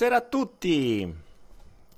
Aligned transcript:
Buonasera 0.00 0.26
a 0.26 0.30
tutti 0.30 1.14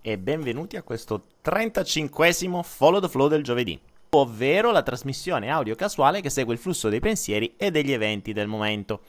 e 0.00 0.18
benvenuti 0.18 0.76
a 0.76 0.82
questo 0.82 1.26
35esimo 1.44 2.60
Follow 2.64 3.00
the 3.00 3.08
Flow 3.08 3.28
del 3.28 3.44
giovedì, 3.44 3.80
ovvero 4.10 4.72
la 4.72 4.82
trasmissione 4.82 5.48
audio 5.48 5.76
casuale 5.76 6.20
che 6.20 6.28
segue 6.28 6.52
il 6.52 6.58
flusso 6.58 6.88
dei 6.88 6.98
pensieri 6.98 7.54
e 7.56 7.70
degli 7.70 7.92
eventi 7.92 8.32
del 8.32 8.48
momento. 8.48 9.02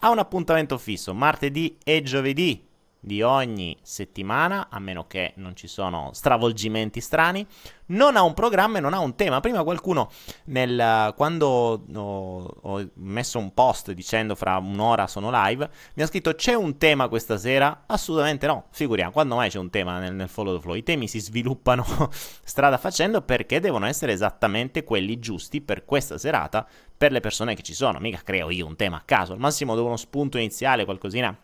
Ha 0.00 0.10
un 0.10 0.18
appuntamento 0.18 0.78
fisso 0.78 1.14
martedì 1.14 1.78
e 1.84 2.02
giovedì 2.02 2.66
di 3.00 3.22
ogni 3.22 3.76
settimana, 3.80 4.68
a 4.70 4.78
meno 4.78 5.06
che 5.06 5.32
non 5.36 5.56
ci 5.56 5.66
sono 5.66 6.10
stravolgimenti 6.12 7.00
strani. 7.00 7.46
Non 7.86 8.16
ha 8.16 8.22
un 8.22 8.34
programma 8.34 8.78
e 8.78 8.80
non 8.80 8.94
ha 8.94 9.00
un 9.00 9.16
tema. 9.16 9.40
Prima 9.40 9.64
qualcuno, 9.64 10.10
nel, 10.44 11.12
quando 11.16 11.82
ho, 11.92 12.56
ho, 12.60 12.88
messo 12.94 13.38
un 13.38 13.52
post 13.52 13.90
dicendo 13.92 14.36
fra 14.36 14.58
un'ora 14.58 15.08
sono 15.08 15.30
live, 15.32 15.68
mi 15.94 16.02
ha 16.02 16.06
scritto 16.06 16.34
c'è 16.34 16.54
un 16.54 16.78
tema 16.78 17.08
questa 17.08 17.36
sera? 17.36 17.84
Assolutamente 17.86 18.46
no, 18.46 18.66
figuriamo, 18.70 19.10
quando 19.10 19.34
mai 19.34 19.48
c'è 19.48 19.58
un 19.58 19.70
tema 19.70 19.98
nel, 19.98 20.14
nel 20.14 20.28
follow 20.28 20.54
the 20.54 20.60
flow? 20.60 20.74
I 20.74 20.84
temi 20.84 21.08
si 21.08 21.18
sviluppano 21.18 21.84
strada 22.44 22.78
facendo 22.78 23.22
perché 23.22 23.58
devono 23.58 23.86
essere 23.86 24.12
esattamente 24.12 24.84
quelli 24.84 25.18
giusti 25.18 25.60
per 25.60 25.84
questa 25.84 26.16
serata, 26.16 26.64
per 26.96 27.10
le 27.10 27.20
persone 27.20 27.56
che 27.56 27.62
ci 27.62 27.74
sono. 27.74 27.98
Mica 27.98 28.20
creo 28.22 28.50
io 28.50 28.66
un 28.66 28.76
tema 28.76 28.98
a 28.98 29.02
caso, 29.04 29.32
al 29.32 29.40
massimo 29.40 29.74
do 29.74 29.84
uno 29.84 29.96
spunto 29.96 30.38
iniziale, 30.38 30.84
qualcosina 30.84 31.36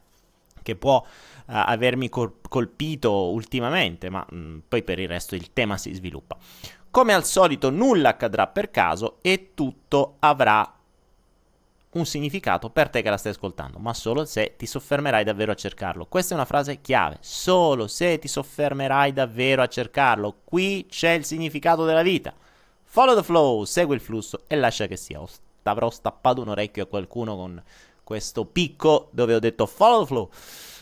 che 0.67 0.75
può 0.75 1.05
avermi 1.47 2.09
col- 2.09 2.41
colpito 2.49 3.31
ultimamente, 3.31 4.11
ma 4.11 4.25
mh, 4.29 4.37
mm, 4.37 4.59
poi 4.69 4.83
per 4.83 4.99
il 4.99 5.09
resto 5.09 5.35
il 5.35 5.53
tema 5.53 5.77
si 5.77 5.93
sviluppa. 5.95 6.37
Come 6.91 7.13
al 7.13 7.25
solito 7.25 7.71
nulla 7.71 8.11
accadrà 8.11 8.47
per 8.47 8.71
caso 8.71 9.19
e 9.21 9.51
tutto 9.55 10.17
avrà 10.21 10.77
un 11.97 12.05
significato 12.05 12.71
per 12.71 12.91
te 12.91 13.03
che 13.03 13.11
la 13.11 13.17
stai 13.17 13.33
ascoltando, 13.33 13.79
ma 13.79 13.95
solo 13.95 14.25
se 14.25 14.55
ti 14.57 14.67
soffermerai 14.67 15.25
davvero 15.25 15.53
a 15.53 15.55
cercarlo. 15.55 16.07
Questa 16.07 16.35
è 16.35 16.37
una 16.37 16.47
frase 16.47 16.81
chiave, 16.81 17.19
solo 17.21 17.87
se 17.87 18.19
ti 18.19 18.29
soffermerai 18.29 19.13
davvero 19.13 19.63
a 19.63 19.67
cercarlo. 19.69 20.41
Qui 20.45 20.87
c'è 20.89 21.11
il 21.11 21.25
significato 21.25 21.85
della 21.85 22.03
vita. 22.03 22.35
Follow 22.85 23.17
the 23.17 23.23
flow, 23.23 23.65
segui 23.65 23.95
il 23.95 24.01
flusso 24.01 24.43
e 24.47 24.57
lascia 24.57 24.87
che 24.87 24.97
sia. 24.97 25.21
Avrò 25.65 25.91
stappato 25.91 26.43
un 26.43 26.49
orecchio 26.49 26.85
a 26.85 26.87
qualcuno 26.87 27.35
con 27.35 27.63
questo 28.05 28.45
picco 28.45 29.09
dove 29.11 29.35
ho 29.35 29.41
detto 29.41 29.67
follow 29.67 30.01
the 30.01 30.07
flow. 30.07 30.31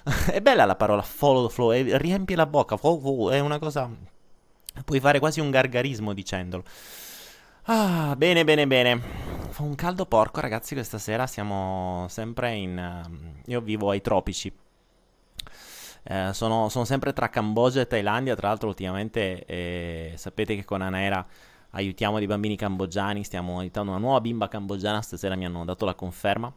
è 0.31 0.41
bella 0.41 0.67
la 0.67 0.77
parola 0.77 1.03
follow 1.03 1.47
the 1.47 1.53
flow, 1.53 1.73
e 1.73 1.97
riempie 1.99 2.37
la 2.37 2.47
bocca, 2.47 2.77
the 2.77 2.81
flow, 2.81 3.31
è 3.31 3.41
una 3.41 3.59
cosa... 3.59 3.89
Puoi 4.85 5.01
fare 5.01 5.19
quasi 5.19 5.41
un 5.41 5.51
gargarismo 5.51 6.13
dicendolo. 6.13 6.65
Ah, 7.65 8.15
bene, 8.17 8.45
bene, 8.45 8.67
bene. 8.67 9.01
Fa 9.51 9.63
un 9.63 9.75
caldo 9.77 10.05
porco, 10.05 10.41
ragazzi, 10.41 10.75
questa 10.75 10.99
sera 10.99 11.27
siamo 11.27 12.07
sempre 12.09 12.55
in... 12.55 13.03
Uh, 13.07 13.51
io 13.51 13.61
vivo 13.61 13.91
ai 13.91 14.01
tropici. 14.01 14.53
Eh, 16.03 16.31
sono, 16.35 16.69
sono, 16.69 16.85
sempre 16.85 17.15
tra 17.15 17.31
Cambogia 17.31 17.81
e 17.81 17.87
Thailandia, 17.87 18.35
tra 18.35 18.49
l'altro 18.49 18.69
ultimamente 18.69 19.47
eh, 19.47 20.13
sapete 20.17 20.55
che 20.55 20.65
con 20.65 20.83
Anaera 20.83 21.27
aiutiamo 21.71 22.19
dei 22.19 22.27
bambini 22.27 22.57
cambogiani, 22.57 23.25
stiamo 23.25 23.59
aiutando 23.59 23.93
una 23.93 24.01
nuova 24.01 24.21
bimba 24.21 24.49
cambogiana, 24.49 25.01
stasera 25.01 25.35
mi 25.35 25.47
hanno 25.47 25.65
dato 25.65 25.87
la 25.87 25.95
conferma 25.95 26.53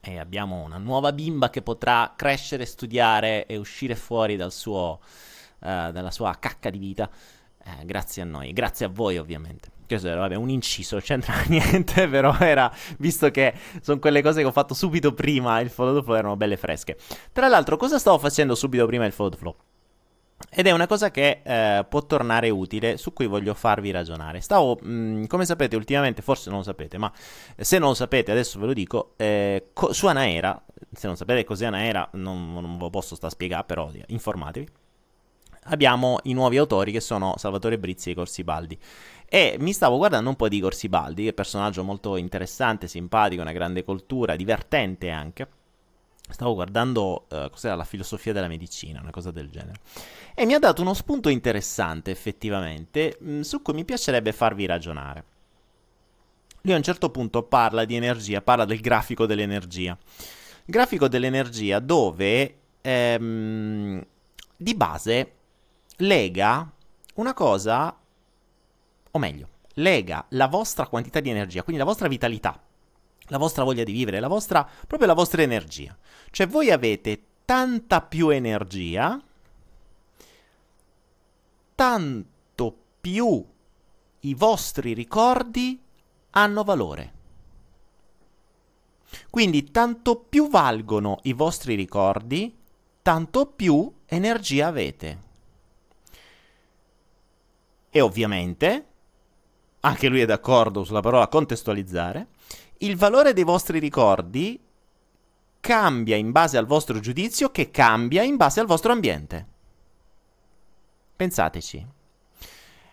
e 0.00 0.18
abbiamo 0.18 0.62
una 0.62 0.78
nuova 0.78 1.12
bimba 1.12 1.50
che 1.50 1.62
potrà 1.62 2.14
crescere, 2.16 2.64
studiare 2.64 3.46
e 3.46 3.56
uscire 3.56 3.94
fuori 3.94 4.36
dal 4.36 4.52
suo, 4.52 5.00
uh, 5.58 5.90
dalla 5.90 6.10
sua 6.10 6.36
cacca 6.38 6.70
di 6.70 6.78
vita. 6.78 7.08
Eh, 7.62 7.84
grazie 7.84 8.22
a 8.22 8.24
noi, 8.24 8.52
grazie 8.52 8.86
a 8.86 8.88
voi 8.88 9.18
ovviamente. 9.18 9.70
Questo 9.86 10.08
era 10.08 10.20
vabbè, 10.20 10.36
un 10.36 10.48
inciso, 10.48 10.98
c'entra 10.98 11.34
niente, 11.48 12.08
però 12.08 12.36
era, 12.38 12.72
visto 12.98 13.30
che 13.30 13.52
sono 13.82 13.98
quelle 13.98 14.22
cose 14.22 14.40
che 14.40 14.46
ho 14.46 14.52
fatto 14.52 14.72
subito 14.72 15.12
prima, 15.12 15.60
il 15.60 15.68
follow 15.68 15.98
the 15.98 16.02
flow 16.02 16.16
erano 16.16 16.36
belle 16.36 16.56
fresche. 16.56 16.96
Tra 17.32 17.48
l'altro, 17.48 17.76
cosa 17.76 17.98
stavo 17.98 18.18
facendo 18.18 18.54
subito 18.54 18.86
prima 18.86 19.04
il 19.04 19.12
follow 19.12 19.32
the 19.32 19.36
flow? 19.38 19.56
Ed 20.48 20.66
è 20.66 20.70
una 20.70 20.86
cosa 20.86 21.10
che 21.10 21.42
eh, 21.44 21.84
può 21.84 22.04
tornare 22.06 22.48
utile, 22.48 22.96
su 22.96 23.12
cui 23.12 23.26
voglio 23.26 23.52
farvi 23.54 23.90
ragionare. 23.90 24.40
Stavo, 24.40 24.78
mh, 24.80 25.26
come 25.26 25.44
sapete, 25.44 25.76
ultimamente, 25.76 26.22
forse 26.22 26.48
non 26.48 26.60
lo 26.60 26.64
sapete, 26.64 26.96
ma 26.96 27.12
se 27.56 27.78
non 27.78 27.88
lo 27.88 27.94
sapete, 27.94 28.32
adesso 28.32 28.58
ve 28.58 28.66
lo 28.66 28.72
dico, 28.72 29.12
eh, 29.16 29.68
co- 29.72 29.92
su 29.92 30.06
Anaera, 30.06 30.60
se 30.92 31.06
non 31.06 31.16
sapete 31.16 31.44
cos'è 31.44 31.66
Anaera, 31.66 32.08
non, 32.14 32.54
non 32.54 32.72
ve 32.72 32.84
lo 32.84 32.90
posso 32.90 33.14
sta 33.14 33.26
a 33.26 33.30
spiegare, 33.30 33.64
però 33.64 33.90
informatevi. 34.06 34.68
Abbiamo 35.64 36.18
i 36.24 36.32
nuovi 36.32 36.56
autori 36.56 36.90
che 36.90 37.00
sono 37.00 37.34
Salvatore 37.36 37.78
Brizzi 37.78 38.10
e 38.10 38.14
Corsi 38.14 38.42
Baldi. 38.42 38.78
E 39.28 39.56
mi 39.60 39.72
stavo 39.72 39.98
guardando 39.98 40.30
un 40.30 40.36
po' 40.36 40.48
di 40.48 40.58
Corsi 40.58 40.88
Baldi, 40.88 41.22
che 41.22 41.28
è 41.28 41.30
un 41.30 41.34
personaggio 41.34 41.84
molto 41.84 42.16
interessante, 42.16 42.88
simpatico, 42.88 43.42
una 43.42 43.52
grande 43.52 43.84
cultura, 43.84 44.36
divertente 44.36 45.10
anche 45.10 45.48
Stavo 46.30 46.54
guardando 46.54 47.26
uh, 47.28 47.50
cos'era 47.50 47.74
la 47.74 47.84
filosofia 47.84 48.32
della 48.32 48.46
medicina, 48.46 49.00
una 49.00 49.10
cosa 49.10 49.30
del 49.30 49.50
genere. 49.50 49.80
E 50.40 50.46
mi 50.46 50.54
ha 50.54 50.58
dato 50.58 50.80
uno 50.80 50.94
spunto 50.94 51.28
interessante, 51.28 52.10
effettivamente, 52.10 53.18
mm, 53.22 53.40
su 53.42 53.60
cui 53.60 53.74
mi 53.74 53.84
piacerebbe 53.84 54.32
farvi 54.32 54.64
ragionare. 54.64 55.24
Lui 56.62 56.72
a 56.72 56.78
un 56.78 56.82
certo 56.82 57.10
punto 57.10 57.42
parla 57.42 57.84
di 57.84 57.94
energia, 57.94 58.40
parla 58.40 58.64
del 58.64 58.80
grafico 58.80 59.26
dell'energia. 59.26 59.98
Grafico 60.64 61.08
dell'energia 61.08 61.78
dove 61.78 62.54
ehm, 62.80 64.06
di 64.56 64.74
base 64.74 65.32
lega 65.96 66.72
una 67.16 67.34
cosa, 67.34 67.94
o 69.10 69.18
meglio, 69.18 69.48
lega 69.74 70.24
la 70.30 70.46
vostra 70.46 70.86
quantità 70.86 71.20
di 71.20 71.28
energia, 71.28 71.62
quindi 71.62 71.82
la 71.82 71.86
vostra 71.86 72.08
vitalità, 72.08 72.58
la 73.26 73.36
vostra 73.36 73.62
voglia 73.62 73.84
di 73.84 73.92
vivere, 73.92 74.20
la 74.20 74.28
vostra, 74.28 74.66
proprio 74.86 75.06
la 75.06 75.12
vostra 75.12 75.42
energia. 75.42 75.94
Cioè 76.30 76.46
voi 76.46 76.70
avete 76.70 77.24
tanta 77.44 78.00
più 78.00 78.30
energia, 78.30 79.22
tanto 81.80 82.76
più 83.00 83.42
i 84.20 84.34
vostri 84.34 84.92
ricordi 84.92 85.82
hanno 86.32 86.62
valore. 86.62 87.12
Quindi 89.30 89.70
tanto 89.70 90.16
più 90.16 90.50
valgono 90.50 91.20
i 91.22 91.32
vostri 91.32 91.74
ricordi, 91.76 92.54
tanto 93.00 93.46
più 93.46 93.90
energia 94.04 94.66
avete. 94.66 95.22
E 97.88 98.00
ovviamente, 98.02 98.86
anche 99.80 100.08
lui 100.08 100.20
è 100.20 100.26
d'accordo 100.26 100.84
sulla 100.84 101.00
parola 101.00 101.28
contestualizzare, 101.28 102.26
il 102.80 102.98
valore 102.98 103.32
dei 103.32 103.44
vostri 103.44 103.78
ricordi 103.78 104.62
cambia 105.60 106.16
in 106.16 106.30
base 106.30 106.58
al 106.58 106.66
vostro 106.66 107.00
giudizio 107.00 107.50
che 107.50 107.70
cambia 107.70 108.22
in 108.22 108.36
base 108.36 108.60
al 108.60 108.66
vostro 108.66 108.92
ambiente. 108.92 109.49
Pensateci. 111.20 111.86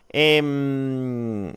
Ehm, 0.07 1.53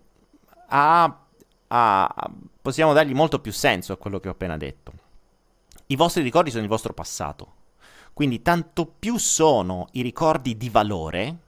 ha, 0.68 1.20
ha, 1.66 2.30
possiamo 2.62 2.92
dargli 2.92 3.12
molto 3.12 3.40
più 3.40 3.50
senso 3.50 3.92
a 3.92 3.96
quello 3.96 4.20
che 4.20 4.28
ho 4.28 4.30
appena 4.30 4.56
detto. 4.56 4.92
I 5.86 5.96
vostri 5.96 6.22
ricordi 6.22 6.50
sono 6.50 6.62
il 6.62 6.68
vostro 6.68 6.92
passato. 6.92 7.54
Quindi 8.12 8.40
tanto 8.42 8.86
più 8.86 9.16
sono 9.16 9.88
i 9.92 10.02
ricordi 10.02 10.56
di 10.56 10.68
valore, 10.68 11.38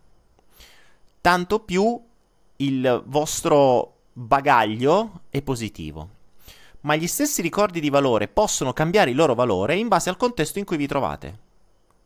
tanto 1.20 1.60
più 1.60 2.02
il 2.56 3.02
vostro 3.06 3.98
bagaglio 4.12 5.20
è 5.30 5.40
positivo 5.40 6.20
ma 6.80 6.96
gli 6.96 7.06
stessi 7.06 7.42
ricordi 7.42 7.78
di 7.78 7.90
valore 7.90 8.26
possono 8.26 8.72
cambiare 8.72 9.10
il 9.10 9.16
loro 9.16 9.36
valore 9.36 9.76
in 9.76 9.86
base 9.86 10.08
al 10.08 10.16
contesto 10.16 10.58
in 10.58 10.64
cui 10.64 10.76
vi 10.76 10.88
trovate. 10.88 11.38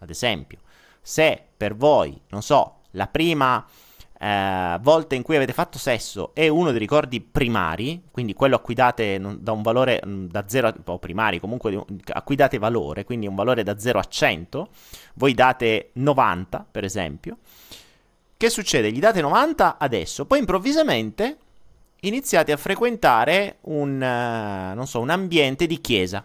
Ad 0.01 0.11
esempio, 0.11 0.59
se 1.01 1.43
per 1.57 1.75
voi, 1.75 2.21
non 2.29 2.43
so, 2.43 2.76
la 2.97 3.07
prima 3.07 3.65
eh, 4.19 4.79
volta 4.81 5.15
in 5.15 5.23
cui 5.23 5.37
avete 5.37 5.53
fatto 5.53 5.79
sesso 5.79 6.31
è 6.35 6.49
uno 6.49 6.71
dei 6.71 6.79
ricordi 6.79 7.21
primari, 7.21 8.03
quindi 8.11 8.35
quello 8.35 8.57
a 8.57 8.61
cui 8.61 8.75
date 8.75 9.21
da 9.39 9.53
un 9.53 9.63
valore 9.63 10.03
mm, 10.05 10.27
da 10.27 10.45
0 10.47 10.69
a 10.69 10.75
o 10.87 10.99
primari, 10.99 11.39
comunque 11.39 11.85
a 12.13 12.23
cui 12.23 12.35
date 12.35 12.59
valore, 12.59 13.05
quindi 13.05 13.27
un 13.27 13.35
valore 13.35 13.63
da 13.63 13.79
0 13.79 13.99
a 13.99 14.05
100, 14.05 14.69
voi 15.15 15.35
date 15.35 15.91
90, 15.93 16.67
per 16.71 16.85
esempio. 16.85 17.39
Che 18.37 18.51
succede? 18.51 18.91
Gli 18.91 18.99
date 18.99 19.21
90 19.21 19.79
adesso, 19.79 20.27
poi 20.27 20.41
improvvisamente 20.41 21.39
iniziate 22.01 22.53
a 22.53 22.57
frequentare 22.57 23.59
un, 23.63 24.75
uh, 24.77 24.85
so, 24.85 25.01
un 25.01 25.11
ambiente 25.11 25.67
di 25.67 25.81
chiesa 25.81 26.25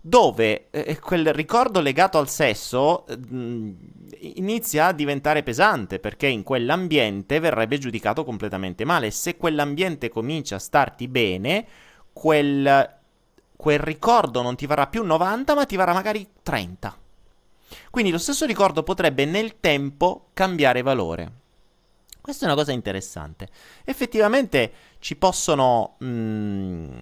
dove 0.00 0.68
eh, 0.70 0.84
eh, 0.86 0.98
quel 0.98 1.32
ricordo 1.32 1.80
legato 1.80 2.18
al 2.18 2.28
sesso 2.28 3.04
mh, 3.08 3.36
mm, 3.36 3.72
inizia 4.20 4.86
a 4.86 4.92
diventare 4.92 5.42
pesante 5.42 5.98
perché 5.98 6.26
in 6.26 6.42
quell'ambiente 6.42 7.40
verrebbe 7.40 7.78
giudicato 7.78 8.24
completamente 8.24 8.84
male. 8.84 9.10
Se 9.10 9.36
quell'ambiente 9.36 10.08
comincia 10.08 10.56
a 10.56 10.60
starti 10.60 11.08
bene, 11.08 11.66
quel, 12.12 12.96
quel 13.56 13.78
ricordo 13.78 14.42
non 14.42 14.56
ti 14.56 14.66
varrà 14.66 14.86
più 14.86 15.04
90 15.04 15.54
ma 15.54 15.64
ti 15.64 15.76
varrà 15.76 15.92
magari 15.92 16.26
30. 16.42 16.96
Quindi 17.90 18.10
lo 18.10 18.18
stesso 18.18 18.46
ricordo 18.46 18.82
potrebbe 18.82 19.24
nel 19.24 19.60
tempo 19.60 20.28
cambiare 20.32 20.82
valore. 20.82 21.32
Questa 22.20 22.44
è 22.44 22.48
una 22.48 22.58
cosa 22.58 22.72
interessante. 22.72 23.48
Effettivamente 23.84 24.72
ci 24.98 25.16
possono... 25.16 25.96
Mm, 26.04 26.98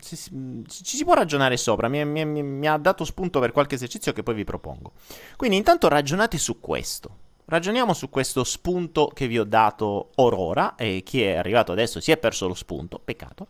ci, 0.00 0.16
ci, 0.16 0.96
si 0.96 1.04
può 1.04 1.14
ragionare 1.14 1.56
sopra, 1.56 1.88
mi, 1.88 2.04
mi, 2.04 2.24
mi, 2.24 2.66
ha 2.66 2.76
dato 2.78 3.04
spunto 3.04 3.40
per 3.40 3.52
qualche 3.52 3.74
esercizio 3.74 4.12
che 4.12 4.22
poi 4.22 4.34
vi 4.34 4.44
propongo. 4.44 4.92
Quindi 5.36 5.56
intanto 5.56 5.88
ragionate 5.88 6.38
su 6.38 6.60
questo. 6.60 7.18
Ragioniamo 7.44 7.92
su 7.92 8.08
questo 8.08 8.44
spunto 8.44 9.10
che 9.12 9.26
vi 9.26 9.38
ho 9.38 9.44
dato 9.44 10.10
orora 10.16 10.74
e 10.76 11.02
chi 11.04 11.22
è 11.22 11.36
arrivato 11.36 11.72
adesso 11.72 12.00
si 12.00 12.12
è 12.12 12.16
perso 12.16 12.46
lo 12.46 12.54
spunto, 12.54 13.00
peccato. 13.02 13.48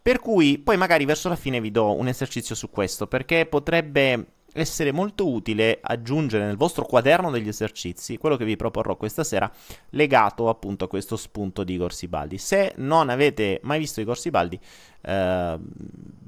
Per 0.00 0.20
cui 0.20 0.58
poi 0.58 0.76
magari 0.76 1.04
verso 1.04 1.28
la 1.28 1.36
fine 1.36 1.60
vi 1.60 1.72
do 1.72 1.92
un 1.92 2.06
esercizio 2.06 2.54
su 2.54 2.70
questo 2.70 3.06
perché 3.08 3.44
potrebbe 3.44 4.35
essere 4.56 4.92
molto 4.92 5.30
utile 5.30 5.78
aggiungere 5.80 6.46
nel 6.46 6.56
vostro 6.56 6.84
quaderno 6.84 7.30
degli 7.30 7.48
esercizi 7.48 8.16
quello 8.16 8.36
che 8.36 8.44
vi 8.44 8.56
proporrò 8.56 8.96
questa 8.96 9.24
sera 9.24 9.50
legato 9.90 10.48
appunto 10.48 10.84
a 10.84 10.88
questo 10.88 11.16
spunto 11.16 11.64
di 11.64 11.74
Igor 11.74 11.92
Sibaldi. 11.92 12.38
Se 12.38 12.72
non 12.76 13.08
avete 13.08 13.60
mai 13.62 13.78
visto 13.78 14.00
Igor 14.00 14.18
Sibaldi, 14.18 14.58
eh, 15.02 15.58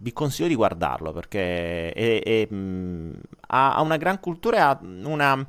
vi 0.00 0.12
consiglio 0.12 0.48
di 0.48 0.54
guardarlo 0.54 1.12
perché 1.12 1.92
è, 1.92 2.22
è, 2.22 2.52
mh, 2.52 3.20
ha, 3.48 3.80
una 3.80 3.96
gran 3.96 4.20
cultura 4.20 4.56
e 4.56 4.60
ha 4.60 4.78
una 4.82 5.46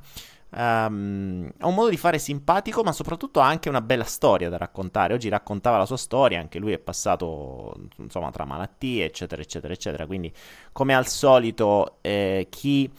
Um, 0.51 1.48
ha 1.60 1.68
un 1.68 1.75
modo 1.75 1.90
di 1.90 1.98
fare 1.98 2.18
simpatico, 2.18 2.81
ma 2.81 2.92
soprattutto 2.92 3.40
ha 3.40 3.48
anche 3.48 3.69
una 3.69 3.81
bella 3.81 4.04
storia 4.04 4.50
da 4.50 4.57
raccontare. 4.57 5.13
Oggi 5.13 5.30
raccontava 5.30 5.78
la 5.78 5.86
sua 5.86 5.98
storia, 5.98 6.40
anche 6.40 6.57
lui 6.60 6.74
è 6.74 6.80
passato 6.80 7.75
insomma 7.98 8.31
tra 8.31 8.46
malattie, 8.46 9.06
eccetera, 9.06 9.42
eccetera, 9.42 9.74
eccetera. 9.74 10.06
Quindi, 10.07 10.34
come 10.72 10.96
al 10.96 11.07
solito, 11.07 11.98
eh, 12.01 12.48
chi, 12.50 12.90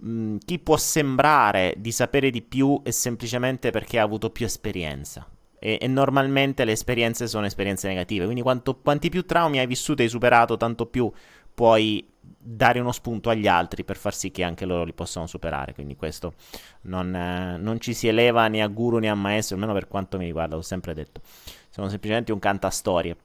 mh, 0.00 0.10
mm, 0.10 0.36
chi 0.44 0.58
può 0.58 0.76
sembrare 0.78 1.74
di 1.76 1.92
sapere 1.92 2.30
di 2.30 2.42
più 2.42 2.80
è 2.82 2.90
semplicemente 2.90 3.70
perché 3.70 3.98
ha 3.98 4.02
avuto 4.02 4.30
più 4.30 4.46
esperienza. 4.46 5.26
E, 5.58 5.78
e, 5.80 5.86
normalmente 5.86 6.64
le 6.64 6.72
esperienze 6.72 7.28
sono 7.28 7.44
esperienze 7.46 7.86
negative. 7.86 8.24
Quindi, 8.24 8.42
quanto, 8.42 8.78
quanti 8.78 9.10
più 9.10 9.26
traumi 9.26 9.58
hai 9.58 9.66
vissuto 9.66 10.00
e 10.00 10.04
hai 10.04 10.10
superato, 10.10 10.56
tanto 10.56 10.86
più 10.86 11.10
puoi 11.54 12.11
dare 12.24 12.80
uno 12.80 12.92
spunto 12.92 13.30
agli 13.30 13.46
altri 13.46 13.84
per 13.84 13.96
far 13.96 14.14
sì 14.14 14.30
che 14.30 14.42
anche 14.42 14.64
loro 14.64 14.84
li 14.84 14.92
possano 14.92 15.26
superare. 15.26 15.74
Quindi 15.74 15.96
questo 15.96 16.34
non, 16.82 17.14
eh, 17.14 17.56
non 17.56 17.80
ci 17.80 17.94
si 17.94 18.08
eleva 18.08 18.48
né 18.48 18.62
a 18.62 18.68
guru 18.68 18.98
né 18.98 19.08
a 19.08 19.14
maestro, 19.14 19.56
almeno 19.56 19.72
per 19.72 19.88
quanto 19.88 20.18
mi 20.18 20.24
riguarda, 20.24 20.56
l'ho 20.56 20.62
sempre 20.62 20.94
detto. 20.94 21.20
Siamo 21.68 21.88
semplicemente 21.88 22.32
un 22.32 22.38
cantastorie. 22.38 23.16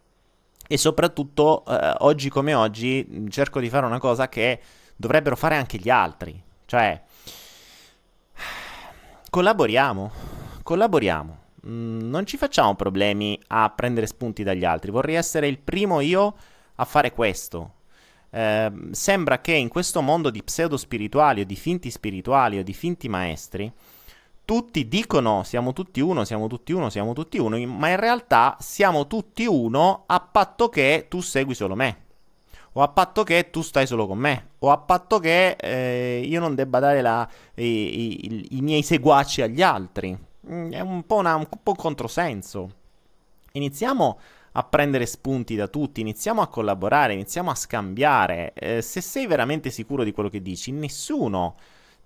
E 0.68 0.78
soprattutto, 0.78 1.64
eh, 1.66 1.96
oggi 2.00 2.30
come 2.30 2.54
oggi, 2.54 3.26
cerco 3.30 3.60
di 3.60 3.70
fare 3.70 3.86
una 3.86 4.00
cosa 4.00 4.28
che 4.28 4.60
dovrebbero 4.96 5.36
fare 5.36 5.56
anche 5.56 5.78
gli 5.78 5.90
altri. 5.90 6.42
Cioè, 6.66 7.02
collaboriamo, 9.30 10.12
collaboriamo. 10.64 11.46
Non 11.70 12.26
ci 12.26 12.38
facciamo 12.38 12.76
problemi 12.76 13.40
a 13.48 13.70
prendere 13.70 14.08
spunti 14.08 14.44
dagli 14.44 14.64
altri. 14.64 14.92
Vorrei 14.92 15.16
essere 15.16 15.48
il 15.48 15.60
primo 15.60 16.00
io 16.00 16.36
a 16.76 16.86
fare 16.86 17.12
questo 17.12 17.77
eh, 18.30 18.72
sembra 18.92 19.40
che 19.40 19.54
in 19.54 19.68
questo 19.70 20.02
mondo 20.02 20.30
di 20.30 20.44
pseudo 20.44 20.78
spirituali 20.78 21.42
o 21.42 21.46
di 21.46 21.56
finti 21.56 21.90
spirituali 21.90 22.58
o 22.60 22.64
di 22.64 22.74
finti 22.74 23.10
maestri, 23.10 23.72
tutti 24.48 24.88
dicono 24.88 25.44
siamo 25.44 25.74
tutti 25.74 26.00
uno, 26.00 26.24
siamo 26.24 26.48
tutti 26.48 26.72
uno, 26.72 26.90
siamo 26.90 27.12
tutti 27.12 27.38
uno, 27.38 27.58
ma 27.66 27.90
in 27.90 28.00
realtà 28.00 28.56
siamo 28.62 29.06
tutti 29.06 29.46
uno 29.46 30.04
a 30.06 30.22
patto 30.22 30.70
che 30.70 31.08
tu 31.10 31.20
segui 31.20 31.54
solo 31.54 31.76
me. 31.76 32.06
O 32.74 32.82
a 32.82 32.88
patto 32.88 33.24
che 33.24 33.50
tu 33.50 33.62
stai 33.62 33.88
solo 33.88 34.08
con 34.08 34.20
me, 34.20 34.52
o 34.60 34.72
a 34.72 34.78
patto 34.78 35.20
che 35.20 35.58
eh, 35.60 36.22
io 36.24 36.40
non 36.40 36.54
debba 36.54 36.80
dare 36.80 37.02
la, 37.02 37.28
i, 37.56 37.66
i, 37.66 38.48
i, 38.52 38.62
miei 38.62 38.84
seguaci 38.84 39.42
agli 39.42 39.64
altri. 39.64 40.16
Mm, 40.50 40.72
è 40.72 40.80
un 40.80 41.04
po', 41.06 41.16
una, 41.16 41.36
un 41.36 41.48
po' 41.50 41.72
un 41.72 41.76
controsenso. 41.76 42.70
Iniziamo 43.54 44.20
a 44.57 44.63
prendere 44.63 45.06
spunti 45.06 45.56
da 45.56 45.68
tutti, 45.68 46.01
iniziamo 46.01 46.42
a 46.42 46.48
collaborare, 46.48 47.13
iniziamo 47.13 47.51
a 47.51 47.56
scambiare. 47.56 48.54
Eh, 48.56 48.81
se 48.81 49.01
sei 49.01 49.27
veramente 49.27 49.69
sicuro 49.69 50.04
di 50.04 50.12
quello 50.12 50.30
che 50.30 50.42
dici, 50.42 50.71
nessuno 50.71 51.56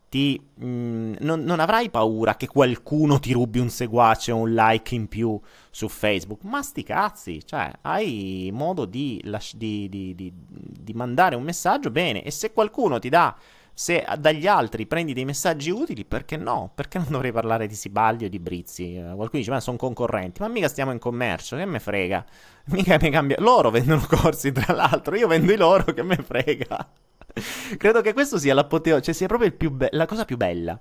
ti, 0.10 0.38
mh, 0.56 0.66
mm, 0.66 1.14
non, 1.20 1.44
non, 1.44 1.62
avrai 1.62 1.90
paura 1.90 2.36
che 2.36 2.48
qualcuno 2.48 3.20
ti 3.20 3.32
rubi 3.32 3.60
un 3.60 3.70
seguace 3.70 4.34
o 4.34 4.38
un 4.38 4.54
like 4.54 4.94
in 4.94 5.08
più 5.08 5.40
su 5.70 5.88
Facebook. 5.88 6.44
Ma 6.44 6.62
sti 6.62 6.84
cazzi, 6.84 7.46
cioè, 7.46 7.72
hai 7.84 8.50
modo 8.52 8.84
di, 8.84 9.24
di, 9.56 9.88
di, 9.90 10.34
di 10.36 10.94
mandare 10.94 11.38
un 11.38 11.44
messaggio 11.44 11.90
bene. 11.90 12.22
E 12.22 12.32
se 12.32 12.52
qualcuno 12.52 13.00
ti 13.00 13.08
dà 13.08 13.34
se 13.74 14.06
dagli 14.20 14.48
altri 14.48 14.86
prendi 14.86 15.14
dei 15.14 15.26
messaggi 15.26 15.70
utili, 15.70 16.06
perché 16.06 16.38
no? 16.38 16.72
Perché 16.76 16.98
non 16.98 17.08
dovrei 17.10 17.32
parlare 17.32 17.68
di 17.68 17.76
Sibaldi 17.76 18.26
o 18.26 18.30
di 18.30 18.40
Brizzi? 18.40 18.96
Eh, 18.96 19.02
qualcuno 19.02 19.30
dice, 19.32 19.52
ma 19.52 19.60
sono 19.60 19.78
concorrenti, 19.78 20.42
ma 20.42 20.48
mica 20.48 20.68
stiamo 20.68 20.92
in 20.92 21.00
commercio, 21.00 21.56
che 21.56 21.66
me 21.66 21.80
frega? 21.80 22.26
Mica 22.72 22.98
mi 23.02 23.10
cambia. 23.10 23.38
Loro 23.40 23.72
vendono 23.72 24.06
corsi, 24.08 24.52
tra 24.52 24.74
l'altro, 24.74 25.16
io 25.16 25.28
vendo 25.28 25.52
i 25.52 25.58
loro, 25.58 25.94
che 25.94 26.04
me 26.04 26.16
frega? 26.18 26.90
Credo 27.78 28.02
che 28.02 28.14
questo 28.14 28.38
sia 28.38 28.54
l'apoteo, 28.54 29.00
cioè 29.02 29.14
sia 29.14 29.28
proprio 29.28 29.52
be- 29.72 29.90
la 29.92 30.06
cosa 30.06 30.26
più 30.26 30.38
bella. 30.38 30.80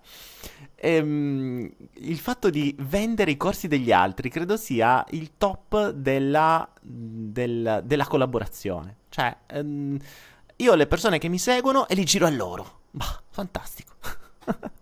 Ehm, 0.76 1.70
il 1.94 2.18
fatto 2.18 2.50
di 2.50 2.74
vendere 2.80 3.32
i 3.32 3.36
corsi 3.36 3.68
degli 3.68 3.92
altri 3.92 4.30
credo 4.30 4.56
sia 4.56 5.04
il 5.10 5.32
top 5.36 5.90
della, 5.90 6.68
del, 6.80 7.82
della 7.84 8.06
collaborazione. 8.06 8.96
Cioè, 9.08 9.36
ehm, 9.46 9.98
io 10.56 10.72
ho 10.72 10.76
le 10.76 10.86
persone 10.86 11.18
che 11.18 11.28
mi 11.28 11.38
seguono 11.38 11.86
e 11.88 11.94
li 11.94 12.04
giro 12.04 12.26
a 12.26 12.30
loro. 12.30 12.79
Bah, 12.90 13.22
fantastico. 13.28 13.94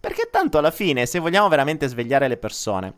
Perché 0.00 0.28
tanto 0.30 0.58
alla 0.58 0.70
fine, 0.70 1.06
se 1.06 1.18
vogliamo 1.18 1.48
veramente 1.48 1.86
svegliare 1.86 2.28
le 2.28 2.36
persone, 2.36 2.94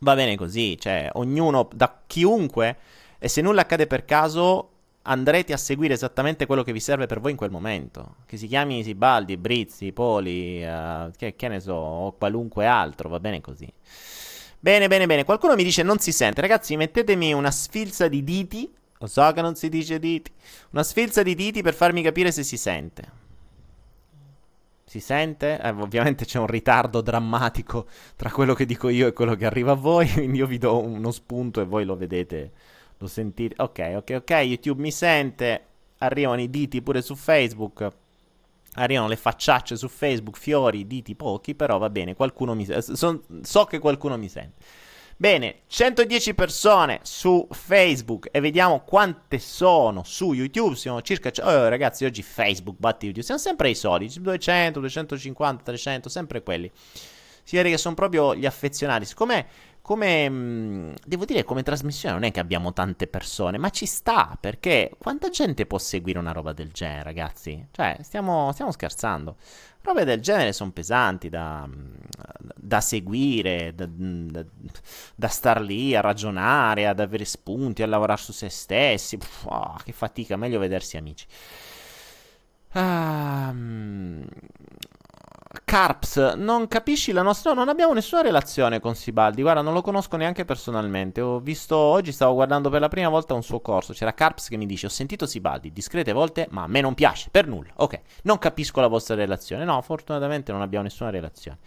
va 0.00 0.14
bene 0.14 0.36
così, 0.36 0.78
cioè 0.78 1.10
ognuno, 1.14 1.68
da 1.72 2.02
chiunque, 2.06 2.76
e 3.18 3.28
se 3.28 3.40
nulla 3.40 3.62
accade 3.62 3.86
per 3.86 4.04
caso, 4.04 4.70
andrete 5.02 5.52
a 5.52 5.56
seguire 5.56 5.94
esattamente 5.94 6.46
quello 6.46 6.62
che 6.62 6.72
vi 6.72 6.80
serve 6.80 7.06
per 7.06 7.20
voi 7.20 7.32
in 7.32 7.36
quel 7.36 7.50
momento. 7.50 8.16
Che 8.26 8.36
si 8.36 8.46
chiami 8.46 8.82
Sibaldi, 8.82 9.36
Brizzi, 9.36 9.92
Poli, 9.92 10.62
uh, 10.62 11.10
che, 11.16 11.34
che 11.34 11.48
ne 11.48 11.60
so, 11.60 11.72
o 11.72 12.12
qualunque 12.12 12.66
altro, 12.66 13.08
va 13.08 13.18
bene 13.18 13.40
così. 13.40 13.70
Bene, 14.60 14.88
bene, 14.88 15.06
bene. 15.06 15.24
Qualcuno 15.24 15.54
mi 15.54 15.64
dice 15.64 15.82
non 15.82 15.98
si 15.98 16.12
sente. 16.12 16.40
Ragazzi, 16.40 16.76
mettetemi 16.76 17.32
una 17.32 17.50
sfilza 17.50 18.08
di 18.08 18.22
diti. 18.22 18.70
Lo 18.98 19.06
so 19.06 19.30
che 19.32 19.40
non 19.40 19.54
si 19.54 19.68
dice 19.68 19.98
diti. 19.98 20.30
Una 20.70 20.82
sfilza 20.82 21.22
di 21.22 21.34
diti 21.34 21.62
per 21.62 21.74
farmi 21.74 22.02
capire 22.02 22.32
se 22.32 22.42
si 22.42 22.56
sente. 22.56 23.17
Si 24.88 25.00
sente? 25.00 25.60
Eh, 25.60 25.68
ovviamente 25.68 26.24
c'è 26.24 26.38
un 26.38 26.46
ritardo 26.46 27.02
drammatico 27.02 27.86
tra 28.16 28.30
quello 28.30 28.54
che 28.54 28.64
dico 28.64 28.88
io 28.88 29.06
e 29.06 29.12
quello 29.12 29.34
che 29.34 29.44
arriva 29.44 29.72
a 29.72 29.74
voi, 29.74 30.08
quindi 30.10 30.38
io 30.38 30.46
vi 30.46 30.56
do 30.56 30.82
uno 30.82 31.10
spunto 31.10 31.60
e 31.60 31.66
voi 31.66 31.84
lo 31.84 31.94
vedete, 31.94 32.52
lo 32.96 33.06
sentite. 33.06 33.54
Ok, 33.58 33.92
ok, 33.96 34.14
ok, 34.16 34.30
YouTube 34.30 34.80
mi 34.80 34.90
sente, 34.90 35.62
arrivano 35.98 36.40
i 36.40 36.48
diti 36.48 36.80
pure 36.80 37.02
su 37.02 37.16
Facebook, 37.16 37.86
arrivano 38.76 39.08
le 39.08 39.16
facciacce 39.16 39.76
su 39.76 39.88
Facebook, 39.88 40.38
fiori, 40.38 40.86
diti 40.86 41.14
pochi, 41.14 41.54
però 41.54 41.76
va 41.76 41.90
bene, 41.90 42.14
qualcuno 42.14 42.54
mi 42.54 42.64
sente, 42.64 42.94
so 43.42 43.64
che 43.64 43.78
qualcuno 43.78 44.16
mi 44.16 44.30
sente. 44.30 44.64
Bene, 45.20 45.62
110 45.66 46.32
persone 46.34 47.00
su 47.02 47.48
Facebook 47.50 48.28
e 48.30 48.38
vediamo 48.38 48.84
quante 48.84 49.40
sono 49.40 50.04
su 50.04 50.32
YouTube. 50.32 50.76
Siamo 50.76 51.02
circa. 51.02 51.32
Oh, 51.42 51.66
ragazzi, 51.66 52.04
oggi 52.04 52.22
Facebook 52.22 52.76
batte 52.78 53.06
YouTube. 53.06 53.24
Siamo 53.24 53.40
sempre 53.40 53.68
i 53.68 53.74
soliti: 53.74 54.20
200, 54.20 54.78
250, 54.78 55.64
300, 55.64 56.08
sempre 56.08 56.44
quelli. 56.44 56.70
Si 57.42 57.56
vede 57.56 57.68
che 57.68 57.78
sono 57.78 57.96
proprio 57.96 58.36
gli 58.36 58.46
affezionati. 58.46 59.06
Siccome 59.06 59.46
come 59.88 60.28
mh, 60.28 60.94
devo 61.06 61.24
dire 61.24 61.44
come 61.44 61.62
trasmissione 61.62 62.14
non 62.14 62.24
è 62.24 62.30
che 62.30 62.40
abbiamo 62.40 62.74
tante 62.74 63.06
persone, 63.06 63.56
ma 63.56 63.70
ci 63.70 63.86
sta 63.86 64.36
perché 64.38 64.90
quanta 64.98 65.30
gente 65.30 65.64
può 65.64 65.78
seguire 65.78 66.18
una 66.18 66.32
roba 66.32 66.52
del 66.52 66.70
genere, 66.72 67.04
ragazzi? 67.04 67.66
Cioè, 67.70 67.96
stiamo, 68.02 68.52
stiamo 68.52 68.70
scherzando. 68.70 69.36
Robe 69.80 70.04
del 70.04 70.20
genere 70.20 70.52
sono 70.52 70.72
pesanti 70.72 71.30
da, 71.30 71.66
da 72.54 72.82
seguire, 72.82 73.74
da, 73.74 73.88
da, 73.88 74.44
da, 75.14 75.28
star 75.28 75.62
lì 75.62 75.96
a 75.96 76.02
ragionare, 76.02 76.86
ad 76.86 77.00
avere 77.00 77.24
spunti, 77.24 77.82
a 77.82 77.86
lavorare 77.86 78.20
su 78.20 78.32
se 78.32 78.50
stessi. 78.50 79.16
Pff, 79.16 79.46
oh, 79.46 79.76
che 79.82 79.92
fatica, 79.92 80.36
meglio 80.36 80.58
vedersi 80.58 80.98
amici. 80.98 81.24
Um, 82.74 84.22
Carps, 85.68 86.32
non 86.34 86.66
capisci 86.66 87.12
la 87.12 87.20
nostra... 87.20 87.50
No, 87.50 87.58
non 87.58 87.68
abbiamo 87.68 87.92
nessuna 87.92 88.22
relazione 88.22 88.80
con 88.80 88.94
Sibaldi. 88.94 89.42
Guarda, 89.42 89.60
non 89.60 89.74
lo 89.74 89.82
conosco 89.82 90.16
neanche 90.16 90.46
personalmente. 90.46 91.20
Ho 91.20 91.40
visto... 91.40 91.76
Oggi 91.76 92.10
stavo 92.10 92.32
guardando 92.32 92.70
per 92.70 92.80
la 92.80 92.88
prima 92.88 93.10
volta 93.10 93.34
un 93.34 93.42
suo 93.42 93.60
corso. 93.60 93.92
C'era 93.92 94.14
Carps 94.14 94.48
che 94.48 94.56
mi 94.56 94.64
dice, 94.64 94.86
ho 94.86 94.88
sentito 94.88 95.26
Sibaldi 95.26 95.70
discrete 95.70 96.12
volte, 96.12 96.46
ma 96.52 96.62
a 96.62 96.66
me 96.68 96.80
non 96.80 96.94
piace, 96.94 97.28
per 97.30 97.46
nulla. 97.46 97.70
Ok, 97.76 98.00
non 98.22 98.38
capisco 98.38 98.80
la 98.80 98.86
vostra 98.86 99.14
relazione. 99.14 99.66
No, 99.66 99.82
fortunatamente 99.82 100.52
non 100.52 100.62
abbiamo 100.62 100.84
nessuna 100.84 101.10
relazione. 101.10 101.58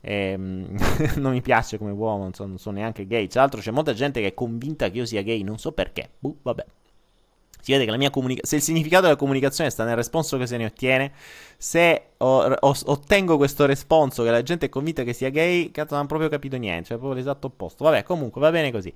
Ehm, 0.00 0.74
non 1.20 1.32
mi 1.32 1.42
piace 1.42 1.76
come 1.76 1.90
uomo, 1.90 2.22
non 2.22 2.32
sono, 2.32 2.48
non 2.48 2.58
sono 2.58 2.78
neanche 2.78 3.06
gay. 3.06 3.26
Tra 3.26 3.42
l'altro 3.42 3.60
c'è 3.60 3.70
molta 3.70 3.92
gente 3.92 4.22
che 4.22 4.28
è 4.28 4.34
convinta 4.34 4.88
che 4.88 4.96
io 4.96 5.04
sia 5.04 5.20
gay, 5.20 5.42
non 5.42 5.58
so 5.58 5.72
perché. 5.72 6.12
Buh, 6.18 6.38
vabbè. 6.40 6.64
Si 7.66 7.72
vede 7.72 7.84
che 7.84 7.90
la 7.90 7.96
mia 7.96 8.10
comunicazione, 8.10 8.48
se 8.48 8.56
il 8.56 8.62
significato 8.62 9.02
della 9.02 9.16
comunicazione 9.16 9.70
sta 9.70 9.82
nel 9.82 9.96
responso 9.96 10.38
che 10.38 10.46
se 10.46 10.56
ne 10.56 10.66
ottiene, 10.66 11.10
se 11.56 12.10
o- 12.18 12.56
o- 12.60 12.76
ottengo 12.84 13.36
questo 13.36 13.66
responso 13.66 14.22
che 14.22 14.30
la 14.30 14.40
gente 14.44 14.66
è 14.66 14.68
convinta 14.68 15.02
che 15.02 15.12
sia 15.12 15.30
gay, 15.30 15.72
cazzo 15.72 15.88
non 15.90 15.98
hanno 15.98 16.06
proprio 16.06 16.28
capito 16.28 16.56
niente, 16.58 16.84
cioè 16.84 16.96
proprio 16.96 17.18
l'esatto 17.18 17.48
opposto. 17.48 17.82
Vabbè, 17.82 18.04
comunque 18.04 18.40
va 18.40 18.52
bene 18.52 18.70
così. 18.70 18.94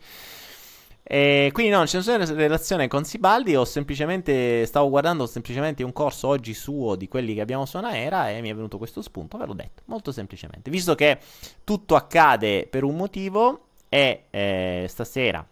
E 1.03 1.51
quindi 1.53 1.73
no, 1.73 1.79
non 1.79 1.87
c'è 1.87 1.97
nessuna 1.97 2.25
relazione 2.25 2.87
con 2.87 3.05
Sibaldi, 3.05 3.57
ho 3.57 3.65
semplicemente, 3.65 4.65
stavo 4.67 4.89
guardando 4.89 5.27
semplicemente 5.27 5.83
un 5.83 5.93
corso 5.93 6.29
oggi 6.29 6.55
suo 6.55 6.95
di 6.95 7.09
quelli 7.09 7.35
che 7.35 7.41
abbiamo 7.41 7.67
su 7.67 7.77
Anaera 7.77 8.31
e 8.31 8.41
mi 8.41 8.51
è 8.51 8.55
venuto 8.55 8.79
questo 8.79 9.03
spunto, 9.03 9.37
ve 9.37 9.47
l'ho 9.47 9.55
detto, 9.55 9.83
molto 9.87 10.13
semplicemente. 10.13 10.71
Visto 10.71 10.95
che 10.95 11.19
tutto 11.65 11.97
accade 11.97 12.69
per 12.71 12.85
un 12.85 12.95
motivo 12.95 13.65
e 13.89 14.27
eh, 14.31 14.87
stasera 14.89 15.45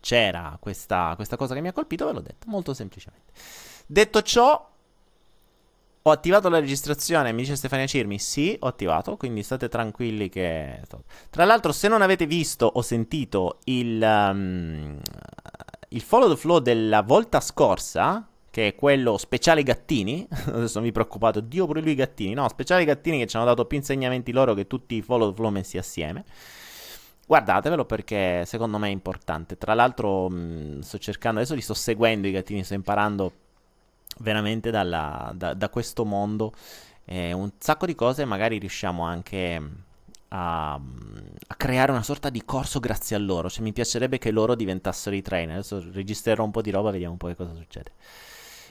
c'era 0.00 0.56
questa, 0.60 1.12
questa 1.16 1.36
cosa 1.36 1.54
che 1.54 1.60
mi 1.60 1.68
ha 1.68 1.72
colpito, 1.72 2.06
ve 2.06 2.12
l'ho 2.12 2.20
detto, 2.20 2.46
molto 2.48 2.74
semplicemente. 2.74 3.32
Detto 3.86 4.22
ciò, 4.22 4.70
ho 6.02 6.10
attivato 6.10 6.48
la 6.48 6.60
registrazione, 6.60 7.32
mi 7.32 7.42
dice 7.42 7.56
Stefania 7.56 7.86
Cirmi, 7.86 8.18
sì, 8.20 8.56
ho 8.60 8.68
attivato, 8.68 9.16
quindi 9.16 9.42
state 9.42 9.68
tranquilli 9.68 10.28
che... 10.28 10.80
Tra 11.30 11.44
l'altro, 11.44 11.72
se 11.72 11.88
non 11.88 12.00
avete 12.00 12.26
visto 12.26 12.64
o 12.66 12.80
sentito 12.80 13.58
il, 13.64 14.00
um, 14.00 15.00
il 15.88 16.00
follow 16.00 16.28
the 16.28 16.36
flow 16.36 16.60
della 16.60 17.02
volta 17.02 17.40
scorsa, 17.40 18.28
che 18.48 18.68
è 18.68 18.74
quello 18.76 19.18
speciale 19.18 19.64
gattini, 19.64 20.26
adesso 20.46 20.80
mi 20.80 20.92
preoccupato, 20.92 21.40
Dio 21.40 21.66
pure 21.66 21.80
lui 21.80 21.96
gattini, 21.96 22.34
no, 22.34 22.48
speciale 22.48 22.84
gattini 22.84 23.18
che 23.18 23.26
ci 23.26 23.36
hanno 23.36 23.46
dato 23.46 23.64
più 23.64 23.76
insegnamenti 23.76 24.30
loro 24.30 24.54
che 24.54 24.68
tutti 24.68 24.94
i 24.94 25.02
follow 25.02 25.30
the 25.30 25.34
flow 25.34 25.50
messi 25.50 25.76
assieme. 25.76 26.24
Guardatevelo 27.26 27.84
perché 27.84 28.44
secondo 28.46 28.78
me 28.78 28.86
è 28.88 28.92
importante. 28.92 29.58
Tra 29.58 29.74
l'altro 29.74 30.28
mh, 30.28 30.80
sto 30.80 30.98
cercando, 30.98 31.40
adesso 31.40 31.54
li 31.54 31.60
sto 31.60 31.74
seguendo 31.74 32.28
i 32.28 32.30
gattini, 32.30 32.62
sto 32.62 32.74
imparando 32.74 33.32
veramente 34.18 34.70
dalla, 34.70 35.32
da, 35.34 35.52
da, 35.54 35.68
questo 35.68 36.04
mondo 36.04 36.52
eh, 37.04 37.32
un 37.32 37.50
sacco 37.58 37.84
di 37.84 37.94
cose 37.94 38.24
magari 38.24 38.58
riusciamo 38.58 39.02
anche 39.04 39.62
a, 40.28 40.74
a, 40.74 41.54
creare 41.56 41.90
una 41.92 42.02
sorta 42.02 42.30
di 42.30 42.44
corso 42.44 42.78
grazie 42.78 43.16
a 43.16 43.18
loro. 43.18 43.50
Cioè 43.50 43.62
mi 43.62 43.72
piacerebbe 43.72 44.18
che 44.18 44.30
loro 44.30 44.54
diventassero 44.54 45.16
i 45.16 45.22
trainer. 45.22 45.56
Adesso 45.56 45.84
registrerò 45.92 46.44
un 46.44 46.52
po' 46.52 46.62
di 46.62 46.70
roba, 46.70 46.90
vediamo 46.92 47.12
un 47.12 47.18
po' 47.18 47.26
che 47.26 47.36
cosa 47.36 47.54
succede. 47.54 47.92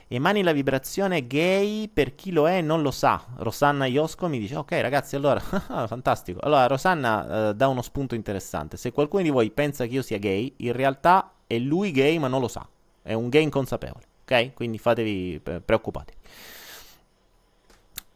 Emani 0.08 0.44
la 0.44 0.52
vibrazione 0.52 1.26
gay 1.26 1.88
per 1.88 2.14
chi 2.14 2.32
lo 2.32 2.48
è 2.48 2.62
non 2.62 2.84
lo 2.84 2.92
sa. 2.92 3.26
Rosanna 3.38 3.88
Iosco 3.88 4.28
mi 4.28 4.38
dice: 4.38 4.56
Ok, 4.56 4.74
ragazzi, 4.74 5.16
allora 5.16 5.40
fantastico. 5.88 6.40
Allora, 6.42 6.68
Rosanna 6.68 7.50
eh, 7.50 7.56
dà 7.56 7.68
uno 7.68 7.82
spunto 7.82 8.14
interessante. 8.14 8.78
Se 8.78 8.92
qualcuno 8.92 9.24
di 9.24 9.30
voi 9.32 9.50
pensa 9.50 9.86
che 9.86 9.94
io 9.94 10.04
sia 10.04 10.20
gay, 10.20 10.54
in 10.58 10.74
realtà 10.74 11.32
è 11.48 11.58
lui 11.58 11.90
gay, 11.92 12.20
ma 12.20 12.28
non 12.28 12.40
lo 12.40 12.48
sa. 12.48 12.68
È 13.02 13.14
un 13.14 13.30
gay 13.30 13.44
inconsapevole. 13.44 14.04
Ok? 14.24 14.54
Quindi 14.54 14.78
fatevi 14.78 15.42
eh, 15.44 15.62
preoccupati. 15.62 16.14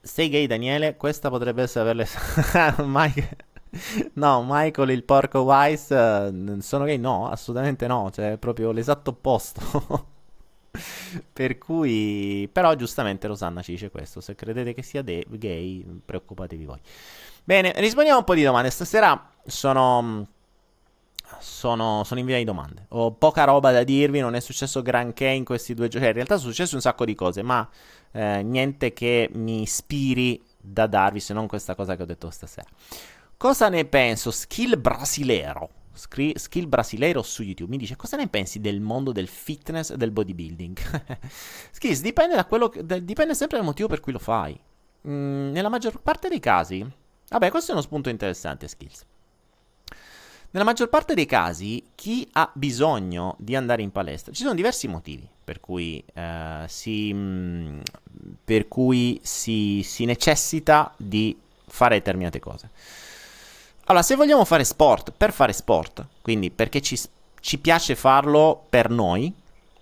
Sei 0.01 0.29
gay, 0.29 0.45
Daniele? 0.45 0.95
Questa 0.95 1.29
potrebbe 1.29 1.63
essere 1.63 1.85
per 1.85 1.95
le. 1.95 2.07
Mike. 2.85 3.37
No, 4.13 4.43
Michael 4.47 4.89
il 4.91 5.03
porco 5.03 5.41
Wise. 5.41 5.93
Uh, 5.93 6.59
sono 6.59 6.85
gay? 6.85 6.97
No, 6.97 7.29
assolutamente 7.29 7.87
no. 7.87 8.11
Cioè, 8.11 8.33
è 8.33 8.37
proprio 8.37 8.71
l'esatto 8.71 9.09
opposto. 9.09 10.07
per 11.31 11.57
cui, 11.57 12.49
però, 12.51 12.75
giustamente 12.75 13.27
Rosanna 13.27 13.61
ci 13.61 13.71
dice 13.71 13.89
questo. 13.89 14.21
Se 14.21 14.35
credete 14.35 14.73
che 14.73 14.81
sia 14.81 15.01
de- 15.01 15.25
gay, 15.27 15.83
preoccupatevi 16.05 16.65
voi. 16.65 16.79
Bene, 17.43 17.73
rispondiamo 17.75 18.19
un 18.19 18.25
po' 18.25 18.35
di 18.35 18.43
domande. 18.43 18.69
Stasera 18.69 19.31
sono. 19.45 20.27
Sono, 21.37 22.03
sono 22.05 22.19
in 22.19 22.25
via 22.25 22.37
di 22.37 22.43
domande. 22.43 22.85
Ho 22.89 23.11
poca 23.11 23.43
roba 23.43 23.71
da 23.71 23.83
dirvi. 23.83 24.19
Non 24.19 24.33
è 24.33 24.39
successo 24.39 24.81
granché 24.81 25.27
in 25.27 25.45
questi 25.45 25.73
due 25.73 25.87
giorni. 25.87 26.01
Cioè, 26.01 26.09
in 26.09 26.15
realtà 26.15 26.37
sono 26.37 26.51
successe 26.51 26.75
un 26.75 26.81
sacco 26.81 27.05
di 27.05 27.13
cose, 27.13 27.43
ma 27.43 27.67
eh, 28.11 28.41
niente 28.41 28.93
che 28.93 29.29
mi 29.33 29.61
ispiri 29.61 30.41
da 30.57 30.87
darvi 30.87 31.19
se 31.19 31.33
non 31.33 31.47
questa 31.47 31.75
cosa 31.75 31.95
che 31.95 32.01
ho 32.01 32.05
detto 32.05 32.29
stasera. 32.31 32.67
Cosa 33.37 33.69
ne 33.69 33.85
penso? 33.85 34.31
Skill 34.31 34.81
brasilero 34.81 35.69
Scri- 35.99 36.37
skill 36.37 36.69
brasileiro 36.69 37.21
su 37.21 37.43
YouTube 37.43 37.69
mi 37.69 37.77
dice 37.77 37.97
cosa 37.97 38.15
ne 38.15 38.29
pensi 38.29 38.61
del 38.61 38.79
mondo 38.79 39.11
del 39.11 39.27
fitness 39.27 39.89
e 39.89 39.97
del 39.97 40.11
bodybuilding? 40.11 40.77
Skills 41.71 42.01
dipende, 42.01 42.35
da 42.35 42.45
quello 42.45 42.69
che, 42.69 42.85
da, 42.85 42.97
dipende 42.99 43.35
sempre 43.35 43.57
dal 43.57 43.65
motivo 43.65 43.89
per 43.89 43.99
cui 43.99 44.13
lo 44.13 44.19
fai. 44.19 44.57
Mm, 45.07 45.51
nella 45.51 45.67
maggior 45.67 45.99
parte 45.99 46.29
dei 46.29 46.39
casi, 46.39 46.89
vabbè, 47.29 47.49
questo 47.49 47.71
è 47.71 47.73
uno 47.73 47.83
spunto 47.83 48.07
interessante, 48.07 48.69
Skills. 48.69 49.05
Nella 50.51 50.65
maggior 50.65 50.87
parte 50.87 51.13
dei 51.13 51.25
casi, 51.25 51.83
chi 51.93 52.27
ha 52.31 52.49
bisogno 52.53 53.35
di 53.37 53.55
andare 53.55 53.81
in 53.81 53.91
palestra, 53.91 54.31
ci 54.31 54.41
sono 54.41 54.55
diversi 54.55 54.87
motivi 54.87 55.27
per 55.43 55.59
cui, 55.59 56.03
eh, 56.13 56.63
si, 56.67 57.13
mh, 57.13 57.17
mm, 57.17 57.79
per 58.45 58.67
cui 58.67 59.19
si, 59.21 59.81
si 59.83 60.05
necessita 60.05 60.93
di 60.97 61.37
fare 61.67 61.97
determinate 61.97 62.39
cose. 62.39 62.69
Allora, 63.89 64.03
se 64.03 64.15
vogliamo 64.15 64.45
fare 64.45 64.63
sport 64.63 65.13
per 65.17 65.33
fare 65.33 65.51
sport, 65.51 66.05
quindi 66.21 66.51
perché 66.51 66.79
ci, 66.79 66.95
ci 67.39 67.57
piace 67.57 67.95
farlo 67.95 68.65
per 68.69 68.91
noi, 68.91 69.33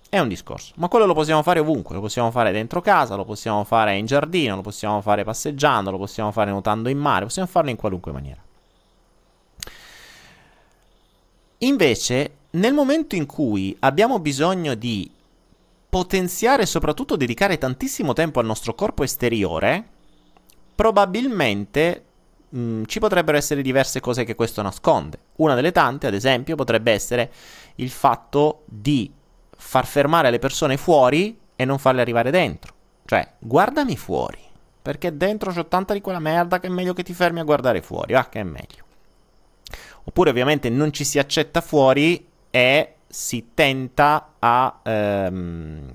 è 0.08 0.18
un 0.20 0.30
discorso. 0.30 0.72
Ma 0.78 0.88
quello 0.88 1.06
lo 1.06 1.14
possiamo 1.14 1.44
fare 1.44 1.60
ovunque, 1.60 1.94
lo 1.94 2.00
possiamo 2.00 2.32
fare 2.32 2.54
dentro 2.54 2.80
casa, 2.80 3.16
lo 3.16 3.26
possiamo 3.26 3.66
fare 3.66 3.98
in 3.98 4.06
giardino, 4.06 4.56
lo 4.56 4.62
possiamo 4.62 5.02
fare 5.02 5.26
passeggiando, 5.26 5.92
lo 5.92 5.98
possiamo 5.98 6.32
fare 6.32 6.52
nuotando 6.52 6.88
in 6.88 6.98
mare, 6.98 7.26
possiamo 7.26 7.50
farlo 7.50 7.70
in 7.70 7.76
qualunque 7.76 8.14
maniera. 8.14 8.42
Invece, 11.58 12.32
nel 12.52 12.74
momento 12.74 13.16
in 13.16 13.26
cui 13.26 13.76
abbiamo 13.82 14.20
bisogno 14.20 14.74
di 14.76 15.12
potenziare 15.90 16.62
e 16.62 16.66
soprattutto 16.66 17.18
dedicare 17.18 17.58
tantissimo 17.58 18.14
tempo 18.14 18.40
al 18.40 18.46
nostro 18.46 18.74
corpo 18.74 19.04
esteriore, 19.04 19.86
probabilmente 20.76 22.04
mh, 22.50 22.60
mm, 22.60 22.84
ci 22.86 23.00
potrebbero 23.00 23.38
essere 23.38 23.62
diverse 23.62 24.00
cose 24.00 24.24
che 24.24 24.36
questo 24.36 24.62
nasconde. 24.62 25.20
Una 25.38 25.56
delle 25.56 25.72
tante, 25.72 26.08
ad 26.08 26.14
esempio, 26.14 26.56
potrebbe 26.56 26.92
essere 26.92 27.32
il 27.76 27.90
fatto 27.90 28.64
di 28.66 29.12
far 29.56 29.86
fermare 29.86 30.30
le 30.30 30.40
persone 30.40 30.78
fuori 30.78 31.38
e 31.56 31.66
non 31.66 31.80
farle 31.80 32.02
arrivare 32.02 32.32
dentro. 32.32 32.74
Cioè, 33.06 33.34
guardami 33.40 33.96
fuori, 33.98 34.40
perché 34.82 35.16
dentro 35.16 35.52
c'ho 35.52 35.68
tanta 35.68 35.94
di 35.94 36.02
quella 36.02 36.20
merda 36.20 36.60
che 36.60 36.68
è 36.68 36.70
meglio 36.70 36.94
che 36.94 37.04
ti 37.04 37.14
fermi 37.14 37.40
a 37.40 37.44
guardare 37.44 37.82
fuori, 37.82 38.14
va 38.14 38.28
che 38.30 38.40
è 38.40 38.44
meglio. 38.44 38.86
Oppure 40.04 40.30
ovviamente 40.30 40.70
non 40.70 40.92
ci 40.94 41.04
si 41.04 41.20
accetta 41.20 41.62
fuori 41.62 42.26
e 42.50 42.97
si 43.08 43.52
tenta 43.54 44.36
a, 44.40 44.82
ehm, 44.84 45.92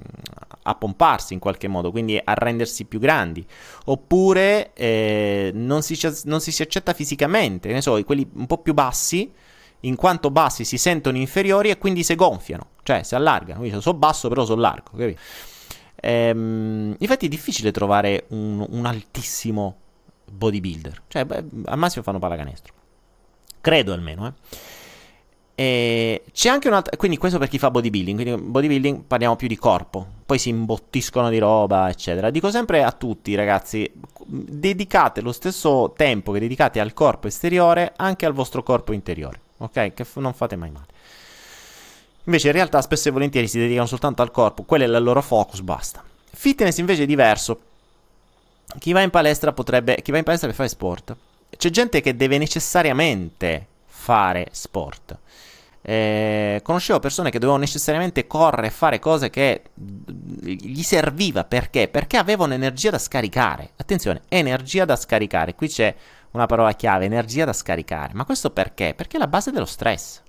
a 0.62 0.74
pomparsi 0.74 1.34
in 1.34 1.38
qualche 1.38 1.68
modo, 1.68 1.90
quindi 1.90 2.20
a 2.22 2.34
rendersi 2.34 2.84
più 2.84 2.98
grandi. 2.98 3.46
Oppure 3.86 4.72
eh, 4.74 5.50
non, 5.54 5.82
si, 5.82 5.98
non, 6.24 6.40
si, 6.40 6.52
si 6.52 6.62
accetta 6.62 6.92
fisicamente, 6.92 7.72
ne 7.72 7.82
so, 7.82 8.02
quelli 8.04 8.28
un 8.34 8.46
po' 8.46 8.58
più 8.58 8.74
bassi, 8.74 9.32
in 9.80 9.96
quanto 9.96 10.30
bassi 10.30 10.64
si 10.64 10.78
sentono 10.78 11.16
inferiori 11.16 11.70
e 11.70 11.78
quindi 11.78 12.02
si 12.02 12.14
gonfiano, 12.14 12.70
cioè 12.82 13.02
si 13.02 13.14
allargano. 13.14 13.60
Quindi 13.60 13.80
sono 13.80 13.98
basso 13.98 14.28
però 14.28 14.44
sono 14.44 14.60
largo? 14.60 14.92
Ehm, 15.96 16.96
infatti 16.98 17.26
è 17.26 17.28
difficile 17.28 17.70
trovare 17.70 18.26
un, 18.28 18.66
un 18.68 18.86
altissimo 18.86 19.76
bodybuilder, 20.30 21.02
cioè 21.08 21.24
beh, 21.24 21.44
al 21.66 21.78
massimo 21.78 22.02
fanno 22.02 22.18
pallacanestro. 22.18 22.74
Credo 23.60 23.92
almeno, 23.92 24.26
eh. 24.26 24.32
E 25.54 26.24
c'è 26.32 26.48
anche 26.48 26.68
un'altra. 26.68 26.96
Quindi, 26.96 27.18
questo 27.18 27.38
per 27.38 27.48
chi 27.48 27.58
fa 27.58 27.70
bodybuilding. 27.70 28.20
Quindi, 28.20 28.42
bodybuilding 28.42 29.02
parliamo 29.06 29.36
più 29.36 29.48
di 29.48 29.56
corpo. 29.56 30.06
Poi 30.24 30.38
si 30.38 30.48
imbottiscono 30.48 31.28
di 31.28 31.38
roba, 31.38 31.88
eccetera. 31.90 32.30
Dico 32.30 32.50
sempre 32.50 32.82
a 32.82 32.92
tutti, 32.92 33.34
ragazzi: 33.34 33.90
dedicate 34.26 35.20
lo 35.20 35.32
stesso 35.32 35.92
tempo 35.96 36.32
che 36.32 36.40
dedicate 36.40 36.80
al 36.80 36.94
corpo 36.94 37.26
esteriore 37.26 37.92
anche 37.96 38.26
al 38.26 38.32
vostro 38.32 38.62
corpo 38.62 38.92
interiore. 38.92 39.40
Ok? 39.58 39.94
Che 39.94 40.04
f- 40.04 40.16
non 40.16 40.32
fate 40.32 40.56
mai 40.56 40.70
male. 40.70 40.86
Invece, 42.24 42.46
in 42.48 42.52
realtà, 42.54 42.80
spesso 42.80 43.08
e 43.08 43.12
volentieri 43.12 43.48
si 43.48 43.58
dedicano 43.58 43.86
soltanto 43.86 44.22
al 44.22 44.30
corpo. 44.30 44.62
Quello 44.62 44.84
è 44.84 44.86
il 44.86 45.02
loro 45.02 45.20
focus, 45.22 45.60
basta. 45.60 46.02
Fitness 46.30 46.78
invece 46.78 47.02
è 47.02 47.06
diverso. 47.06 47.60
Chi 48.78 48.92
va 48.92 49.02
in 49.02 49.10
palestra 49.10 49.52
potrebbe. 49.52 50.00
Chi 50.02 50.12
va 50.12 50.18
in 50.18 50.24
palestra 50.24 50.48
per 50.48 50.56
fare 50.56 50.68
sport. 50.68 51.16
C'è 51.54 51.68
gente 51.68 52.00
che 52.00 52.16
deve 52.16 52.38
necessariamente 52.38 53.66
fare 54.02 54.48
sport. 54.50 55.16
Eh, 55.84 56.60
conoscevo 56.62 56.98
persone 56.98 57.30
che 57.30 57.38
dovevano 57.38 57.62
necessariamente 57.62 58.26
correre 58.26 58.68
e 58.68 58.70
fare 58.70 58.98
cose 58.98 59.30
che 59.30 59.62
gli 59.74 60.82
serviva 60.82 61.44
perché? 61.44 61.88
Perché 61.88 62.16
avevano 62.16 62.52
energia 62.52 62.90
da 62.90 62.98
scaricare. 62.98 63.70
Attenzione, 63.76 64.22
energia 64.28 64.84
da 64.84 64.96
scaricare. 64.96 65.54
Qui 65.54 65.68
c'è 65.68 65.94
una 66.32 66.46
parola 66.46 66.72
chiave, 66.72 67.04
energia 67.04 67.44
da 67.44 67.52
scaricare. 67.52 68.12
Ma 68.14 68.24
questo 68.24 68.50
perché? 68.50 68.94
Perché 68.94 69.16
è 69.16 69.20
la 69.20 69.28
base 69.28 69.52
dello 69.52 69.66
stress. 69.66 70.20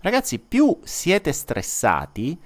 Ragazzi, 0.00 0.38
più 0.38 0.78
siete 0.82 1.32
stressati, 1.32 2.38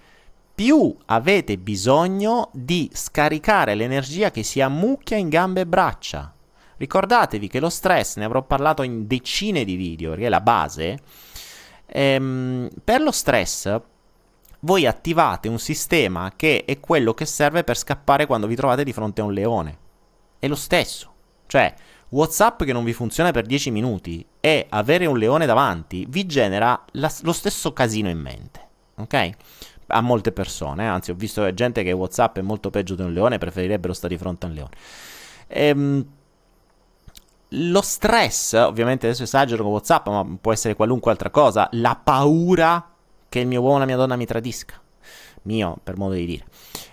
più 0.54 0.96
avete 1.06 1.58
bisogno 1.58 2.50
di 2.52 2.88
scaricare 2.92 3.74
l'energia 3.74 4.30
che 4.30 4.44
si 4.44 4.60
ammucchia 4.60 5.16
in 5.16 5.28
gambe 5.28 5.62
e 5.62 5.66
braccia. 5.66 6.35
Ricordatevi 6.76 7.48
che 7.48 7.60
lo 7.60 7.70
stress, 7.70 8.16
ne 8.16 8.24
avrò 8.24 8.42
parlato 8.42 8.82
in 8.82 9.06
decine 9.06 9.64
di 9.64 9.76
video, 9.76 10.10
perché 10.10 10.26
è 10.26 10.28
la 10.28 10.40
base, 10.40 10.98
ehm, 11.86 12.68
per 12.84 13.00
lo 13.00 13.12
stress 13.12 13.80
voi 14.60 14.86
attivate 14.86 15.48
un 15.48 15.58
sistema 15.58 16.32
che 16.34 16.64
è 16.64 16.80
quello 16.80 17.14
che 17.14 17.24
serve 17.24 17.62
per 17.64 17.76
scappare 17.76 18.26
quando 18.26 18.46
vi 18.46 18.56
trovate 18.56 18.84
di 18.84 18.92
fronte 18.92 19.20
a 19.20 19.24
un 19.24 19.32
leone. 19.32 19.78
È 20.38 20.48
lo 20.48 20.54
stesso. 20.54 21.12
Cioè, 21.46 21.72
WhatsApp 22.08 22.64
che 22.64 22.72
non 22.72 22.84
vi 22.84 22.92
funziona 22.92 23.30
per 23.30 23.46
10 23.46 23.70
minuti 23.70 24.26
e 24.40 24.66
avere 24.68 25.06
un 25.06 25.18
leone 25.18 25.46
davanti 25.46 26.06
vi 26.08 26.26
genera 26.26 26.84
la, 26.92 27.12
lo 27.22 27.32
stesso 27.32 27.72
casino 27.72 28.08
in 28.08 28.18
mente. 28.18 28.60
Ok? 28.96 29.30
A 29.88 30.00
molte 30.00 30.32
persone, 30.32 30.88
anzi, 30.88 31.12
ho 31.12 31.14
visto 31.14 31.52
gente 31.54 31.84
che 31.84 31.92
WhatsApp 31.92 32.38
è 32.38 32.42
molto 32.42 32.70
peggio 32.70 32.96
di 32.96 33.02
un 33.02 33.12
leone, 33.12 33.38
preferirebbero 33.38 33.92
stare 33.92 34.14
di 34.14 34.20
fronte 34.20 34.46
a 34.46 34.48
un 34.48 34.54
leone. 34.54 34.74
Ehm, 35.48 36.06
lo 37.50 37.80
stress, 37.80 38.54
ovviamente 38.54 39.06
adesso 39.06 39.22
esagero 39.22 39.62
con 39.62 39.72
WhatsApp, 39.72 40.08
ma 40.08 40.26
può 40.40 40.52
essere 40.52 40.74
qualunque 40.74 41.10
altra 41.10 41.30
cosa. 41.30 41.68
La 41.72 41.98
paura 42.02 42.92
che 43.28 43.40
il 43.40 43.46
mio 43.46 43.60
uomo 43.60 43.76
o 43.76 43.78
la 43.78 43.84
mia 43.84 43.96
donna 43.96 44.16
mi 44.16 44.26
tradisca. 44.26 44.80
Mio, 45.42 45.78
per 45.82 45.96
modo 45.96 46.14
di 46.14 46.26
dire. 46.26 46.44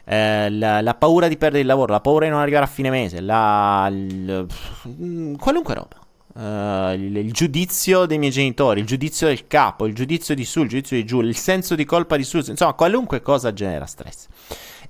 Eh, 0.05 0.49
la, 0.51 0.81
la, 0.81 0.93
paura 0.93 1.27
di 1.27 1.37
perdere 1.37 1.61
il 1.61 1.67
lavoro, 1.67 1.91
la 1.91 2.01
paura 2.01 2.25
di 2.25 2.31
non 2.31 2.39
arrivare 2.39 2.65
a 2.65 2.67
fine 2.67 2.89
mese, 2.91 3.19
la, 3.19 3.87
il, 3.89 4.45
mm, 4.87 5.35
qualunque 5.35 5.73
roba. 5.73 6.01
Uh, 6.35 6.93
il, 6.93 7.15
il, 7.17 7.31
giudizio 7.31 8.05
dei 8.07 8.17
miei 8.17 8.31
genitori, 8.31 8.79
il 8.79 8.87
giudizio 8.87 9.27
del 9.27 9.45
capo, 9.45 9.85
il 9.85 9.93
giudizio 9.93 10.33
di 10.33 10.45
su, 10.45 10.61
il 10.61 10.69
giudizio 10.69 10.97
di 10.97 11.05
giù, 11.05 11.21
il 11.21 11.35
senso 11.35 11.75
di 11.75 11.85
colpa 11.85 12.15
di 12.15 12.23
su, 12.23 12.37
insomma, 12.37 12.73
qualunque 12.73 13.21
cosa 13.21 13.53
genera 13.53 13.85
stress. 13.85 14.27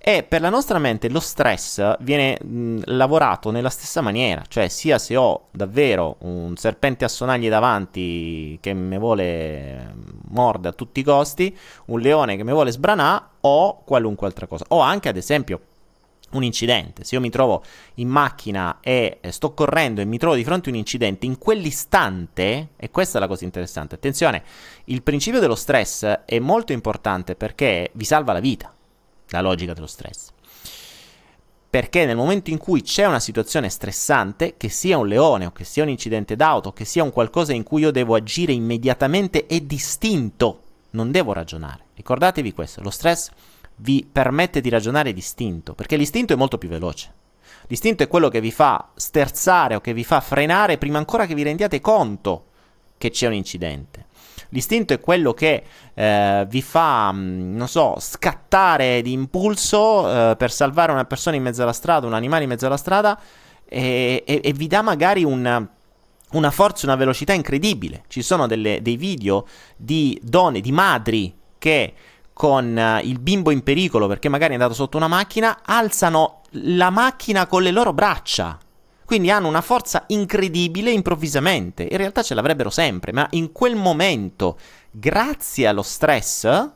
E 0.05 0.24
per 0.24 0.41
la 0.41 0.50
nostra 0.50 0.79
mente 0.79 1.07
lo 1.07 1.22
stress 1.22 1.95
viene 2.01 2.38
mh, 2.38 2.81
lavorato 2.88 3.51
nella 3.51 3.69
stessa 3.69 4.01
maniera, 4.01 4.43
cioè 4.50 4.67
sia 4.67 5.00
se 5.00 5.15
ho 5.15 5.48
davvero 5.51 6.17
un 6.24 6.57
serpente 6.57 7.05
a 7.05 7.07
sonagli 7.07 7.48
davanti 7.48 8.57
che 8.60 8.74
mi 8.74 8.98
vuole 8.98 9.93
mordere 10.27 10.74
a 10.74 10.75
tutti 10.75 11.00
i 11.00 11.03
costi, 11.03 11.57
un 11.86 12.01
leone 12.01 12.36
che 12.36 12.43
mi 12.43 12.51
vuole 12.51 12.72
sbranare 12.72 13.24
o 13.39 13.81
qualunque 13.86 14.27
altra 14.27 14.45
cosa. 14.45 14.65
O 14.69 14.81
anche 14.81 15.07
ad 15.07 15.15
esempio 15.15 15.62
un 16.31 16.43
incidente. 16.43 17.05
Se 17.05 17.15
io 17.15 17.22
mi 17.22 17.29
trovo 17.29 17.63
in 17.95 18.10
macchina 18.10 18.79
e 18.81 19.19
sto 19.29 19.53
correndo 19.53 20.01
e 20.01 20.05
mi 20.05 20.17
trovo 20.17 20.36
di 20.36 20.43
fronte 20.43 20.67
a 20.67 20.74
un 20.74 20.79
incidente, 20.79 21.25
in 21.25 21.38
quell'istante, 21.38 22.72
e 22.75 22.91
questa 22.91 23.19
è 23.19 23.22
la 23.22 23.27
cosa 23.27 23.45
interessante, 23.45 23.95
attenzione, 23.95 24.43
il 24.86 25.01
principio 25.01 25.39
dello 25.39 25.55
stress 25.55 26.03
è 26.25 26.39
molto 26.39 26.74
importante 26.74 27.36
perché 27.36 27.89
vi 27.93 28.03
salva 28.03 28.33
la 28.33 28.41
vita 28.41 28.69
la 29.33 29.41
logica 29.41 29.73
dello 29.73 29.87
stress. 29.87 30.29
Perché 31.69 32.05
nel 32.05 32.15
momento 32.15 32.51
in 32.51 32.59
cui 32.59 32.83
c'è 32.83 33.05
una 33.05 33.19
situazione 33.19 33.69
stressante, 33.69 34.55
che 34.57 34.69
sia 34.69 34.97
un 34.97 35.07
leone 35.07 35.47
o 35.47 35.51
che 35.51 35.63
sia 35.63 35.81
un 35.81 35.89
incidente 35.89 36.35
d'auto, 36.35 36.71
che 36.71 36.85
sia 36.85 37.03
un 37.03 37.11
qualcosa 37.11 37.51
in 37.51 37.63
cui 37.63 37.81
io 37.81 37.91
devo 37.91 38.13
agire 38.13 38.51
immediatamente 38.51 39.47
e 39.47 39.65
distinto, 39.65 40.61
non 40.91 41.09
devo 41.09 41.33
ragionare. 41.33 41.85
Ricordatevi 41.95 42.53
questo, 42.53 42.81
lo 42.81 42.91
stress 42.91 43.31
vi 43.77 44.07
permette 44.09 44.62
di 44.62 44.69
ragionare 44.69 45.13
distinto, 45.13 45.73
perché 45.73 45.97
l'istinto 45.97 46.34
è 46.34 46.36
molto 46.36 46.60
più 46.60 46.69
veloce. 46.69 47.12
L'istinto 47.67 48.03
è 48.03 48.08
quello 48.08 48.29
che 48.29 48.41
vi 48.41 48.51
fa 48.51 48.89
sterzare 48.93 49.73
o 49.73 49.81
che 49.81 49.93
vi 49.93 50.03
fa 50.03 50.21
frenare 50.21 50.77
prima 50.77 50.99
ancora 50.99 51.25
che 51.25 51.34
vi 51.34 51.43
rendiate 51.43 51.81
conto 51.81 52.45
che 52.97 53.10
c'è 53.10 53.25
un 53.25 53.34
incidente. 53.34 54.05
L'istinto 54.53 54.93
è 54.93 54.99
quello 54.99 55.33
che 55.33 55.63
eh, 55.93 56.45
vi 56.47 56.61
fa, 56.61 57.11
mm, 57.11 57.55
non 57.55 57.67
so, 57.67 57.97
scattare 57.99 59.01
di 59.01 59.11
impulso 59.11 60.31
eh, 60.31 60.35
per 60.37 60.51
salvare 60.51 60.91
una 60.91 61.05
persona 61.05 61.35
in 61.35 61.43
mezzo 61.43 61.63
alla 61.63 61.73
strada, 61.73 62.07
un 62.07 62.13
animale 62.13 62.43
in 62.43 62.49
mezzo 62.49 62.67
alla 62.67 62.77
strada 62.77 63.19
e, 63.65 64.23
e, 64.25 64.41
e 64.43 64.53
vi 64.53 64.67
dà 64.67 64.81
magari 64.81 65.23
un 65.23 65.67
una 66.33 66.51
forza, 66.51 66.85
una 66.85 66.95
velocità 66.95 67.33
incredibile. 67.33 68.05
Ci 68.07 68.21
sono 68.21 68.47
delle, 68.47 68.81
dei 68.81 68.97
video 68.97 69.45
di 69.75 70.19
donne, 70.23 70.61
di 70.61 70.71
madri 70.71 71.33
che 71.57 71.93
con 72.33 72.75
uh, 72.75 73.05
il 73.05 73.19
bimbo 73.19 73.51
in 73.51 73.61
pericolo 73.61 74.07
perché 74.07 74.29
magari 74.29 74.51
è 74.51 74.55
andato 74.55 74.73
sotto 74.73 74.97
una 74.97 75.07
macchina, 75.07 75.59
alzano 75.63 76.41
la 76.51 76.89
macchina 76.89 77.45
con 77.47 77.61
le 77.61 77.71
loro 77.71 77.93
braccia. 77.93 78.57
Quindi 79.13 79.30
hanno 79.30 79.47
una 79.47 79.62
forza 79.62 80.06
incredibile 80.08 80.89
improvvisamente. 80.89 81.84
In 81.84 81.97
realtà 81.97 82.23
ce 82.23 82.34
l'avrebbero 82.34 82.71
sempre, 82.71 83.12
ma 83.12 83.28
in 83.34 83.52
quel 83.52 83.76
momento, 83.76 84.58
grazie 84.89 85.67
allo 85.67 85.84
stress, 85.84 86.71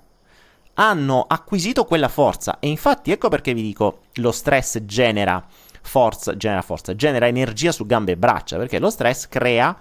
hanno 0.76 1.26
acquisito 1.28 1.86
quella 1.86 2.10
forza. 2.10 2.60
E 2.60 2.68
infatti 2.68 3.12
ecco 3.12 3.30
perché 3.30 3.56
vi 3.56 3.64
dico, 3.64 4.02
lo 4.18 4.32
stress 4.32 4.84
genera 4.84 5.44
forza, 5.82 6.38
genera 6.38 6.62
forza, 6.62 6.94
genera 6.94 7.26
energia 7.26 7.72
su 7.72 7.88
gambe 7.88 8.12
e 8.12 8.18
braccia, 8.18 8.58
perché 8.58 8.78
lo 8.78 8.92
stress 8.92 9.28
crea 9.28 9.76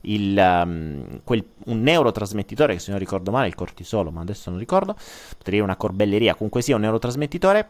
il, 0.00 0.36
um, 0.36 1.20
quel, 1.22 1.46
un 1.66 1.80
neurotrasmettitore, 1.80 2.72
che 2.72 2.80
se 2.80 2.90
non 2.90 2.98
ricordo 2.98 3.30
male 3.30 3.46
il 3.46 3.54
cortisolo, 3.54 4.10
ma 4.10 4.22
adesso 4.22 4.50
non 4.50 4.58
ricordo, 4.58 4.94
potrei 4.94 5.54
dire 5.54 5.62
una 5.62 5.76
corbelleria, 5.76 6.34
comunque 6.34 6.60
sia 6.60 6.74
un 6.74 6.80
neurotrasmettitore, 6.80 7.68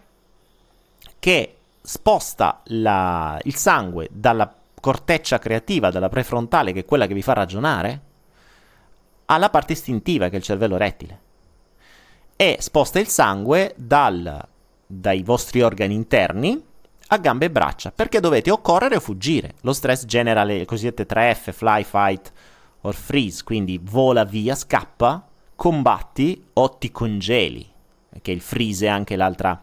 che 1.19 1.57
sposta 1.81 2.61
la, 2.65 3.39
il 3.45 3.57
sangue 3.57 4.09
dalla 4.13 4.55
corteccia 4.81 5.39
creativa, 5.39 5.91
dalla 5.91 6.09
prefrontale, 6.09 6.73
che 6.73 6.81
è 6.81 6.85
quella 6.85 7.07
che 7.07 7.15
vi 7.15 7.23
fa 7.23 7.33
ragionare, 7.33 8.01
alla 9.27 9.51
parte 9.51 9.73
istintiva, 9.73 10.29
che 10.29 10.35
è 10.35 10.39
il 10.39 10.45
cervello 10.45 10.77
rettile. 10.77 11.21
E 12.37 12.57
sposta 12.61 12.99
il 12.99 13.09
sangue 13.09 13.75
dal, 13.77 14.47
dai 14.87 15.23
vostri 15.23 15.61
organi 15.61 15.95
interni 15.95 16.69
a 17.13 17.19
gambe 17.19 17.47
e 17.47 17.51
braccia, 17.51 17.93
perché 17.93 18.21
dovete 18.21 18.51
o 18.51 18.61
correre 18.61 18.97
o 18.97 19.01
fuggire. 19.01 19.55
Lo 19.63 19.73
stress 19.73 20.05
genera 20.05 20.45
le 20.45 20.65
cosiddette 20.65 21.07
3F, 21.07 21.53
fly, 21.53 21.85
fight 21.85 22.33
or 22.83 22.95
freeze, 22.95 23.43
quindi 23.45 23.79
vola 23.83 24.25
via, 24.25 24.55
scappa, 24.55 25.27
combatti 25.55 26.47
o 26.55 26.71
ti 26.71 26.91
congeli, 26.91 27.69
che 28.23 28.31
il 28.31 28.41
freeze 28.41 28.87
è 28.87 28.89
anche 28.89 29.17
l'altra, 29.17 29.61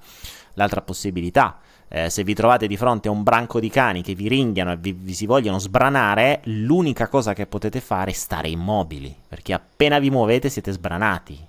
l'altra 0.53 0.81
possibilità 0.81 1.59
eh, 1.89 2.09
se 2.09 2.23
vi 2.23 2.33
trovate 2.33 2.67
di 2.67 2.77
fronte 2.77 3.07
a 3.07 3.11
un 3.11 3.23
branco 3.23 3.59
di 3.59 3.69
cani 3.69 4.01
che 4.01 4.13
vi 4.13 4.27
ringhiano 4.27 4.73
e 4.73 4.77
vi, 4.77 4.91
vi, 4.91 5.13
si 5.13 5.25
vogliono 5.25 5.59
sbranare, 5.59 6.41
l'unica 6.45 7.07
cosa 7.07 7.33
che 7.33 7.47
potete 7.47 7.79
fare 7.79 8.11
è 8.11 8.13
stare 8.13 8.49
immobili, 8.49 9.15
perché 9.27 9.53
appena 9.53 9.99
vi 9.99 10.09
muovete 10.09 10.49
siete 10.49 10.71
sbranati. 10.71 11.45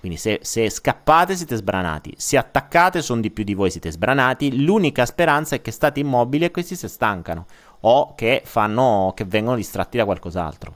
Quindi 0.00 0.16
se, 0.16 0.38
se 0.42 0.70
scappate 0.70 1.34
siete 1.34 1.56
sbranati, 1.56 2.14
se 2.16 2.36
attaccate 2.36 3.02
sono 3.02 3.20
di 3.20 3.30
più 3.30 3.42
di 3.42 3.54
voi, 3.54 3.70
siete 3.70 3.90
sbranati. 3.90 4.62
L'unica 4.62 5.04
speranza 5.04 5.56
è 5.56 5.62
che 5.62 5.72
state 5.72 5.98
immobili 5.98 6.44
e 6.44 6.50
questi 6.52 6.76
si 6.76 6.88
stancano 6.88 7.46
o 7.80 8.14
che, 8.14 8.42
fanno, 8.44 9.12
che 9.16 9.24
vengono 9.24 9.56
distratti 9.56 9.96
da 9.96 10.04
qualcos'altro. 10.04 10.74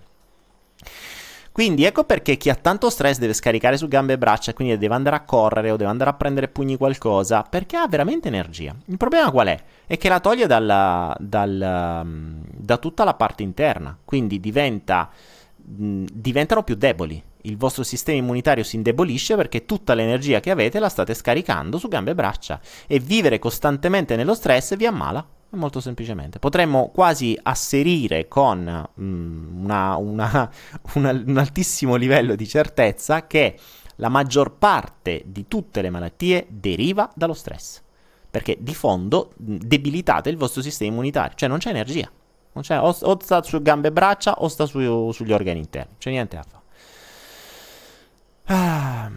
Quindi 1.52 1.84
ecco 1.84 2.04
perché 2.04 2.38
chi 2.38 2.48
ha 2.48 2.54
tanto 2.54 2.88
stress 2.88 3.18
deve 3.18 3.34
scaricare 3.34 3.76
su 3.76 3.86
gambe 3.86 4.14
e 4.14 4.18
braccia, 4.18 4.54
quindi 4.54 4.78
deve 4.78 4.94
andare 4.94 5.16
a 5.16 5.20
correre 5.20 5.70
o 5.70 5.76
deve 5.76 5.90
andare 5.90 6.08
a 6.08 6.14
prendere 6.14 6.48
pugni 6.48 6.78
qualcosa, 6.78 7.42
perché 7.42 7.76
ha 7.76 7.86
veramente 7.86 8.28
energia. 8.28 8.74
Il 8.86 8.96
problema 8.96 9.30
qual 9.30 9.48
è? 9.48 9.62
È 9.86 9.98
che 9.98 10.08
la 10.08 10.20
toglie 10.20 10.46
dalla, 10.46 11.14
dal, 11.20 12.02
mm, 12.06 12.40
da 12.56 12.78
tutta 12.78 13.04
la 13.04 13.12
parte 13.12 13.42
interna, 13.42 13.94
quindi 14.02 14.40
diventa, 14.40 15.10
mh, 15.56 15.84
mm, 15.84 16.04
diventano 16.10 16.62
più 16.62 16.74
deboli. 16.74 17.22
Il 17.42 17.58
vostro 17.58 17.82
sistema 17.82 18.16
immunitario 18.16 18.64
si 18.64 18.76
indebolisce 18.76 19.36
perché 19.36 19.66
tutta 19.66 19.92
l'energia 19.92 20.40
che 20.40 20.50
avete 20.50 20.78
la 20.78 20.88
state 20.88 21.12
scaricando 21.12 21.76
su 21.76 21.88
gambe 21.88 22.12
e 22.12 22.14
braccia 22.14 22.60
e 22.86 22.98
vivere 22.98 23.38
costantemente 23.38 24.16
nello 24.16 24.34
stress 24.34 24.74
vi 24.74 24.86
ammala. 24.86 25.26
Molto 25.54 25.80
semplicemente. 25.80 26.38
Potremmo 26.38 26.88
quasi 26.88 27.38
asserire 27.42 28.26
con 28.26 28.88
mm, 29.00 29.64
una, 29.64 29.96
una, 29.96 30.50
una, 30.94 31.10
un 31.10 31.36
altissimo 31.36 31.96
livello 31.96 32.34
di 32.34 32.48
certezza 32.48 33.26
che 33.26 33.58
la 33.96 34.08
maggior 34.08 34.56
parte 34.56 35.22
di 35.26 35.46
tutte 35.48 35.82
le 35.82 35.90
malattie 35.90 36.46
deriva 36.48 37.10
dallo 37.14 37.34
stress. 37.34 37.82
Perché 38.30 38.56
di 38.60 38.74
fondo 38.74 39.34
mm, 39.42 39.56
debilitate 39.56 40.30
il 40.30 40.38
vostro 40.38 40.62
sistema 40.62 40.90
immunitario, 40.90 41.36
cioè 41.36 41.50
non 41.50 41.58
c'è 41.58 41.68
energia. 41.68 42.10
Non 42.54 42.64
c'è, 42.64 42.78
o, 42.78 42.96
o 42.98 43.18
sta 43.20 43.42
su 43.42 43.60
gambe 43.60 43.88
e 43.88 43.92
braccia 43.92 44.34
o 44.38 44.48
sta 44.48 44.64
su, 44.64 45.10
sugli 45.12 45.32
organi 45.32 45.58
interni. 45.58 45.96
C'è 45.98 46.10
niente 46.10 46.36
da 46.36 46.44
fare. 46.48 46.62
Ah. 48.44 49.10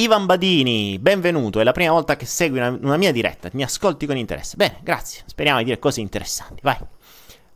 Ivan 0.00 0.24
Badini, 0.24 0.98
benvenuto, 0.98 1.60
è 1.60 1.62
la 1.62 1.72
prima 1.72 1.92
volta 1.92 2.16
che 2.16 2.24
segui 2.24 2.56
una, 2.56 2.70
una, 2.70 2.96
mia 2.96 3.12
diretta, 3.12 3.50
mi 3.52 3.62
ascolti 3.62 4.06
con 4.06 4.16
interesse. 4.16 4.56
Bene, 4.56 4.78
grazie, 4.82 5.24
speriamo 5.26 5.58
di 5.58 5.64
dire 5.66 5.78
cose 5.78 6.00
interessanti, 6.00 6.62
vai. 6.62 6.78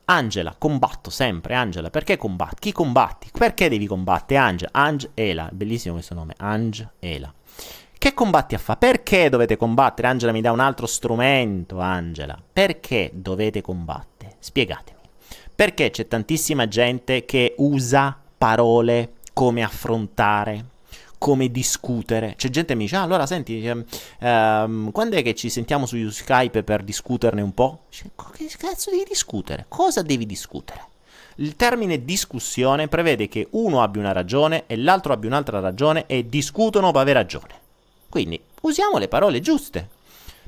Angela, 0.05 0.55
combatto 0.59 1.09
sempre, 1.09 1.55
Angela, 1.55 1.89
perché 1.89 2.19
combatti? 2.19 2.57
Chi 2.61 2.73
combatti? 2.73 3.31
Perché 3.33 3.71
devi 3.71 3.87
combattere? 3.87 4.39
Angela, 4.39 4.71
Angela, 4.75 5.49
bellissimo 5.51 5.95
questo 5.95 6.13
nome, 6.13 6.35
Angela. 6.37 7.33
Che 7.97 8.13
combatti 8.13 8.55
a 8.55 8.59
fare? 8.59 8.79
Perché 8.79 9.31
dovete 9.31 9.57
combattere? 9.57 10.09
Angela 10.09 10.33
mi 10.33 10.43
dà 10.43 10.53
un 10.53 10.61
altro 10.61 10.85
strumento, 10.85 11.81
Angela. 11.81 12.39
Perché 12.53 13.11
dovete 13.15 13.63
combattere? 13.63 14.37
Spiegatemi. 14.39 14.99
Perché 15.55 15.89
c'è 15.89 16.07
tantissima 16.07 16.69
gente 16.69 17.25
che 17.25 17.55
usa 17.57 18.15
parole 18.37 19.15
come 19.33 19.63
affrontare, 19.63 20.73
come 21.25 21.51
discutere. 21.51 22.35
C'è 22.37 22.51
gente 22.51 22.75
che 22.75 22.75
mi 22.75 22.83
dice: 22.85 22.97
ah, 22.97 23.03
allora 23.03 23.25
senti, 23.25 23.67
um, 23.67 24.91
quando 24.93 25.17
è 25.17 25.23
che 25.23 25.35
ci 25.35 25.49
sentiamo 25.49 25.87
su 25.87 25.97
Skype 26.11 26.63
per 26.63 26.83
discuterne 26.83 27.41
un 27.41 27.55
po'? 27.55 27.85
Dice, 27.89 28.11
che 28.35 28.47
cazzo 28.59 28.91
devi 28.91 29.05
discutere? 29.09 29.65
Cosa 29.69 30.03
devi 30.03 30.27
discutere? 30.27 30.85
Il 31.37 31.57
termine 31.57 32.05
discussione 32.05 32.89
prevede 32.89 33.27
che 33.29 33.47
uno 33.53 33.81
abbia 33.83 34.03
una 34.03 34.13
ragione 34.13 34.65
e 34.67 34.77
l'altro 34.77 35.15
abbia 35.15 35.31
un'altra 35.31 35.61
ragione 35.61 36.05
e 36.09 36.29
discutono 36.29 36.93
per 36.93 37.01
avere 37.01 37.19
ragione. 37.21 37.55
Quindi 38.11 38.39
usiamo 38.61 38.99
le 38.99 39.09
parole 39.09 39.41
giuste. 39.41 39.89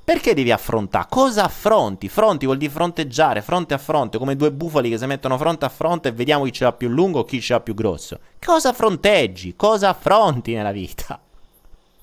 Perché 0.07 0.35
devi 0.35 0.53
affrontare? 0.53 1.09
Cosa 1.11 1.43
affronti? 1.43 2.09
Fronti 2.09 2.45
vuol 2.45 2.59
dire 2.59 2.71
fronteggiare, 2.71 3.43
fronte 3.43 3.75
a 3.75 3.79
fronte, 3.79 4.19
come 4.19 4.37
due 4.37 4.53
bufali 4.53 4.89
che 4.89 4.99
si 4.99 5.07
mettono 5.07 5.37
fronte 5.37 5.65
a 5.65 5.69
fronte 5.69 6.11
e 6.11 6.13
vediamo 6.13 6.45
chi 6.45 6.53
ce 6.53 6.63
l'ha 6.63 6.73
più 6.73 6.89
lungo 6.89 7.19
o 7.19 7.25
chi 7.25 7.41
ce 7.41 7.55
l'ha 7.55 7.61
più 7.61 7.75
grosso. 7.75 8.21
Cosa 8.41 8.73
fronteggi? 8.73 9.57
Cosa 9.57 9.89
affronti 9.89 10.55
nella 10.55 10.71
vita? 10.71 11.21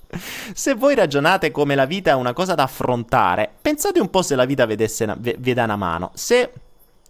Se 0.53 0.73
voi 0.73 0.95
ragionate 0.95 1.51
come 1.51 1.75
la 1.75 1.85
vita 1.85 2.11
è 2.11 2.15
una 2.15 2.33
cosa 2.33 2.55
da 2.55 2.63
affrontare, 2.63 3.49
pensate 3.61 4.01
un 4.01 4.09
po' 4.09 4.21
se 4.21 4.35
la 4.35 4.43
vita 4.43 4.65
vedesse 4.65 5.05
una, 5.05 5.15
vi 5.17 5.53
dà 5.53 5.63
una 5.63 5.77
mano. 5.77 6.11
Se 6.13 6.51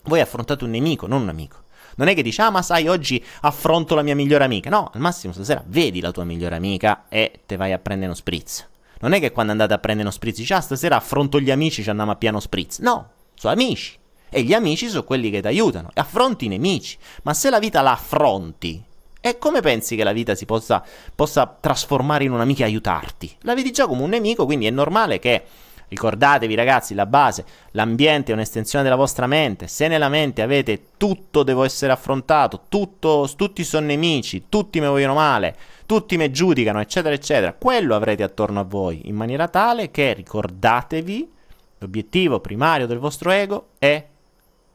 voi 0.03 0.21
affrontate 0.21 0.63
un 0.63 0.69
nemico, 0.69 1.07
non 1.07 1.23
un 1.23 1.29
amico. 1.29 1.63
Non 1.95 2.07
è 2.07 2.13
che 2.13 2.21
dici, 2.21 2.39
ah, 2.39 2.51
ma 2.51 2.61
sai, 2.61 2.87
oggi 2.87 3.23
affronto 3.41 3.95
la 3.95 4.03
mia 4.03 4.13
migliore 4.13 4.43
amica. 4.43 4.69
No, 4.69 4.91
al 4.93 5.01
massimo 5.01 5.33
stasera 5.33 5.63
vedi 5.65 6.01
la 6.01 6.11
tua 6.11 6.23
migliore 6.23 6.55
amica 6.55 7.05
e 7.09 7.39
te 7.47 7.55
vai 7.55 7.73
a 7.73 7.79
prendere 7.79 8.11
uno 8.11 8.15
spritz. 8.15 8.67
Non 9.03 9.11
è 9.11 9.19
che 9.19 9.33
quando 9.33 9.51
andate 9.51 9.73
a 9.73 9.79
prendere 9.79 10.07
uno 10.07 10.15
spritz 10.15 10.37
dici, 10.37 10.53
ah, 10.53 10.61
stasera 10.61 10.95
affronto 10.95 11.37
gli 11.41 11.51
amici, 11.51 11.83
ci 11.83 11.89
andiamo 11.89 12.11
a 12.11 12.15
piano 12.15 12.39
spritz. 12.39 12.79
No, 12.79 13.09
sono 13.35 13.51
amici. 13.51 13.99
E 14.29 14.43
gli 14.43 14.53
amici 14.53 14.87
sono 14.87 15.03
quelli 15.03 15.29
che 15.29 15.41
ti 15.41 15.47
aiutano. 15.47 15.89
E 15.93 15.99
affronti 15.99 16.45
i 16.45 16.47
nemici. 16.47 16.97
Ma 17.23 17.33
se 17.33 17.49
la 17.49 17.59
vita 17.59 17.81
la 17.81 17.91
affronti, 17.91 18.81
e 19.19 19.37
come 19.37 19.59
pensi 19.59 19.97
che 19.97 20.05
la 20.05 20.13
vita 20.13 20.35
si 20.35 20.45
possa, 20.45 20.81
possa 21.13 21.45
trasformare 21.59 22.23
in 22.23 22.31
un 22.31 22.39
amico 22.39 22.61
e 22.61 22.63
aiutarti? 22.63 23.35
La 23.41 23.53
vedi 23.53 23.71
già 23.71 23.87
come 23.87 24.03
un 24.03 24.09
nemico, 24.09 24.45
quindi 24.45 24.67
è 24.67 24.71
normale 24.71 25.19
che 25.19 25.43
Ricordatevi 25.93 26.55
ragazzi, 26.55 26.95
la 26.95 27.05
base, 27.05 27.45
l'ambiente 27.73 28.31
è 28.31 28.33
un'estensione 28.33 28.83
della 28.83 28.95
vostra 28.95 29.27
mente. 29.27 29.67
Se 29.67 29.87
nella 29.87 30.09
mente 30.09 30.41
avete 30.41 30.85
tutto 30.97 31.43
devo 31.43 31.63
essere 31.63 31.91
affrontato, 31.91 32.63
tutto, 32.67 33.29
tutti 33.35 33.63
sono 33.63 33.85
nemici, 33.85 34.45
tutti 34.49 34.79
mi 34.79 34.87
vogliono 34.87 35.13
male, 35.13 35.55
tutti 35.85 36.17
mi 36.17 36.31
giudicano, 36.31 36.79
eccetera, 36.79 37.13
eccetera, 37.13 37.53
quello 37.53 37.93
avrete 37.93 38.23
attorno 38.23 38.59
a 38.59 38.63
voi, 38.63 39.01
in 39.07 39.13
maniera 39.15 39.47
tale 39.47 39.91
che 39.91 40.13
ricordatevi, 40.13 41.31
l'obiettivo 41.77 42.39
primario 42.39 42.87
del 42.87 42.97
vostro 42.97 43.29
ego 43.29 43.67
è 43.77 44.03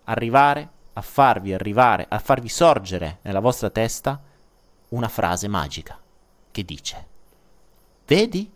arrivare 0.05 0.69
a 0.93 1.01
farvi 1.01 1.53
arrivare, 1.53 2.07
a 2.09 2.21
farvi 2.21 2.49
sorgere 2.49 3.19
nella 3.23 3.41
vostra 3.41 3.71
testa 3.71 4.23
una 4.91 5.09
frase 5.09 5.49
magica 5.49 5.99
che 6.53 6.65
dice, 6.65 7.07
vedi, 8.07 8.49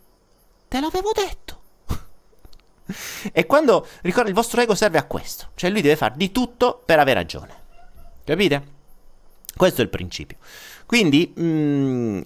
te 0.69 0.79
l'avevo 0.81 1.11
detto. 1.13 1.62
e 3.33 3.47
quando 3.47 3.87
ricorda 4.03 4.29
il 4.29 4.35
vostro 4.35 4.61
ego 4.61 4.75
serve 4.75 4.99
a 4.99 5.05
questo, 5.05 5.49
cioè 5.55 5.71
lui 5.71 5.81
deve 5.81 5.97
fare 5.97 6.15
di 6.17 6.33
tutto 6.33 6.83
per 6.85 6.99
avere 6.99 7.21
ragione. 7.21 7.55
Capite? 8.25 8.81
Questo 9.57 9.81
è 9.81 9.85
il 9.85 9.91
principio. 9.91 10.39
Quindi, 10.87 11.33
mh, 11.35 11.43
mm, 11.43 12.21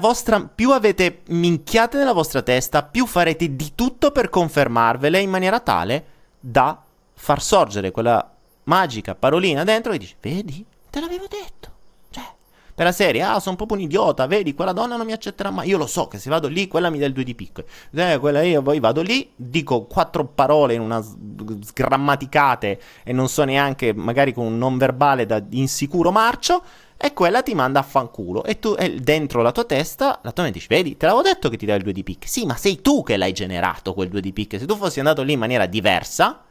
vostra, 0.00 0.40
più 0.40 0.72
avete 0.72 1.22
minchiate 1.28 1.98
nella 1.98 2.12
vostra 2.12 2.42
testa, 2.42 2.82
più 2.82 3.06
farete 3.06 3.56
di 3.56 3.72
tutto 3.74 4.12
per 4.12 4.28
confermarvele 4.28 5.20
in 5.20 5.30
maniera 5.30 5.60
tale 5.60 6.04
da 6.38 6.82
far 7.14 7.42
sorgere 7.42 7.90
quella 7.90 8.32
magica 8.64 9.14
parolina 9.14 9.64
dentro 9.64 9.92
e 9.92 9.98
dici, 9.98 10.14
vedi, 10.20 10.64
te 10.90 11.00
l'avevo 11.00 11.26
detto 11.28 11.41
per 12.82 12.90
la 12.90 12.92
serie, 12.92 13.22
ah, 13.22 13.38
sono 13.38 13.54
proprio 13.54 13.78
un 13.78 13.84
idiota, 13.84 14.26
vedi, 14.26 14.54
quella 14.54 14.72
donna 14.72 14.96
non 14.96 15.06
mi 15.06 15.12
accetterà 15.12 15.50
mai. 15.50 15.68
Io 15.68 15.78
lo 15.78 15.86
so 15.86 16.08
che 16.08 16.18
se 16.18 16.28
vado 16.28 16.48
lì, 16.48 16.66
quella 16.66 16.90
mi 16.90 16.98
dà 16.98 17.06
il 17.06 17.12
2 17.12 17.22
di 17.22 17.34
picco. 17.36 17.62
Eh, 17.94 18.18
quella 18.18 18.42
io 18.42 18.60
poi 18.60 18.80
vado 18.80 19.02
lì, 19.02 19.30
dico 19.36 19.84
quattro 19.84 20.26
parole 20.26 20.74
in 20.74 20.80
una 20.80 21.00
sgrammaticate 21.00 22.80
e 23.04 23.12
non 23.12 23.28
so 23.28 23.44
neanche, 23.44 23.94
magari 23.94 24.32
con 24.32 24.46
un 24.46 24.58
non 24.58 24.78
verbale 24.78 25.26
da 25.26 25.40
insicuro 25.50 26.10
marcio. 26.10 26.62
E 26.96 27.12
quella 27.14 27.42
ti 27.42 27.54
manda 27.54 27.80
a 27.80 27.82
fanculo. 27.82 28.44
E 28.44 28.60
tu, 28.60 28.76
e 28.78 28.94
dentro 29.00 29.42
la 29.42 29.50
tua 29.50 29.64
testa, 29.64 30.20
la 30.22 30.30
tua 30.32 30.44
mente 30.44 30.58
dice: 30.58 30.74
Vedi, 30.74 30.96
te 30.96 31.06
l'avevo 31.06 31.22
detto 31.22 31.48
che 31.48 31.56
ti 31.56 31.66
dà 31.66 31.74
il 31.74 31.82
2 31.82 31.92
di 31.92 32.02
picche. 32.02 32.26
Sì, 32.28 32.46
ma 32.46 32.56
sei 32.56 32.80
tu 32.80 33.02
che 33.02 33.16
l'hai 33.16 33.32
generato 33.32 33.92
quel 33.92 34.08
2 34.08 34.20
di 34.20 34.32
picche. 34.32 34.58
Se 34.58 34.66
tu 34.66 34.76
fossi 34.76 34.98
andato 34.98 35.22
lì 35.22 35.32
in 35.32 35.38
maniera 35.40 35.66
diversa, 35.66 36.42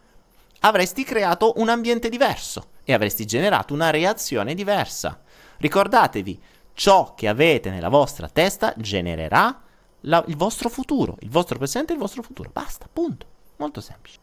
avresti 0.61 1.03
creato 1.03 1.53
un 1.57 1.69
ambiente 1.69 2.09
diverso 2.09 2.67
e 2.83 2.93
avresti 2.93 3.25
generato 3.25 3.73
una 3.73 3.89
reazione 3.89 4.53
diversa. 4.53 5.21
Ricordatevi, 5.61 6.41
ciò 6.73 7.13
che 7.13 7.27
avete 7.27 7.69
nella 7.69 7.89
vostra 7.89 8.27
testa 8.27 8.73
genererà 8.77 9.61
la, 10.01 10.23
il 10.25 10.35
vostro 10.35 10.69
futuro, 10.69 11.17
il 11.19 11.29
vostro 11.29 11.59
presente 11.59 11.91
e 11.91 11.95
il 11.95 12.01
vostro 12.01 12.23
futuro. 12.23 12.49
Basta, 12.51 12.89
punto. 12.91 13.27
Molto 13.57 13.79
semplice. 13.79 14.17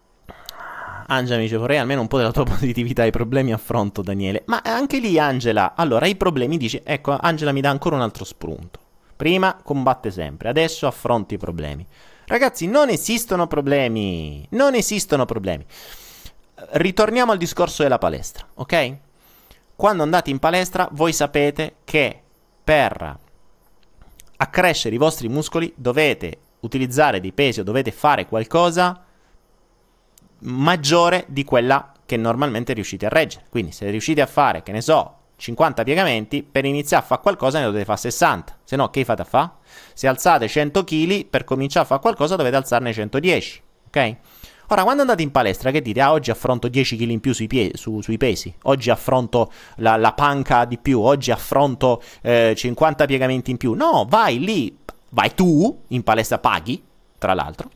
Angela 1.06 1.36
mi 1.36 1.44
dice 1.44 1.56
vorrei 1.56 1.78
almeno 1.78 2.00
un 2.00 2.08
po' 2.08 2.16
della 2.16 2.32
tua 2.32 2.42
positività 2.44 3.02
ai 3.02 3.12
problemi 3.12 3.52
affronto 3.52 4.02
Daniele. 4.02 4.42
Ma 4.46 4.62
anche 4.64 4.98
lì 4.98 5.16
Angela, 5.16 5.74
allora 5.76 6.06
i 6.06 6.16
problemi 6.16 6.56
dice, 6.56 6.82
ecco 6.84 7.16
Angela 7.16 7.52
mi 7.52 7.60
dà 7.60 7.70
ancora 7.70 7.94
un 7.94 8.02
altro 8.02 8.24
spunto. 8.24 8.80
Prima 9.14 9.56
combatte 9.62 10.10
sempre, 10.10 10.48
adesso 10.48 10.88
affronti 10.88 11.34
i 11.34 11.38
problemi. 11.38 11.86
Ragazzi, 12.26 12.66
non 12.66 12.88
esistono 12.88 13.46
problemi, 13.46 14.44
non 14.50 14.74
esistono 14.74 15.24
problemi. 15.24 15.64
Ritorniamo 16.70 17.30
al 17.30 17.38
discorso 17.38 17.84
della 17.84 17.98
palestra, 17.98 18.44
ok? 18.54 18.96
Quando 19.78 20.02
andate 20.02 20.30
in 20.30 20.40
palestra 20.40 20.88
voi 20.90 21.12
sapete 21.12 21.76
che 21.84 22.20
per 22.64 23.16
accrescere 24.38 24.96
i 24.96 24.98
vostri 24.98 25.28
muscoli 25.28 25.72
dovete 25.76 26.38
utilizzare 26.62 27.20
dei 27.20 27.30
pesi 27.30 27.60
o 27.60 27.62
dovete 27.62 27.92
fare 27.92 28.26
qualcosa 28.26 29.04
maggiore 30.40 31.26
di 31.28 31.44
quella 31.44 31.92
che 32.04 32.16
normalmente 32.16 32.72
riuscite 32.72 33.06
a 33.06 33.08
reggere. 33.08 33.44
Quindi 33.50 33.70
se 33.70 33.88
riuscite 33.88 34.20
a 34.20 34.26
fare, 34.26 34.64
che 34.64 34.72
ne 34.72 34.80
so, 34.80 35.14
50 35.36 35.84
piegamenti, 35.84 36.42
per 36.42 36.64
iniziare 36.64 37.04
a 37.04 37.06
fare 37.06 37.20
qualcosa 37.20 37.60
ne 37.60 37.66
dovete 37.66 37.84
fare 37.84 37.98
60. 37.98 38.58
Se 38.64 38.74
no, 38.74 38.90
che 38.90 39.04
fate 39.04 39.22
a 39.22 39.26
fare? 39.26 39.50
Se 39.94 40.08
alzate 40.08 40.48
100 40.48 40.82
kg, 40.82 41.24
per 41.26 41.44
cominciare 41.44 41.84
a 41.84 41.88
fare 41.88 42.00
qualcosa 42.00 42.34
dovete 42.34 42.56
alzarne 42.56 42.92
110. 42.92 43.62
Ok? 43.86 44.16
Ora, 44.70 44.82
quando 44.82 45.00
andate 45.00 45.22
in 45.22 45.30
palestra, 45.30 45.70
che 45.70 45.80
dite? 45.80 46.00
Ah, 46.02 46.12
oggi 46.12 46.30
affronto 46.30 46.68
10 46.68 46.96
kg 46.98 47.08
in 47.08 47.20
più 47.20 47.32
sui, 47.32 47.46
pie- 47.46 47.70
su- 47.74 48.02
sui 48.02 48.18
pesi, 48.18 48.54
oggi 48.64 48.90
affronto 48.90 49.50
la, 49.76 49.96
la, 49.96 50.12
panca 50.12 50.66
di 50.66 50.76
più, 50.76 51.00
oggi 51.00 51.30
affronto 51.30 52.02
eh, 52.20 52.52
50 52.54 53.06
piegamenti 53.06 53.50
in 53.50 53.56
più. 53.56 53.72
No, 53.72 54.04
vai 54.06 54.38
lì, 54.38 54.76
vai 55.10 55.34
tu 55.34 55.84
in 55.88 56.02
palestra, 56.02 56.38
paghi, 56.38 56.82
tra 57.16 57.32
l'altro, 57.32 57.70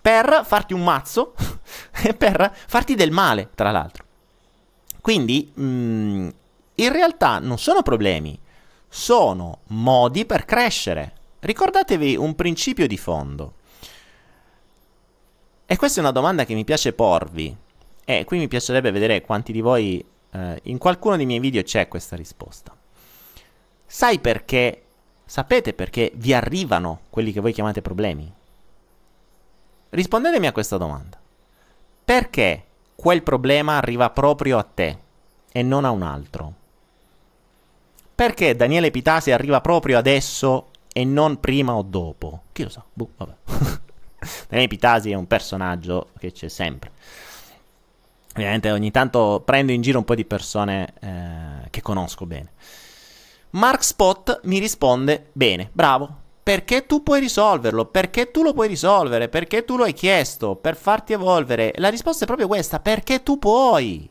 per 0.00 0.42
farti 0.46 0.72
un 0.72 0.82
mazzo 0.82 1.34
e 2.02 2.14
per 2.14 2.54
farti 2.68 2.94
del 2.94 3.10
male, 3.10 3.50
tra 3.54 3.70
l'altro. 3.70 4.04
Quindi, 5.02 5.52
mh, 5.52 5.62
mm, 5.62 6.28
in 6.76 6.92
realtà 6.92 7.38
non 7.38 7.58
sono 7.58 7.82
problemi, 7.82 8.38
sono 8.88 9.58
modi 9.68 10.24
per 10.24 10.46
crescere. 10.46 11.12
Ricordatevi 11.40 12.16
un 12.16 12.34
principio 12.34 12.86
di 12.86 12.96
fondo. 12.96 13.56
E 15.74 15.76
questa 15.76 15.98
è 15.98 16.04
una 16.04 16.12
domanda 16.12 16.44
che 16.44 16.54
mi 16.54 16.62
piace 16.62 16.92
porvi. 16.92 17.52
E 18.04 18.24
qui 18.24 18.38
mi 18.38 18.46
piacerebbe 18.46 18.92
vedere 18.92 19.22
quanti 19.22 19.50
di 19.50 19.60
voi 19.60 20.04
eh, 20.30 20.60
in 20.62 20.78
qualcuno 20.78 21.16
dei 21.16 21.26
miei 21.26 21.40
video 21.40 21.64
c'è 21.64 21.88
questa 21.88 22.14
risposta. 22.14 22.72
Sai 23.84 24.20
perché? 24.20 24.84
Sapete 25.24 25.72
perché 25.72 26.12
vi 26.14 26.32
arrivano 26.32 27.00
quelli 27.10 27.32
che 27.32 27.40
voi 27.40 27.52
chiamate 27.52 27.82
problemi? 27.82 28.32
Rispondetemi 29.90 30.46
a 30.46 30.52
questa 30.52 30.76
domanda. 30.76 31.18
Perché 32.04 32.64
quel 32.94 33.24
problema 33.24 33.76
arriva 33.76 34.10
proprio 34.10 34.58
a 34.58 34.62
te 34.62 34.98
e 35.50 35.62
non 35.64 35.84
a 35.84 35.90
un 35.90 36.02
altro? 36.02 36.54
Perché 38.14 38.54
Daniele 38.54 38.92
Pitasi 38.92 39.32
arriva 39.32 39.60
proprio 39.60 39.98
adesso 39.98 40.68
e 40.92 41.04
non 41.04 41.40
prima 41.40 41.74
o 41.74 41.82
dopo? 41.82 42.42
Chi 42.52 42.62
lo 42.62 42.68
sa? 42.68 42.84
Boh, 42.92 43.10
vabbè. 43.16 43.82
Daniele 44.48 44.68
Pitasi 44.68 45.10
è 45.10 45.14
un 45.14 45.26
personaggio 45.26 46.08
che 46.18 46.32
c'è 46.32 46.48
sempre. 46.48 46.92
Ovviamente 48.34 48.72
ogni 48.72 48.90
tanto 48.90 49.42
prendo 49.44 49.70
in 49.70 49.80
giro 49.80 49.98
un 49.98 50.04
po' 50.04 50.16
di 50.16 50.24
persone 50.24 50.92
eh, 51.00 51.70
che 51.70 51.82
conosco 51.82 52.26
bene. 52.26 52.52
Mark 53.50 53.84
Spot 53.84 54.40
mi 54.44 54.58
risponde 54.58 55.30
bene, 55.32 55.70
bravo, 55.72 56.22
perché 56.42 56.86
tu 56.86 57.04
puoi 57.04 57.20
risolverlo, 57.20 57.86
perché 57.86 58.32
tu 58.32 58.42
lo 58.42 58.52
puoi 58.52 58.66
risolvere, 58.66 59.28
perché 59.28 59.64
tu 59.64 59.76
lo 59.76 59.84
hai 59.84 59.92
chiesto, 59.92 60.56
per 60.56 60.74
farti 60.74 61.12
evolvere. 61.12 61.72
La 61.76 61.90
risposta 61.90 62.24
è 62.24 62.26
proprio 62.26 62.48
questa, 62.48 62.80
perché 62.80 63.22
tu 63.22 63.38
puoi. 63.38 64.10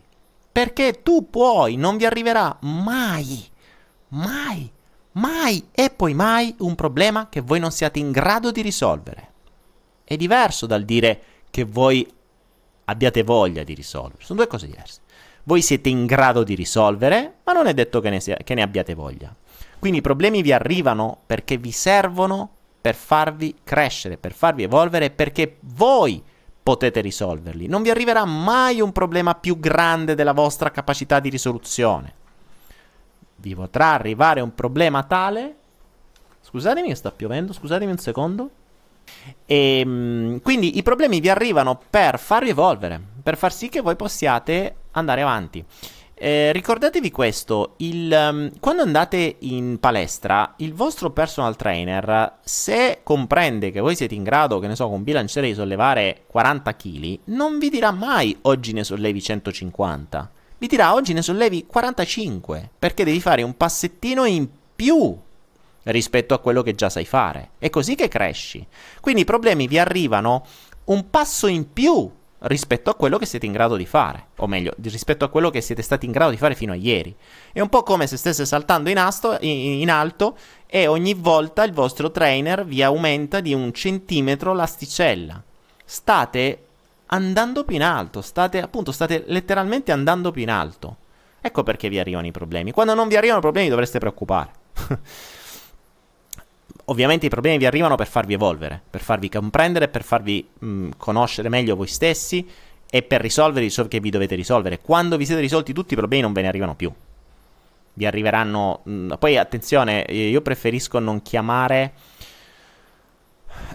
Perché 0.50 1.02
tu 1.04 1.30
puoi, 1.30 1.76
non 1.76 1.98
vi 1.98 2.06
arriverà 2.06 2.56
mai, 2.62 3.44
mai, 4.10 4.72
mai 5.14 5.68
e 5.72 5.90
poi 5.90 6.14
mai 6.14 6.56
un 6.60 6.76
problema 6.76 7.28
che 7.28 7.42
voi 7.42 7.60
non 7.60 7.72
siate 7.72 8.00
in 8.00 8.12
grado 8.12 8.52
di 8.52 8.62
risolvere 8.62 9.33
è 10.14 10.18
diverso 10.18 10.66
dal 10.66 10.84
dire 10.84 11.22
che 11.50 11.64
voi 11.64 12.12
abbiate 12.86 13.24
voglia 13.24 13.64
di 13.64 13.74
risolvere. 13.74 14.24
Sono 14.24 14.40
due 14.40 14.48
cose 14.48 14.68
diverse. 14.68 15.02
Voi 15.44 15.62
siete 15.62 15.90
in 15.90 16.06
grado 16.06 16.44
di 16.44 16.56
risolvere, 16.56 17.36
ma 17.44 17.54
non 17.54 17.68
è 17.68 17.74
detto 17.74 18.00
che 18.00 18.10
ne, 18.10 18.20
sia, 18.20 18.38
che 18.38 18.54
ne 18.54 18.62
abbiate 18.62 18.94
voglia. 18.94 19.36
Quindi 19.80 20.00
i 20.00 20.02
problemi 20.02 20.42
vi 20.42 20.54
arrivano 20.54 21.20
perché 21.26 21.58
vi 21.58 21.72
servono 21.72 22.50
per 22.80 22.96
farvi 22.96 23.56
crescere, 23.64 24.18
per 24.18 24.34
farvi 24.34 24.64
evolvere, 24.64 25.10
perché 25.10 25.58
voi 25.62 26.24
potete 26.64 27.02
risolverli. 27.02 27.68
Non 27.68 27.82
vi 27.82 27.90
arriverà 27.90 28.24
mai 28.24 28.80
un 28.80 28.94
problema 28.94 29.36
più 29.36 29.60
grande 29.60 30.16
della 30.16 30.32
vostra 30.32 30.72
capacità 30.72 31.20
di 31.20 31.30
risoluzione. 31.30 32.14
Vi 33.36 33.54
potrà 33.54 33.92
arrivare 33.92 34.40
un 34.40 34.56
problema 34.56 35.04
tale. 35.04 35.56
Scusatemi 36.42 36.96
sta 36.96 37.12
piovendo, 37.12 37.52
scusatemi 37.52 37.92
un 37.92 37.98
secondo. 37.98 38.50
E, 39.46 39.80
ehm, 39.80 40.42
quindi 40.42 40.78
i 40.78 40.84
problemi 40.84 41.20
vi 41.20 41.30
arrivano 41.30 41.80
per 41.90 42.20
farvi 42.20 42.50
evolvere, 42.50 43.02
per 43.22 43.38
far 43.38 43.54
sì 43.54 43.70
che 43.70 43.82
voi 43.82 43.96
possiate 43.96 44.76
andare 44.92 45.22
avanti. 45.22 45.66
Eh, 46.16 46.54
ricordatevi 46.54 47.12
questo, 47.12 47.74
il, 47.78 48.10
um, 48.10 48.52
quando 48.60 48.84
andate 48.84 49.38
in 49.40 49.78
palestra, 49.80 50.54
il 50.58 50.74
vostro 50.74 51.10
personal 51.12 51.56
trainer, 51.58 52.38
se 52.44 53.00
comprende 53.04 53.72
che 53.72 53.82
voi 53.82 53.96
siete 53.96 54.16
in 54.16 54.24
grado, 54.24 54.60
che 54.60 54.68
ne 54.68 54.76
so, 54.76 54.88
con 54.88 55.04
bilanciere 55.04 55.48
di 55.48 55.54
sollevare 55.54 56.24
40 56.28 56.76
kg, 56.76 57.20
non 57.26 57.58
vi 57.58 57.70
dirà 57.70 57.92
mai 57.92 58.38
oggi 58.44 58.72
ne 58.74 58.84
sollevi 58.86 59.22
150, 59.22 60.32
vi 60.60 60.68
dirà 60.68 60.94
oggi 60.94 61.12
ne 61.12 61.22
sollevi 61.22 61.66
45, 61.66 62.70
perché 62.80 63.04
devi 63.04 63.20
fare 63.20 63.42
un 63.42 63.58
passettino 63.58 64.24
in 64.24 64.48
più 64.76 65.18
rispetto 65.84 66.34
a 66.34 66.40
quello 66.40 66.62
che 66.62 66.76
già 66.76 66.90
sai 66.90 67.06
fare. 67.06 67.52
È 67.58 67.70
così 67.70 67.96
che 67.96 68.08
cresci. 68.08 68.66
Quindi 69.02 69.22
i 69.22 69.26
problemi 69.26 69.68
vi 69.68 69.80
arrivano 69.80 70.46
un 70.86 71.10
passo 71.10 71.48
in 71.48 71.72
più 71.72 72.12
rispetto 72.46 72.90
a 72.90 72.96
quello 72.96 73.18
che 73.18 73.26
siete 73.26 73.46
in 73.46 73.52
grado 73.52 73.76
di 73.76 73.86
fare, 73.86 74.28
o 74.38 74.48
meglio, 74.48 74.74
rispetto 74.82 75.24
a 75.24 75.30
quello 75.30 75.50
che 75.50 75.62
siete 75.62 75.82
stati 75.82 76.06
in 76.06 76.12
grado 76.12 76.32
di 76.32 76.38
fare 76.38 76.56
fino 76.56 76.74
a 76.74 76.76
ieri. 76.76 77.16
È 77.52 77.62
un 77.62 77.70
po' 77.70 77.84
come 77.84 78.08
se 78.08 78.18
stesse 78.18 78.46
saltando 78.46 78.90
in, 78.90 78.98
asto, 78.98 79.38
in, 79.42 79.82
in 79.82 79.90
alto 79.90 80.38
e 80.68 80.88
ogni 80.88 81.14
volta 81.14 81.64
il 81.64 81.72
vostro 81.72 82.12
trainer 82.12 82.66
vi 82.66 82.84
aumenta 82.84 83.40
di 83.40 83.54
un 83.54 83.72
centimetro 83.72 84.54
l'asticella. 84.54 85.42
State 85.86 86.64
andando 87.08 87.64
più 87.64 87.76
in 87.76 87.84
alto, 87.84 88.22
state 88.22 88.62
appunto, 88.62 88.92
state 88.92 89.24
letteralmente 89.28 89.92
andando 89.92 90.32
più 90.32 90.42
in 90.42 90.50
alto. 90.50 90.98
Ecco 91.40 91.64
perché 91.64 91.90
vi 91.90 92.00
arrivano 92.00 92.26
i 92.28 92.32
problemi. 92.32 92.72
Quando 92.72 92.94
non 92.94 93.08
vi 93.08 93.16
arrivano 93.16 93.40
problemi 93.40 93.70
dovreste 93.70 94.00
preoccupare. 94.00 94.52
ovviamente 96.86 97.26
i 97.26 97.30
problemi 97.30 97.58
vi 97.58 97.66
arrivano 97.66 97.96
per 97.96 98.08
farvi 98.08 98.34
evolvere, 98.34 98.82
per 98.90 99.02
farvi 99.02 99.30
comprendere, 99.30 99.88
per 99.88 100.04
farvi 100.04 100.48
mh, 100.60 100.90
conoscere 100.98 101.50
meglio 101.50 101.76
voi 101.76 101.88
stessi 101.88 102.48
e 102.90 103.02
per 103.02 103.22
risolvere 103.22 103.70
ciò 103.70 103.88
che 103.88 104.00
vi 104.00 104.10
dovete 104.10 104.36
risolvere. 104.36 104.80
Quando 104.80 105.18
vi 105.18 105.26
siete 105.26 105.42
risolti 105.42 105.74
tutti 105.74 105.94
i 105.94 105.98
problemi 105.98 106.24
non 106.24 106.34
ve 106.34 106.42
ne 106.42 106.48
arrivano 106.48 106.76
più. 106.76 106.92
Vi 107.94 108.06
arriveranno... 108.06 108.82
Mh, 108.84 109.14
poi 109.18 109.38
attenzione, 109.38 110.02
io 110.10 110.42
preferisco 110.42 111.00
non 111.00 111.22
chiamare... 111.22 111.94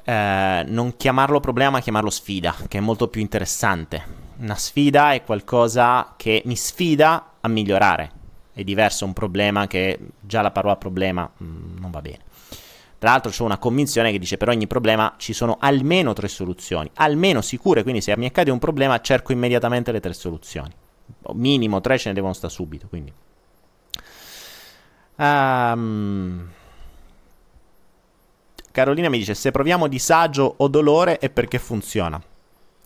Eh, 0.04 0.64
non 0.66 0.96
chiamarlo 0.96 1.40
problema, 1.40 1.70
ma 1.70 1.80
chiamarlo 1.80 2.10
sfida, 2.10 2.54
che 2.68 2.78
è 2.78 2.80
molto 2.80 3.08
più 3.08 3.20
interessante. 3.20 4.26
Una 4.38 4.54
sfida 4.54 5.12
è 5.12 5.22
qualcosa 5.24 6.14
che 6.16 6.42
mi 6.44 6.56
sfida 6.56 7.34
a 7.40 7.48
migliorare. 7.48 8.10
È 8.52 8.64
diverso 8.64 9.04
un 9.04 9.12
problema 9.12 9.66
che 9.66 9.98
già 10.20 10.42
la 10.42 10.50
parola 10.50 10.76
problema 10.76 11.30
mh, 11.36 11.44
non 11.78 11.90
va 11.90 12.00
bene. 12.00 12.18
Tra 12.98 13.10
l'altro 13.10 13.30
c'è 13.30 13.42
una 13.44 13.58
convinzione 13.58 14.10
che 14.10 14.18
dice 14.18 14.36
per 14.36 14.48
ogni 14.48 14.66
problema 14.66 15.14
ci 15.18 15.32
sono 15.32 15.56
almeno 15.60 16.12
tre 16.14 16.26
soluzioni, 16.26 16.90
almeno 16.94 17.40
sicure, 17.42 17.82
quindi 17.82 18.00
se 18.00 18.16
mi 18.16 18.26
accade 18.26 18.50
un 18.50 18.58
problema 18.58 19.00
cerco 19.00 19.32
immediatamente 19.32 19.92
le 19.92 20.00
tre 20.00 20.12
soluzioni. 20.12 20.72
Minimo 21.34 21.80
tre 21.80 21.96
ce 21.96 22.08
ne 22.08 22.14
devono 22.14 22.32
stare 22.32 22.52
subito, 22.52 22.88
quindi. 22.88 23.12
Um... 25.16 26.50
Carolina 28.70 29.08
mi 29.08 29.18
dice 29.18 29.34
se 29.34 29.50
proviamo 29.50 29.88
disagio 29.88 30.54
o 30.58 30.68
dolore 30.68 31.18
è 31.18 31.30
perché 31.30 31.58
funziona. 31.58 32.20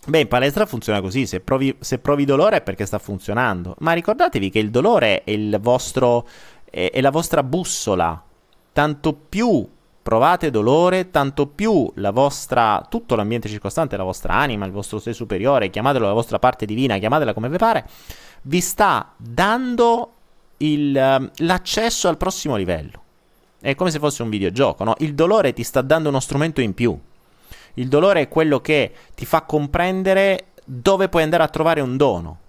Beh, 0.05 0.19
in 0.19 0.27
palestra 0.27 0.65
funziona 0.65 1.01
così, 1.01 1.25
se 1.25 1.39
provi, 1.39 1.75
se 1.79 1.99
provi 1.99 2.25
dolore 2.25 2.57
è 2.57 2.61
perché 2.61 2.85
sta 2.85 2.99
funzionando. 2.99 3.75
Ma 3.79 3.93
ricordatevi 3.93 4.49
che 4.49 4.59
il 4.59 4.69
dolore 4.69 5.23
è, 5.23 5.31
il 5.31 5.57
vostro, 5.61 6.27
è, 6.69 6.91
è 6.91 6.99
la 6.99 7.11
vostra 7.11 7.43
bussola. 7.43 8.21
Tanto 8.73 9.13
più 9.13 9.67
provate 10.03 10.51
dolore, 10.51 11.09
tanto 11.09 11.47
più 11.47 11.89
la 11.95 12.11
vostra, 12.11 12.85
tutto 12.89 13.15
l'ambiente 13.15 13.47
circostante, 13.47 13.95
la 13.95 14.03
vostra 14.03 14.33
anima, 14.33 14.65
il 14.65 14.71
vostro 14.73 14.99
sé 14.99 15.13
superiore, 15.13 15.69
chiamatelo 15.69 16.05
la 16.05 16.13
vostra 16.13 16.39
parte 16.39 16.65
divina, 16.65 16.97
chiamatela 16.97 17.33
come 17.33 17.49
vi 17.49 17.57
pare, 17.57 17.87
vi 18.43 18.59
sta 18.59 19.13
dando 19.15 20.11
il, 20.57 20.95
ehm, 20.95 21.31
l'accesso 21.37 22.09
al 22.09 22.17
prossimo 22.17 22.57
livello. 22.57 23.01
È 23.61 23.75
come 23.75 23.91
se 23.91 23.99
fosse 23.99 24.23
un 24.23 24.29
videogioco, 24.29 24.83
no? 24.83 24.93
Il 24.99 25.15
dolore 25.15 25.53
ti 25.53 25.63
sta 25.63 25.81
dando 25.81 26.09
uno 26.09 26.19
strumento 26.19 26.59
in 26.59 26.73
più. 26.73 26.99
Il 27.75 27.87
dolore 27.87 28.21
è 28.21 28.27
quello 28.27 28.59
che 28.59 28.93
ti 29.15 29.25
fa 29.25 29.43
comprendere 29.43 30.47
dove 30.65 31.07
puoi 31.07 31.23
andare 31.23 31.43
a 31.43 31.47
trovare 31.47 31.79
un 31.79 31.95
dono, 31.95 32.39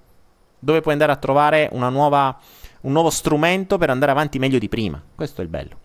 dove 0.58 0.80
puoi 0.80 0.92
andare 0.92 1.12
a 1.12 1.16
trovare 1.16 1.70
nuova, 1.72 2.36
un 2.80 2.92
nuovo 2.92 3.10
strumento 3.10 3.78
per 3.78 3.90
andare 3.90 4.10
avanti 4.10 4.40
meglio 4.40 4.58
di 4.58 4.68
prima. 4.68 5.00
Questo 5.14 5.40
è 5.40 5.44
il 5.44 5.50
bello. 5.50 5.82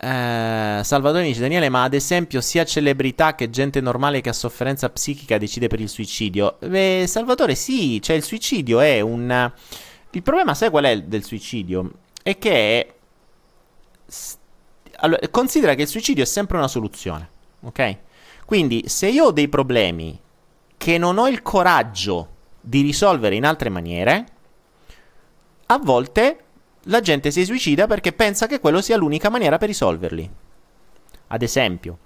Eh, 0.00 0.80
Salvatore 0.84 1.24
dice 1.24 1.40
Daniele, 1.40 1.68
ma 1.68 1.82
ad 1.82 1.92
esempio 1.92 2.40
sia 2.40 2.64
celebrità 2.64 3.34
che 3.34 3.50
gente 3.50 3.80
normale 3.80 4.20
che 4.20 4.28
ha 4.28 4.32
sofferenza 4.32 4.88
psichica 4.90 5.38
decide 5.38 5.66
per 5.66 5.80
il 5.80 5.88
suicidio? 5.88 6.56
Beh, 6.60 7.04
Salvatore, 7.08 7.56
sì, 7.56 8.00
cioè 8.00 8.14
il 8.14 8.22
suicidio 8.22 8.80
è 8.80 9.00
un... 9.00 9.52
Il 10.10 10.22
problema, 10.22 10.54
sai 10.54 10.70
qual 10.70 10.84
è 10.84 11.02
del 11.02 11.24
suicidio? 11.24 11.90
È 12.22 12.38
che... 12.38 12.94
Allora, 15.00 15.28
considera 15.30 15.74
che 15.74 15.82
il 15.82 15.88
suicidio 15.88 16.22
è 16.22 16.26
sempre 16.26 16.56
una 16.56 16.68
soluzione, 16.68 17.28
ok? 17.60 17.96
Quindi 18.44 18.84
se 18.86 19.08
io 19.08 19.26
ho 19.26 19.32
dei 19.32 19.48
problemi 19.48 20.18
che 20.76 20.96
non 20.96 21.18
ho 21.18 21.28
il 21.28 21.42
coraggio 21.42 22.36
di 22.60 22.82
risolvere 22.82 23.34
in 23.34 23.44
altre 23.44 23.68
maniere, 23.68 24.26
a 25.66 25.78
volte 25.78 26.44
la 26.84 27.00
gente 27.00 27.30
si 27.30 27.44
suicida 27.44 27.86
perché 27.86 28.12
pensa 28.12 28.46
che 28.46 28.60
quello 28.60 28.80
sia 28.80 28.96
l'unica 28.96 29.28
maniera 29.28 29.58
per 29.58 29.68
risolverli. 29.68 30.30
Ad 31.28 31.42
esempio, 31.42 31.98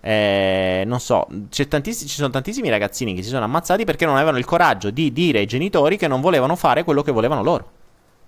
eh, 0.00 0.84
non 0.86 1.00
so, 1.00 1.26
ci 1.50 1.66
sono 2.06 2.30
tantissimi 2.30 2.68
ragazzini 2.68 3.14
che 3.14 3.22
si 3.22 3.28
sono 3.28 3.44
ammazzati 3.44 3.84
perché 3.84 4.06
non 4.06 4.14
avevano 4.14 4.38
il 4.38 4.44
coraggio 4.44 4.90
di 4.90 5.12
dire 5.12 5.40
ai 5.40 5.46
genitori 5.46 5.96
che 5.96 6.08
non 6.08 6.20
volevano 6.20 6.56
fare 6.56 6.84
quello 6.84 7.02
che 7.02 7.12
volevano 7.12 7.42
loro. 7.42 7.70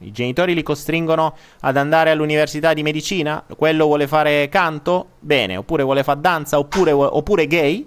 I 0.02 0.12
genitori 0.12 0.54
li 0.54 0.62
costringono 0.62 1.34
ad 1.60 1.76
andare 1.76 2.10
all'università 2.10 2.72
di 2.72 2.82
medicina, 2.82 3.44
quello 3.54 3.84
vuole 3.84 4.06
fare 4.06 4.48
canto, 4.48 5.10
bene, 5.18 5.56
oppure 5.58 5.82
vuole 5.82 6.02
fare 6.02 6.20
danza, 6.20 6.58
oppure, 6.58 6.90
oppure 6.92 7.46
gay. 7.46 7.86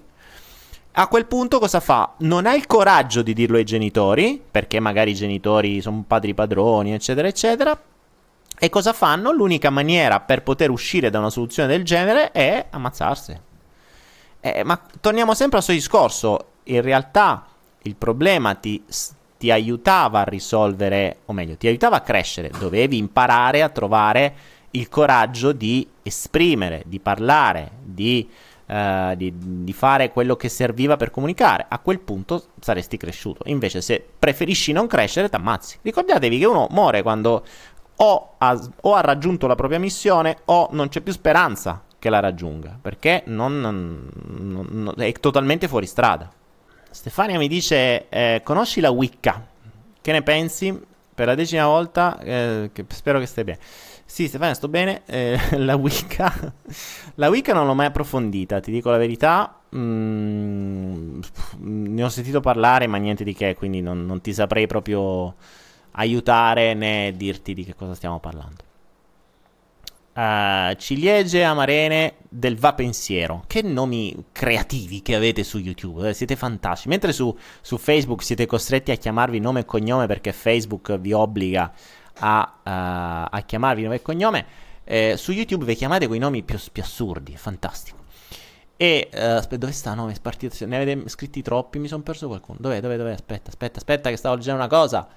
A 0.96 1.08
quel 1.08 1.26
punto 1.26 1.58
cosa 1.58 1.80
fa? 1.80 2.14
Non 2.20 2.46
ha 2.46 2.54
il 2.54 2.68
coraggio 2.68 3.24
di 3.24 3.34
dirlo 3.34 3.58
ai 3.58 3.64
genitori, 3.64 4.40
perché 4.50 4.80
magari 4.80 5.12
i 5.12 5.16
genitori 5.16 5.82
sono 5.82 6.04
padri 6.06 6.36
padroni, 6.36 6.94
eccetera, 6.94 7.28
eccetera, 7.28 7.82
e 8.60 8.70
cosa 8.70 8.94
fanno? 8.94 9.32
L'unica 9.32 9.72
maniera 9.72 10.20
per 10.20 10.44
poter 10.44 10.70
uscire 10.70 11.10
da 11.10 11.18
una 11.18 11.32
soluzione 11.32 11.68
del 11.68 11.84
genere 11.84 12.32
è 12.32 12.68
ammazzarsi. 12.70 13.38
Eh, 14.40 14.64
ma 14.64 14.80
torniamo 15.02 15.34
sempre 15.34 15.58
al 15.58 15.64
suo 15.64 15.74
discorso. 15.74 16.46
In 16.66 16.82
realtà 16.82 17.48
il 17.82 17.96
problema 17.96 18.54
ti, 18.54 18.84
ti 19.40 19.50
aiutava 19.50 20.20
a 20.20 20.26
risolvere, 20.26 21.18
o 21.26 21.34
meglio, 21.34 21.58
ti 21.58 21.66
aiutava 21.66 21.98
a 21.98 22.02
crescere. 22.02 22.52
Dovevi 22.58 22.98
imparare 22.98 23.64
a 23.64 23.70
trovare 23.70 24.36
il 24.72 24.90
coraggio 24.90 25.54
di 25.54 25.88
esprimere, 26.04 26.84
di 26.86 27.00
parlare, 27.00 27.72
di, 27.82 28.30
uh, 28.66 29.16
di, 29.16 29.34
di, 29.36 29.74
fare 29.74 30.12
quello 30.12 30.36
che 30.36 30.50
serviva 30.50 30.98
per 30.98 31.12
comunicare. 31.12 31.66
A 31.68 31.80
quel 31.80 32.00
punto 32.00 32.44
saresti 32.60 32.98
cresciuto. 32.98 33.44
Invece, 33.48 33.82
se 33.82 34.06
preferisci 34.18 34.72
non 34.72 34.88
crescere, 34.88 35.30
ti 35.30 35.36
ammazzi. 35.36 35.80
Ricordatevi 35.82 36.40
che 36.40 36.46
uno 36.46 36.68
muore 36.72 37.02
quando 37.02 37.44
o 37.96 38.34
ha, 38.38 38.70
o 38.82 38.94
ha, 38.96 39.02
raggiunto 39.02 39.48
la 39.48 39.56
propria 39.56 39.80
missione 39.80 40.38
o 40.46 40.70
non 40.72 40.90
c'è 40.90 41.02
più 41.02 41.14
speranza 41.14 41.84
che 42.00 42.10
la 42.10 42.20
raggiunga, 42.20 42.78
perché 42.82 43.24
non, 43.28 43.60
non, 43.62 44.10
non, 44.70 44.94
è 44.98 45.12
totalmente 45.14 45.68
fuori 45.68 45.86
strada. 45.86 46.30
Stefania 46.90 47.38
mi 47.38 47.48
dice, 47.48 48.10
eh, 48.10 48.42
conosci 48.44 48.82
la 48.82 48.90
Wicca? 48.90 49.48
Che 50.02 50.12
ne 50.12 50.22
pensi? 50.22 50.78
Per 51.16 51.28
la 51.28 51.36
decima 51.36 51.66
volta, 51.66 52.20
eh, 52.20 52.72
che 52.74 52.86
spero 52.90 53.20
che 53.20 53.26
stai 53.26 53.44
bene. 53.46 53.60
Sì, 54.06 54.28
Stefania, 54.28 54.54
sto 54.54 54.68
bene. 54.68 55.04
Eh, 55.06 55.38
la 55.58 55.76
Wicca, 55.76 56.54
la 57.16 57.30
Wicca 57.30 57.54
non 57.54 57.66
l'ho 57.66 57.74
mai 57.74 57.88
approfondita, 57.88 58.60
ti 58.60 58.72
dico 58.72 58.90
la 58.90 58.98
verità. 58.98 59.60
Mm, 59.76 61.22
ne 61.60 62.04
ho 62.04 62.10
sentito 62.10 62.40
parlare, 62.40 62.88
ma 62.88 62.98
niente 62.98 63.24
di 63.24 63.34
che, 63.34 63.56
quindi 63.56 63.82
non, 63.82 64.06
non 64.06 64.22
ti 64.22 64.34
saprei 64.34 64.68
proprio 64.68 65.36
aiutare 65.92 66.74
né 66.74 67.14
dirti 67.16 67.54
di 67.54 67.64
che 67.64 67.76
cosa 67.76 67.96
stiamo 67.96 68.20
parlando. 68.20 68.72
Uh, 70.14 70.76
ciliegie 70.76 71.44
amarene 71.44 72.18
del 72.30 72.56
Va 72.56 72.74
Pensiero. 72.74 73.44
Che 73.48 73.64
nomi 73.64 74.26
creativi 74.32 75.02
che 75.02 75.16
avete 75.16 75.44
su 75.44 75.58
YouTube, 75.58 76.10
eh? 76.10 76.14
siete 76.14 76.36
fantastici. 76.36 76.88
Mentre 76.88 77.12
su, 77.12 77.36
su, 77.62 77.80
Facebook 77.80 78.22
siete 78.22 78.46
costretti 78.46 78.92
a 78.92 78.96
chiamarvi 78.96 79.40
nome 79.40 79.62
e 79.62 79.66
cognome 79.66 80.06
perché 80.06 80.32
Facebook 80.32 81.00
vi 81.00 81.14
obbliga 81.14 81.74
a, 82.20 82.54
uh, 82.58 83.36
a 83.36 83.44
chiamarvi 83.46 83.84
nome 83.84 83.96
e 83.96 84.02
cognome, 84.02 84.46
eh, 84.84 85.16
su 85.18 85.32
YouTube 85.32 85.66
vi 85.66 85.76
chiamate 85.76 86.08
con 86.08 86.16
i 86.16 86.20
nomi 86.20 86.44
più, 86.44 86.60
più 86.72 86.82
assurdi, 86.82 87.36
fantastico. 87.38 88.02
E 88.76 89.10
uh, 89.14 89.18
aspetta, 89.18 89.58
dove 89.58 89.72
sta? 89.72 89.94
No, 89.94 90.06
mi 90.06 90.12
è 90.12 90.16
spartito. 90.16 90.66
Ne 90.66 90.76
avete 90.76 91.08
scritti 91.08 91.42
troppi? 91.42 91.80
Mi 91.80 91.88
sono 91.88 92.04
perso 92.04 92.28
qualcuno. 92.28 92.58
Dov'è? 92.60 92.82
Dov'è? 92.82 92.98
Dov'è? 92.98 93.12
Aspetta, 93.12 93.50
aspetta, 93.50 93.78
aspetta, 93.78 94.10
che 94.10 94.18
stavo 94.18 94.36
leggendo 94.36 94.60
una 94.60 94.68
cosa. 94.68 95.08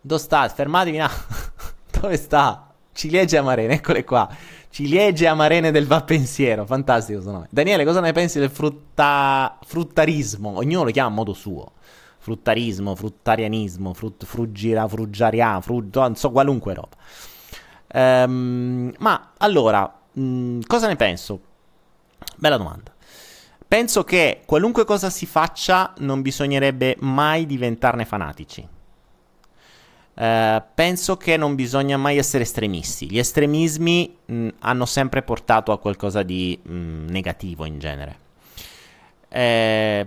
Dove 0.00 0.20
sta? 0.20 0.48
Fermatevi. 0.48 0.98
No. 0.98 1.08
dove 2.00 2.16
sta? 2.16 2.74
Ciliegie 2.92 3.38
amarene, 3.38 3.74
eccole 3.74 4.04
qua. 4.04 4.28
Ciliegie 4.70 5.28
amarene 5.28 5.70
del 5.70 5.86
va 5.86 6.02
pensiero. 6.02 6.66
Fantastico 6.66 7.18
questo 7.18 7.32
nome. 7.32 7.46
Daniele, 7.50 7.84
cosa 7.84 8.00
ne 8.00 8.12
pensi 8.12 8.38
del 8.38 8.50
frutta... 8.50 9.58
fruttarismo? 9.64 10.56
Ognuno 10.56 10.84
lo 10.84 10.90
chiama 10.90 11.08
a 11.08 11.12
modo 11.12 11.32
suo. 11.32 11.72
Fruttarismo, 12.26 12.96
fruttarianismo, 12.96 13.94
frut... 13.94 14.24
fruggira, 14.24 14.88
fruggiariano, 14.88 15.60
frug... 15.60 15.94
non 15.94 16.16
so, 16.16 16.32
qualunque 16.32 16.74
roba. 16.74 16.96
Um, 17.94 18.92
ma 18.98 19.30
allora, 19.36 19.96
mh, 20.14 20.20
mm, 20.20 20.60
cosa 20.66 20.88
ne 20.88 20.96
penso? 20.96 21.40
Bella 22.34 22.56
domanda. 22.56 22.92
Penso 23.68 24.02
che 24.02 24.42
qualunque 24.44 24.84
cosa 24.84 25.08
si 25.08 25.24
faccia 25.24 25.94
non 25.98 26.20
bisognerebbe 26.20 26.96
mai 26.98 27.46
diventarne 27.46 28.04
fanatici. 28.04 28.68
Uh, 30.14 30.60
penso 30.74 31.16
che 31.16 31.36
non 31.36 31.54
bisogna 31.54 31.96
mai 31.96 32.16
essere 32.16 32.42
estremisti. 32.42 33.08
Gli 33.08 33.20
estremismi 33.20 34.16
mh, 34.26 34.48
hanno 34.58 34.84
sempre 34.84 35.22
portato 35.22 35.70
a 35.70 35.78
qualcosa 35.78 36.24
di 36.24 36.58
mh, 36.60 37.06
negativo 37.08 37.64
in 37.66 37.78
genere. 37.78 38.18
Eh, 39.28 40.06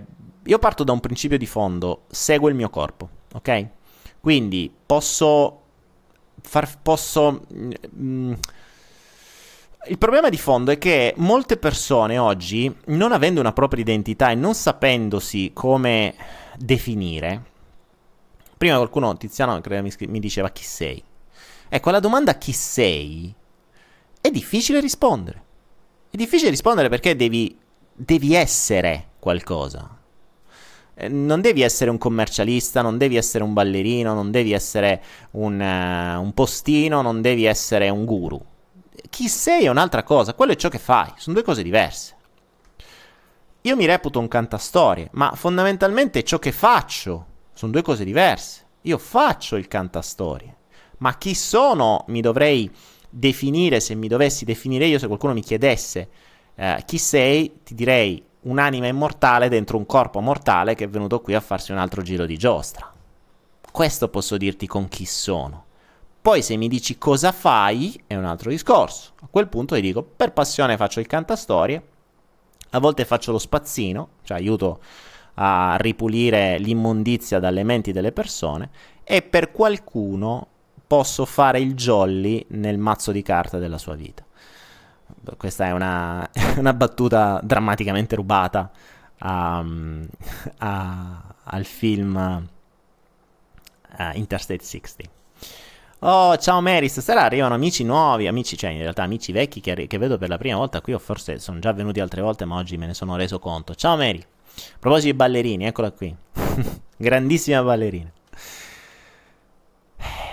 io 0.50 0.58
parto 0.58 0.82
da 0.82 0.90
un 0.90 0.98
principio 0.98 1.38
di 1.38 1.46
fondo, 1.46 2.06
seguo 2.10 2.48
il 2.48 2.56
mio 2.56 2.70
corpo, 2.70 3.08
ok? 3.34 3.68
Quindi 4.18 4.72
posso 4.84 5.62
far, 6.42 6.80
posso 6.82 7.42
mh, 7.48 8.32
il 9.86 9.96
problema 9.96 10.28
di 10.28 10.36
fondo 10.36 10.72
è 10.72 10.78
che 10.78 11.14
molte 11.18 11.56
persone 11.56 12.18
oggi, 12.18 12.74
non 12.86 13.12
avendo 13.12 13.38
una 13.38 13.52
propria 13.52 13.80
identità 13.80 14.30
e 14.30 14.34
non 14.34 14.54
sapendosi 14.54 15.52
come 15.54 16.16
definire, 16.58 17.44
prima 18.58 18.74
qualcuno, 18.74 19.16
Tiziano, 19.16 19.60
mi, 19.64 19.92
mi 20.08 20.18
diceva 20.18 20.50
chi 20.50 20.64
sei. 20.64 21.00
Ecco, 21.68 21.88
alla 21.90 22.00
domanda 22.00 22.34
chi 22.34 22.52
sei 22.52 23.32
è 24.20 24.30
difficile 24.30 24.80
rispondere. 24.80 25.44
È 26.10 26.16
difficile 26.16 26.50
rispondere 26.50 26.88
perché 26.88 27.14
devi, 27.14 27.56
devi 27.94 28.34
essere 28.34 29.10
qualcosa. 29.20 29.98
Eh, 31.00 31.08
non 31.08 31.40
devi 31.40 31.62
essere 31.62 31.90
un 31.90 31.98
commercialista, 31.98 32.82
non 32.82 32.98
devi 32.98 33.16
essere 33.16 33.44
un 33.44 33.52
ballerino, 33.52 34.14
non 34.14 34.30
devi 34.30 34.52
essere 34.52 35.02
un, 35.32 35.58
uh, 35.60 36.20
un 36.20 36.32
postino, 36.34 37.02
non 37.02 37.20
devi 37.20 37.44
essere 37.44 37.88
un 37.88 38.04
guru 38.04 38.40
chi 39.10 39.28
sei 39.28 39.64
è 39.64 39.68
un'altra 39.68 40.02
cosa, 40.02 40.34
quello 40.34 40.52
è 40.52 40.56
ciò 40.56 40.68
che 40.68 40.78
fai, 40.78 41.12
sono 41.16 41.34
due 41.34 41.44
cose 41.44 41.62
diverse. 41.62 42.16
Io 43.62 43.76
mi 43.76 43.84
reputo 43.84 44.18
un 44.18 44.28
cantastorie, 44.28 45.10
ma 45.12 45.32
fondamentalmente 45.34 46.22
ciò 46.22 46.38
che 46.38 46.52
faccio 46.52 47.26
sono 47.52 47.72
due 47.72 47.82
cose 47.82 48.04
diverse. 48.04 48.66
Io 48.82 48.96
faccio 48.96 49.56
il 49.56 49.68
cantastorie, 49.68 50.56
ma 50.98 51.18
chi 51.18 51.34
sono 51.34 52.04
mi 52.08 52.22
dovrei 52.22 52.70
definire, 53.10 53.80
se 53.80 53.94
mi 53.94 54.08
dovessi 54.08 54.46
definire 54.46 54.86
io, 54.86 54.98
se 54.98 55.06
qualcuno 55.06 55.34
mi 55.34 55.42
chiedesse 55.42 56.08
eh, 56.54 56.82
chi 56.86 56.96
sei, 56.96 57.60
ti 57.62 57.74
direi 57.74 58.24
un'anima 58.42 58.86
immortale 58.86 59.48
dentro 59.48 59.76
un 59.76 59.86
corpo 59.86 60.20
mortale 60.20 60.74
che 60.74 60.84
è 60.84 60.88
venuto 60.88 61.20
qui 61.20 61.34
a 61.34 61.40
farsi 61.40 61.72
un 61.72 61.78
altro 61.78 62.02
giro 62.02 62.26
di 62.26 62.36
giostra. 62.36 62.90
Questo 63.70 64.08
posso 64.08 64.36
dirti 64.36 64.66
con 64.66 64.88
chi 64.88 65.04
sono. 65.04 65.66
Poi 66.20 66.42
se 66.42 66.56
mi 66.56 66.68
dici 66.68 66.98
cosa 66.98 67.32
fai 67.32 68.02
è 68.06 68.14
un 68.14 68.24
altro 68.24 68.50
discorso. 68.50 69.12
A 69.22 69.28
quel 69.30 69.48
punto 69.48 69.74
ti 69.74 69.80
dico 69.80 70.02
per 70.02 70.32
passione 70.32 70.76
faccio 70.76 71.00
il 71.00 71.06
cantastorie, 71.06 71.82
a 72.70 72.78
volte 72.78 73.04
faccio 73.04 73.32
lo 73.32 73.38
spazzino, 73.38 74.08
cioè 74.22 74.36
aiuto 74.38 74.80
a 75.34 75.76
ripulire 75.78 76.58
l'immondizia 76.58 77.38
dalle 77.38 77.62
menti 77.62 77.92
delle 77.92 78.12
persone 78.12 78.70
e 79.04 79.22
per 79.22 79.50
qualcuno 79.50 80.46
posso 80.86 81.24
fare 81.24 81.60
il 81.60 81.74
jolly 81.74 82.44
nel 82.48 82.76
mazzo 82.76 83.12
di 83.12 83.22
carta 83.22 83.58
della 83.58 83.78
sua 83.78 83.94
vita. 83.94 84.24
Questa 85.36 85.66
è 85.66 85.72
una, 85.72 86.28
una 86.56 86.72
battuta 86.72 87.40
drammaticamente 87.42 88.16
rubata 88.16 88.70
a, 89.18 89.64
a, 90.58 91.22
al 91.44 91.64
film 91.64 92.48
uh, 93.98 94.10
Interstate 94.14 94.64
60. 94.64 95.18
Oh, 96.02 96.36
ciao 96.38 96.62
Mary, 96.62 96.88
stasera 96.88 97.22
arrivano 97.22 97.52
amici 97.52 97.84
nuovi, 97.84 98.26
amici, 98.26 98.56
cioè 98.56 98.70
in 98.70 98.78
realtà 98.78 99.02
amici 99.02 99.32
vecchi 99.32 99.60
che, 99.60 99.86
che, 99.86 99.98
vedo 99.98 100.16
per 100.16 100.30
la 100.30 100.38
prima 100.38 100.56
volta 100.56 100.80
qui 100.80 100.94
o 100.94 100.98
forse 100.98 101.38
sono 101.38 101.58
già 101.58 101.74
venuti 101.74 102.00
altre 102.00 102.22
volte 102.22 102.46
ma 102.46 102.56
oggi 102.56 102.78
me 102.78 102.86
ne 102.86 102.94
sono 102.94 103.16
reso 103.16 103.38
conto. 103.38 103.74
Ciao 103.74 103.96
Mary. 103.96 104.20
A 104.20 104.78
proposito 104.78 105.10
di 105.10 105.14
ballerini, 105.14 105.66
eccola 105.66 105.90
qui. 105.90 106.14
Grandissima 106.96 107.62
ballerina. 107.62 108.10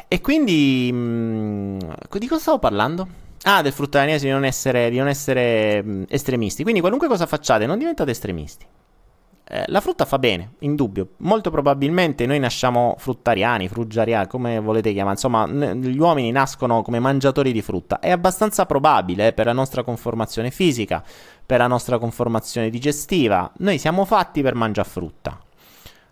E 0.07 0.21
quindi... 0.21 0.89
Mh, 0.91 0.95
mm, 0.95 1.79
di 2.17 2.27
cosa 2.27 2.41
stavo 2.41 2.59
parlando? 2.59 3.07
Ah, 3.43 3.62
del 3.62 3.71
fruttarianesimo, 3.71 4.32
di 4.32 4.38
non 4.38 4.45
essere, 4.45 4.89
di 4.89 4.97
non 4.97 5.08
essere 5.08 5.82
mh, 5.84 5.89
mm, 5.89 6.04
estremisti. 6.10 6.63
Quindi 6.63 6.82
qualunque 6.82 7.08
cosa 7.08 7.26
facciate, 7.26 7.65
non 7.65 7.78
diventate 7.78 8.12
estremisti. 8.12 8.65
Eh, 9.50 9.63
la 9.67 9.80
frutta 9.80 10.04
fa 10.04 10.19
bene, 10.19 10.56
indubbio. 10.60 11.12
Molto 11.17 11.50
probabilmente 11.50 12.26
noi 12.26 12.38
nasciamo 12.38 12.95
fruttariani, 12.97 13.69
fruggiariani, 13.69 14.28
come 14.28 14.60
volete 14.60 14.91
chiamare. 14.91 15.13
Insomma, 15.13 15.45
n- 15.45 15.80
gli 15.82 15.97
uomini 15.97 16.32
nascono 16.32 16.82
come 16.82 17.00
mangiatori 17.00 17.54
di 17.54 17.62
frutta. 17.62 18.00
È 18.00 18.12
abbastanza 18.12 18.65
probabile 18.65 19.28
eh, 19.28 19.34
per 19.34 19.45
la 19.45 19.54
nostra 19.54 19.84
conformazione 19.84 20.52
fisica, 20.52 21.02
per 21.45 21.60
la 21.60 21.67
nostra 21.67 21.97
conformazione 21.97 22.69
digestiva. 22.69 23.50
Noi 23.60 23.78
siamo 23.78 24.04
fatti 24.04 24.41
per 24.41 24.54
mangiare 24.54 24.89
frutta. 24.89 25.39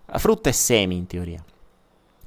Frutta 0.05 0.49
e 0.49 0.53
semi, 0.53 0.95
in 0.95 1.07
teoria. 1.07 1.43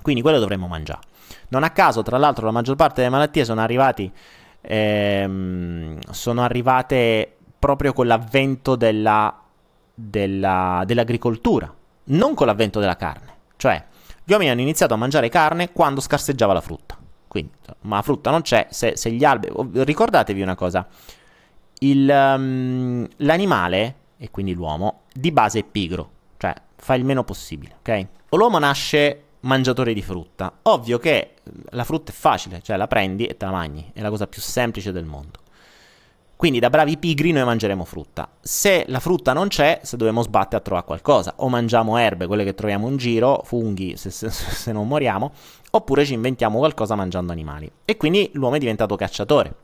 Quindi 0.03 0.21
quello 0.21 0.39
dovremmo 0.39 0.67
mangiare. 0.67 1.01
Non 1.49 1.63
a 1.63 1.71
caso, 1.71 2.03
tra 2.03 2.19
l'altro, 2.19 2.45
la 2.45 2.53
maggior 2.53 2.77
parte 2.77 3.01
delle 3.01 3.09
malattie 3.09 3.47
sono 3.47 3.63
arrivati. 3.63 4.13
Ehm, 4.61 5.99
sono 6.11 6.43
arrivate 6.43 7.37
proprio 7.59 7.93
con 7.93 8.07
l'avvento 8.07 8.77
della 8.77 9.43
della, 9.99 10.85
dell'agricoltura, 10.87 11.73
non 12.05 12.35
con 12.35 12.47
l'avvento 12.47 12.79
della 12.79 12.97
carne. 12.97 13.35
Cioè, 13.57 13.85
gli 14.23 14.31
uomini 14.31 14.51
hanno 14.51 14.61
iniziato 14.61 14.95
a 14.95 14.97
mangiare 14.97 15.29
carne 15.29 15.73
quando 15.73 16.01
scarseggiava 16.01 16.53
la 16.53 16.61
frutta. 16.61 16.97
Quindi, 17.27 17.51
ma 17.83 17.97
la 17.97 18.03
frutta 18.03 18.31
non 18.31 18.43
c'è, 18.43 18.69
se, 18.71 18.97
se 18.97 19.11
gli 19.11 19.25
alberi... 19.25 19.53
Ricordatevi 19.85 20.41
una 20.41 20.55
cosa, 20.55 20.87
il, 21.81 22.09
um, 22.09 23.07
l'animale, 23.17 23.95
e 24.17 24.31
quindi 24.31 24.55
l'uomo, 24.55 25.01
di 25.13 25.33
base 25.33 25.59
è 25.61 25.65
pigro, 25.65 26.11
cioè 26.37 26.55
fa 26.77 26.95
il 26.95 27.05
meno 27.05 27.25
possibile, 27.25 27.77
ok? 27.81 28.07
L'uomo 28.31 28.59
nasce 28.59 29.25
mangiatore 29.41 29.95
di 29.95 30.03
frutta. 30.03 30.61
Ovvio 30.63 30.99
che 30.99 31.35
la 31.71 31.85
frutta 31.85 32.11
è 32.13 32.15
facile, 32.15 32.61
cioè 32.63 32.77
la 32.77 32.87
prendi 32.87 33.27
e 33.27 33.37
te 33.37 33.45
la 33.45 33.53
mangi, 33.53 33.91
è 33.93 34.01
la 34.01 34.11
cosa 34.11 34.27
più 34.27 34.41
semplice 34.41 34.93
del 34.93 35.05
mondo. 35.05 35.41
Quindi 36.39 36.61
da 36.61 36.71
bravi 36.71 36.99
pigri 36.99 37.33
noi 37.33 37.45
mangeremo 37.45 37.85
frutta. 37.85 38.31
Se 38.41 38.85
la 38.87 39.01
frutta 39.01 39.33
non 39.33 39.49
c'è, 39.49 39.81
se 39.83 39.97
dobbiamo 39.97 40.23
sbattere 40.23 40.59
a 40.59 40.61
trovare 40.61 40.87
qualcosa, 40.87 41.35
o 41.39 41.49
mangiamo 41.49 41.97
erbe, 41.97 42.29
quelle 42.29 42.45
che 42.45 42.55
troviamo 42.55 42.89
in 42.89 42.97
giro, 42.97 43.41
funghi 43.45 43.97
se, 43.97 44.11
se, 44.11 44.31
se 44.31 44.71
non 44.71 44.87
moriamo, 44.87 45.33
oppure 45.73 46.05
ci 46.05 46.15
inventiamo 46.15 46.59
qualcosa 46.59 46.95
mangiando 46.95 47.33
animali. 47.33 47.69
E 47.85 47.97
quindi 47.97 48.31
l'uomo 48.35 48.55
è 48.55 48.59
diventato 48.61 48.95
cacciatore. 48.95 49.55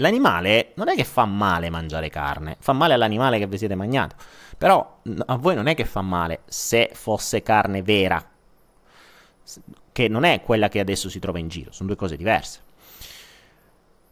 L'animale 0.00 0.72
non 0.74 0.88
è 0.88 0.96
che 0.96 1.04
fa 1.04 1.24
male 1.24 1.70
mangiare 1.70 2.08
carne, 2.08 2.56
fa 2.58 2.72
male 2.72 2.94
all'animale 2.94 3.38
che 3.38 3.46
vi 3.46 3.58
siete 3.58 3.76
mangiato. 3.76 4.16
Però 4.58 5.00
a 5.26 5.36
voi 5.36 5.54
non 5.54 5.68
è 5.68 5.76
che 5.76 5.84
fa 5.84 6.02
male 6.02 6.40
se 6.46 6.90
fosse 6.92 7.42
carne 7.42 7.82
vera, 7.82 8.20
che 9.92 10.08
non 10.08 10.24
è 10.24 10.42
quella 10.42 10.68
che 10.68 10.80
adesso 10.80 11.08
si 11.08 11.18
trova 11.18 11.38
in 11.38 11.48
giro, 11.48 11.72
sono 11.72 11.88
due 11.88 11.96
cose 11.96 12.16
diverse. 12.16 12.60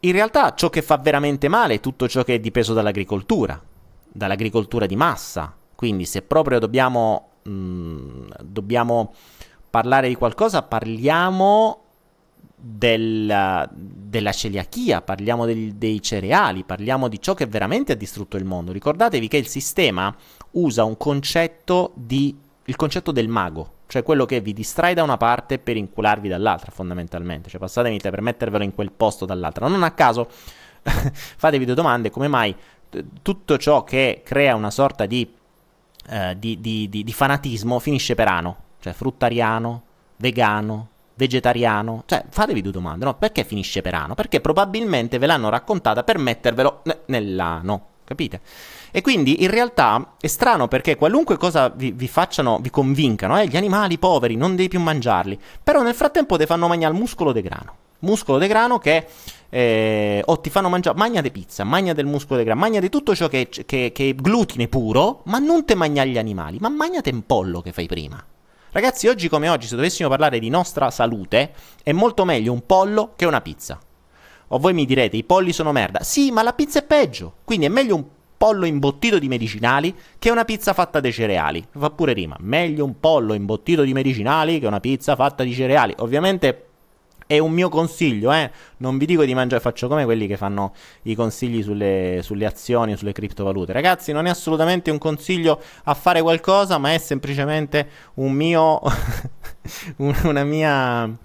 In 0.00 0.12
realtà 0.12 0.54
ciò 0.54 0.68
che 0.68 0.82
fa 0.82 0.98
veramente 0.98 1.48
male 1.48 1.74
è 1.74 1.80
tutto 1.80 2.08
ciò 2.08 2.22
che 2.22 2.34
è 2.34 2.40
dipeso 2.40 2.74
dall'agricoltura, 2.74 3.60
dall'agricoltura 4.12 4.86
di 4.86 4.96
massa. 4.96 5.54
Quindi 5.74 6.04
se 6.04 6.22
proprio 6.22 6.58
dobbiamo, 6.58 7.28
mh, 7.42 7.50
mm, 7.50 8.26
dobbiamo 8.42 9.14
parlare 9.70 10.08
di 10.08 10.14
qualcosa, 10.14 10.62
parliamo 10.62 11.82
del, 12.56 13.68
della 13.72 14.32
celiachia, 14.32 15.02
parliamo 15.02 15.44
del, 15.44 15.74
dei 15.74 16.00
cereali, 16.02 16.64
parliamo 16.64 17.08
di 17.08 17.20
ciò 17.20 17.34
che 17.34 17.46
veramente 17.46 17.92
ha 17.92 17.96
distrutto 17.96 18.36
il 18.36 18.44
mondo. 18.44 18.72
Ricordatevi 18.72 19.28
che 19.28 19.36
il 19.36 19.46
sistema 19.46 20.14
usa 20.52 20.84
un 20.84 20.96
concetto 20.96 21.92
di, 21.94 22.36
il 22.64 22.76
concetto 22.76 23.12
del 23.12 23.28
mago 23.28 23.74
cioè 23.86 24.02
quello 24.02 24.26
che 24.26 24.40
vi 24.40 24.52
distrae 24.52 24.94
da 24.94 25.02
una 25.02 25.16
parte 25.16 25.58
per 25.58 25.76
incularvi 25.76 26.28
dall'altra, 26.28 26.70
fondamentalmente. 26.70 27.48
Cioè, 27.48 27.60
passatemi 27.60 27.98
per 28.00 28.20
mettervelo 28.20 28.64
in 28.64 28.74
quel 28.74 28.90
posto 28.90 29.24
dall'altra. 29.24 29.68
Non 29.68 29.82
a 29.82 29.92
caso, 29.92 30.28
fatevi 30.82 31.64
due 31.64 31.74
domande: 31.74 32.10
come 32.10 32.28
mai 32.28 32.54
tutto 33.22 33.58
ciò 33.58 33.84
che 33.84 34.22
crea 34.24 34.54
una 34.54 34.70
sorta 34.70 35.06
di, 35.06 35.32
eh, 36.08 36.36
di, 36.38 36.60
di, 36.60 36.88
di, 36.88 37.12
fanatismo 37.12 37.78
finisce 37.78 38.14
per 38.14 38.28
ano? 38.28 38.56
Cioè, 38.80 38.92
fruttariano, 38.92 39.82
vegano, 40.16 40.88
vegetariano. 41.14 42.02
Cioè, 42.06 42.24
fatevi 42.28 42.62
due 42.62 42.72
domande, 42.72 43.04
no? 43.04 43.14
Perché 43.14 43.44
finisce 43.44 43.82
per 43.82 43.94
ano? 43.94 44.14
Perché 44.14 44.40
probabilmente 44.40 45.18
ve 45.18 45.26
l'hanno 45.26 45.48
raccontata 45.48 46.02
per 46.02 46.18
mettervelo 46.18 46.82
n- 46.84 46.98
nell'ano. 47.06 47.88
capite? 48.04 48.40
E 48.96 49.02
quindi 49.02 49.42
in 49.42 49.50
realtà 49.50 50.14
è 50.18 50.26
strano 50.26 50.68
perché 50.68 50.96
qualunque 50.96 51.36
cosa 51.36 51.68
vi, 51.68 51.92
vi 51.92 52.08
facciano, 52.08 52.60
vi 52.62 52.70
convincano, 52.70 53.38
eh, 53.38 53.46
gli 53.46 53.58
animali 53.58 53.98
poveri, 53.98 54.36
non 54.36 54.56
devi 54.56 54.68
più 54.68 54.80
mangiarli, 54.80 55.38
però 55.62 55.82
nel 55.82 55.92
frattempo 55.92 56.38
ti 56.38 56.46
fanno 56.46 56.66
mangiare 56.66 56.94
il 56.94 56.98
muscolo 56.98 57.32
de 57.32 57.42
grano. 57.42 57.76
Muscolo 57.98 58.38
de 58.38 58.46
grano 58.46 58.78
che 58.78 59.06
eh, 59.50 60.22
o 60.24 60.40
ti 60.40 60.48
fanno 60.48 60.70
mangiare, 60.70 60.96
magna 60.96 61.20
di 61.20 61.30
pizza, 61.30 61.62
magna 61.62 61.92
del 61.92 62.06
muscolo 62.06 62.38
de 62.38 62.44
grano, 62.44 62.58
magna 62.58 62.80
di 62.80 62.88
tutto 62.88 63.14
ciò 63.14 63.28
che, 63.28 63.50
che, 63.50 63.92
che 63.92 64.08
è 64.08 64.14
glutine 64.14 64.66
puro, 64.66 65.20
ma 65.24 65.40
non 65.40 65.66
te 65.66 65.74
magna 65.74 66.02
gli 66.06 66.16
animali, 66.16 66.56
ma 66.58 66.70
magnate 66.70 67.10
un 67.10 67.26
pollo 67.26 67.60
che 67.60 67.72
fai 67.72 67.86
prima. 67.86 68.24
Ragazzi, 68.70 69.08
oggi 69.08 69.28
come 69.28 69.50
oggi, 69.50 69.66
se 69.66 69.76
dovessimo 69.76 70.08
parlare 70.08 70.38
di 70.38 70.48
nostra 70.48 70.90
salute, 70.90 71.52
è 71.82 71.92
molto 71.92 72.24
meglio 72.24 72.50
un 72.50 72.64
pollo 72.64 73.12
che 73.14 73.26
una 73.26 73.42
pizza. 73.42 73.78
O 74.48 74.58
voi 74.58 74.72
mi 74.72 74.86
direte, 74.86 75.18
i 75.18 75.24
polli 75.24 75.52
sono 75.52 75.72
merda. 75.72 76.02
Sì, 76.02 76.30
ma 76.30 76.42
la 76.42 76.54
pizza 76.54 76.78
è 76.78 76.82
peggio. 76.82 77.34
Quindi 77.44 77.66
è 77.66 77.68
meglio 77.68 77.96
un 77.96 78.04
pollo 78.36 78.66
imbottito 78.66 79.18
di 79.18 79.28
medicinali 79.28 79.94
che 80.18 80.30
una 80.30 80.44
pizza 80.44 80.72
fatta 80.72 81.00
di 81.00 81.12
cereali. 81.12 81.64
Fa 81.76 81.90
pure 81.90 82.12
rima. 82.12 82.36
Meglio 82.40 82.84
un 82.84 82.98
pollo 83.00 83.34
imbottito 83.34 83.82
di 83.82 83.92
medicinali 83.92 84.58
che 84.58 84.66
una 84.66 84.80
pizza 84.80 85.16
fatta 85.16 85.42
di 85.42 85.52
cereali. 85.52 85.94
Ovviamente 85.98 86.62
è 87.26 87.38
un 87.38 87.50
mio 87.50 87.68
consiglio, 87.68 88.32
eh. 88.32 88.50
Non 88.78 88.98
vi 88.98 89.06
dico 89.06 89.24
di 89.24 89.34
mangiare, 89.34 89.60
faccio 89.60 89.88
come 89.88 90.04
quelli 90.04 90.26
che 90.26 90.36
fanno 90.36 90.72
i 91.02 91.14
consigli 91.14 91.62
sulle, 91.62 92.20
sulle 92.22 92.46
azioni, 92.46 92.96
sulle 92.96 93.12
criptovalute. 93.12 93.72
Ragazzi, 93.72 94.12
non 94.12 94.26
è 94.26 94.30
assolutamente 94.30 94.90
un 94.90 94.98
consiglio 94.98 95.60
a 95.84 95.94
fare 95.94 96.22
qualcosa, 96.22 96.78
ma 96.78 96.92
è 96.92 96.98
semplicemente 96.98 97.88
un 98.14 98.32
mio. 98.32 98.80
una 99.96 100.44
mia 100.44 101.18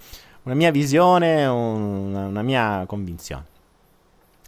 una 0.43 0.55
mia 0.55 0.71
visione, 0.71 1.45
una 1.45 2.41
mia 2.41 2.83
convinzione. 2.87 3.50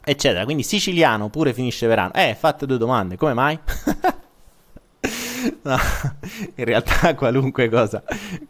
Eccetera. 0.03 0.43
Quindi 0.43 0.63
siciliano 0.63 1.29
pure 1.29 1.53
finisce 1.53 1.87
verano. 1.87 2.13
Eh, 2.13 2.35
fate 2.37 2.65
due 2.65 2.77
domande, 2.77 3.15
come 3.15 3.33
mai? 3.33 3.57
no, 5.63 5.77
in 6.55 6.65
realtà 6.65 7.15
qualunque 7.15 7.69
cosa, 7.69 8.03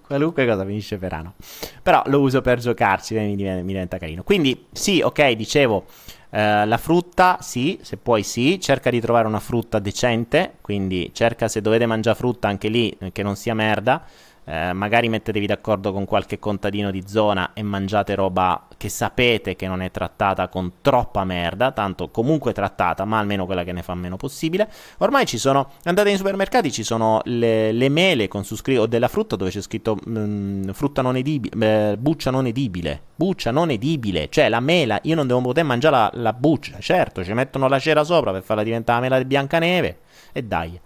qualunque 0.05 0.47
cosa 0.47 0.65
finisce 0.65 0.97
verano. 0.97 1.35
Però 1.81 2.01
lo 2.07 2.21
uso 2.21 2.41
per 2.41 2.59
giocarci, 2.59 3.15
mi, 3.15 3.35
mi 3.35 3.63
diventa 3.63 3.97
carino. 3.97 4.23
Quindi 4.23 4.65
sì, 4.71 5.01
ok, 5.01 5.31
dicevo, 5.31 5.85
eh, 6.31 6.65
la 6.65 6.77
frutta 6.77 7.37
sì, 7.41 7.77
se 7.83 7.97
puoi 7.97 8.23
sì, 8.23 8.59
cerca 8.59 8.89
di 8.89 8.99
trovare 8.99 9.27
una 9.27 9.39
frutta 9.39 9.77
decente, 9.77 10.55
quindi 10.61 11.11
cerca 11.13 11.47
se 11.47 11.61
dovete 11.61 11.85
mangiare 11.85 12.17
frutta 12.17 12.47
anche 12.47 12.67
lì 12.67 12.97
che 13.11 13.21
non 13.21 13.35
sia 13.35 13.53
merda 13.53 14.03
eh, 14.45 14.73
magari 14.73 15.09
mettetevi 15.09 15.45
d'accordo 15.45 15.93
con 15.93 16.05
qualche 16.05 16.39
contadino 16.39 16.91
di 16.91 17.03
zona 17.07 17.51
e 17.53 17.63
mangiate 17.63 18.15
roba 18.15 18.67
che 18.77 18.89
sapete 18.89 19.55
che 19.55 19.67
non 19.67 19.81
è 19.81 19.91
trattata 19.91 20.47
con 20.49 20.73
troppa 20.81 21.23
merda, 21.23 21.71
tanto 21.71 22.09
comunque 22.09 22.53
trattata, 22.53 23.05
ma 23.05 23.19
almeno 23.19 23.45
quella 23.45 23.63
che 23.63 23.71
ne 23.71 23.81
fa 23.81 23.95
meno 23.95 24.17
possibile. 24.17 24.69
Ormai 24.97 25.25
ci 25.25 25.37
sono, 25.37 25.71
andate 25.83 26.09
nei 26.09 26.17
supermercati, 26.17 26.71
ci 26.71 26.83
sono 26.83 27.21
le, 27.25 27.71
le 27.71 27.89
mele 27.89 28.27
con 28.27 28.43
su 28.43 28.55
scritto, 28.55 28.81
o 28.81 28.85
della 28.85 29.07
frutta 29.07 29.35
dove 29.35 29.49
c'è 29.49 29.61
scritto 29.61 29.97
mh, 30.03 30.19
mm, 30.19 30.69
frutta 30.71 31.01
non 31.01 31.15
edibile, 31.15 31.91
eh, 31.91 31.97
buccia 31.97 32.31
non 32.31 32.45
edibile, 32.45 33.01
buccia 33.15 33.51
non 33.51 33.69
edibile, 33.69 34.27
cioè 34.29 34.49
la 34.49 34.59
mela, 34.59 34.99
io 35.03 35.15
non 35.15 35.27
devo 35.27 35.41
poter 35.41 35.63
mangiare 35.63 35.95
la, 35.95 36.11
la 36.15 36.33
buccia, 36.33 36.79
certo, 36.79 37.23
ci 37.23 37.33
mettono 37.33 37.67
la 37.67 37.79
cera 37.79 38.03
sopra 38.03 38.31
per 38.31 38.43
farla 38.43 38.63
diventare 38.63 38.99
la 38.99 39.07
mela 39.07 39.17
di 39.19 39.25
Biancaneve, 39.25 39.99
e 40.33 40.43
dai. 40.43 40.79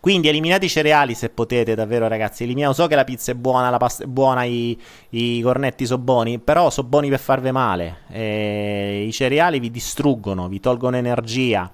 Quindi 0.00 0.28
eliminate 0.28 0.64
i 0.64 0.70
cereali 0.70 1.14
se 1.14 1.28
potete, 1.28 1.74
davvero 1.74 2.08
ragazzi. 2.08 2.44
Eliminate, 2.44 2.74
so 2.74 2.86
che 2.86 2.94
la 2.94 3.04
pizza 3.04 3.32
è 3.32 3.34
buona, 3.34 3.68
la 3.68 3.76
pasta 3.76 4.04
è 4.04 4.06
buona, 4.06 4.44
i, 4.44 4.76
i 5.10 5.42
cornetti 5.42 5.84
sono 5.84 6.02
buoni, 6.02 6.38
però 6.38 6.70
sono 6.70 6.88
buoni 6.88 7.10
per 7.10 7.20
farvi 7.20 7.52
male. 7.52 7.98
E 8.10 9.04
I 9.06 9.12
cereali 9.12 9.60
vi 9.60 9.70
distruggono, 9.70 10.48
vi 10.48 10.58
tolgono 10.58 10.96
energia. 10.96 11.70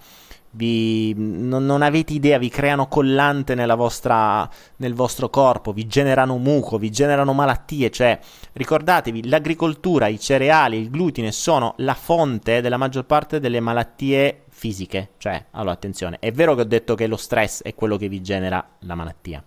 Vi, 0.50 1.12
non, 1.14 1.66
non, 1.66 1.82
avete 1.82 2.14
idea, 2.14 2.38
vi 2.38 2.48
creano 2.48 2.88
collante 2.88 3.54
vostra, 3.76 4.48
nel 4.76 4.94
vostro 4.94 5.28
corpo, 5.28 5.72
vi 5.72 5.86
generano 5.86 6.38
muco, 6.38 6.78
vi 6.78 6.90
generano 6.90 7.32
malattie. 7.32 7.90
Cioè, 7.90 8.18
ricordatevi, 8.54 9.28
l'agricoltura, 9.28 10.08
i 10.08 10.18
cereali, 10.18 10.78
il 10.78 10.90
glutine 10.90 11.30
sono 11.30 11.74
la 11.78 11.94
fonte 11.94 12.60
della 12.60 12.78
maggior 12.78 13.04
parte 13.04 13.38
delle 13.38 13.60
malattie 13.60 14.45
fisiche. 14.56 15.10
Cioè, 15.18 15.46
allora 15.50 15.72
attenzione, 15.72 16.16
è 16.18 16.32
vero 16.32 16.54
che 16.54 16.62
ho 16.62 16.64
detto 16.64 16.94
che 16.94 17.06
lo 17.06 17.16
stress 17.16 17.62
è 17.62 17.74
quello 17.74 17.98
che 17.98 18.08
vi 18.08 18.22
genera 18.22 18.66
la 18.80 18.94
malattia. 18.94 19.44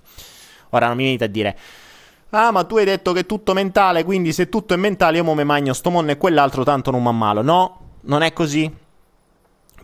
Ora 0.70 0.88
non 0.88 0.98
mi 0.98 1.04
venite 1.04 1.24
a 1.24 1.28
dire 1.28 1.58
Ah, 2.32 2.52
ma 2.52 2.64
tu 2.64 2.78
hai 2.78 2.86
detto 2.86 3.12
che 3.12 3.22
è 3.22 3.26
tutto 3.26 3.54
mentale, 3.54 4.04
quindi 4.04 4.32
se 4.34 4.50
tutto 4.50 4.76
è 4.76 4.78
mentale 4.78 5.18
io 5.18 5.24
mo 5.24 5.34
me 5.34 5.44
magno 5.44 5.74
sto 5.74 5.90
monno 5.90 6.12
e 6.12 6.18
quell'altro 6.18 6.64
tanto 6.64 6.92
non 6.92 7.02
mi 7.02 7.08
ammalo. 7.08 7.42
No, 7.42 7.80
non 8.02 8.22
è 8.22 8.34
così. 8.34 8.72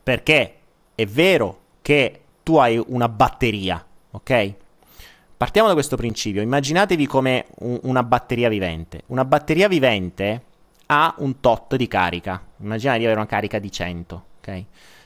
Perché 0.03 0.55
è 0.93 1.05
vero 1.07 1.59
che 1.82 2.21
tu 2.43 2.57
hai 2.57 2.80
una 2.88 3.09
batteria, 3.09 3.84
ok? 4.11 4.53
Partiamo 5.38 5.67
da 5.67 5.73
questo 5.73 5.95
principio. 5.95 6.43
Immaginatevi 6.43 7.07
come 7.07 7.45
un, 7.59 7.80
una 7.84 8.03
batteria 8.03 8.47
vivente. 8.47 9.01
Una 9.07 9.26
batteria 9.26 9.67
vivente 9.67 10.43
ha 10.86 11.15
un 11.17 11.39
tot 11.39 11.76
di 11.76 11.88
carica. 11.88 12.39
Immaginate 12.57 12.99
di 12.99 13.05
avere 13.05 13.19
una 13.19 13.28
carica 13.28 13.57
di 13.57 13.71
100, 13.71 14.26
ok? 14.38 14.63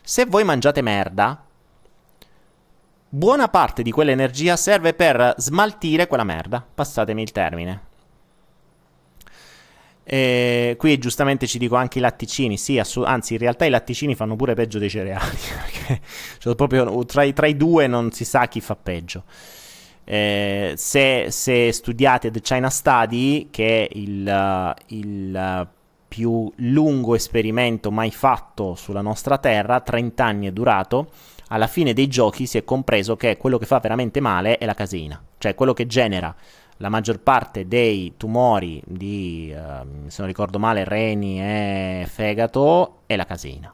Se 0.10 0.26
voi 0.26 0.44
mangiate 0.44 0.82
merda, 0.82 1.46
buona 3.10 3.48
parte 3.48 3.84
di 3.84 3.92
quell'energia 3.92 4.58
serve 4.58 4.96
per 4.96 5.36
smaltire 5.38 6.08
quella 6.08 6.24
merda. 6.24 6.66
Passatemi 6.74 7.22
il 7.22 7.32
termine. 7.32 7.82
E 10.04 10.74
qui 10.80 10.98
giustamente 10.98 11.46
ci 11.46 11.60
dico 11.60 11.76
anche 11.76 12.00
i 12.00 12.02
latticini, 12.02 12.58
sì, 12.58 12.80
assu- 12.80 13.06
anzi 13.06 13.34
in 13.34 13.40
realtà 13.40 13.66
i 13.66 13.70
latticini 13.70 14.16
fanno 14.16 14.36
pure 14.36 14.56
peggio 14.56 14.80
dei 14.80 14.90
cereali, 14.90 15.38
perché 15.62 16.02
cioè, 16.40 16.56
proprio 16.56 17.06
tra 17.06 17.22
i, 17.22 17.32
tra 17.32 17.46
i, 17.46 17.56
due 17.56 17.86
non 17.86 18.12
si 18.12 18.26
sa 18.26 18.48
chi 18.48 18.62
fa 18.62 18.76
peggio. 18.76 19.26
Eh, 20.06 20.74
se, 20.76 21.28
se, 21.30 21.72
studiate 21.72 22.32
The 22.32 22.42
China 22.42 22.72
Study, 22.72 23.50
che 23.52 23.86
è 23.86 23.90
il, 23.96 24.76
il 24.88 25.68
più 26.20 26.52
lungo 26.58 27.16
esperimento 27.16 27.92
mai 27.92 28.12
fatto 28.12 28.76
sulla 28.76 29.00
nostra 29.00 29.38
Terra, 29.38 29.80
30 29.80 30.26
anni 30.26 30.48
è 30.48 30.52
durato, 30.52 31.12
alla 31.48 31.68
fine 31.68 31.94
dei 31.94 32.08
giochi 32.08 32.46
si 32.46 32.58
è 32.58 32.66
compreso 32.66 33.16
che 33.16 33.38
quello 33.38 33.58
che 33.58 33.66
fa 33.66 33.80
veramente 33.80 34.20
male 34.20 34.58
è 34.58 34.66
la 34.66 34.74
caseina, 34.74 35.22
cioè 35.38 35.56
quello 35.56 35.72
che 35.72 35.88
genera 35.88 36.36
la 36.76 36.90
maggior 36.90 37.22
parte 37.22 37.70
dei 37.70 38.16
tumori 38.18 38.82
di, 38.86 39.54
uh, 39.56 40.10
se 40.10 40.16
non 40.18 40.28
ricordo 40.28 40.60
male, 40.60 40.84
reni 40.84 41.42
e 41.42 42.06
fegato 42.06 43.04
è 43.06 43.16
la 43.16 43.26
caseina. 43.26 43.74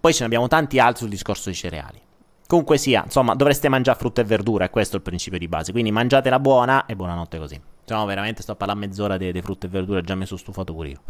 Poi 0.00 0.14
ce 0.14 0.20
ne 0.20 0.26
abbiamo 0.26 0.48
tanti 0.48 0.78
altri 0.78 1.00
sul 1.00 1.10
discorso 1.10 1.44
dei 1.44 1.54
cereali. 1.54 2.00
Comunque 2.46 2.78
sia, 2.78 3.02
insomma, 3.04 3.34
dovreste 3.34 3.68
mangiare 3.68 3.98
frutta 3.98 4.20
e 4.20 4.24
verdura, 4.24 4.66
è 4.66 4.70
questo 4.70 4.96
il 4.96 5.02
principio 5.02 5.38
di 5.38 5.48
base. 5.48 5.72
Quindi 5.72 5.90
mangiatela 5.90 6.38
buona 6.38 6.86
e 6.86 6.94
buonanotte 6.94 7.38
così. 7.38 7.60
No, 7.88 8.04
veramente 8.04 8.42
sto 8.42 8.52
a 8.52 8.56
parlare 8.56 8.78
mezz'ora 8.78 9.16
di, 9.16 9.32
di 9.32 9.42
frutta 9.42 9.66
e 9.66 9.70
verdura, 9.70 10.00
già 10.00 10.14
mi 10.14 10.26
sono 10.26 10.38
stufato 10.38 10.72
pure 10.72 10.88
io. 10.88 11.00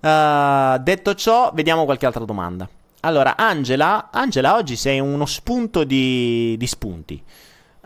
uh, 0.00 0.78
detto 0.82 1.14
ciò, 1.14 1.52
vediamo 1.54 1.84
qualche 1.84 2.06
altra 2.06 2.24
domanda. 2.24 2.68
Allora, 3.00 3.36
Angela, 3.36 4.08
Angela, 4.10 4.56
oggi 4.56 4.74
sei 4.74 4.98
uno 4.98 5.26
spunto 5.26 5.84
di, 5.84 6.56
di 6.58 6.66
spunti. 6.66 7.22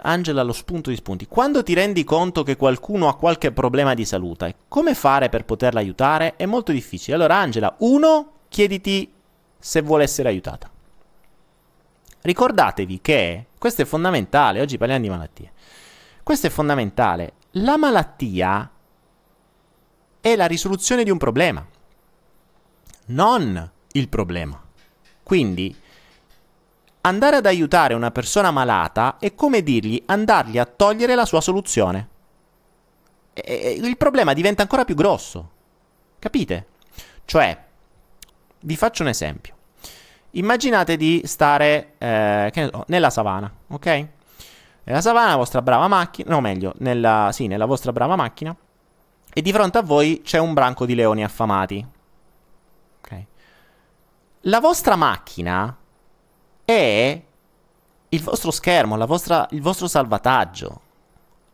Angela, 0.03 0.43
lo 0.43 0.53
spunto 0.53 0.89
di 0.89 0.97
spunti. 0.97 1.27
Quando 1.27 1.63
ti 1.63 1.75
rendi 1.75 2.05
conto 2.05 2.43
che 2.43 2.57
qualcuno 2.57 3.09
ha 3.09 3.17
qualche 3.17 3.53
problema 3.53 3.93
di 3.93 4.07
salute, 4.07 4.55
come 4.69 4.95
fare 4.95 5.29
per 5.29 5.45
poterla 5.45 5.81
aiutare? 5.81 6.37
È 6.37 6.47
molto 6.47 6.73
difficile. 6.73 7.17
Allora, 7.17 7.37
Angela, 7.37 7.75
uno, 7.81 8.33
chiediti 8.49 9.13
se 9.59 9.83
vuole 9.83 10.05
essere 10.05 10.31
aiutata. 10.31 10.71
Ricordatevi 12.23 13.01
che 13.01 13.47
questo 13.59 13.83
è 13.83 13.85
fondamentale. 13.85 14.61
Oggi 14.61 14.79
parliamo 14.79 15.03
di 15.03 15.09
malattie. 15.09 15.53
Questo 16.23 16.47
è 16.47 16.51
fondamentale. 16.51 17.35
La 17.53 17.77
malattia 17.77 18.71
è 20.21 20.37
la 20.37 20.47
risoluzione 20.47 21.03
di 21.03 21.11
un 21.11 21.19
problema, 21.19 21.67
non 23.07 23.71
il 23.93 24.09
problema. 24.09 24.63
Quindi 25.23 25.75
andare 27.03 27.37
ad 27.37 27.47
aiutare 27.47 27.95
una 27.95 28.11
persona 28.11 28.51
malata 28.51 29.17
è 29.19 29.35
come 29.35 29.63
dirgli 29.63 30.03
andargli 30.07 30.59
a 30.59 30.67
togliere 30.67 31.15
la 31.15 31.25
sua 31.25 31.41
soluzione. 31.41 32.09
E 33.33 33.79
il 33.81 33.97
problema 33.97 34.35
diventa 34.35 34.63
ancora 34.63 34.85
più 34.85 34.95
grosso. 34.95 35.51
Capite? 36.19 36.67
Cioè, 37.25 37.65
vi 38.61 38.77
faccio 38.77 39.03
un 39.03 39.09
esempio. 39.09 39.57
Immaginate 40.33 40.97
di 40.97 41.23
stare 41.25 41.95
eh, 41.99 42.51
so, 42.53 42.85
nella 42.87 43.11
savana, 43.11 43.53
ok? 43.69 44.09
nella 44.85 45.01
savana, 45.01 45.31
la 45.31 45.37
vostra 45.37 45.63
brava 45.63 45.89
macchina, 45.89 46.31
no 46.31 46.41
meglio, 46.41 46.75
nella, 46.79 47.31
sì, 47.33 47.47
nella 47.47 47.67
vostra 47.67 47.93
brava 47.93 48.17
macchina, 48.17 48.55
e 49.33 49.43
di 49.43 49.53
fronte 49.53 49.79
a 49.79 49.83
voi 49.83 50.23
c'è 50.25 50.39
un 50.39 50.53
branco 50.53 50.85
di 50.85 50.95
leoni 50.95 51.23
affamati. 51.23 51.87
Ok. 52.99 53.25
La 54.43 54.59
vostra 54.59 54.97
macchina 54.97 55.77
è 56.65 57.23
il 58.09 58.23
vostro 58.23 58.51
schermo, 58.51 58.97
vostra, 59.07 59.47
il 59.51 59.63
vostro 59.63 59.87
salvataggio. 59.87 60.81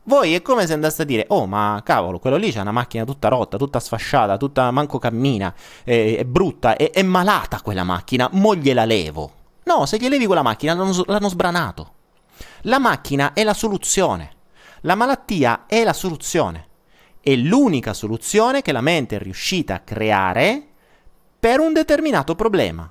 Voi 0.06 0.34
è 0.34 0.42
come 0.42 0.66
se 0.66 0.72
andaste 0.72 1.02
a 1.02 1.04
dire, 1.04 1.24
oh 1.28 1.46
ma 1.46 1.80
cavolo, 1.84 2.20
quello 2.20 2.36
lì 2.36 2.52
c'ha 2.52 2.60
una 2.60 2.70
macchina 2.70 3.04
tutta 3.04 3.26
rotta, 3.28 3.56
tutta 3.56 3.80
sfasciata, 3.80 4.36
tutta 4.36 4.70
manco 4.70 4.98
cammina, 4.98 5.52
è, 5.82 6.16
è 6.18 6.24
brutta, 6.24 6.76
è, 6.76 6.92
è, 6.92 7.02
malata 7.02 7.60
quella 7.60 7.82
macchina, 7.82 8.28
mo 8.32 8.54
gliela 8.54 8.84
levo. 8.84 9.32
No, 9.64 9.84
se 9.84 9.98
gli 9.98 10.08
levi 10.08 10.26
quella 10.26 10.42
macchina 10.42 10.74
l'hanno, 10.74 11.02
l'hanno 11.06 11.28
sbranato. 11.28 11.92
La 12.62 12.78
macchina 12.78 13.32
è 13.32 13.42
la 13.42 13.54
soluzione. 13.54 14.34
La 14.82 14.94
malattia 14.94 15.64
è 15.66 15.82
la 15.82 15.92
soluzione. 15.92 16.68
È 17.20 17.34
l'unica 17.34 17.92
soluzione 17.92 18.62
che 18.62 18.70
la 18.70 18.80
mente 18.80 19.16
è 19.16 19.18
riuscita 19.18 19.74
a 19.74 19.80
creare 19.80 20.68
per 21.40 21.58
un 21.58 21.72
determinato 21.72 22.36
problema. 22.36 22.88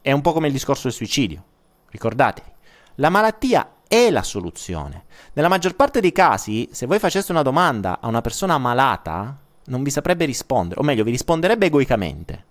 È 0.00 0.12
un 0.12 0.20
po' 0.20 0.32
come 0.32 0.46
il 0.46 0.52
discorso 0.52 0.82
del 0.84 0.92
suicidio. 0.92 1.44
Ricordatevi, 1.90 2.50
la 2.96 3.08
malattia 3.10 3.68
è 3.92 4.10
la 4.10 4.22
soluzione. 4.22 5.04
Nella 5.34 5.48
maggior 5.48 5.76
parte 5.76 6.00
dei 6.00 6.12
casi, 6.12 6.66
se 6.72 6.86
voi 6.86 6.98
faceste 6.98 7.30
una 7.30 7.42
domanda 7.42 7.98
a 8.00 8.08
una 8.08 8.22
persona 8.22 8.56
malata, 8.56 9.36
non 9.66 9.82
vi 9.82 9.90
saprebbe 9.90 10.24
rispondere, 10.24 10.80
o 10.80 10.82
meglio, 10.82 11.04
vi 11.04 11.10
risponderebbe 11.10 11.66
egoicamente, 11.66 12.44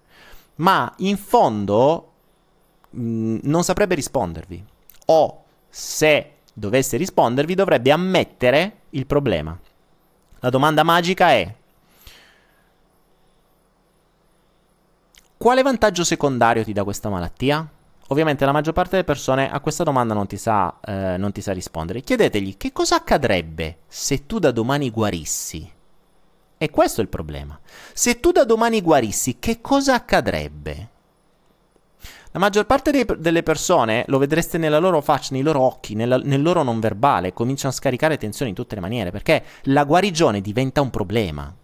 ma 0.58 0.94
in 0.98 1.18
fondo 1.18 2.12
mh, 2.92 3.02
mm, 3.02 3.38
non 3.42 3.64
saprebbe 3.64 3.96
rispondervi. 3.96 4.64
O 5.08 5.44
se 5.68 6.34
dovesse 6.54 6.98
rispondervi, 6.98 7.56
dovrebbe 7.56 7.92
ammettere 7.92 8.82
il 8.92 9.08
problema. 9.08 9.58
La 10.42 10.50
domanda 10.52 10.84
magica 10.84 11.32
è: 11.32 11.56
quale 15.38 15.64
vantaggio 15.64 16.04
secondario 16.04 16.64
ti 16.64 16.72
dà 16.72 16.84
questa 16.84 17.10
malattia? 17.10 17.68
Ovviamente 18.12 18.44
la 18.44 18.52
maggior 18.52 18.74
parte 18.74 18.92
delle 18.92 19.04
persone 19.06 19.50
a 19.50 19.62
questa 19.62 19.86
domanda 19.86 20.14
non 20.14 20.28
ti, 20.28 20.36
sa, 20.36 20.80
eh, 20.86 21.16
non 21.18 21.32
ti 21.32 21.40
sa 21.40 21.54
rispondere. 21.54 22.02
Chiedetegli 22.02 22.58
che 22.58 22.74
cosa 22.74 22.98
accadrebbe 22.98 23.80
se 23.88 24.26
tu 24.26 24.38
da 24.38 24.52
domani 24.52 24.90
guarissi. 24.90 25.72
E 26.58 26.70
questo 26.70 27.00
è 27.00 27.04
il 27.04 27.10
problema. 27.10 27.58
Se 27.94 28.20
tu 28.20 28.32
da 28.32 28.44
domani 28.44 28.82
guarissi, 28.82 29.40
che 29.40 29.62
cosa 29.62 29.94
accadrebbe? 29.94 30.90
La 32.32 32.40
maggior 32.40 32.66
parte 32.66 32.92
dei, 32.92 33.06
delle 33.18 33.44
persone, 33.44 34.04
lo 34.08 34.18
vedreste 34.18 34.58
nella 34.58 34.80
loro 34.80 35.00
faccia, 35.00 35.30
nei 35.32 35.42
loro 35.42 35.62
occhi, 35.62 35.96
nella, 35.96 36.18
nel 36.18 36.42
loro 36.42 36.64
non 36.64 36.82
verbale, 36.82 37.32
cominciano 37.32 37.72
a 37.72 37.76
scaricare 37.76 38.18
tensioni 38.18 38.50
in 38.50 38.58
tutte 38.58 38.76
le 38.76 38.82
maniere, 38.82 39.12
perché 39.12 39.44
la 39.64 39.86
guarigione 39.86 40.42
diventa 40.42 40.82
un 40.82 40.90
problema. 40.90 41.56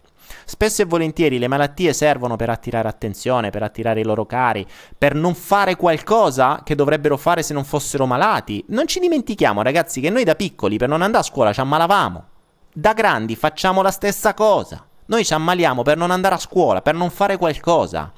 Spesso 0.50 0.80
e 0.80 0.86
volentieri 0.86 1.38
le 1.38 1.46
malattie 1.46 1.92
servono 1.92 2.36
per 2.36 2.48
attirare 2.48 2.88
attenzione, 2.88 3.50
per 3.50 3.62
attirare 3.62 4.00
i 4.00 4.02
loro 4.02 4.24
cari, 4.24 4.66
per 4.96 5.14
non 5.14 5.34
fare 5.34 5.76
qualcosa 5.76 6.62
che 6.64 6.74
dovrebbero 6.74 7.18
fare 7.18 7.42
se 7.42 7.52
non 7.52 7.64
fossero 7.64 8.06
malati. 8.06 8.64
Non 8.68 8.86
ci 8.86 8.98
dimentichiamo, 8.98 9.60
ragazzi, 9.60 10.00
che 10.00 10.08
noi 10.08 10.24
da 10.24 10.34
piccoli 10.34 10.78
per 10.78 10.88
non 10.88 11.02
andare 11.02 11.22
a 11.22 11.26
scuola 11.26 11.52
ci 11.52 11.60
ammalavamo. 11.60 12.24
Da 12.72 12.94
grandi 12.94 13.36
facciamo 13.36 13.82
la 13.82 13.90
stessa 13.90 14.32
cosa. 14.32 14.86
Noi 15.04 15.22
ci 15.22 15.34
ammaliamo 15.34 15.82
per 15.82 15.98
non 15.98 16.10
andare 16.10 16.36
a 16.36 16.38
scuola, 16.38 16.80
per 16.80 16.94
non 16.94 17.10
fare 17.10 17.36
qualcosa, 17.36 18.10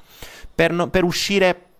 per, 0.55 0.71
no, 0.71 0.87
per 0.87 1.03
uscire 1.03 1.70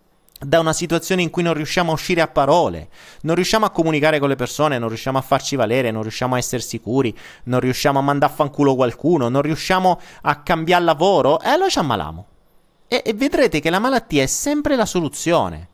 da 0.44 0.60
una 0.60 0.74
situazione 0.74 1.22
in 1.22 1.30
cui 1.30 1.44
non 1.44 1.54
riusciamo 1.54 1.92
a 1.92 1.94
uscire 1.94 2.22
a 2.22 2.28
parole, 2.28 2.90
non 3.22 3.36
riusciamo 3.36 3.66
a 3.66 3.70
comunicare 3.70 4.20
con 4.20 4.28
le 4.28 4.36
persone, 4.36 4.80
non 4.80 4.88
riusciamo 4.88 5.20
a 5.20 5.22
farci 5.22 5.56
valere, 5.56 5.92
non 5.92 6.02
riusciamo 6.02 6.36
a 6.36 6.40
essere 6.40 6.62
sicuri, 6.64 7.16
non 7.44 7.60
riusciamo 7.60 8.00
a 8.00 8.02
mandare 8.02 8.32
a 8.32 8.36
fanculo 8.36 8.76
qualcuno, 8.76 9.30
non 9.30 9.44
riusciamo 9.44 10.00
a 10.22 10.42
cambiare 10.42 10.84
lavoro, 10.84 11.40
e 11.42 11.50
allora 11.50 11.70
ci 11.70 11.80
ammaliamo. 11.80 12.26
E, 12.88 13.04
e 13.06 13.14
vedrete 13.14 13.60
che 13.60 13.70
la 13.70 13.80
malattia 13.80 14.24
è 14.24 14.28
sempre 14.28 14.76
la 14.76 14.86
soluzione. 14.86 15.70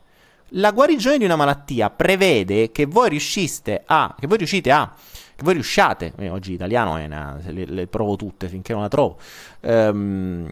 La 0.52 0.70
guarigione 0.70 1.18
di 1.18 1.24
una 1.24 1.36
malattia 1.36 1.90
prevede 1.90 2.70
che 2.70 2.86
voi 2.86 3.08
riusciste 3.10 3.82
a, 3.86 4.14
che 4.18 4.26
voi 4.26 4.38
riuscite 4.38 4.70
a, 4.70 4.92
che 5.38 5.44
voi 5.44 5.52
riusciate, 5.52 6.14
eh, 6.16 6.30
oggi 6.30 6.54
italiano 6.54 6.96
è 6.96 7.04
una, 7.04 7.38
le, 7.46 7.64
le, 7.64 7.86
provo 7.86 8.16
tutte 8.16 8.48
finché 8.48 8.72
non 8.72 8.82
la 8.82 8.88
trovo, 8.88 9.18
ehm, 9.60 10.50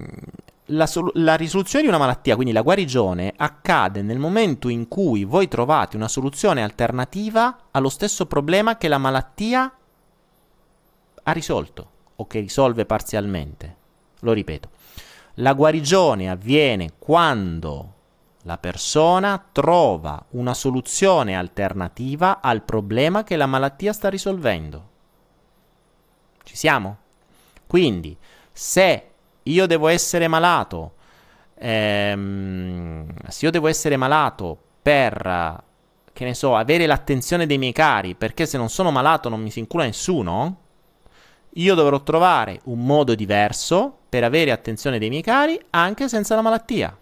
la, 0.66 0.86
sol- 0.86 1.10
la, 1.14 1.34
risoluzione 1.34 1.82
di 1.82 1.88
una 1.88 1.98
malattia, 1.98 2.36
quindi 2.36 2.52
la 2.52 2.62
guarigione, 2.62 3.32
accade 3.36 4.02
nel 4.02 4.20
momento 4.20 4.68
in 4.68 4.86
cui 4.86 5.24
voi 5.24 5.48
trovate 5.48 5.96
una 5.96 6.06
soluzione 6.06 6.62
alternativa 6.62 7.64
allo 7.72 7.88
stesso 7.88 8.26
problema 8.26 8.76
che 8.76 8.86
la 8.86 8.98
malattia 8.98 9.72
ha 11.24 11.32
risolto 11.32 11.90
o 12.14 12.26
che 12.28 12.38
risolve 12.38 12.86
parzialmente. 12.86 13.76
Lo 14.20 14.30
ripeto, 14.30 14.68
la 15.34 15.52
guarigione 15.54 16.30
avviene 16.30 16.92
quando 16.96 17.94
la 18.46 18.58
persona 18.58 19.44
trova 19.50 20.24
una 20.30 20.54
soluzione 20.54 21.36
alternativa 21.36 22.40
al 22.40 22.62
problema 22.62 23.24
che 23.24 23.36
la 23.36 23.46
malattia 23.46 23.92
sta 23.92 24.08
risolvendo. 24.08 24.90
Ci 26.44 26.54
siamo? 26.54 26.96
Quindi, 27.66 28.16
se 28.52 29.10
io 29.42 29.66
devo 29.66 29.88
essere 29.88 30.28
malato, 30.28 30.94
ehm, 31.54 33.12
se 33.26 33.44
io 33.46 33.50
devo 33.50 33.66
essere 33.66 33.96
malato 33.96 34.56
per, 34.80 35.62
che 36.12 36.24
ne 36.24 36.34
so, 36.34 36.54
avere 36.54 36.86
l'attenzione 36.86 37.46
dei 37.46 37.58
miei 37.58 37.72
cari, 37.72 38.14
perché 38.14 38.46
se 38.46 38.56
non 38.56 38.68
sono 38.68 38.92
malato 38.92 39.28
non 39.28 39.42
mi 39.42 39.50
si 39.50 39.58
incula 39.58 39.82
nessuno, 39.82 40.58
io 41.54 41.74
dovrò 41.74 42.00
trovare 42.04 42.60
un 42.64 42.86
modo 42.86 43.16
diverso 43.16 44.02
per 44.08 44.22
avere 44.22 44.52
attenzione 44.52 45.00
dei 45.00 45.08
miei 45.08 45.22
cari 45.22 45.60
anche 45.70 46.08
senza 46.08 46.36
la 46.36 46.42
malattia. 46.42 46.96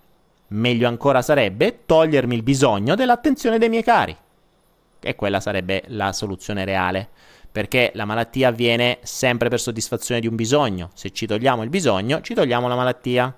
Meglio 0.49 0.89
ancora 0.89 1.23
sarebbe 1.23 1.85
togliermi 1.87 2.35
il 2.35 2.43
bisogno 2.43 2.95
dell'attenzione 2.95 3.59
dei 3.59 3.69
miei 3.69 3.83
cari. 3.83 4.17
E 5.01 5.15
quella 5.15 5.41
sarebbe 5.41 5.85
la 5.89 6.13
soluzione 6.13 6.65
reale 6.65 7.09
perché 7.55 7.93
la 7.95 8.05
malattia 8.05 8.49
avviene 8.49 8.99
sempre 9.03 9.49
per 9.49 9.61
soddisfazione 9.61 10.21
di 10.21 10.27
un 10.27 10.35
bisogno. 10.35 10.91
Se 10.95 11.11
ci 11.11 11.25
togliamo 11.25 11.63
il 11.63 11.69
bisogno, 11.69 12.21
ci 12.21 12.35
togliamo 12.35 12.67
la 12.67 12.75
malattia. 12.75 13.33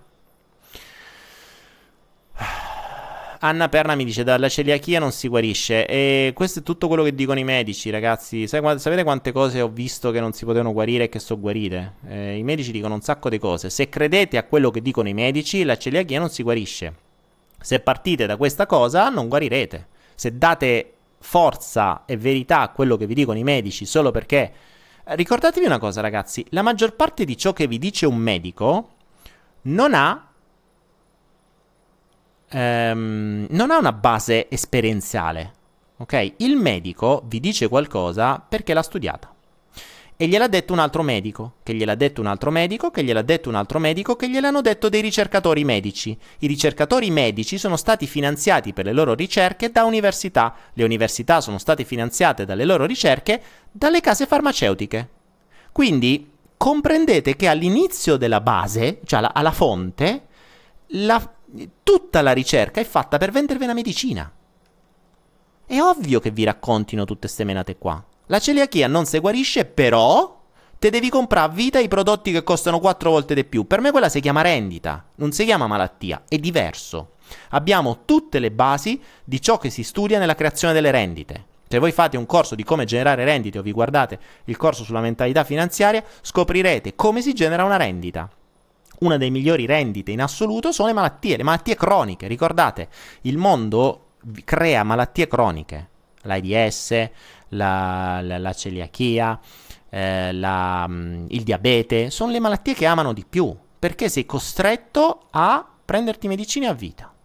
Anna 3.47 3.69
Perna 3.69 3.95
mi 3.95 4.05
dice 4.05 4.25
dalla 4.25 4.49
celiachia 4.49 4.99
non 4.99 5.13
si 5.13 5.29
guarisce. 5.29 5.87
E 5.87 6.33
questo 6.35 6.59
è 6.59 6.63
tutto 6.63 6.89
quello 6.89 7.05
che 7.05 7.15
dicono 7.15 7.39
i 7.39 7.45
medici 7.45 7.91
ragazzi. 7.91 8.49
Sapete 8.49 9.05
quante 9.05 9.31
cose 9.31 9.61
ho 9.61 9.69
visto 9.69 10.11
che 10.11 10.19
non 10.19 10.33
si 10.33 10.45
potevano 10.45 10.73
guarire 10.73 11.05
e 11.05 11.09
che 11.09 11.21
sono 11.21 11.41
guarite 11.41 11.95
eh, 12.09 12.37
i 12.37 12.43
medici 12.43 12.73
dicono 12.73 12.95
un 12.95 13.03
sacco 13.03 13.29
di 13.29 13.39
cose. 13.39 13.71
Se 13.71 13.89
credete 13.89 14.37
a 14.37 14.43
quello 14.45 14.71
che 14.71 14.83
dicono 14.83 15.09
i 15.09 15.15
medici 15.15 15.63
la 15.63 15.79
celiachia 15.79 16.19
non 16.19 16.29
si 16.29 16.43
guarisce. 16.43 16.95
Se 17.61 17.79
partite 17.81 18.27
da 18.27 18.37
questa 18.37 18.67
cosa 18.67 19.09
non 19.11 19.29
guarirete. 19.29 19.87
Se 20.15 20.37
date 20.37 20.93
forza 21.21 22.05
e 22.05 22.17
verità 22.17 22.61
a 22.61 22.71
quello 22.71 22.97
che 22.97 23.07
vi 23.07 23.15
dicono 23.15 23.39
i 23.39 23.45
medici 23.45 23.87
solo 23.87 24.11
perché... 24.11 24.53
Ricordatevi 25.09 25.65
una 25.65 25.79
cosa 25.79 26.01
ragazzi, 26.01 26.45
la 26.49 26.63
maggior 26.63 26.97
parte 26.97 27.25
di 27.25 27.37
ciò 27.37 27.53
che 27.53 27.69
vi 27.69 27.79
dice 27.79 28.07
un 28.07 28.17
medico 28.17 28.89
non 29.63 29.95
ha... 29.95 30.26
Ehm, 32.51 33.47
non 33.51 33.71
ha 33.71 33.79
una 33.79 33.93
base 33.93 34.49
esperienziale. 34.51 35.53
Ok? 35.99 36.35
Il 36.39 36.57
medico 36.57 37.23
vi 37.27 37.41
dice 37.41 37.69
qualcosa 37.69 38.45
perché 38.47 38.75
l'ha 38.75 38.83
studiata. 38.83 39.31
E 40.19 40.29
gliel'ha 40.29 40.47
detto 40.47 40.73
un 40.73 40.79
altro 40.79 41.03
medico, 41.03 41.57
che 41.63 41.75
gliel'ha 41.75 41.95
detto 41.95 42.23
un 42.23 42.27
altro 42.27 42.51
medico, 42.51 42.91
che 42.91 43.05
gliel'ha 43.05 43.21
detto 43.21 43.51
un 43.51 43.55
altro 43.55 43.79
medico, 43.79 44.17
che 44.17 44.31
gliel'hanno 44.31 44.63
detto 44.63 44.89
dei 44.89 45.03
ricercatori 45.03 45.63
medici. 45.63 46.17
I 46.39 46.47
ricercatori 46.47 47.11
medici 47.11 47.59
sono 47.59 47.77
stati 47.77 48.07
finanziati 48.07 48.73
per 48.73 48.87
le 48.87 48.93
loro 48.93 49.13
ricerche 49.13 49.71
da 49.71 49.85
università. 49.85 50.55
Le 50.73 50.85
università 50.85 51.43
sono 51.43 51.59
state 51.59 51.85
finanziate 51.85 52.47
dalle 52.47 52.65
loro 52.65 52.87
ricerche 52.87 53.43
dalle 53.71 54.01
case 54.01 54.25
farmaceutiche. 54.25 55.09
Quindi 55.71 56.31
comprendete 56.57 57.37
che 57.37 57.49
all'inizio 57.49 58.17
della 58.17 58.41
base, 58.41 59.01
cioè 59.05 59.19
alla, 59.19 59.35
alla 59.35 59.53
fonte, 59.53 60.23
la, 60.91 61.36
tutta 61.83 62.23
la 62.23 62.33
ricerca 62.33 62.81
è 62.81 62.85
fatta 62.85 63.19
per 63.19 63.31
vendervi 63.31 63.65
una 63.65 63.75
medicina. 63.75 64.31
È 65.67 65.81
ovvio 65.81 66.21
che 66.21 66.31
vi 66.31 66.45
raccontino 66.45 67.05
tutte 67.05 67.21
queste 67.21 67.45
menate 67.45 67.77
qua. 67.77 68.03
La 68.27 68.39
celiachia 68.39 68.89
non 68.89 69.07
si 69.07 69.19
guarisce, 69.19 69.65
però 69.65 70.41
te 70.79 70.91
devi 70.91 71.09
comprare 71.09 71.51
a 71.51 71.55
vita 71.55 71.79
i 71.79 71.89
prodotti 71.89 72.33
che 72.33 72.43
costano 72.43 72.79
4 72.79 73.11
volte 73.11 73.35
di 73.35 73.45
più. 73.45 73.67
Per 73.67 73.81
me 73.81 73.91
quella 73.91 74.09
si 74.09 74.21
chiama 74.21 74.43
rendita, 74.43 75.05
non 75.17 75.33
si 75.33 75.45
chiama 75.45 75.67
malattia, 75.67 76.23
è 76.29 76.39
diverso. 76.39 77.13
Abbiamo 77.51 78.05
tutte 78.05 78.39
le 78.39 78.53
basi 78.53 79.01
di 79.25 79.41
ciò 79.41 79.59
che 79.59 79.71
si 79.71 79.83
studia 79.83 80.19
nella 80.19 80.35
creazione 80.35 80.73
delle 80.73 80.91
rendite. 80.91 81.47
Se 81.69 81.81
voi 81.81 81.91
fate 81.91 82.17
un 82.17 82.27
corso 82.27 82.55
di 82.55 82.63
come 82.63 82.85
generare 82.85 83.25
rendite 83.25 83.59
o 83.59 83.63
vi 83.63 83.73
guardate 83.73 84.21
il 84.45 84.57
corso 84.57 84.85
sulla 84.85 85.01
mentalità 85.01 85.43
finanziaria, 85.43 86.05
scoprirete 86.21 86.95
come 86.95 87.23
si 87.23 87.33
genera 87.33 87.65
una 87.65 87.77
rendita. 87.77 88.31
Una 89.01 89.17
delle 89.17 89.31
migliori 89.31 89.67
rendite 89.67 90.11
in 90.11 90.23
assoluto 90.23 90.73
sono 90.73 90.89
le 90.89 90.95
malattie, 90.95 91.37
le 91.37 91.43
malattie 91.43 91.75
croniche. 91.75 92.27
Ricordate, 92.27 92.89
il 93.23 93.37
mondo 93.37 94.13
crea 94.45 94.83
malattie 94.83 95.27
croniche, 95.29 95.89
l'AIDS, 96.23 97.11
la, 97.51 98.21
la, 98.23 98.39
la 98.39 98.53
celiachia, 98.53 99.39
eh, 99.89 100.33
la, 100.33 100.87
mm, 100.89 101.27
il 101.29 101.43
diabete, 101.43 102.11
sono 102.11 102.33
le 102.33 102.41
malattie 102.41 102.75
che 102.75 102.87
amano 102.87 103.13
di 103.13 103.25
più, 103.29 103.55
perché 103.79 104.09
sei 104.09 104.27
costretto 104.27 105.27
a 105.31 105.67
prenderti 105.85 106.29
medicine 106.29 106.67
a 106.67 106.73
vita. 106.73 107.16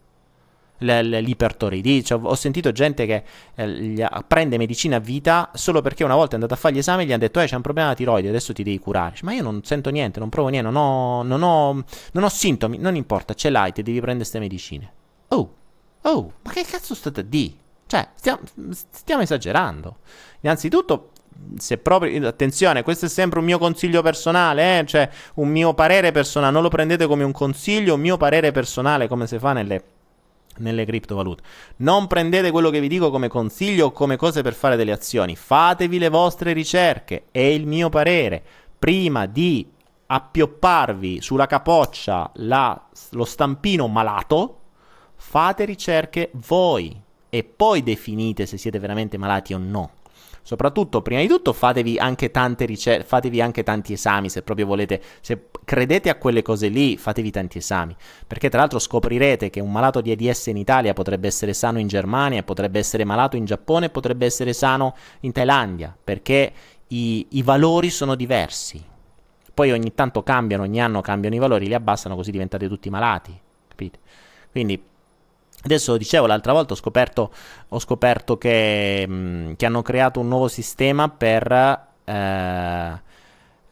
L'ipertoridite. 0.81 2.05
Cioè, 2.05 2.19
ho 2.21 2.35
sentito 2.35 2.71
gente 2.71 3.05
che 3.05 3.23
eh, 3.55 4.09
prende 4.27 4.57
medicina 4.57 4.97
a 4.97 4.99
vita 4.99 5.49
solo 5.53 5.81
perché 5.81 6.03
una 6.03 6.15
volta 6.15 6.31
è 6.31 6.35
andata 6.35 6.53
a 6.53 6.57
fare 6.57 6.73
gli 6.73 6.79
esami 6.79 7.03
e 7.03 7.05
gli 7.05 7.11
hanno 7.11 7.21
detto: 7.21 7.39
Eh, 7.39 7.45
c'è 7.45 7.55
un 7.55 7.61
problema 7.61 7.87
alla 7.87 7.97
tiroide, 7.97 8.29
adesso 8.29 8.53
ti 8.53 8.63
devi 8.63 8.79
curare. 8.79 9.15
Ma 9.23 9.33
io 9.33 9.43
non 9.43 9.63
sento 9.63 9.89
niente, 9.89 10.19
non 10.19 10.29
provo 10.29 10.49
niente, 10.49 10.69
non 10.69 10.81
ho, 10.81 11.23
non 11.23 11.41
ho, 11.43 11.83
non 12.11 12.23
ho 12.23 12.29
sintomi. 12.29 12.77
Non 12.77 12.95
importa, 12.95 13.33
ce 13.33 13.49
l'hai, 13.49 13.71
ti 13.71 13.83
devi 13.83 13.99
prendere 13.99 14.29
queste 14.29 14.39
medicine. 14.39 14.93
Oh, 15.29 15.53
oh, 16.01 16.33
ma 16.41 16.51
che 16.51 16.63
cazzo 16.63 16.95
state 16.95 17.21
a 17.21 17.23
dire? 17.23 17.53
Cioè, 17.87 18.07
stiamo, 18.15 18.39
stiamo 18.91 19.21
esagerando. 19.21 19.97
Innanzitutto, 20.41 21.11
se 21.57 21.77
proprio 21.77 22.27
attenzione, 22.27 22.83
questo 22.83 23.05
è 23.05 23.09
sempre 23.09 23.39
un 23.39 23.45
mio 23.45 23.57
consiglio 23.57 24.01
personale, 24.01 24.79
eh? 24.79 24.85
cioè 24.85 25.09
un 25.35 25.49
mio 25.49 25.73
parere 25.73 26.11
personale, 26.11 26.53
non 26.53 26.61
lo 26.61 26.69
prendete 26.69 27.07
come 27.07 27.23
un 27.23 27.31
consiglio, 27.31 27.95
un 27.95 28.01
mio 28.01 28.17
parere 28.17 28.51
personale, 28.51 29.07
come 29.07 29.27
si 29.27 29.37
fa 29.39 29.53
nelle, 29.53 29.83
nelle 30.61 30.85
criptovalute. 30.85 31.43
Non 31.77 32.07
prendete 32.07 32.51
quello 32.51 32.69
che 32.69 32.79
vi 32.79 32.87
dico 32.87 33.11
come 33.11 33.27
consiglio 33.27 33.87
o 33.87 33.91
come 33.91 34.15
cose 34.15 34.41
per 34.41 34.53
fare 34.53 34.75
delle 34.75 34.91
azioni, 34.91 35.35
fatevi 35.35 35.99
le 35.99 36.09
vostre 36.09 36.53
ricerche, 36.53 37.25
è 37.31 37.39
il 37.39 37.67
mio 37.67 37.89
parere. 37.89 38.43
Prima 38.79 39.25
di 39.25 39.69
appiopparvi 40.07 41.21
sulla 41.21 41.47
capoccia 41.47 42.31
la, 42.35 42.89
lo 43.11 43.25
stampino 43.25 43.87
malato, 43.87 44.59
fate 45.15 45.65
ricerche 45.65 46.31
voi 46.33 46.99
e 47.29 47.43
poi 47.43 47.83
definite 47.83 48.45
se 48.45 48.57
siete 48.57 48.79
veramente 48.79 49.17
malati 49.17 49.53
o 49.53 49.57
no. 49.57 49.91
Soprattutto, 50.43 51.01
prima 51.01 51.21
di 51.21 51.27
tutto, 51.27 51.53
fatevi 51.53 51.97
anche 51.99 52.31
ricerche, 52.65 53.03
fatevi 53.03 53.41
anche 53.41 53.63
tanti 53.63 53.93
esami 53.93 54.27
se 54.29 54.41
proprio 54.41 54.65
volete, 54.65 55.01
se 55.21 55.49
credete 55.63 56.09
a 56.09 56.15
quelle 56.15 56.41
cose 56.41 56.67
lì, 56.67 56.97
fatevi 56.97 57.31
tanti 57.31 57.59
esami. 57.59 57.95
Perché 58.25 58.49
tra 58.49 58.59
l'altro 58.59 58.79
scoprirete 58.79 59.49
che 59.49 59.59
un 59.59 59.71
malato 59.71 60.01
di 60.01 60.11
AIDS 60.11 60.47
in 60.47 60.57
Italia 60.57 60.93
potrebbe 60.93 61.27
essere 61.27 61.53
sano 61.53 61.79
in 61.79 61.87
Germania, 61.87 62.43
potrebbe 62.43 62.79
essere 62.79 63.03
malato 63.03 63.35
in 63.35 63.45
Giappone, 63.45 63.89
potrebbe 63.89 64.25
essere 64.25 64.53
sano 64.53 64.95
in 65.21 65.31
Thailandia, 65.31 65.95
perché 66.03 66.51
i, 66.87 67.27
i 67.29 67.43
valori 67.43 67.89
sono 67.89 68.15
diversi. 68.15 68.83
Poi 69.53 69.71
ogni 69.71 69.93
tanto 69.93 70.23
cambiano, 70.23 70.63
ogni 70.63 70.81
anno 70.81 71.01
cambiano 71.01 71.35
i 71.35 71.39
valori, 71.39 71.67
li 71.67 71.73
abbassano, 71.73 72.15
così 72.15 72.31
diventate 72.31 72.67
tutti 72.67 72.89
malati. 72.89 73.37
Capite? 73.67 73.99
Quindi 74.49 74.81
Adesso 75.63 75.97
dicevo, 75.97 76.25
l'altra 76.25 76.53
volta 76.53 76.73
ho 76.73 76.75
scoperto, 76.75 77.31
ho 77.67 77.79
scoperto 77.79 78.37
che, 78.37 79.05
mh, 79.07 79.13
mm, 79.13 79.51
che, 79.53 79.65
hanno 79.65 79.81
creato 79.81 80.19
un 80.19 80.27
nuovo 80.27 80.47
sistema 80.47 81.09
per... 81.09 81.51
Eh, 82.03 83.09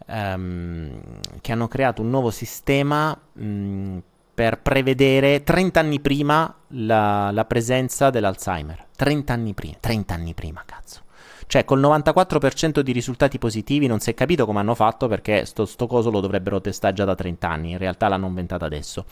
ehm, 0.09 1.01
che 1.41 1.51
hanno 1.51 1.67
creato 1.67 2.01
un 2.01 2.09
nuovo 2.09 2.31
sistema 2.31 3.17
mh, 3.33 3.43
mm, 3.43 3.97
per 4.33 4.61
prevedere 4.61 5.43
30 5.43 5.79
anni 5.79 5.99
prima 5.99 6.53
la, 6.69 7.29
la, 7.31 7.45
presenza 7.45 8.09
dell'Alzheimer. 8.09 8.87
30 8.95 9.33
anni 9.33 9.53
prima, 9.53 9.75
30 9.79 10.13
anni 10.13 10.33
prima, 10.33 10.63
cazzo. 10.65 11.01
Cioè, 11.45 11.65
col 11.65 11.81
94% 11.81 12.79
di 12.81 12.91
risultati 12.91 13.39
positivi 13.39 13.87
non 13.87 13.99
si 13.99 14.11
è 14.11 14.13
capito 14.13 14.45
come 14.45 14.59
hanno 14.59 14.75
fatto 14.75 15.07
perché 15.07 15.45
sto, 15.45 15.65
sto 15.65 15.87
coso 15.87 16.11
lo 16.11 16.19
dovrebbero 16.19 16.61
testare 16.61 16.93
già 16.93 17.05
da 17.05 17.15
30 17.15 17.49
anni. 17.49 17.71
In 17.71 17.77
realtà 17.77 18.07
l'hanno 18.07 18.27
inventato 18.27 18.65
adesso 18.65 19.05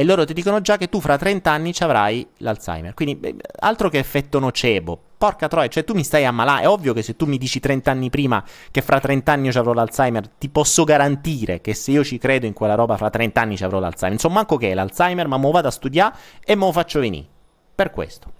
e 0.00 0.04
loro 0.04 0.24
ti 0.24 0.32
dicono 0.32 0.62
già 0.62 0.78
che 0.78 0.88
tu 0.88 0.98
fra 0.98 1.18
30 1.18 1.50
anni 1.50 1.74
ci 1.74 1.82
avrai 1.82 2.26
l'Alzheimer. 2.38 2.94
Quindi 2.94 3.36
altro 3.58 3.90
che 3.90 3.98
effetto 3.98 4.38
nocebo. 4.38 4.98
Porca 5.18 5.46
troia, 5.46 5.68
cioè 5.68 5.84
tu 5.84 5.92
mi 5.92 6.02
stai 6.02 6.24
a. 6.24 6.60
È 6.60 6.66
ovvio 6.66 6.94
che 6.94 7.02
se 7.02 7.16
tu 7.16 7.26
mi 7.26 7.36
dici 7.36 7.60
30 7.60 7.90
anni 7.90 8.08
prima 8.08 8.42
che 8.70 8.80
fra 8.80 8.98
30 8.98 9.30
anni 9.30 9.46
io 9.46 9.52
ci 9.52 9.58
avrò 9.58 9.74
l'Alzheimer, 9.74 10.26
ti 10.38 10.48
posso 10.48 10.84
garantire 10.84 11.60
che 11.60 11.74
se 11.74 11.90
io 11.90 12.02
ci 12.02 12.16
credo 12.16 12.46
in 12.46 12.54
quella 12.54 12.76
roba 12.76 12.96
fra 12.96 13.10
30 13.10 13.42
anni 13.42 13.58
ci 13.58 13.64
avrò 13.64 13.78
l'Alzheimer. 13.78 14.14
Insomma, 14.14 14.36
manco 14.36 14.56
che 14.56 14.70
è 14.70 14.74
l'Alzheimer, 14.74 15.28
ma 15.28 15.36
me 15.36 15.42
lo 15.44 15.50
vado 15.50 15.68
a 15.68 15.70
studiare 15.70 16.14
e 16.42 16.54
me 16.54 16.64
lo 16.64 16.72
faccio 16.72 16.98
venire. 16.98 17.26
Per 17.74 17.90
questo. 17.90 18.32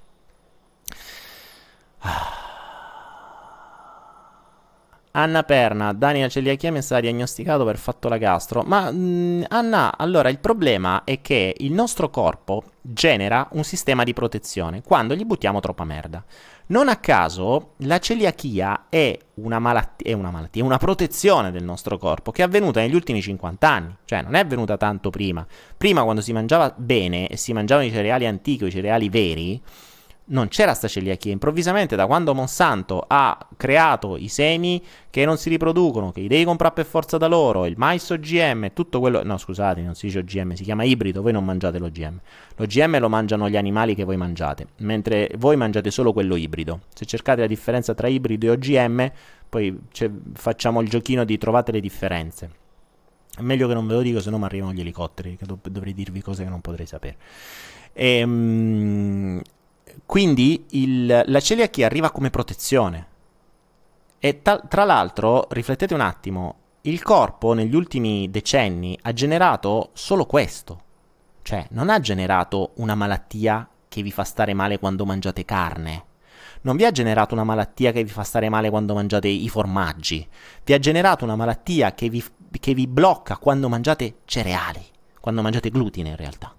Ah. 1.98 2.49
Anna 5.12 5.42
Perna, 5.42 5.92
Daniel 5.92 6.30
celiachia 6.30 6.70
mi 6.70 6.78
è 6.78 6.82
stata 6.82 7.00
diagnosticato 7.00 7.64
per 7.64 7.78
fatto 7.78 8.08
la 8.08 8.16
gastro. 8.16 8.62
Ma 8.62 8.90
mh, 8.92 8.96
mm, 8.96 9.42
Anna, 9.48 9.96
allora 9.96 10.28
il 10.28 10.38
problema 10.38 11.02
è 11.02 11.20
che 11.20 11.54
il 11.58 11.72
nostro 11.72 12.10
corpo 12.10 12.62
genera 12.80 13.48
un 13.52 13.64
sistema 13.64 14.04
di 14.04 14.12
protezione 14.12 14.82
quando 14.82 15.16
gli 15.16 15.24
buttiamo 15.24 15.58
troppa 15.58 15.84
merda. 15.84 16.24
Non 16.66 16.88
a 16.88 16.96
caso 16.96 17.72
la 17.78 17.98
celiachia 17.98 18.86
è 18.88 19.18
una, 19.34 19.58
malattia, 19.58 20.10
è 20.10 20.12
una 20.12 20.30
malattia, 20.30 20.62
una 20.62 20.78
protezione 20.78 21.50
del 21.50 21.64
nostro 21.64 21.98
corpo 21.98 22.30
che 22.30 22.42
è 22.42 22.44
avvenuta 22.44 22.78
negli 22.78 22.94
ultimi 22.94 23.20
50 23.20 23.68
anni, 23.68 23.96
cioè 24.04 24.22
non 24.22 24.36
è 24.36 24.38
avvenuta 24.38 24.76
tanto 24.76 25.10
prima. 25.10 25.44
Prima 25.76 26.04
quando 26.04 26.20
si 26.20 26.32
mangiava 26.32 26.72
bene 26.76 27.26
e 27.26 27.36
si 27.36 27.52
mangiavano 27.52 27.88
i 27.88 27.90
cereali 27.90 28.26
antichi 28.26 28.66
i 28.66 28.70
cereali 28.70 29.08
veri, 29.08 29.60
non 30.30 30.48
c'era 30.48 30.74
sta 30.74 30.88
celiachia. 30.88 31.32
Improvvisamente, 31.32 31.96
da 31.96 32.06
quando 32.06 32.34
Monsanto 32.34 33.04
ha 33.06 33.38
creato 33.56 34.16
i 34.16 34.28
semi 34.28 34.82
che 35.10 35.24
non 35.24 35.36
si 35.38 35.48
riproducono, 35.48 36.12
che 36.12 36.20
li 36.20 36.28
devi 36.28 36.44
comprare 36.44 36.74
per 36.74 36.86
forza 36.86 37.16
da 37.16 37.26
loro, 37.26 37.66
il 37.66 37.74
mais 37.76 38.08
OGM, 38.08 38.72
tutto 38.72 39.00
quello. 39.00 39.22
No, 39.22 39.36
scusate, 39.36 39.80
non 39.80 39.94
si 39.94 40.06
dice 40.06 40.20
OGM, 40.20 40.52
si 40.52 40.64
chiama 40.64 40.84
ibrido. 40.84 41.22
Voi 41.22 41.32
non 41.32 41.44
mangiate 41.44 41.78
l'OGM. 41.78 42.20
L'OGM 42.56 42.98
lo 42.98 43.08
mangiano 43.08 43.48
gli 43.48 43.56
animali 43.56 43.94
che 43.94 44.04
voi 44.04 44.16
mangiate, 44.16 44.68
mentre 44.78 45.30
voi 45.38 45.56
mangiate 45.56 45.90
solo 45.90 46.12
quello 46.12 46.36
ibrido. 46.36 46.80
Se 46.94 47.04
cercate 47.04 47.40
la 47.40 47.46
differenza 47.46 47.94
tra 47.94 48.08
ibrido 48.08 48.46
e 48.46 48.50
OGM, 48.50 49.12
poi 49.48 49.78
facciamo 50.34 50.80
il 50.80 50.88
giochino 50.88 51.24
di 51.24 51.38
trovate 51.38 51.72
le 51.72 51.80
differenze. 51.80 52.50
È 53.36 53.42
meglio 53.42 53.68
che 53.68 53.74
non 53.74 53.86
ve 53.86 53.94
lo 53.94 54.02
dico, 54.02 54.20
se 54.20 54.30
no 54.30 54.38
mi 54.38 54.44
arrivano 54.44 54.72
gli 54.72 54.80
elicotteri, 54.80 55.36
che 55.36 55.46
do- 55.46 55.58
dovrei 55.62 55.94
dirvi 55.94 56.20
cose 56.20 56.44
che 56.44 56.50
non 56.50 56.60
potrei 56.60 56.86
sapere. 56.86 57.16
Ehm 57.92 59.40
quindi 60.06 60.66
il, 60.70 61.22
la 61.26 61.40
celiachia 61.40 61.86
arriva 61.86 62.10
come 62.10 62.30
protezione. 62.30 63.06
E 64.18 64.42
ta- 64.42 64.60
tra 64.60 64.84
l'altro, 64.84 65.46
riflettete 65.50 65.94
un 65.94 66.00
attimo, 66.00 66.56
il 66.82 67.02
corpo 67.02 67.52
negli 67.52 67.74
ultimi 67.74 68.30
decenni 68.30 68.98
ha 69.02 69.12
generato 69.12 69.90
solo 69.92 70.26
questo. 70.26 70.82
Cioè, 71.42 71.66
non 71.70 71.90
ha 71.90 72.00
generato 72.00 72.72
una 72.76 72.94
malattia 72.94 73.68
che 73.88 74.02
vi 74.02 74.12
fa 74.12 74.24
stare 74.24 74.54
male 74.54 74.78
quando 74.78 75.04
mangiate 75.04 75.44
carne. 75.44 76.04
Non 76.62 76.76
vi 76.76 76.84
ha 76.84 76.90
generato 76.90 77.34
una 77.34 77.44
malattia 77.44 77.92
che 77.92 78.04
vi 78.04 78.10
fa 78.10 78.22
stare 78.22 78.48
male 78.48 78.70
quando 78.70 78.94
mangiate 78.94 79.28
i 79.28 79.48
formaggi. 79.48 80.26
Vi 80.64 80.72
ha 80.72 80.78
generato 80.78 81.24
una 81.24 81.36
malattia 81.36 81.92
che 81.94 82.08
vi, 82.08 82.22
che 82.58 82.74
vi 82.74 82.86
blocca 82.86 83.38
quando 83.38 83.68
mangiate 83.68 84.18
cereali, 84.26 84.84
quando 85.20 85.42
mangiate 85.42 85.70
glutine 85.70 86.10
in 86.10 86.16
realtà. 86.16 86.54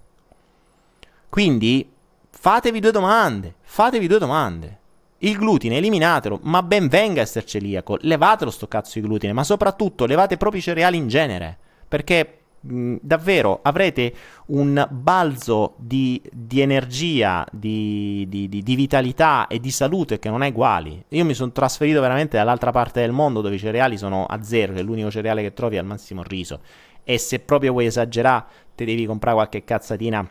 Quindi 1.29 1.89
Fatevi 2.33 2.79
due 2.79 2.91
domande, 2.91 3.55
fatevi 3.61 4.07
due 4.07 4.17
domande. 4.17 4.79
Il 5.19 5.37
glutine 5.37 5.77
eliminatelo, 5.77 6.39
ma 6.43 6.63
ben 6.63 6.87
venga 6.87 7.21
essere 7.21 7.45
celiaco, 7.45 7.97
levatelo 8.01 8.49
sto 8.49 8.67
cazzo 8.67 8.99
di 8.99 9.05
glutine, 9.05 9.33
ma 9.33 9.43
soprattutto 9.43 10.05
levate 10.07 10.37
proprio 10.37 10.59
i 10.59 10.63
cereali 10.63 10.97
in 10.97 11.07
genere, 11.07 11.55
perché 11.87 12.39
mh, 12.61 12.95
davvero 13.01 13.59
avrete 13.61 14.11
un 14.47 14.87
balzo 14.89 15.75
di, 15.77 16.19
di 16.31 16.61
energia, 16.61 17.45
di, 17.51 18.25
di, 18.27 18.49
di, 18.49 18.75
vitalità 18.75 19.45
e 19.45 19.59
di 19.59 19.69
salute 19.69 20.17
che 20.17 20.29
non 20.29 20.41
è 20.41 20.49
uguali. 20.49 21.03
Io 21.09 21.25
mi 21.25 21.35
sono 21.35 21.51
trasferito 21.51 22.01
veramente 22.01 22.37
dall'altra 22.37 22.71
parte 22.71 23.01
del 23.01 23.11
mondo 23.11 23.41
dove 23.41 23.55
i 23.55 23.59
cereali 23.59 23.97
sono 23.97 24.25
a 24.25 24.41
zero, 24.41 24.73
che 24.73 24.81
l'unico 24.81 25.11
cereale 25.11 25.43
che 25.43 25.53
trovi 25.53 25.75
è 25.75 25.79
al 25.79 25.85
massimo 25.85 26.21
il 26.21 26.27
riso. 26.27 26.61
E 27.03 27.19
se 27.19 27.39
proprio 27.39 27.73
vuoi 27.73 27.85
esagerare, 27.85 28.45
ti 28.73 28.85
devi 28.85 29.05
comprare 29.05 29.35
qualche 29.35 29.63
cazzatina 29.63 30.27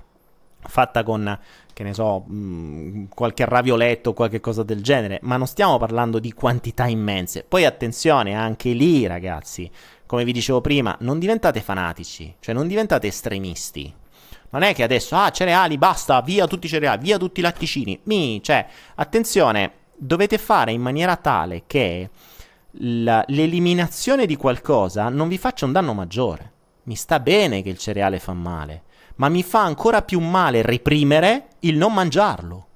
fatta 0.62 1.02
con 1.02 1.38
che 1.72 1.82
ne 1.82 1.94
so, 1.94 2.24
mh, 2.26 2.34
mm, 2.34 3.04
qualche 3.14 3.44
ravioletto 3.46 4.11
o 4.11 4.12
qualche 4.12 4.40
cosa 4.40 4.62
del 4.62 4.82
genere, 4.82 5.18
ma 5.22 5.38
non 5.38 5.46
stiamo 5.46 5.78
parlando 5.78 6.18
di 6.18 6.32
quantità 6.32 6.86
immense. 6.86 7.42
Poi 7.42 7.64
attenzione, 7.64 8.34
anche 8.34 8.72
lì 8.72 9.06
ragazzi, 9.06 9.70
come 10.04 10.24
vi 10.24 10.32
dicevo 10.32 10.61
prima, 10.61 10.94
non 11.00 11.18
diventate 11.18 11.61
fanatici, 11.61 12.34
cioè 12.40 12.54
non 12.54 12.66
diventate 12.66 13.06
estremisti. 13.06 13.94
Non 14.50 14.62
è 14.62 14.74
che 14.74 14.82
adesso, 14.82 15.16
ah, 15.16 15.30
cereali, 15.30 15.78
basta, 15.78 16.20
via 16.20 16.46
tutti 16.46 16.66
i 16.66 16.68
cereali, 16.68 17.00
via 17.02 17.16
tutti 17.16 17.40
i 17.40 17.42
latticini. 17.42 18.00
Mi, 18.04 18.42
cioè, 18.42 18.66
attenzione, 18.96 19.72
dovete 19.96 20.36
fare 20.36 20.72
in 20.72 20.82
maniera 20.82 21.16
tale 21.16 21.62
che 21.66 22.11
la, 22.72 23.24
l'eliminazione 23.28 24.26
di 24.26 24.36
qualcosa 24.36 25.08
non 25.08 25.28
vi 25.28 25.38
faccia 25.38 25.64
un 25.64 25.72
danno 25.72 25.94
maggiore. 25.94 26.52
Mi 26.84 26.94
sta 26.94 27.20
bene 27.20 27.62
che 27.62 27.68
il 27.68 27.78
cereale 27.78 28.18
fa 28.18 28.32
male, 28.32 28.82
ma 29.20 29.28
mi 29.28 29.42
fa 29.42 29.62
ancora 29.62 30.00
più 30.00 30.18
male 30.18 30.62
reprimere 30.62 31.48
il 31.60 31.76
non 31.76 31.92
mangiarlo. 31.92 32.66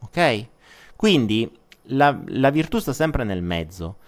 Ok? 0.00 0.46
Quindi 0.96 1.48
la, 1.86 2.18
la 2.26 2.50
virtù 2.50 2.80
sta 2.80 2.92
sempre 2.92 3.22
nel 3.22 3.40
mezzo. 3.40 3.98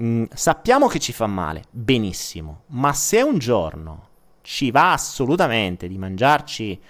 Mm, 0.00 0.24
sappiamo 0.32 0.88
che 0.88 0.98
ci 0.98 1.12
fa 1.12 1.28
male, 1.28 1.62
benissimo, 1.70 2.62
ma 2.68 2.92
se 2.92 3.22
un 3.22 3.38
giorno 3.38 4.06
ci 4.42 4.72
va 4.72 4.92
assolutamente 4.92 5.86
di 5.86 5.96
mangiarci, 5.96 6.80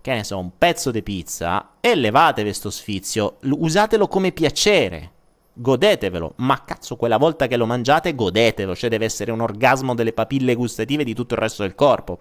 che 0.00 0.14
ne 0.14 0.24
so, 0.24 0.38
un 0.38 0.52
pezzo 0.56 0.90
di 0.90 1.02
pizza, 1.02 1.72
elevate 1.80 2.42
questo 2.42 2.70
sfizio, 2.70 3.36
usatelo 3.42 4.08
come 4.08 4.32
piacere, 4.32 5.12
godetevelo, 5.52 6.32
ma 6.36 6.64
cazzo, 6.64 6.96
quella 6.96 7.18
volta 7.18 7.46
che 7.46 7.58
lo 7.58 7.66
mangiate, 7.66 8.14
godetelo, 8.14 8.74
cioè 8.74 8.88
deve 8.88 9.04
essere 9.04 9.32
un 9.32 9.40
orgasmo 9.40 9.94
delle 9.94 10.14
papille 10.14 10.54
gustative 10.54 11.04
di 11.04 11.14
tutto 11.14 11.34
il 11.34 11.40
resto 11.40 11.62
del 11.62 11.74
corpo. 11.74 12.20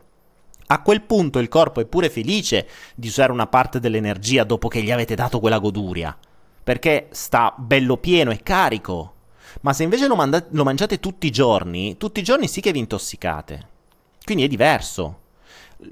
A 0.68 0.82
quel 0.82 1.02
punto 1.02 1.40
il 1.40 1.48
corpo 1.48 1.80
è 1.80 1.86
pure 1.86 2.10
felice 2.10 2.68
di 2.96 3.08
usare 3.08 3.32
una 3.32 3.48
parte 3.48 3.80
dell'energia 3.80 4.44
dopo 4.44 4.68
che 4.68 4.82
gli 4.82 4.92
avete 4.92 5.16
dato 5.16 5.40
quella 5.40 5.60
goduria, 5.60 6.18
perché 6.64 7.08
sta 7.12 7.54
bello 7.58 7.98
pieno 7.98 8.32
e 8.32 8.44
carico. 8.44 9.14
Ma 9.62 9.72
se 9.72 9.84
invece 9.84 10.08
lo, 10.08 10.16
manda- 10.16 10.46
lo 10.50 10.64
mangiate 10.66 11.00
tutti 11.00 11.28
i 11.28 11.32
giorni, 11.32 11.96
tutti 11.98 12.20
i 12.20 12.24
giorni 12.24 12.48
sì 12.48 12.60
che 12.60 12.74
vi 12.74 12.80
intossicate. 12.80 13.68
Quindi 14.24 14.44
è 14.44 14.48
diverso 14.48 15.26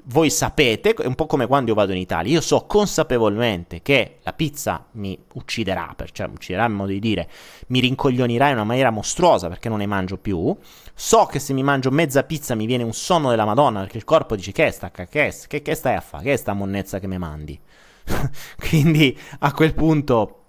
voi 0.04 0.30
sapete, 0.30 0.94
è 0.94 1.06
un 1.06 1.14
po' 1.14 1.26
come 1.26 1.46
quando 1.46 1.70
io 1.70 1.76
vado 1.76 1.92
in 1.92 1.98
Italia, 1.98 2.32
io 2.32 2.40
so 2.40 2.64
consapevolmente 2.66 3.82
che 3.82 4.18
la 4.22 4.32
pizza 4.32 4.84
mi 4.92 5.16
ucciderà, 5.34 5.92
per, 5.94 6.10
cioè 6.10 6.26
ucciderà 6.26 6.66
in 6.66 6.72
modo 6.72 6.90
di 6.90 6.98
dire, 6.98 7.28
mi 7.68 7.80
rincoglionirà 7.80 8.48
in 8.48 8.54
una 8.54 8.64
maniera 8.64 8.90
mostruosa 8.90 9.48
perché 9.48 9.68
non 9.68 9.78
ne 9.78 9.86
mangio 9.86 10.16
più. 10.16 10.56
So 10.98 11.26
che 11.26 11.38
se 11.40 11.52
mi 11.52 11.62
mangio 11.62 11.90
mezza 11.90 12.22
pizza 12.22 12.54
mi 12.54 12.64
viene 12.64 12.82
un 12.82 12.94
sonno 12.94 13.28
della 13.28 13.44
Madonna 13.44 13.80
perché 13.80 13.98
il 13.98 14.04
corpo 14.04 14.34
dice 14.34 14.50
che 14.50 14.70
sta, 14.70 14.90
che, 14.90 15.06
che, 15.06 15.62
che 15.62 15.74
stai 15.74 15.94
a 15.94 16.00
fare, 16.00 16.24
che 16.24 16.32
è 16.32 16.36
sta 16.36 16.54
monnezza 16.54 16.98
che 16.98 17.06
mi 17.06 17.18
mandi. 17.18 17.60
Quindi 18.56 19.16
a 19.40 19.52
quel 19.52 19.74
punto 19.74 20.40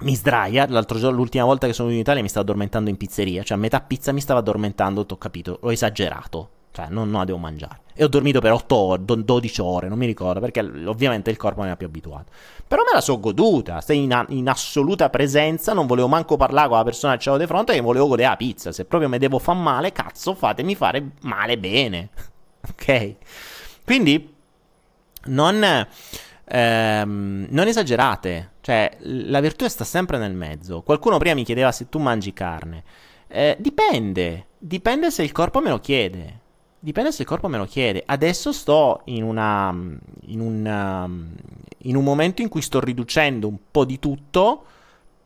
mi 0.00 0.16
sdraia. 0.16 0.66
L'altro 0.68 0.98
giorno, 0.98 1.16
l'ultima 1.16 1.44
volta 1.44 1.68
che 1.68 1.72
sono 1.72 1.88
venuto 1.88 2.02
in 2.02 2.12
Italia, 2.12 2.22
mi 2.22 2.28
stavo 2.28 2.44
addormentando 2.44 2.90
in 2.90 2.96
pizzeria. 2.96 3.44
Cioè, 3.44 3.56
a 3.56 3.60
metà 3.60 3.80
pizza 3.80 4.10
mi 4.10 4.20
stava 4.20 4.40
addormentando. 4.40 5.06
Ho 5.08 5.16
capito, 5.16 5.58
ho 5.60 5.70
esagerato. 5.70 6.50
Cioè, 6.74 6.88
non, 6.88 7.08
non 7.08 7.20
la 7.20 7.24
devo 7.24 7.38
mangiare. 7.38 7.82
E 7.94 8.02
ho 8.02 8.08
dormito 8.08 8.40
per 8.40 8.50
8 8.50 8.74
ore, 8.74 9.04
12 9.04 9.60
ore, 9.60 9.88
non 9.88 9.96
mi 9.96 10.06
ricordo, 10.06 10.40
perché 10.40 10.58
ovviamente 10.58 11.30
il 11.30 11.36
corpo 11.36 11.58
non 11.58 11.68
era 11.68 11.76
più 11.76 11.86
abituato. 11.86 12.32
Però 12.66 12.82
me 12.82 12.90
la 12.92 13.00
so 13.00 13.20
goduta, 13.20 13.80
stai 13.80 14.02
in, 14.02 14.24
in, 14.30 14.48
assoluta 14.48 15.08
presenza, 15.08 15.72
non 15.72 15.86
volevo 15.86 16.08
manco 16.08 16.36
parlare 16.36 16.66
con 16.66 16.78
la 16.78 16.82
persona 16.82 17.12
che 17.12 17.20
c'avevo 17.20 17.44
di 17.44 17.48
fronte, 17.48 17.74
che 17.74 17.80
volevo 17.80 18.08
godere 18.08 18.30
la 18.30 18.36
pizza. 18.36 18.72
Se 18.72 18.86
proprio 18.86 19.08
mi 19.08 19.18
devo 19.18 19.38
far 19.38 19.54
male, 19.54 19.92
cazzo, 19.92 20.34
fatemi 20.34 20.74
fare 20.74 21.12
male 21.20 21.56
bene. 21.58 22.08
ok? 22.68 23.14
Quindi, 23.84 24.34
non... 25.26 25.86
Ehm, 26.46 27.46
non 27.48 27.66
esagerate, 27.68 28.50
cioè 28.60 28.98
la 29.00 29.40
virtù 29.40 29.66
sta 29.68 29.84
sempre 29.84 30.18
nel 30.18 30.34
mezzo. 30.34 30.82
Qualcuno 30.82 31.18
prima 31.18 31.36
mi 31.36 31.44
chiedeva 31.44 31.70
se 31.70 31.88
tu 31.88 32.00
mangi 32.00 32.32
carne. 32.32 32.82
Eh, 33.28 33.56
dipende, 33.60 34.46
dipende 34.58 35.12
se 35.12 35.22
il 35.22 35.30
corpo 35.30 35.60
me 35.60 35.70
lo 35.70 35.78
chiede. 35.78 36.42
Dipende 36.84 37.12
se 37.12 37.22
il 37.22 37.28
corpo 37.28 37.48
me 37.48 37.56
lo 37.56 37.64
chiede. 37.64 38.02
Adesso 38.04 38.52
sto 38.52 39.00
in, 39.06 39.22
una, 39.22 39.74
in, 40.26 40.38
un, 40.38 41.30
in 41.78 41.96
un 41.96 42.04
momento 42.04 42.42
in 42.42 42.50
cui 42.50 42.60
sto 42.60 42.78
riducendo 42.78 43.48
un 43.48 43.56
po' 43.70 43.86
di 43.86 43.98
tutto 43.98 44.64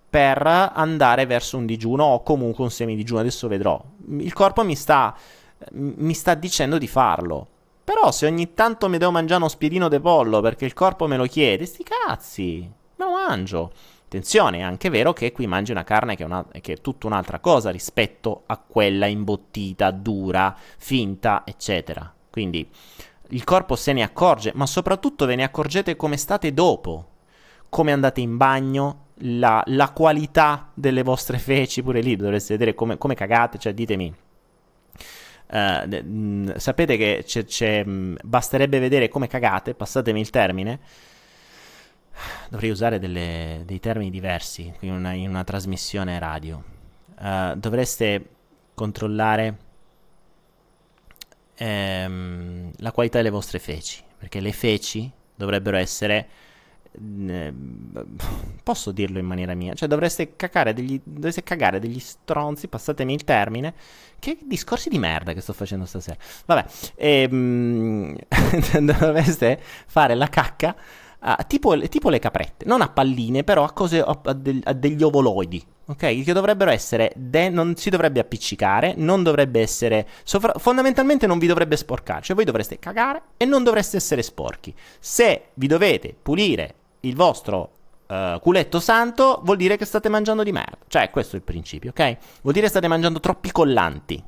per 0.09 0.47
andare 0.47 1.27
verso 1.27 1.57
un 1.57 1.67
digiuno 1.67 2.05
o 2.05 2.23
comunque 2.23 2.63
un 2.63 2.71
semidigiuno. 2.71 3.19
Adesso 3.19 3.49
vedrò. 3.49 3.83
Il 4.21 4.33
corpo 4.35 4.63
mi 4.63 4.77
sta, 4.77 5.17
mi 5.73 6.15
sta 6.15 6.35
dicendo 6.35 6.79
di 6.79 6.87
farlo. 6.87 7.49
Però 7.83 8.13
se 8.13 8.27
ogni 8.27 8.55
tanto 8.55 8.89
mi 8.89 8.97
devo 8.97 9.11
mangiare 9.11 9.41
uno 9.41 9.51
spiedino 9.51 9.89
de 9.89 9.99
pollo 9.99 10.41
perché 10.41 10.65
il 10.65 10.75
corpo 10.75 11.09
me 11.09 11.17
lo 11.17 11.25
chiede, 11.25 11.67
sti 11.67 11.83
cazzi, 11.83 12.73
me 12.95 13.05
lo 13.05 13.11
mangio. 13.11 13.73
Attenzione, 14.09 14.61
è 14.61 14.63
anche 14.63 14.89
vero 14.89 15.13
che 15.13 15.33
qui 15.33 15.47
mangi 15.47 15.71
una 15.71 15.85
carne 15.85 16.17
che 16.17 16.23
è, 16.23 16.27
una, 16.27 16.43
che 16.63 16.73
è 16.73 16.81
tutta 16.81 17.07
un'altra 17.07 17.41
cosa 17.41 17.69
rispetto 17.69 18.45
a 18.47 18.57
quella 18.57 19.05
imbottita, 19.05 19.91
dura, 19.91 20.57
finta, 20.79 21.43
eccetera. 21.45 22.11
Quindi 22.31 22.67
il 23.29 23.45
corpo 23.45 23.77
se 23.77 23.93
ne 23.93 24.03
accorge, 24.03 24.53
ma 24.55 24.65
soprattutto 24.65 25.27
ve 25.27 25.35
ne 25.35 25.43
accorgete 25.43 25.95
come 25.97 26.17
state 26.17 26.55
dopo, 26.55 27.09
come 27.69 27.93
andate 27.93 28.23
in 28.23 28.39
bagno, 28.39 29.09
la, 29.17 29.63
la 29.67 29.91
qualità 29.91 30.71
delle 30.73 31.03
vostre 31.03 31.37
feci, 31.39 31.83
pure 31.83 32.01
lì 32.01 32.17
dovreste 32.17 32.55
vedere 32.55 32.75
come, 32.75 32.97
come 32.97 33.15
cagate, 33.15 33.59
cioè 33.59 33.75
ditemi. 33.75 34.15
Uh, 35.51 36.53
sapete 36.57 36.97
che 36.97 37.25
c'è, 37.27 37.45
c'è, 37.45 37.85
basterebbe 37.85 38.79
vedere 38.79 39.11
come 39.11 39.27
cagate, 39.27 39.75
passatemi 39.75 40.19
il 40.19 40.31
termine, 40.31 40.81
dovrei 42.49 42.71
usare 42.71 42.99
delle, 42.99 43.63
dei 43.65 43.81
termini 43.81 44.11
diversi 44.11 44.73
in 44.81 44.93
una, 44.93 45.13
in 45.13 45.29
una 45.29 45.45
trasmissione 45.45 46.19
radio. 46.19 46.63
Uh, 47.19 47.55
dovreste 47.57 48.29
controllare 48.75 49.57
ehm, 51.57 52.71
la 52.77 52.93
qualità 52.93 53.19
delle 53.19 53.31
vostre 53.31 53.59
feci, 53.59 54.03
perché 54.17 54.41
le 54.41 54.53
feci 54.53 55.11
dovrebbero 55.35 55.77
essere 55.77 56.29
eh, 57.29 57.55
posso 58.63 58.93
dirlo 58.93 59.19
in 59.19 59.27
maniera 59.27 59.55
mia, 59.55 59.75
cioè 59.75 59.89
dovreste 59.89 60.37
cagare 60.37 60.73
degli, 60.73 61.01
dovreste 61.03 61.43
cagare 61.43 61.79
degli 61.79 61.99
stronzi, 61.99 62.69
passatemi 62.69 63.13
il 63.15 63.25
termine, 63.25 63.75
che 64.19 64.39
discorsi 64.43 64.89
di 64.89 64.99
merda 64.99 65.33
che 65.33 65.41
sto 65.41 65.53
facendo 65.53 65.85
stasera. 65.85 66.17
Vabbè, 66.47 66.65
ehm, 66.97 68.17
dovreste 68.81 69.61
fare 69.87 70.15
la 70.15 70.29
cacca 70.29 70.77
uh, 71.21 71.35
tipo, 71.47 71.79
tipo, 71.89 72.11
le 72.11 72.19
caprette, 72.19 72.65
non 72.65 72.81
a 72.81 72.89
palline, 72.89 73.45
però 73.45 73.65
a, 73.65 73.73
cose, 73.73 74.01
a, 74.01 74.19
a, 74.23 74.33
de, 74.33 74.61
a 74.63 74.73
degli 74.73 75.03
ovoloidi, 75.03 75.65
ok? 75.87 76.23
Che 76.23 76.33
dovrebbero 76.33 76.71
essere, 76.71 77.13
de- 77.17 77.49
non 77.49 77.77
si 77.77 77.91
dovrebbe 77.91 78.21
appiccicare, 78.21 78.95
non 78.97 79.23
dovrebbe 79.23 79.61
essere, 79.61 80.07
sovra- 80.25 80.55
fondamentalmente 80.59 81.27
non 81.27 81.39
vi 81.39 81.47
dovrebbe 81.47 81.77
sporcare, 81.77 82.23
cioè 82.23 82.37
voi 82.37 82.45
dovreste 82.45 82.79
cagare 82.79 83.23
e 83.37 83.45
non 83.45 83.63
dovreste 83.63 83.97
essere 83.97 84.23
sporchi. 84.23 84.75
Se 84.99 85.51
vi 85.55 85.67
dovete 85.67 86.17
pulire 86.21 86.75
il 87.01 87.15
vostro 87.15 87.73
uh, 88.09 88.39
culetto 88.41 88.81
santo, 88.81 89.41
vuol 89.45 89.57
dire 89.57 89.77
che 89.77 89.85
state 89.85 90.09
mangiando 90.09 90.43
di 90.43 90.53
merda, 90.53 90.79
cioè 90.89 91.11
questo 91.11 91.37
è 91.37 91.39
il 91.39 91.45
principio, 91.45 91.91
ok? 91.91 92.17
Vuol 92.43 92.55
dire 92.55 92.67
che 92.67 92.71
state 92.71 92.89
mangiando 92.89 93.21
troppi 93.21 93.51
collanti. 93.53 94.23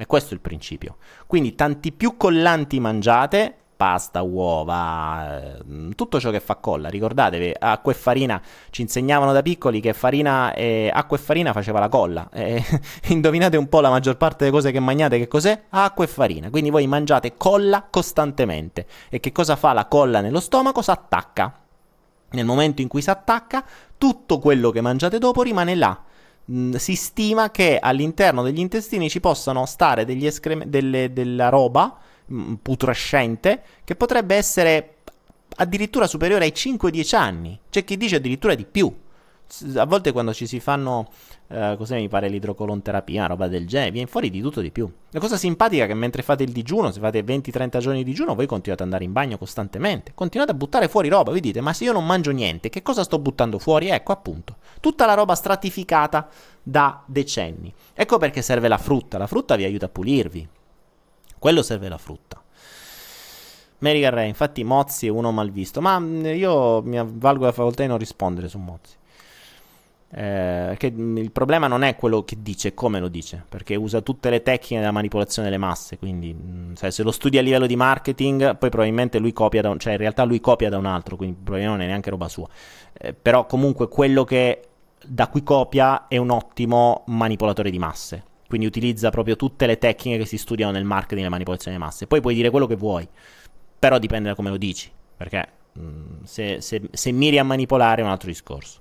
E 0.00 0.06
questo 0.06 0.30
è 0.30 0.34
il 0.34 0.40
principio. 0.40 0.98
Quindi 1.26 1.56
tanti 1.56 1.90
più 1.90 2.16
collanti 2.16 2.78
mangiate, 2.78 3.56
pasta, 3.78 4.22
uova, 4.22 5.40
eh, 5.40 5.94
tutto 5.94 6.18
ciò 6.18 6.32
che 6.32 6.40
fa 6.40 6.56
colla. 6.56 6.88
Ricordatevi, 6.88 7.54
acqua 7.56 7.92
e 7.92 7.94
farina 7.94 8.42
ci 8.70 8.82
insegnavano 8.82 9.32
da 9.32 9.40
piccoli 9.40 9.78
che 9.78 9.92
farina 9.92 10.52
e, 10.52 10.90
acqua 10.92 11.16
e 11.16 11.20
farina 11.20 11.52
faceva 11.52 11.78
la 11.78 11.88
colla. 11.88 12.28
E, 12.48 12.64
indovinate 13.08 13.56
un 13.56 13.68
po' 13.68 13.80
la 13.80 13.90
maggior 13.90 14.16
parte 14.16 14.38
delle 14.38 14.50
cose 14.50 14.72
che 14.72 14.80
mangiate 14.80 15.18
che 15.18 15.28
cos'è? 15.28 15.64
Acqua 15.68 16.04
e 16.04 16.08
farina. 16.08 16.50
Quindi 16.50 16.70
voi 16.70 16.88
mangiate 16.88 17.36
colla 17.36 17.86
costantemente. 17.88 18.86
E 19.10 19.20
che 19.20 19.30
cosa 19.30 19.54
fa 19.54 19.72
la 19.72 19.86
colla 19.86 20.20
nello 20.20 20.40
stomaco? 20.40 20.82
Si 20.82 20.90
attacca. 20.90 21.52
Nel 22.30 22.44
momento 22.44 22.82
in 22.82 22.88
cui 22.88 23.00
si 23.00 23.10
attacca, 23.10 23.64
tutto 23.96 24.40
quello 24.40 24.70
che 24.70 24.80
mangiate 24.80 25.18
dopo 25.18 25.42
rimane 25.42 25.76
là 25.76 26.02
mm, 26.50 26.74
si 26.74 26.96
stima 26.96 27.52
che 27.52 27.78
all'interno 27.80 28.42
degli 28.42 28.58
intestini 28.58 29.08
ci 29.08 29.20
possano 29.20 29.66
stare 29.66 30.04
degli 30.04 30.26
escrem- 30.26 30.64
delle, 30.64 31.12
della 31.12 31.48
roba 31.48 31.96
putrescente 32.60 33.62
che 33.84 33.96
potrebbe 33.96 34.34
essere 34.36 34.94
addirittura 35.56 36.06
superiore 36.06 36.44
ai 36.44 36.52
5-10 36.54 37.16
anni. 37.16 37.58
C'è 37.70 37.84
chi 37.84 37.96
dice 37.96 38.16
addirittura 38.16 38.54
di 38.54 38.64
più. 38.64 38.92
A 39.76 39.86
volte 39.86 40.12
quando 40.12 40.34
ci 40.34 40.46
si 40.46 40.60
fanno, 40.60 41.08
eh, 41.48 41.74
cos'è 41.78 41.96
mi 41.96 42.08
pare, 42.08 42.28
l'idrocolonterapia, 42.28 43.26
roba 43.26 43.48
del 43.48 43.66
genere, 43.66 43.90
viene 43.92 44.06
fuori 44.06 44.28
di 44.28 44.42
tutto 44.42 44.60
di 44.60 44.70
più. 44.70 44.92
La 45.10 45.20
cosa 45.20 45.38
simpatica 45.38 45.84
è 45.84 45.86
che 45.86 45.94
mentre 45.94 46.20
fate 46.20 46.42
il 46.42 46.52
digiuno, 46.52 46.90
se 46.90 47.00
fate 47.00 47.24
20-30 47.24 47.78
giorni 47.78 48.04
di 48.04 48.10
digiuno, 48.10 48.34
voi 48.34 48.46
continuate 48.46 48.82
ad 48.82 48.88
andare 48.90 49.04
in 49.04 49.12
bagno 49.12 49.38
costantemente. 49.38 50.12
Continuate 50.14 50.52
a 50.52 50.54
buttare 50.54 50.88
fuori 50.88 51.08
roba, 51.08 51.32
vi 51.32 51.40
dite, 51.40 51.62
ma 51.62 51.72
se 51.72 51.84
io 51.84 51.92
non 51.92 52.04
mangio 52.04 52.30
niente, 52.30 52.68
che 52.68 52.82
cosa 52.82 53.02
sto 53.04 53.18
buttando 53.18 53.58
fuori? 53.58 53.88
Ecco 53.88 54.12
appunto, 54.12 54.56
tutta 54.80 55.06
la 55.06 55.14
roba 55.14 55.34
stratificata 55.34 56.28
da 56.62 57.02
decenni. 57.06 57.72
Ecco 57.94 58.18
perché 58.18 58.42
serve 58.42 58.68
la 58.68 58.78
frutta, 58.78 59.16
la 59.16 59.26
frutta 59.26 59.56
vi 59.56 59.64
aiuta 59.64 59.86
a 59.86 59.88
pulirvi, 59.88 60.46
quello 61.38 61.62
serve 61.62 61.88
la 61.88 61.98
frutta. 61.98 62.42
Mary 63.78 64.00
Carré, 64.00 64.26
infatti 64.26 64.64
Mozzi 64.64 65.06
è 65.06 65.10
uno 65.10 65.30
malvisto, 65.30 65.80
ma 65.80 65.98
mm, 65.98 66.24
io 66.26 66.82
mi 66.82 66.98
avvalgo 66.98 67.44
la 67.44 67.52
facoltà 67.52 67.82
di 67.82 67.88
non 67.88 67.98
rispondere 67.98 68.48
su 68.48 68.58
Mozzi. 68.58 68.96
Eh, 70.10 70.74
che 70.78 70.90
mm, 70.90 71.18
il 71.18 71.30
problema 71.30 71.68
non 71.68 71.82
è 71.82 71.94
quello 71.94 72.24
che 72.24 72.38
dice, 72.40 72.74
come 72.74 72.98
lo 72.98 73.08
dice, 73.08 73.44
perché 73.48 73.76
usa 73.76 74.00
tutte 74.00 74.30
le 74.30 74.42
tecniche 74.42 74.78
della 74.78 74.90
manipolazione 74.90 75.48
delle 75.48 75.60
masse. 75.60 75.96
Quindi, 75.98 76.72
sai, 76.74 76.90
se 76.90 77.02
lo 77.04 77.12
studi 77.12 77.38
a 77.38 77.42
livello 77.42 77.66
di 77.66 77.76
marketing, 77.76 78.56
poi 78.56 78.68
probabilmente 78.70 79.18
lui 79.18 79.32
copia 79.32 79.62
da 79.62 79.70
un, 79.70 79.78
cioè 79.78 79.92
in 79.92 79.98
realtà 79.98 80.24
lui 80.24 80.40
copia 80.40 80.68
da 80.68 80.78
un 80.78 80.86
altro, 80.86 81.16
quindi 81.16 81.36
probabilmente 81.36 81.76
non 81.78 81.86
è 81.86 81.88
neanche 81.88 82.10
roba 82.10 82.28
sua. 82.28 82.48
Eh, 82.92 83.12
però 83.12 83.46
comunque 83.46 83.88
quello 83.88 84.24
che 84.24 84.62
da 85.04 85.28
cui 85.28 85.42
copia 85.44 86.08
è 86.08 86.16
un 86.16 86.30
ottimo 86.30 87.04
manipolatore 87.06 87.70
di 87.70 87.78
masse. 87.78 88.24
Quindi 88.48 88.66
utilizza 88.66 89.10
proprio 89.10 89.36
tutte 89.36 89.66
le 89.66 89.76
tecniche 89.76 90.16
che 90.16 90.24
si 90.24 90.38
studiano 90.38 90.72
nel 90.72 90.84
marketing 90.84 91.18
e 91.18 91.22
nella 91.22 91.30
manipolazione 91.30 91.76
delle 91.76 91.86
masse. 91.86 92.06
Poi 92.06 92.22
puoi 92.22 92.34
dire 92.34 92.48
quello 92.48 92.66
che 92.66 92.76
vuoi, 92.76 93.06
però 93.78 93.98
dipende 93.98 94.30
da 94.30 94.34
come 94.34 94.48
lo 94.48 94.56
dici, 94.56 94.90
perché 95.16 95.46
mh, 95.74 95.80
mm, 95.80 96.22
se, 96.24 96.60
se, 96.62 96.88
se, 96.90 97.12
miri 97.12 97.38
a 97.38 97.44
manipolare 97.44 98.00
è 98.00 98.04
un 98.04 98.10
altro 98.10 98.28
discorso. 98.28 98.80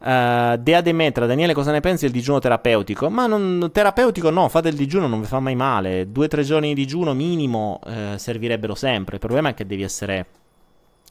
Uh, 0.00 0.58
Dea 0.58 0.82
Demetra, 0.82 1.24
Daniele, 1.24 1.54
cosa 1.54 1.72
ne 1.72 1.80
pensi 1.80 2.04
del 2.04 2.12
digiuno 2.12 2.40
terapeutico? 2.40 3.08
Ma 3.08 3.26
non, 3.26 3.70
terapeutico 3.72 4.28
no, 4.28 4.50
fate 4.50 4.68
il 4.68 4.76
digiuno, 4.76 5.06
non 5.06 5.22
vi 5.22 5.26
fa 5.26 5.40
mai 5.40 5.54
male. 5.54 6.12
Due 6.12 6.26
o 6.26 6.28
tre 6.28 6.42
giorni 6.42 6.68
di 6.68 6.74
digiuno 6.74 7.14
minimo 7.14 7.80
eh, 7.86 8.16
servirebbero 8.18 8.74
sempre. 8.74 9.14
Il 9.14 9.20
problema 9.20 9.48
è 9.48 9.54
che 9.54 9.64
devi 9.64 9.82
essere, 9.82 10.26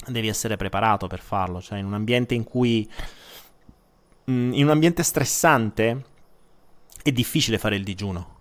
devi 0.06 0.28
essere 0.28 0.58
preparato 0.58 1.08
per 1.08 1.22
farlo, 1.22 1.60
cioè 1.60 1.80
in 1.80 1.86
un 1.86 1.96
ambiente 1.96 2.36
in 2.36 2.44
cui... 2.44 2.88
Mh, 4.26 4.32
mm, 4.32 4.54
in 4.54 4.66
un 4.66 4.70
ambiente 4.70 5.02
stressante 5.02 6.12
è 7.04 7.12
difficile 7.12 7.58
fare 7.58 7.76
il 7.76 7.84
digiuno. 7.84 8.32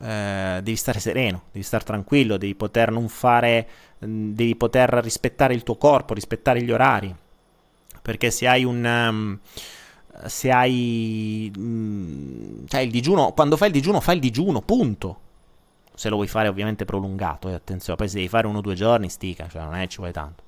eh, 0.00 0.60
devi 0.62 0.76
stare 0.76 1.00
sereno, 1.00 1.44
devi 1.52 1.64
stare 1.64 1.84
tranquillo, 1.84 2.36
devi 2.36 2.54
poter 2.54 2.90
non 2.90 3.08
fare, 3.08 3.68
mm, 4.04 4.32
devi 4.32 4.56
poter 4.56 4.90
rispettare 5.02 5.54
il 5.54 5.62
tuo 5.62 5.76
corpo, 5.76 6.14
rispettare 6.14 6.62
gli 6.62 6.70
orari. 6.70 7.14
Perché 8.02 8.30
se 8.30 8.48
hai 8.48 8.64
un... 8.64 8.84
Um, 8.84 9.40
se 10.26 10.50
hai 10.50 11.50
mm, 11.56 12.66
cioè 12.66 12.80
il 12.80 12.90
digiuno, 12.90 13.32
quando 13.32 13.56
fai 13.56 13.68
il 13.68 13.72
digiuno, 13.72 14.00
fai 14.00 14.16
il 14.16 14.20
digiuno, 14.20 14.60
punto. 14.60 15.20
Se 15.94 16.08
lo 16.08 16.16
vuoi 16.16 16.28
fare 16.28 16.48
ovviamente 16.48 16.84
prolungato, 16.84 17.48
eh, 17.48 17.54
attenzione, 17.54 17.96
poi 17.96 18.08
se 18.08 18.16
devi 18.16 18.28
fare 18.28 18.46
uno 18.46 18.58
o 18.58 18.60
due 18.60 18.74
giorni, 18.74 19.08
stica, 19.08 19.48
cioè 19.48 19.62
non 19.62 19.74
è 19.74 19.86
ci 19.86 19.98
vuoi 19.98 20.12
tanto. 20.12 20.42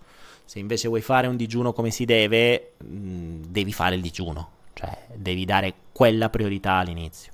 Se 0.45 0.59
invece 0.59 0.89
vuoi 0.89 1.01
fare 1.01 1.27
un 1.27 1.37
digiuno 1.37 1.73
come 1.73 1.91
si 1.91 2.05
deve, 2.05 2.73
mh, 2.79 2.87
mm, 2.87 3.43
devi 3.49 3.73
fare 3.73 3.95
il 3.95 4.03
digiuno, 4.03 4.51
cioè 4.75 5.07
devi 5.15 5.45
dare 5.45 5.75
quella 5.93 6.29
priorità 6.29 6.75
all'inizio. 6.75 7.33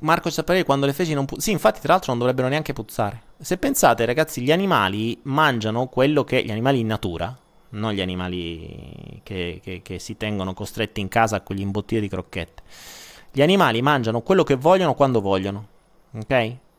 Marco 0.00 0.30
Ciapparelli 0.30 0.64
quando 0.64 0.86
le 0.86 0.92
feci 0.92 1.14
non 1.14 1.24
puzzano. 1.24 1.42
Sì, 1.42 1.50
infatti, 1.50 1.80
tra 1.80 1.92
l'altro 1.92 2.12
non 2.12 2.20
dovrebbero 2.20 2.48
neanche 2.48 2.72
puzzare. 2.72 3.22
Se 3.38 3.56
pensate, 3.58 4.04
ragazzi, 4.04 4.42
gli 4.42 4.52
animali 4.52 5.18
mangiano 5.22 5.86
quello 5.86 6.24
che. 6.24 6.42
Gli 6.42 6.50
animali 6.50 6.80
in 6.80 6.86
natura, 6.86 7.36
non 7.70 7.92
gli 7.92 8.00
animali 8.00 9.20
che, 9.22 9.60
che, 9.62 9.80
che 9.82 9.98
si 9.98 10.16
tengono 10.16 10.54
costretti 10.54 11.00
in 11.00 11.08
casa 11.08 11.40
con 11.40 11.56
gli 11.56 11.60
imbottiti 11.60 12.00
di 12.00 12.08
crocchette. 12.08 12.62
Gli 13.32 13.42
animali 13.42 13.82
mangiano 13.82 14.20
quello 14.20 14.44
che 14.44 14.54
vogliono 14.54 14.94
quando 14.94 15.20
vogliono, 15.20 15.66
ok? 16.14 16.30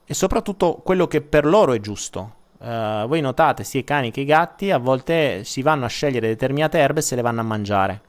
E 0.06 0.14
soprattutto 0.14 0.82
quello 0.84 1.08
che 1.08 1.22
per 1.22 1.46
loro 1.46 1.74
è 1.74 1.80
giusto. 1.80 2.38
Uh, 2.60 3.08
voi 3.08 3.22
notate, 3.22 3.64
sia 3.64 3.80
i 3.80 3.86
cani 3.86 4.12
che 4.12 4.22
i 4.22 4.26
gatti 4.26 4.70
a 4.70 4.78
volte 4.78 5.46
si 5.46 5.62
vanno 5.62 5.86
a 5.86 5.88
scegliere 5.88 6.28
determinate 6.28 6.78
erbe 6.78 7.00
e 7.00 7.04
se 7.04 7.16
le 7.16 7.22
vanno 7.22 7.40
a 7.40 7.46
mangiare 7.46 8.02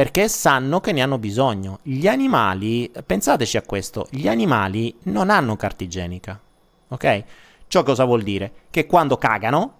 perché 0.00 0.30
sanno 0.30 0.80
che 0.80 0.92
ne 0.92 1.02
hanno 1.02 1.18
bisogno. 1.18 1.80
Gli 1.82 2.08
animali, 2.08 2.90
pensateci 3.04 3.58
a 3.58 3.62
questo, 3.62 4.06
gli 4.08 4.28
animali 4.28 4.96
non 5.02 5.28
hanno 5.28 5.56
carta 5.56 5.84
igienica, 5.84 6.40
ok? 6.88 7.24
Ciò 7.68 7.82
cosa 7.82 8.06
vuol 8.06 8.22
dire? 8.22 8.50
Che 8.70 8.86
quando 8.86 9.18
cagano 9.18 9.74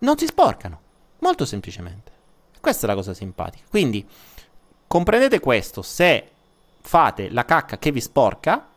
non 0.00 0.18
si 0.18 0.26
sporcano, 0.26 0.78
molto 1.20 1.46
semplicemente. 1.46 2.12
Questa 2.60 2.84
è 2.84 2.86
la 2.86 2.94
cosa 2.94 3.14
simpatica. 3.14 3.64
Quindi 3.70 4.06
comprendete 4.86 5.40
questo, 5.40 5.80
se 5.80 6.28
fate 6.82 7.30
la 7.30 7.46
cacca 7.46 7.78
che 7.78 7.92
vi 7.92 8.02
sporca 8.02 8.68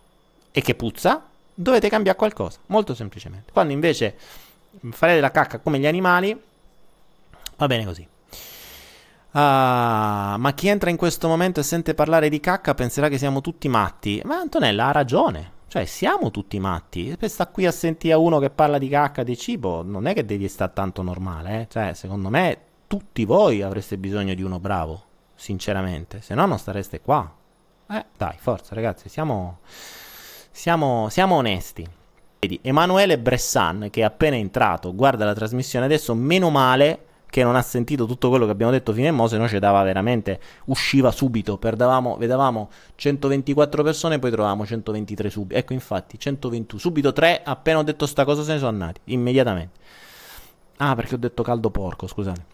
e 0.50 0.62
che 0.62 0.76
puzza, 0.76 1.26
dovete 1.54 1.90
cambiare 1.90 2.18
qualcosa, 2.18 2.60
molto 2.68 2.96
semplicemente. 2.96 3.52
Quando 3.52 3.74
invece 3.74 4.16
farete 4.92 5.20
la 5.20 5.32
cacca 5.32 5.60
come 5.60 5.78
gli 5.78 5.88
animali, 5.88 6.42
va 7.58 7.68
bene 7.68 7.84
così. 7.84 8.08
Ah, 9.38 10.38
ma 10.40 10.54
chi 10.54 10.70
entra 10.70 10.90
in 10.90 10.96
questo 10.96 11.28
momento 11.28 11.60
e 11.60 11.64
sente 11.64 11.94
parlare 11.94 12.30
di 12.30 12.40
cacca 12.40 12.74
penserà 12.74 13.10
che 13.10 13.18
siamo 13.18 13.42
tutti 13.42 13.68
matti. 13.68 14.22
Ma 14.24 14.38
Antonella 14.38 14.88
ha 14.88 14.92
ragione. 14.92 15.52
Cioè, 15.68 15.84
siamo 15.84 16.32
tutti 16.32 16.58
matti. 16.58 17.18
Per 17.20 17.30
sta 17.30 17.48
qui 17.48 17.66
a 17.66 17.72
sentire 17.72 18.14
uno 18.14 18.40
che 18.40 18.50
parla 18.50 18.78
di 18.78 18.88
cacca, 18.88 19.24
di 19.24 19.36
cibo, 19.36 19.84
non 19.84 20.08
è 20.08 20.14
che 20.14 20.24
devi 20.24 20.48
stare 20.48 20.72
tanto 20.74 21.02
normale, 21.02 21.62
eh? 21.62 21.68
Cioè, 21.70 21.94
secondo 21.94 22.30
me, 22.30 22.58
tutti 22.88 23.26
voi 23.26 23.62
avreste 23.62 23.98
bisogno 23.98 24.34
di 24.34 24.42
uno 24.42 24.60
bravo, 24.60 25.04
sinceramente. 25.36 26.22
Se 26.22 26.34
no, 26.34 26.46
non 26.46 26.58
stareste 26.58 27.02
qua. 27.02 27.30
Eh, 27.90 28.06
dai, 28.16 28.38
forza, 28.40 28.74
ragazzi, 28.74 29.10
siamo... 29.10 29.60
Siamo, 30.50 31.10
siamo 31.10 31.36
onesti. 31.36 31.86
Vedi, 32.40 32.58
Emanuele 32.62 33.20
Bressan, 33.20 33.90
che 33.92 34.00
è 34.00 34.06
appena 34.06 34.38
entrato, 34.38 34.96
guarda 34.96 35.26
la 35.26 35.34
trasmissione 35.34 35.84
adesso, 35.84 36.16
meno 36.16 36.50
male 36.50 37.05
che 37.30 37.44
non 37.44 37.56
ha 37.56 37.62
sentito 37.62 38.06
tutto 38.06 38.30
quello 38.30 38.46
che 38.46 38.52
abbiamo 38.52 38.72
detto 38.72 38.94
fino 38.94 39.08
a 39.08 39.12
mo', 39.12 39.28
se 39.28 39.38
no 39.38 39.48
ci 39.48 39.60
dava 39.60 39.84
veramente, 39.84 40.40
usciva 40.66 41.12
subito, 41.12 41.58
perdavamo, 41.58 42.18
vedevamo 42.18 42.70
124 42.96 43.84
persone, 43.84 44.20
poi 44.20 44.32
trovavamo 44.32 44.66
123 44.66 45.30
subito. 45.30 45.60
Ecco, 45.60 45.74
infatti, 45.74 46.18
121, 46.18 46.80
subito 46.80 47.14
3, 47.14 47.42
appena 47.44 47.80
ho 47.80 47.84
detto 47.84 48.06
sta 48.06 48.24
cosa 48.26 48.44
se 48.44 48.54
ne 48.54 48.58
sono 48.58 48.72
andati, 48.72 49.02
immediatamente. 49.06 49.80
Ah, 50.78 50.96
perché 50.96 51.16
ho 51.16 51.18
detto 51.18 51.44
caldo 51.44 51.70
porco, 51.70 52.08
scusate. 52.08 52.54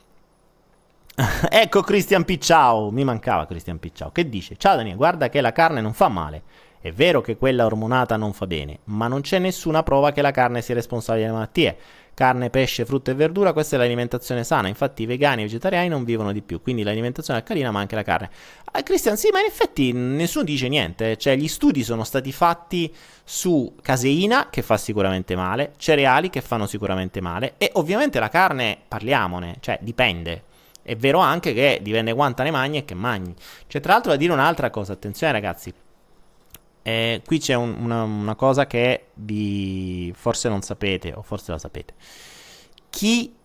ecco 1.49 1.81
Christian 1.81 2.23
Picciao, 2.23 2.89
mi 2.89 3.03
mancava 3.03 3.45
Christian 3.45 3.79
Picciao, 3.79 4.11
che 4.11 4.29
dice, 4.29 4.55
ciao 4.57 4.75
Daniele, 4.75 4.97
guarda 4.97 5.29
che 5.29 5.41
la 5.41 5.51
carne 5.51 5.81
non 5.81 5.93
fa 5.93 6.07
male. 6.07 6.43
È 6.81 6.91
vero 6.91 7.21
che 7.21 7.37
quella 7.37 7.65
ormonata 7.65 8.17
non 8.17 8.33
fa 8.33 8.47
bene, 8.47 8.79
ma 8.85 9.07
non 9.07 9.21
c'è 9.21 9.37
nessuna 9.37 9.83
prova 9.83 10.11
che 10.11 10.23
la 10.23 10.31
carne 10.31 10.63
sia 10.63 10.73
responsabile 10.73 11.25
delle 11.25 11.37
malattie 11.37 11.77
carne, 12.13 12.49
pesce, 12.49 12.85
frutta 12.85 13.11
e 13.11 13.13
verdura, 13.15 13.53
questa 13.53 13.75
è 13.75 13.79
l'alimentazione 13.79 14.43
sana. 14.43 14.67
Infatti 14.67 15.03
i 15.03 15.05
vegani 15.05 15.41
e 15.41 15.45
i 15.45 15.47
vegetariani 15.47 15.87
non 15.87 16.03
vivono 16.03 16.31
di 16.31 16.41
più, 16.41 16.61
quindi 16.61 16.83
l'alimentazione 16.83 17.39
alcalina 17.39 17.71
ma 17.71 17.79
anche 17.79 17.95
la 17.95 18.03
carne. 18.03 18.29
Ah, 18.71 18.83
Cristian, 18.83 19.17
sì, 19.17 19.29
ma 19.31 19.39
in 19.39 19.45
effetti 19.45 19.91
nessuno 19.91 20.43
dice 20.43 20.67
niente, 20.67 21.17
cioè 21.17 21.35
gli 21.35 21.47
studi 21.47 21.83
sono 21.83 22.03
stati 22.03 22.31
fatti 22.31 22.93
su 23.23 23.75
caseina 23.81 24.49
che 24.49 24.61
fa 24.61 24.77
sicuramente 24.77 25.35
male, 25.35 25.73
cereali 25.77 26.29
che 26.29 26.41
fanno 26.41 26.67
sicuramente 26.67 27.21
male 27.21 27.55
e 27.57 27.69
ovviamente 27.73 28.19
la 28.19 28.29
carne, 28.29 28.77
parliamone, 28.87 29.57
cioè 29.59 29.79
dipende. 29.81 30.43
È 30.83 30.95
vero 30.95 31.19
anche 31.19 31.53
che 31.53 31.79
dipende 31.81 32.13
quanta 32.13 32.43
ne 32.43 32.51
mangi 32.51 32.77
e 32.77 32.85
che 32.85 32.95
mangi. 32.95 33.33
C'è 33.67 33.79
tra 33.79 33.93
l'altro 33.93 34.11
da 34.11 34.17
dire 34.17 34.33
un'altra 34.33 34.69
cosa, 34.69 34.93
attenzione 34.93 35.31
ragazzi, 35.31 35.71
eh, 36.83 37.21
qui 37.25 37.39
c'è 37.39 37.53
un, 37.53 37.75
una, 37.79 38.03
una, 38.03 38.35
cosa 38.35 38.65
che 38.65 39.09
vi 39.15 40.11
forse 40.15 40.49
non 40.49 40.61
sapete, 40.61 41.13
o 41.13 41.21
forse 41.21 41.51
la 41.51 41.59
sapete. 41.59 41.93
Chi 42.89 43.35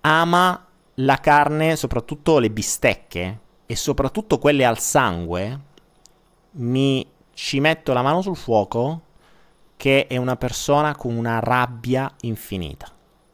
ama 0.00 0.66
la 0.94 1.16
carne, 1.18 1.76
soprattutto 1.76 2.38
le 2.38 2.50
bistecche, 2.50 3.38
e 3.66 3.76
soprattutto 3.76 4.38
quelle 4.38 4.64
al 4.64 4.78
sangue, 4.78 5.60
mi 6.52 7.06
ci 7.34 7.60
metto 7.60 7.92
la 7.92 8.02
mano 8.02 8.20
sul 8.20 8.36
fuoco 8.36 9.02
che 9.76 10.06
è 10.06 10.16
una 10.16 10.36
persona 10.36 10.94
con 10.94 11.16
una 11.16 11.38
rabbia 11.38 12.12
infinita. 12.22 12.88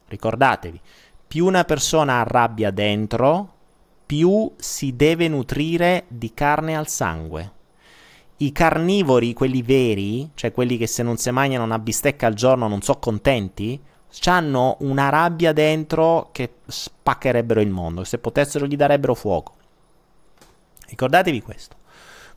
Ricordatevi, 0.06 0.80
più 1.26 1.46
una 1.46 1.64
persona 1.64 2.20
ha 2.20 2.22
rabbia 2.22 2.70
dentro, 2.70 3.54
più 4.06 4.52
si 4.56 4.96
deve 4.96 5.28
nutrire 5.28 6.04
di 6.08 6.32
carne 6.32 6.76
al 6.76 6.88
sangue 6.88 7.56
i 8.38 8.52
carnivori, 8.52 9.32
quelli 9.32 9.62
veri, 9.62 10.30
cioè 10.34 10.52
quelli 10.52 10.76
che 10.76 10.86
se 10.86 11.02
non 11.02 11.16
si 11.16 11.30
mangiano 11.30 11.64
una 11.64 11.78
bistecca 11.78 12.26
al 12.26 12.34
giorno 12.34 12.68
non 12.68 12.82
sono 12.82 12.98
contenti, 12.98 13.80
hanno 14.24 14.76
una 14.80 15.08
rabbia 15.08 15.52
dentro 15.52 16.28
che 16.32 16.54
spaccherebbero 16.66 17.60
il 17.60 17.70
mondo. 17.70 18.04
Se 18.04 18.18
potessero 18.18 18.66
gli 18.66 18.76
darebbero 18.76 19.14
fuoco. 19.14 19.54
Ricordatevi 20.86 21.42
questo. 21.42 21.76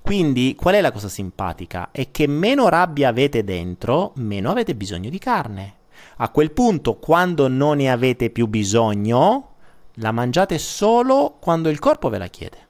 Quindi, 0.02 0.56
qual 0.56 0.74
è 0.74 0.82
la 0.82 0.92
cosa 0.92 1.08
simpatica? 1.08 1.90
È 1.92 2.10
che 2.10 2.26
meno 2.26 2.68
rabbia 2.70 3.10
avete 3.10 3.44
dentro, 3.44 4.14
meno 4.16 4.50
avete 4.50 4.76
bisogno 4.76 5.10
di 5.10 5.20
carne. 5.20 5.76
A 6.18 6.30
quel 6.30 6.52
punto, 6.52 6.96
quando 6.96 7.48
non 7.48 7.78
ne 7.78 7.92
avete 7.92 8.32
più 8.32 8.48
bisogno, 8.48 9.50
la 9.96 10.12
mangiate 10.12 10.58
solo 10.58 11.38
quando 11.40 11.70
il 11.70 11.78
corpo 11.78 12.10
ve 12.10 12.18
la 12.18 12.28
chiede. 12.28 12.68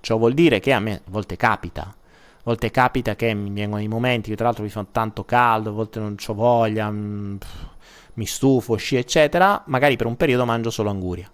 Ciò 0.00 0.16
vuol 0.16 0.34
dire 0.34 0.60
che 0.60 0.72
a 0.72 0.78
me 0.78 0.94
a 0.94 1.00
volte 1.10 1.36
capita 1.36 1.94
a 2.46 2.50
volte 2.50 2.70
capita 2.70 3.16
che 3.16 3.34
mi 3.34 3.50
vengono 3.50 3.82
i 3.82 3.88
momenti 3.88 4.30
che 4.30 4.36
tra 4.36 4.44
l'altro 4.44 4.62
mi 4.62 4.68
fa 4.68 4.86
tanto 4.92 5.24
caldo, 5.24 5.70
a 5.70 5.72
volte 5.72 5.98
non 5.98 6.14
ho 6.24 6.34
voglia, 6.34 6.88
mm, 6.88 7.36
mi 8.14 8.24
stufo, 8.24 8.76
sci, 8.76 8.94
eccetera, 8.94 9.64
magari 9.66 9.96
per 9.96 10.06
un 10.06 10.14
periodo 10.14 10.44
mangio 10.44 10.70
solo 10.70 10.90
anguria. 10.90 11.28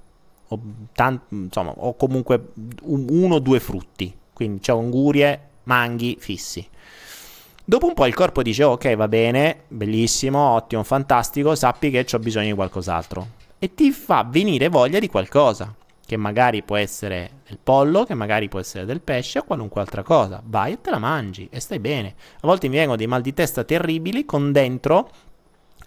O, 0.48 0.60
tant- 0.94 1.24
insomma, 1.28 1.74
o 1.76 1.96
comunque 1.96 2.52
un, 2.84 3.06
uno 3.10 3.34
o 3.34 3.38
due 3.40 3.60
frutti. 3.60 4.14
Quindi 4.32 4.70
ho 4.70 4.78
angurie, 4.78 5.48
manghi 5.64 6.16
fissi. 6.18 6.66
Dopo 7.62 7.86
un 7.86 7.94
po' 7.94 8.06
il 8.06 8.14
corpo 8.14 8.42
dice: 8.42 8.64
Ok, 8.64 8.96
va 8.96 9.06
bene, 9.06 9.64
bellissimo, 9.68 10.38
ottimo, 10.38 10.82
fantastico. 10.82 11.54
Sappi 11.54 11.90
che 11.90 12.06
ho 12.10 12.18
bisogno 12.18 12.46
di 12.46 12.54
qualcos'altro. 12.54 13.26
E 13.58 13.74
ti 13.74 13.92
fa 13.92 14.26
venire 14.28 14.68
voglia 14.68 14.98
di 14.98 15.08
qualcosa 15.08 15.72
che 16.05 16.16
magari 16.16 16.62
può 16.62 16.76
essere 16.76 17.40
del 17.46 17.59
pollo, 17.62 18.05
che 18.05 18.14
magari 18.14 18.48
può 18.48 18.59
essere 18.59 18.84
del 18.84 19.00
pesce 19.00 19.38
o 19.38 19.44
qualunque 19.44 19.80
altra 19.80 20.03
cosa. 20.03 20.42
Vai 20.44 20.72
e 20.72 20.80
te 20.80 20.90
la 20.90 20.98
mangi 20.98 21.48
e 21.50 21.61
stai 21.61 21.78
bene. 21.78 22.14
A 22.36 22.46
volte 22.46 22.68
mi 22.68 22.76
vengono 22.76 22.96
dei 22.96 23.07
mal 23.07 23.22
di 23.22 23.32
testa 23.32 23.64
terribili 23.64 24.24
con 24.24 24.53
dentro 24.53 25.11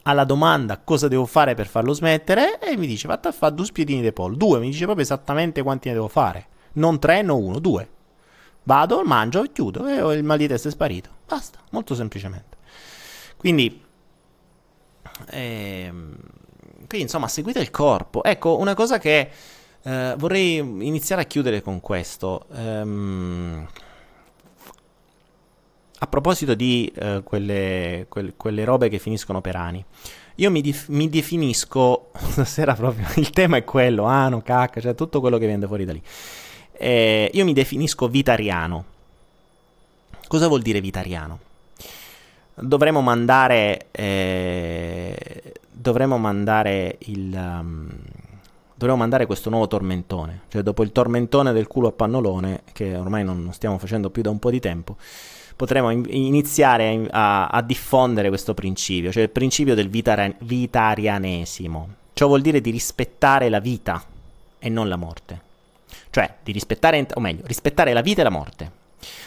alla 0.08 0.24
domanda 0.24 0.80
cosa 0.80 1.08
devo 1.08 1.26
fare 1.26 1.56
per 1.56 1.68
farlo 1.68 1.92
smettere 1.94 2.60
e 2.60 2.78
mi 2.78 2.86
dice 2.86 3.08
fatta 3.08 3.30
a 3.30 3.32
fare 3.32 3.56
due 3.56 3.66
spiedini 3.66 4.02
di 4.02 4.12
pollo. 4.12 4.36
Due, 4.36 4.60
mi 4.60 4.68
dice 4.68 4.84
proprio 4.84 5.04
esattamente 5.04 5.64
quanti 5.64 5.88
ne 5.88 5.96
devo 5.96 6.08
fare. 6.08 6.48
Non 6.74 7.00
tre, 7.00 7.22
no 7.22 7.38
uno, 7.38 7.60
due. 7.60 7.90
Vado, 8.64 9.04
mangio 9.04 9.44
e 9.44 9.52
chiudo 9.52 9.88
e 9.88 10.16
il 10.16 10.24
mal 10.24 10.38
di 10.38 10.48
testa 10.48 10.70
è 10.70 10.72
sparito. 10.72 11.10
Basta, 11.28 11.60
molto 11.72 11.96
semplicemente. 11.96 12.58
Quindi, 13.38 13.84
ehm, 15.30 16.18
quindi 16.88 17.02
insomma, 17.02 17.28
seguite 17.28 17.60
il 17.60 17.72
corpo. 17.72 18.24
Ecco, 18.24 18.58
una 18.60 18.74
cosa 18.74 19.00
che 19.00 19.30
Uh, 19.86 20.16
vorrei 20.18 20.58
iniziare 20.58 21.22
a 21.22 21.26
chiudere 21.26 21.62
con 21.62 21.80
questo. 21.80 22.46
Um, 22.50 23.68
a 26.00 26.08
proposito 26.08 26.56
di 26.56 26.92
uh, 27.00 27.22
quelle, 27.24 28.08
quelle, 28.10 28.34
quelle, 28.36 28.64
robe 28.66 28.90
che 28.90 28.98
finiscono 28.98 29.42
per 29.42 29.56
anni, 29.56 29.86
io 30.36 30.50
mi, 30.50 30.62
dif- 30.62 30.90
mi, 30.90 31.08
definisco, 31.08 32.10
stasera 32.18 32.74
proprio 32.74 33.06
il 33.18 33.30
tema 33.30 33.58
è 33.58 33.64
quello, 33.64 34.06
ano, 34.06 34.42
cacca, 34.42 34.82
cioè 34.82 34.96
tutto 34.96 35.20
quello 35.20 35.38
che 35.38 35.46
viene 35.46 35.68
fuori 35.68 35.86
da 35.86 35.94
lì. 35.94 36.02
Eh, 36.74 37.30
io 37.32 37.46
mi 37.46 37.54
definisco 37.54 38.08
vitariano. 38.08 38.86
Cosa 40.28 40.48
vuol 40.48 40.64
dire 40.64 40.82
vitariano? 40.82 41.40
dovremo 42.56 43.02
mandare, 43.02 43.88
eh, 43.92 45.54
dovremo 45.72 46.18
mandare 46.18 46.98
il... 47.02 47.34
Um, 47.34 48.05
dovremmo 48.76 49.00
mandare 49.00 49.26
questo 49.26 49.50
nuovo 49.50 49.68
tormentone, 49.68 50.42
cioè 50.50 50.62
dopo 50.62 50.84
il 50.84 50.92
tormentone 50.92 51.54
del 51.54 51.68
culo 51.68 51.88
a 51.88 51.92
pannolone, 51.92 52.64
che 52.74 52.96
ormai 52.96 53.24
non 53.24 53.50
stiamo 53.54 53.78
facendo 53.78 54.10
più 54.10 54.22
da 54.22 54.30
un 54.30 54.40
po' 54.40 54.52
di 54.52 54.60
tempo, 54.60 54.98
potremo 55.56 55.90
in- 55.90 56.06
iniziare 56.10 57.08
a, 57.10 57.48
a, 57.48 57.62
diffondere 57.62 58.28
questo 58.28 58.54
principio, 58.54 59.12
cioè 59.12 59.24
il 59.24 59.30
principio 59.30 59.76
del 59.76 59.90
vitara- 59.90 60.34
vitarianesimo. 60.40 61.90
Ciò 62.14 62.28
vuol 62.28 62.42
dire 62.42 62.62
di 62.62 62.70
rispettare 62.70 63.50
la 63.50 63.60
vita 63.60 64.04
e 64.60 64.70
non 64.70 64.88
la 64.88 64.96
morte. 64.98 65.42
Cioè, 66.10 66.36
di 66.44 66.52
rispettare, 66.52 67.06
o 67.14 67.20
meglio, 67.20 67.44
rispettare 67.46 67.94
la 67.94 68.02
vita 68.02 68.22
e 68.22 68.24
la 68.24 68.30
morte. 68.30 68.72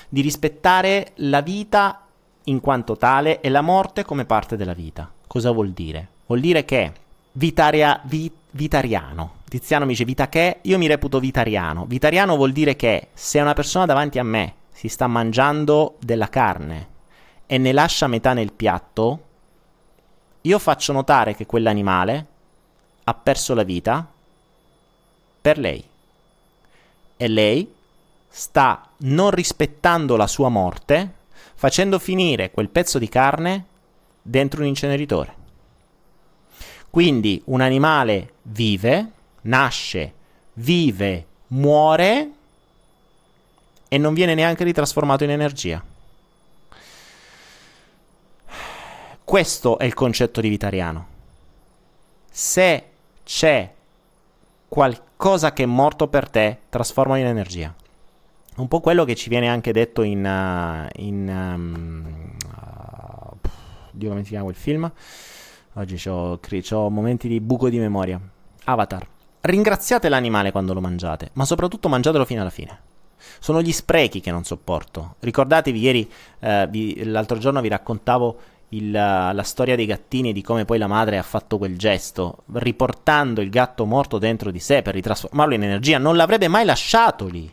Di 0.08 0.20
rispettare 0.22 1.12
la 1.16 1.42
vita 1.42 2.06
in 2.44 2.60
quanto 2.60 2.96
tale 2.96 3.40
e 3.40 3.48
la 3.50 3.60
morte 3.60 4.04
come 4.04 4.24
parte 4.24 4.56
della 4.56 4.72
vita. 4.72 5.10
Cosa 5.26 5.50
vuol 5.50 5.70
dire? 5.72 6.08
Vuol 6.26 6.40
dire 6.40 6.64
che 6.64 6.92
vitaria, 7.32 8.00
vi, 8.04 8.30
vitariano, 8.50 9.38
Tiziano 9.48 9.86
mi 9.86 9.92
dice 9.92 10.04
vita 10.04 10.28
che, 10.28 10.58
io 10.62 10.78
mi 10.78 10.86
reputo 10.86 11.18
vitariano. 11.20 11.86
Vitariano 11.86 12.36
vuol 12.36 12.52
dire 12.52 12.76
che 12.76 13.08
se 13.14 13.40
una 13.40 13.54
persona 13.54 13.86
davanti 13.86 14.18
a 14.18 14.22
me 14.22 14.54
si 14.70 14.88
sta 14.88 15.06
mangiando 15.06 15.96
della 16.00 16.28
carne 16.28 16.96
e 17.46 17.56
ne 17.56 17.72
lascia 17.72 18.06
metà 18.08 18.34
nel 18.34 18.52
piatto, 18.52 19.22
io 20.42 20.58
faccio 20.58 20.92
notare 20.92 21.34
che 21.34 21.46
quell'animale 21.46 22.26
ha 23.04 23.14
perso 23.14 23.54
la 23.54 23.62
vita 23.62 24.06
per 25.40 25.58
lei. 25.58 25.82
E 27.16 27.28
lei 27.28 27.72
sta 28.28 28.86
non 28.98 29.30
rispettando 29.30 30.16
la 30.16 30.26
sua 30.26 30.50
morte, 30.50 31.14
facendo 31.54 31.98
finire 31.98 32.50
quel 32.50 32.68
pezzo 32.68 32.98
di 32.98 33.08
carne 33.08 33.64
dentro 34.20 34.60
un 34.60 34.66
inceneritore. 34.66 35.37
Quindi 36.90 37.42
un 37.46 37.60
animale 37.60 38.32
vive, 38.42 39.10
nasce, 39.42 40.12
vive, 40.54 41.26
muore 41.48 42.30
e 43.88 43.98
non 43.98 44.14
viene 44.14 44.34
neanche 44.34 44.64
ritrasformato 44.64 45.24
in 45.24 45.30
energia. 45.30 45.82
Questo 49.24 49.78
è 49.78 49.84
il 49.84 49.94
concetto 49.94 50.40
di 50.40 50.48
vitariano. 50.48 51.06
Se 52.30 52.84
c'è 53.24 53.70
qualcosa 54.68 55.52
che 55.52 55.64
è 55.64 55.66
morto 55.66 56.08
per 56.08 56.30
te, 56.30 56.58
trasforma 56.70 57.18
in 57.18 57.26
energia. 57.26 57.74
Un 58.56 58.68
po' 58.68 58.80
quello 58.80 59.04
che 59.04 59.14
ci 59.14 59.28
viene 59.28 59.48
anche 59.48 59.72
detto 59.72 60.02
in... 60.02 60.24
Uh, 60.24 60.88
in 61.02 61.28
um, 61.28 62.36
uh, 62.54 63.48
Dio 63.90 64.08
come 64.08 64.22
si 64.22 64.30
chiama 64.30 64.44
quel 64.44 64.56
film? 64.56 64.90
Oggi 65.74 66.08
ho 66.08 66.88
momenti 66.88 67.28
di 67.28 67.40
buco 67.40 67.68
di 67.68 67.78
memoria. 67.78 68.20
Avatar. 68.64 69.06
Ringraziate 69.40 70.08
l'animale 70.08 70.50
quando 70.50 70.74
lo 70.74 70.80
mangiate, 70.80 71.30
ma 71.34 71.44
soprattutto 71.44 71.88
mangiatelo 71.88 72.24
fino 72.24 72.40
alla 72.40 72.50
fine. 72.50 72.80
Sono 73.38 73.62
gli 73.62 73.72
sprechi 73.72 74.20
che 74.20 74.30
non 74.30 74.44
sopporto. 74.44 75.16
Ricordatevi, 75.20 75.78
ieri, 75.78 76.10
eh, 76.40 76.66
vi, 76.68 77.04
l'altro 77.04 77.38
giorno 77.38 77.60
vi 77.60 77.68
raccontavo 77.68 78.38
il, 78.70 78.90
la 78.90 79.42
storia 79.44 79.76
dei 79.76 79.86
gattini 79.86 80.32
di 80.32 80.42
come 80.42 80.64
poi 80.64 80.78
la 80.78 80.86
madre 80.86 81.18
ha 81.18 81.22
fatto 81.22 81.58
quel 81.58 81.78
gesto, 81.78 82.44
riportando 82.54 83.40
il 83.40 83.50
gatto 83.50 83.86
morto 83.86 84.18
dentro 84.18 84.50
di 84.50 84.58
sé 84.60 84.82
per 84.82 84.94
ritrasformarlo 84.94 85.54
in 85.54 85.62
energia. 85.62 85.98
Non 85.98 86.16
l'avrebbe 86.16 86.48
mai 86.48 86.64
lasciato 86.64 87.26
lì. 87.26 87.50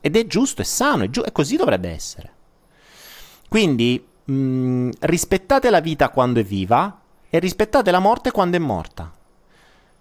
Ed 0.00 0.16
è 0.16 0.26
giusto, 0.26 0.62
è 0.62 0.64
sano, 0.64 1.04
è 1.04 1.10
giu- 1.10 1.26
e 1.26 1.32
così 1.32 1.56
dovrebbe 1.56 1.90
essere. 1.90 2.30
Quindi 3.48 4.04
mh, 4.24 4.32
mm, 4.32 4.90
rispettate 5.00 5.70
la 5.70 5.80
vita 5.80 6.08
quando 6.10 6.40
è 6.40 6.44
viva 6.44 7.01
e 7.34 7.38
rispettate 7.38 7.90
la 7.90 7.98
morte 7.98 8.30
quando 8.30 8.58
è 8.58 8.60
morta. 8.60 9.10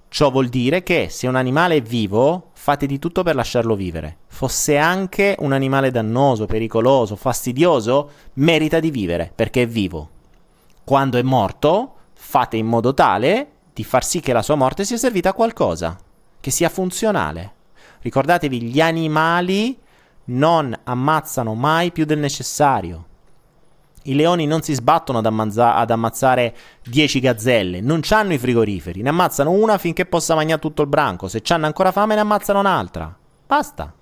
Ciò 0.10 0.30
vuol 0.30 0.50
dire 0.50 0.84
che 0.84 1.08
se 1.10 1.28
un 1.28 1.38
animale 1.38 1.78
è 1.78 1.82
vivo, 1.82 2.50
fate 2.52 2.86
di 2.86 3.00
tutto 3.00 3.24
per 3.24 3.36
lasciarlo 3.36 3.74
vivere. 3.74 4.18
Fosse 4.28 4.76
anche 4.76 5.38
un 5.40 5.54
animale 5.54 5.92
dannoso, 5.92 6.46
pericoloso, 6.46 7.16
fastidioso, 7.16 8.10
merita 8.34 8.82
di 8.82 8.92
vivere 8.92 9.32
perché 9.34 9.62
è 9.62 9.68
vivo. 9.68 10.10
Quando 10.84 11.18
è 11.18 11.22
morto, 11.22 11.94
fate 12.12 12.58
in 12.58 12.66
modo 12.66 12.94
tale 12.94 13.52
di 13.72 13.86
far 13.86 14.04
sì 14.04 14.20
che 14.20 14.34
la 14.34 14.42
sua 14.42 14.56
morte 14.56 14.84
sia 14.84 14.98
servita 14.98 15.30
a 15.30 15.34
qualcosa, 15.34 15.98
che 16.42 16.52
sia 16.52 16.68
funzionale. 16.68 17.54
Ricordatevi, 18.02 18.62
gli 18.64 18.82
animali 18.82 19.80
non 20.26 20.78
ammazzano 20.84 21.56
mai 21.56 21.94
più 21.94 22.04
del 22.04 22.20
necessario. 22.20 23.06
I 24.04 24.16
leoni 24.16 24.46
non 24.46 24.62
si 24.62 24.74
sbattono 24.74 25.20
ad, 25.20 25.26
ammazza- 25.26 25.76
ad 25.76 25.92
ammazzare 25.92 26.56
10 26.84 27.20
gazzelle, 27.20 27.82
non 27.82 28.02
hanno 28.10 28.34
i 28.34 28.38
frigoriferi, 28.38 29.02
ne 29.02 29.10
ammazzano 29.10 29.52
una 29.52 29.78
finché 29.78 30.06
possa 30.06 30.36
mangiare 30.36 30.60
tutto 30.60 30.82
il 30.82 30.88
branco, 30.88 31.28
se 31.28 31.42
hanno 31.50 31.66
ancora 31.68 31.92
fame 31.92 32.16
ne 32.16 32.22
ammazzano 32.22 32.60
un'altra. 32.60 33.16
Basta. 33.46 33.94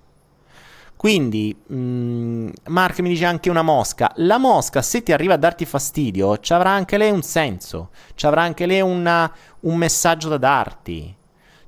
Quindi, 1.00 1.56
mh, 1.66 1.74
mm, 1.74 2.48
Mark 2.66 2.98
mi 3.00 3.08
dice 3.08 3.24
anche 3.24 3.48
una 3.48 3.62
mosca. 3.62 4.12
La 4.16 4.36
mosca, 4.36 4.82
se 4.82 5.02
ti 5.02 5.12
arriva 5.12 5.32
a 5.32 5.38
darti 5.38 5.64
fastidio, 5.64 6.36
ci 6.40 6.52
avrà 6.52 6.72
anche 6.72 6.98
lei 6.98 7.10
un 7.10 7.22
senso, 7.22 7.88
ci 8.14 8.26
avrà 8.26 8.42
anche 8.42 8.66
lei 8.66 8.82
una, 8.82 9.32
un 9.60 9.76
messaggio 9.76 10.28
da 10.28 10.36
darti, 10.36 11.16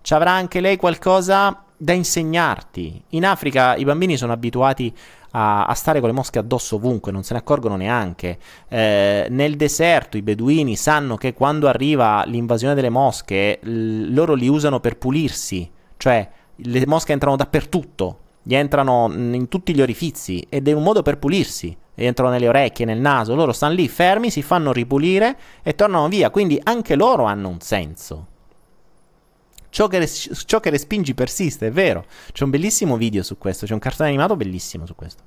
ci 0.03 0.13
avrà 0.13 0.33
anche 0.33 0.61
lei 0.61 0.77
qualcosa 0.77 1.62
da 1.83 1.93
insegnarti. 1.93 3.03
In 3.11 3.27
Africa 3.27 3.75
i 3.75 3.85
bambini 3.85 4.17
sono 4.17 4.33
abituati 4.33 4.95
a, 5.33 5.65
a, 5.65 5.75
stare 5.75 5.99
con 5.99 6.09
le 6.09 6.15
mosche 6.15 6.39
addosso 6.39 6.77
ovunque, 6.77 7.11
non 7.11 7.25
se 7.25 7.33
ne 7.33 7.41
accorgono 7.41 7.75
neanche. 7.75 8.39
Eh, 8.69 9.27
nel 9.29 9.57
deserto 9.57 10.17
i 10.17 10.23
beduini 10.23 10.77
sanno 10.77 11.17
che 11.17 11.35
quando 11.35 11.67
arriva 11.67 12.23
l'invasione 12.25 12.75
delle 12.75 12.89
mosche, 12.89 13.59
l- 13.65 14.15
loro 14.15 14.35
li 14.35 14.47
usano 14.47 14.79
per 14.79 14.97
pulirsi, 14.97 15.69
cioè 15.97 16.29
le 16.55 16.87
mosche 16.87 17.13
entrano 17.13 17.35
dappertutto, 17.35 18.19
gli 18.45 18.55
entrano 18.55 19.11
in 19.13 19.49
tutti 19.49 19.75
gli 19.75 19.83
orifizi 19.83 20.47
ed 20.49 20.69
è 20.69 20.73
un 20.73 20.85
modo 20.85 21.03
per 21.03 21.19
pulirsi. 21.19 21.77
Entrano 21.95 22.31
nelle 22.31 22.49
orecchie, 22.49 22.87
nel 22.87 23.01
naso, 23.01 23.35
loro 23.35 23.53
stanno 23.53 23.75
lì 23.75 23.89
fermi, 23.89 24.31
si 24.31 24.41
fanno 24.41 24.73
ripulire 24.73 25.37
e 25.63 25.75
tornano 25.75 26.09
via. 26.09 26.31
Quindi 26.31 26.61
anche 26.63 26.95
loro 26.95 27.25
hanno 27.25 27.49
un 27.49 27.61
senso. 27.61 28.29
Ciò 29.73 29.89
che, 29.89 30.01
res- 30.01 30.43
ciò 30.45 30.61
che 30.61 30.69
respingi 30.69 31.15
persiste, 31.15 31.69
è 31.69 31.71
vero. 31.71 32.05
C'è 32.31 32.45
un 32.45 32.51
bellissimo 32.51 32.99
video 32.99 33.23
su 33.23 33.39
questo, 33.39 33.65
c'è 33.65 33.73
un 33.73 33.79
cartone 33.79 34.11
animato 34.11 34.37
bellissimo 34.37 34.85
su 34.85 34.95
questo. 34.95 35.23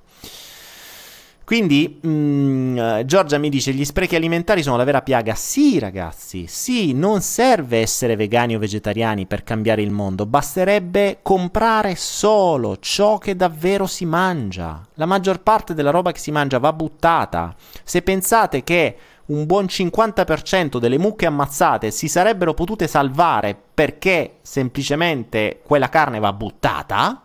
Quindi 1.44 1.98
mh, 2.00 2.08
mm, 2.08 3.00
Giorgia 3.06 3.40
mi 3.40 3.50
dice 3.50 3.72
gli 3.72 3.84
sprechi 3.84 4.16
alimentari 4.16 4.62
sono 4.62 4.78
la 4.78 4.84
vera 4.84 5.02
piaga. 5.02 5.34
Sì 5.34 5.80
ragazzi, 5.80 6.46
sì, 6.46 6.94
non 6.94 7.22
serve 7.22 7.80
essere 7.80 8.16
vegani 8.16 8.56
o 8.56 8.60
vegetariani 8.60 9.26
per 9.26 9.44
cambiare 9.44 9.82
il 9.82 9.90
mondo, 9.90 10.28
basterebbe 10.28 11.20
comprare 11.24 11.96
solo 11.96 12.78
ciò 12.78 13.18
che 13.18 13.36
davvero 13.36 13.88
si 13.88 14.06
mangia. 14.06 14.80
La 14.94 15.08
maggior 15.08 15.42
parte 15.42 15.74
della 15.74 15.90
roba 15.90 16.12
che 16.12 16.20
si 16.20 16.30
mangia 16.30 16.60
va 16.60 16.72
buttata. 16.72 17.56
Se 17.84 18.04
pensate 18.04 18.64
che 18.64 18.96
un 19.28 19.46
buon 19.46 19.66
50% 19.66 20.78
delle 20.78 20.98
mucche 20.98 21.26
ammazzate 21.26 21.90
si 21.92 22.08
sarebbero 22.08 22.54
potute 22.54 22.88
salvare 22.88 23.60
perché 23.74 24.38
semplicemente 24.42 25.62
quella 25.64 25.90
carne 25.90 26.20
va 26.20 26.32
buttata, 26.32 27.22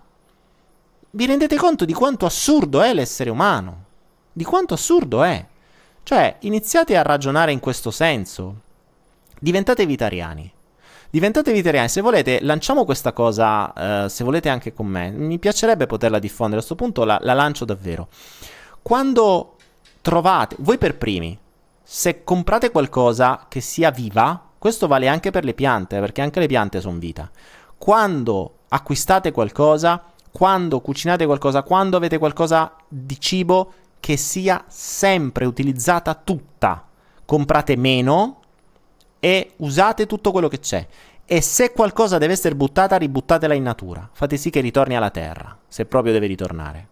vi 1.12 1.26
rendete 1.26 1.56
conto 1.56 1.84
di 1.84 1.92
quanto 1.92 2.24
assurdo 2.24 2.80
è 2.80 2.94
l'essere 2.94 3.30
umano? 3.30 3.84
Di 4.32 4.44
quanto 4.44 4.74
assurdo 4.74 5.24
è? 5.24 5.44
Cioè, 6.02 6.36
iniziate 6.40 6.96
a 6.96 7.02
ragionare 7.02 7.52
in 7.52 7.60
questo 7.60 7.90
senso. 7.90 8.60
Diventate 9.38 9.84
vegetariani. 9.84 10.52
Diventate 11.10 11.50
vegetariani. 11.50 11.88
Se 11.88 12.00
volete, 12.00 12.38
lanciamo 12.42 12.84
questa 12.84 13.12
cosa, 13.12 14.04
eh, 14.04 14.08
se 14.08 14.22
volete 14.22 14.48
anche 14.48 14.72
con 14.72 14.86
me. 14.86 15.10
Mi 15.10 15.38
piacerebbe 15.38 15.86
poterla 15.86 16.20
diffondere. 16.20 16.60
A 16.60 16.64
questo 16.64 16.76
punto 16.76 17.04
la, 17.04 17.18
la 17.22 17.34
lancio 17.34 17.64
davvero. 17.64 18.08
Quando 18.80 19.56
trovate, 20.00 20.56
voi 20.60 20.78
per 20.78 20.96
primi, 20.96 21.36
se 21.92 22.22
comprate 22.22 22.70
qualcosa 22.70 23.46
che 23.48 23.60
sia 23.60 23.90
viva, 23.90 24.40
questo 24.58 24.86
vale 24.86 25.08
anche 25.08 25.32
per 25.32 25.42
le 25.42 25.54
piante, 25.54 25.98
perché 25.98 26.20
anche 26.20 26.38
le 26.38 26.46
piante 26.46 26.80
sono 26.80 27.00
vita. 27.00 27.28
Quando 27.76 28.58
acquistate 28.68 29.32
qualcosa, 29.32 30.00
quando 30.30 30.80
cucinate 30.80 31.26
qualcosa, 31.26 31.64
quando 31.64 31.96
avete 31.96 32.18
qualcosa 32.18 32.76
di 32.86 33.18
cibo 33.18 33.72
che 33.98 34.16
sia 34.16 34.64
sempre 34.68 35.46
utilizzata 35.46 36.14
tutta, 36.14 36.86
comprate 37.24 37.74
meno 37.74 38.40
e 39.18 39.54
usate 39.56 40.06
tutto 40.06 40.30
quello 40.30 40.46
che 40.46 40.60
c'è. 40.60 40.86
E 41.24 41.40
se 41.40 41.72
qualcosa 41.72 42.18
deve 42.18 42.34
essere 42.34 42.54
buttata, 42.54 42.94
ributtatela 42.98 43.54
in 43.54 43.64
natura. 43.64 44.08
Fate 44.12 44.36
sì 44.36 44.50
che 44.50 44.60
ritorni 44.60 44.94
alla 44.94 45.10
terra, 45.10 45.58
se 45.66 45.86
proprio 45.86 46.12
deve 46.12 46.28
ritornare. 46.28 46.88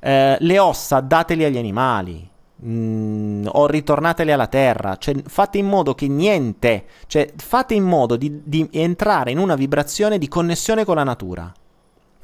Eh, 0.00 0.38
le 0.40 0.58
ossa 0.58 0.98
dateli 0.98 1.44
agli 1.44 1.56
animali 1.56 2.32
mm, 2.66 3.46
o 3.50 3.66
ritornatele 3.66 4.32
alla 4.32 4.46
terra, 4.46 4.96
cioè 4.96 5.14
fate 5.26 5.58
in 5.58 5.66
modo 5.66 5.94
che 5.94 6.08
niente, 6.08 6.84
cioè 7.06 7.32
fate 7.36 7.74
in 7.74 7.84
modo 7.84 8.16
di, 8.16 8.40
di 8.44 8.68
entrare 8.72 9.30
in 9.30 9.38
una 9.38 9.54
vibrazione 9.54 10.18
di 10.18 10.28
connessione 10.28 10.84
con 10.84 10.96
la 10.96 11.04
natura. 11.04 11.52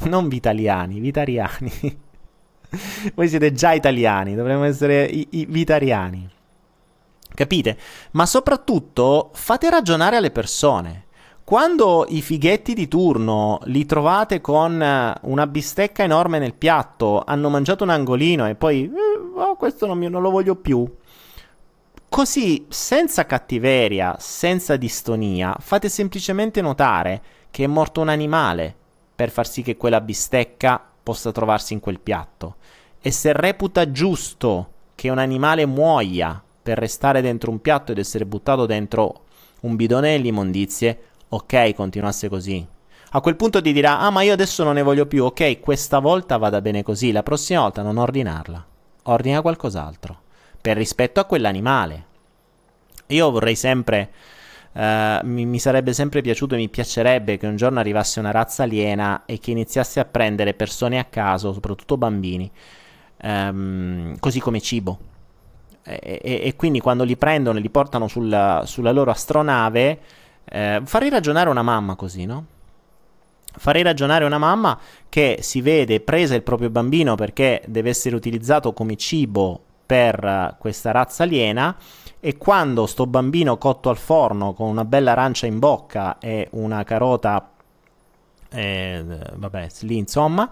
Non 0.02 0.28
vitaliani, 0.28 0.98
vitariani. 0.98 1.98
Voi 3.14 3.28
siete 3.28 3.52
già 3.52 3.72
italiani, 3.72 4.34
dovremmo 4.34 4.64
essere 4.64 5.04
i, 5.04 5.26
i 5.30 5.46
vitariani. 5.46 6.28
Capite? 7.34 7.78
Ma 8.12 8.26
soprattutto 8.26 9.30
fate 9.32 9.70
ragionare 9.70 10.16
alle 10.16 10.30
persone. 10.30 11.06
Quando 11.44 12.06
i 12.08 12.22
fighetti 12.22 12.74
di 12.74 12.86
turno 12.86 13.58
li 13.64 13.84
trovate 13.84 14.40
con 14.40 14.72
una 15.22 15.46
bistecca 15.48 16.04
enorme 16.04 16.38
nel 16.38 16.54
piatto, 16.54 17.24
hanno 17.26 17.48
mangiato 17.48 17.82
un 17.82 17.90
angolino 17.90 18.46
e 18.46 18.54
poi 18.54 18.88
oh, 19.42 19.56
questo 19.56 19.86
non, 19.86 19.98
non 19.98 20.22
lo 20.22 20.30
voglio 20.30 20.56
più. 20.56 20.88
Così, 22.08 22.66
senza 22.68 23.24
cattiveria, 23.24 24.16
senza 24.18 24.76
distonia, 24.76 25.56
fate 25.60 25.88
semplicemente 25.88 26.60
notare 26.60 27.22
che 27.50 27.64
è 27.64 27.66
morto 27.66 28.00
un 28.00 28.08
animale 28.08 28.74
per 29.14 29.30
far 29.30 29.46
sì 29.46 29.62
che 29.62 29.76
quella 29.76 30.00
bistecca 30.00 30.82
possa 31.02 31.32
trovarsi 31.32 31.72
in 31.72 31.80
quel 31.80 32.00
piatto. 32.00 32.56
E 33.00 33.10
se 33.10 33.32
reputa 33.32 33.90
giusto 33.90 34.72
che 34.94 35.08
un 35.08 35.18
animale 35.18 35.66
muoia 35.66 36.42
per 36.62 36.78
restare 36.78 37.20
dentro 37.20 37.50
un 37.50 37.60
piatto 37.60 37.92
ed 37.92 37.98
essere 37.98 38.26
buttato 38.26 38.66
dentro 38.66 39.24
un 39.60 39.76
bidone 39.76 40.12
dell'immondizie, 40.12 41.00
ok, 41.28 41.74
continuasse 41.74 42.28
così. 42.28 42.66
A 43.12 43.20
quel 43.20 43.36
punto 43.36 43.60
ti 43.60 43.72
dirà, 43.72 43.98
ah 43.98 44.10
ma 44.10 44.22
io 44.22 44.32
adesso 44.32 44.62
non 44.62 44.74
ne 44.74 44.82
voglio 44.82 45.06
più, 45.06 45.24
ok, 45.24 45.60
questa 45.60 45.98
volta 45.98 46.36
vada 46.36 46.60
bene 46.60 46.82
così, 46.82 47.10
la 47.12 47.22
prossima 47.22 47.60
volta 47.60 47.82
non 47.82 47.96
ordinarla, 47.96 48.66
ordina 49.04 49.40
qualcos'altro, 49.40 50.20
per 50.60 50.76
rispetto 50.76 51.20
a 51.20 51.24
quell'animale. 51.24 52.04
Io 53.08 53.30
vorrei 53.30 53.56
sempre, 53.56 54.10
uh, 54.72 55.26
mi, 55.26 55.46
mi, 55.46 55.58
sarebbe 55.58 55.92
sempre 55.92 56.20
piaciuto 56.20 56.54
e 56.54 56.58
mi 56.58 56.68
piacerebbe 56.68 57.38
che 57.38 57.46
un 57.46 57.56
giorno 57.56 57.80
arrivasse 57.80 58.20
una 58.20 58.30
razza 58.30 58.62
aliena 58.62 59.22
e 59.26 59.38
che 59.38 59.50
iniziasse 59.50 60.00
a 60.00 60.04
prendere 60.04 60.54
persone 60.54 60.98
a 60.98 61.04
caso, 61.04 61.52
soprattutto 61.52 61.96
bambini, 61.96 62.50
um, 63.22 64.16
così 64.18 64.40
come 64.40 64.60
cibo 64.60 65.08
e, 65.82 66.20
e, 66.22 66.54
quindi 66.56 66.80
quando 66.80 67.04
li 67.04 67.16
prendono 67.16 67.58
e 67.58 67.60
li 67.60 67.70
portano 67.70 68.06
sulla, 68.06 68.62
sulla 68.66 68.92
loro 68.92 69.10
astronave, 69.10 70.00
eh, 70.44 70.80
farei 70.84 71.10
ragionare 71.10 71.48
una 71.48 71.62
mamma 71.62 71.96
così, 71.96 72.26
no? 72.26 72.44
Farei 73.56 73.82
ragionare 73.82 74.24
una 74.24 74.38
mamma 74.38 74.78
che 75.08 75.38
si 75.40 75.60
vede 75.60 76.00
presa 76.00 76.34
il 76.34 76.42
proprio 76.42 76.70
bambino 76.70 77.14
perché 77.14 77.62
deve 77.66 77.90
essere 77.90 78.16
utilizzato 78.16 78.72
come 78.72 78.96
cibo 78.96 79.60
per 79.84 80.56
questa 80.58 80.92
razza 80.92 81.24
aliena 81.24 81.76
e 82.20 82.36
quando 82.36 82.86
sto 82.86 83.06
bambino 83.06 83.58
cotto 83.58 83.88
al 83.88 83.96
forno 83.96 84.52
con 84.52 84.68
una 84.68 84.84
bella 84.84 85.12
arancia 85.12 85.46
in 85.46 85.58
bocca 85.58 86.18
e 86.18 86.48
una 86.52 86.84
carota 86.84 87.50
eh, 88.52 89.04
vabbè, 89.34 89.68
lì 89.80 89.96
insomma, 89.96 90.50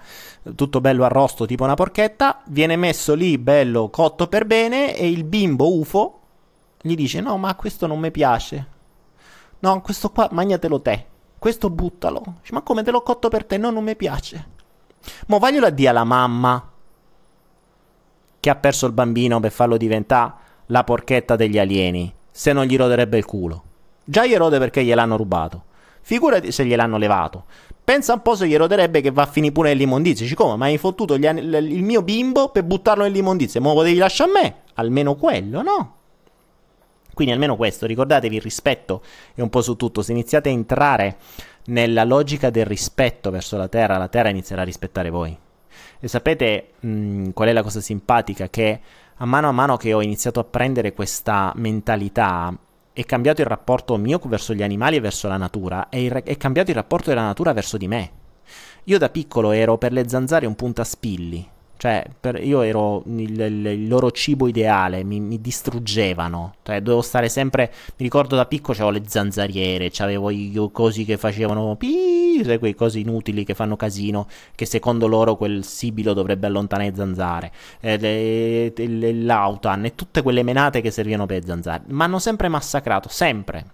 tutto 0.54 0.80
bello 0.80 1.04
arrosto 1.04 1.46
tipo 1.46 1.64
una 1.64 1.74
porchetta, 1.74 2.42
viene 2.46 2.76
messo 2.76 3.14
lì 3.14 3.38
bello 3.38 3.90
cotto 3.90 4.28
per 4.28 4.44
bene 4.44 4.96
e 4.96 5.08
il 5.08 5.24
bimbo 5.24 5.76
UFO 5.76 6.20
gli 6.80 6.94
dice 6.94 7.20
no 7.20 7.36
ma 7.38 7.54
questo 7.54 7.86
non 7.86 7.98
mi 7.98 8.10
piace, 8.10 8.66
no 9.58 9.80
questo 9.82 10.10
qua 10.10 10.28
magnatelo 10.30 10.80
te, 10.80 11.06
questo 11.38 11.70
buttalo, 11.70 12.22
dice, 12.40 12.52
ma 12.52 12.62
come 12.62 12.82
te 12.82 12.90
l'ho 12.90 13.02
cotto 13.02 13.28
per 13.28 13.44
te, 13.44 13.56
no 13.58 13.70
non 13.70 13.84
mi 13.84 13.96
piace. 13.96 14.56
Mo 15.28 15.38
vaglielo 15.38 15.66
a 15.66 15.70
dire 15.70 15.88
alla 15.88 16.04
mamma 16.04 16.70
che 18.40 18.50
ha 18.50 18.56
perso 18.56 18.86
il 18.86 18.92
bambino 18.92 19.40
per 19.40 19.50
farlo 19.50 19.76
diventare 19.76 20.32
la 20.66 20.84
porchetta 20.84 21.36
degli 21.36 21.58
alieni, 21.58 22.12
se 22.30 22.52
non 22.52 22.64
gli 22.64 22.76
roderebbe 22.76 23.18
il 23.18 23.24
culo. 23.24 23.62
Già 24.04 24.26
gli 24.26 24.36
rode 24.36 24.58
perché 24.58 24.82
gliel'hanno 24.84 25.16
rubato. 25.16 25.64
Figurati 26.00 26.52
se 26.52 26.64
gliel'hanno 26.64 26.96
levato. 26.96 27.44
Pensa 27.84 28.14
un 28.14 28.22
po' 28.22 28.34
se 28.34 28.46
gli 28.46 28.56
roderebbe 28.56 29.00
che 29.00 29.10
va 29.10 29.22
a 29.22 29.26
finire 29.26 29.52
pure 29.52 29.68
nell'immondizia. 29.68 30.24
Dici 30.24 30.34
come? 30.34 30.56
Ma 30.56 30.66
hai 30.66 30.78
fottuto 30.78 31.18
gli, 31.18 31.26
l- 31.26 31.54
il 31.54 31.82
mio 31.82 32.02
bimbo 32.02 32.48
per 32.48 32.64
buttarlo 32.64 33.02
nell'immondizia. 33.02 33.60
Ma 33.60 33.68
lo 33.68 33.74
potevi 33.74 33.96
lasciare 33.98 34.30
a 34.30 34.32
me? 34.32 34.54
Almeno 34.74 35.14
quello, 35.16 35.62
no? 35.62 35.96
Quindi 37.18 37.34
almeno 37.34 37.56
questo, 37.56 37.84
ricordatevi 37.84 38.36
il 38.36 38.42
rispetto 38.42 39.02
è 39.34 39.40
un 39.40 39.50
po' 39.50 39.60
su 39.60 39.74
tutto. 39.74 40.02
Se 40.02 40.12
iniziate 40.12 40.50
a 40.50 40.52
entrare 40.52 41.16
nella 41.64 42.04
logica 42.04 42.48
del 42.48 42.64
rispetto 42.64 43.32
verso 43.32 43.56
la 43.56 43.66
Terra, 43.66 43.98
la 43.98 44.06
Terra 44.06 44.28
inizierà 44.28 44.62
a 44.62 44.64
rispettare 44.64 45.10
voi. 45.10 45.36
E 45.98 46.06
sapete 46.06 46.74
mh, 46.78 47.30
qual 47.30 47.48
è 47.48 47.52
la 47.52 47.64
cosa 47.64 47.80
simpatica? 47.80 48.48
Che 48.48 48.80
a 49.16 49.24
mano 49.24 49.48
a 49.48 49.50
mano 49.50 49.76
che 49.76 49.92
ho 49.94 50.00
iniziato 50.00 50.38
a 50.38 50.44
prendere 50.44 50.92
questa 50.92 51.52
mentalità, 51.56 52.56
è 52.92 53.04
cambiato 53.04 53.40
il 53.40 53.48
rapporto 53.48 53.96
mio 53.96 54.20
verso 54.26 54.54
gli 54.54 54.62
animali 54.62 54.94
e 54.94 55.00
verso 55.00 55.26
la 55.26 55.38
natura, 55.38 55.88
e 55.88 56.06
è 56.22 56.36
cambiato 56.36 56.70
il 56.70 56.76
rapporto 56.76 57.08
della 57.08 57.22
natura 57.22 57.52
verso 57.52 57.76
di 57.76 57.88
me. 57.88 58.10
Io 58.84 58.98
da 58.98 59.08
piccolo 59.08 59.50
ero 59.50 59.76
per 59.76 59.90
le 59.90 60.08
zanzare 60.08 60.46
un 60.46 60.54
puntaspilli, 60.54 61.48
cioè, 61.78 62.04
per, 62.18 62.42
io 62.44 62.62
ero 62.62 63.04
il, 63.06 63.38
il, 63.38 63.66
il, 63.66 63.86
loro 63.86 64.10
cibo 64.10 64.48
ideale, 64.48 65.04
mi, 65.04 65.20
mi, 65.20 65.40
distruggevano. 65.40 66.56
Cioè, 66.64 66.80
dovevo 66.80 67.02
stare 67.02 67.28
sempre. 67.28 67.72
Mi 67.96 68.04
ricordo 68.04 68.34
da 68.34 68.46
piccolo 68.46 68.76
c'avevo 68.76 68.98
le 68.98 69.04
zanzariere, 69.06 69.88
c'avevo 69.92 70.30
i 70.30 70.52
cosi 70.72 71.04
che 71.04 71.16
facevano. 71.16 71.76
Pii, 71.76 72.58
quei 72.58 72.74
cosi 72.74 72.98
inutili 73.00 73.44
che 73.44 73.54
fanno 73.54 73.76
casino. 73.76 74.26
Che 74.56 74.66
secondo 74.66 75.06
loro 75.06 75.36
quel 75.36 75.62
sibilo 75.62 76.14
dovrebbe 76.14 76.48
allontanare 76.48 76.90
le 76.90 76.96
zanzare. 76.96 77.52
Eh, 77.78 77.96
le, 77.96 78.72
le, 78.74 79.12
l'autan 79.12 79.84
e 79.84 79.94
tutte 79.94 80.22
quelle 80.22 80.42
menate 80.42 80.80
che 80.80 80.90
servivano 80.90 81.26
per 81.26 81.38
le 81.42 81.46
zanzare. 81.46 81.84
Mi 81.86 82.02
hanno 82.02 82.18
sempre 82.18 82.48
massacrato, 82.48 83.08
sempre. 83.08 83.66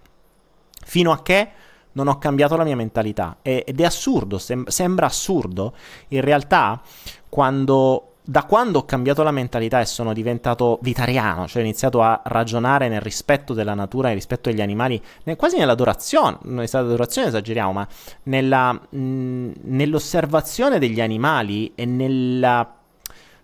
Fino 0.85 1.11
a 1.11 1.23
che 1.23 1.49
non 1.95 2.07
ho 2.07 2.17
cambiato 2.17 2.55
la 2.55 2.63
mia 2.63 2.75
mentalità. 2.75 3.37
ed 3.41 3.79
è 3.79 3.83
assurdo, 3.83 4.37
sem- 4.37 4.67
sembra 4.67 5.05
assurdo. 5.05 5.73
In 6.09 6.21
realtà, 6.21 6.81
quando 7.29 8.11
da 8.27 8.43
quando 8.43 8.79
ho 8.79 8.85
cambiato 8.85 9.21
la 9.21 9.29
mentalità 9.29 9.79
e 9.79 9.85
sono 9.85 10.11
diventato 10.11 10.79
vitariano, 10.81 11.47
cioè 11.47 11.61
ho 11.61 11.65
iniziato 11.65 12.01
a 12.01 12.21
ragionare 12.25 12.87
nel 12.87 13.01
rispetto 13.01 13.53
della 13.53 13.75
natura, 13.75 14.07
nel 14.07 14.17
rispetto 14.17 14.49
degli 14.49 14.61
animali, 14.61 14.99
nel, 15.25 15.35
quasi 15.35 15.57
nell'adorazione, 15.57 16.39
non 16.43 16.61
è 16.61 16.65
stata 16.65 16.85
adorazione 16.85 17.27
esageriamo, 17.27 17.71
ma 17.71 17.87
nella, 18.23 18.73
mh, 18.73 19.51
nell'osservazione 19.61 20.79
degli 20.79 21.01
animali 21.01 21.73
e 21.75 21.85
nella, 21.85 22.75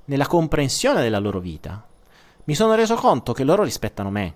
nella 0.06 0.26
comprensione 0.26 1.02
della 1.04 1.20
loro 1.20 1.40
vita, 1.40 1.86
mi 2.46 2.56
sono 2.56 2.74
reso 2.74 2.96
conto 2.96 3.34
che 3.34 3.44
loro 3.44 3.62
rispettano 3.62 4.10
me. 4.10 4.34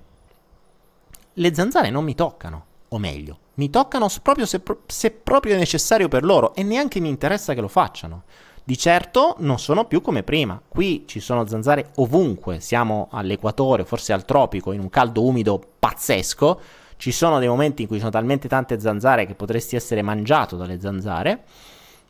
Le 1.33 1.53
zanzare 1.55 1.89
non 1.89 2.03
mi 2.03 2.13
toccano, 2.13 2.65
o 2.95 2.99
meglio, 2.99 3.39
mi 3.55 3.69
toccano 3.69 4.07
proprio 4.21 4.45
se, 4.45 4.61
se 4.85 5.11
proprio 5.11 5.55
è 5.55 5.57
necessario 5.57 6.07
per 6.07 6.23
loro 6.23 6.55
e 6.55 6.63
neanche 6.63 6.99
mi 6.99 7.09
interessa 7.09 7.53
che 7.53 7.61
lo 7.61 7.67
facciano. 7.67 8.23
Di 8.63 8.77
certo 8.77 9.35
non 9.39 9.59
sono 9.59 9.85
più 9.85 10.01
come 10.01 10.23
prima. 10.23 10.59
Qui 10.67 11.03
ci 11.05 11.19
sono 11.19 11.45
zanzare 11.45 11.91
ovunque, 11.97 12.59
siamo 12.59 13.09
all'equatore, 13.11 13.85
forse 13.85 14.11
al 14.11 14.25
tropico, 14.25 14.71
in 14.71 14.79
un 14.79 14.89
caldo 14.89 15.23
umido 15.23 15.61
pazzesco. 15.77 16.59
Ci 16.97 17.11
sono 17.11 17.39
dei 17.39 17.47
momenti 17.47 17.83
in 17.83 17.87
cui 17.87 17.99
sono 17.99 18.09
talmente 18.09 18.47
tante 18.47 18.79
zanzare 18.79 19.25
che 19.25 19.35
potresti 19.35 19.75
essere 19.75 20.01
mangiato 20.01 20.55
dalle 20.55 20.79
zanzare. 20.79 21.43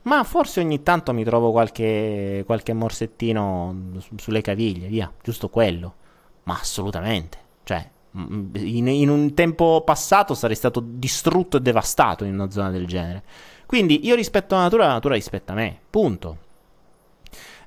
Ma 0.03 0.23
forse 0.23 0.61
ogni 0.61 0.83
tanto 0.83 1.13
mi 1.13 1.23
trovo 1.23 1.51
qualche, 1.51 2.43
qualche 2.45 2.73
morsettino 2.73 3.99
sulle 4.15 4.41
caviglie, 4.41 4.87
via, 4.87 5.11
giusto 5.21 5.49
quello. 5.49 5.95
Ma 6.43 6.59
assolutamente. 6.59 7.39
Cioè, 7.63 7.89
in, 8.15 8.87
in, 8.87 9.09
un 9.09 9.33
tempo 9.33 9.81
passato 9.85 10.33
sarei 10.33 10.55
stato 10.55 10.81
distrutto 10.83 11.57
e 11.57 11.61
devastato 11.61 12.23
in 12.23 12.33
una 12.33 12.49
zona 12.49 12.69
del 12.69 12.87
genere. 12.87 13.23
Quindi 13.65 14.05
io 14.05 14.15
rispetto 14.15 14.55
la 14.55 14.61
natura, 14.61 14.87
la 14.87 14.93
natura 14.93 15.15
rispetta 15.15 15.53
me. 15.53 15.77
Punto. 15.89 16.37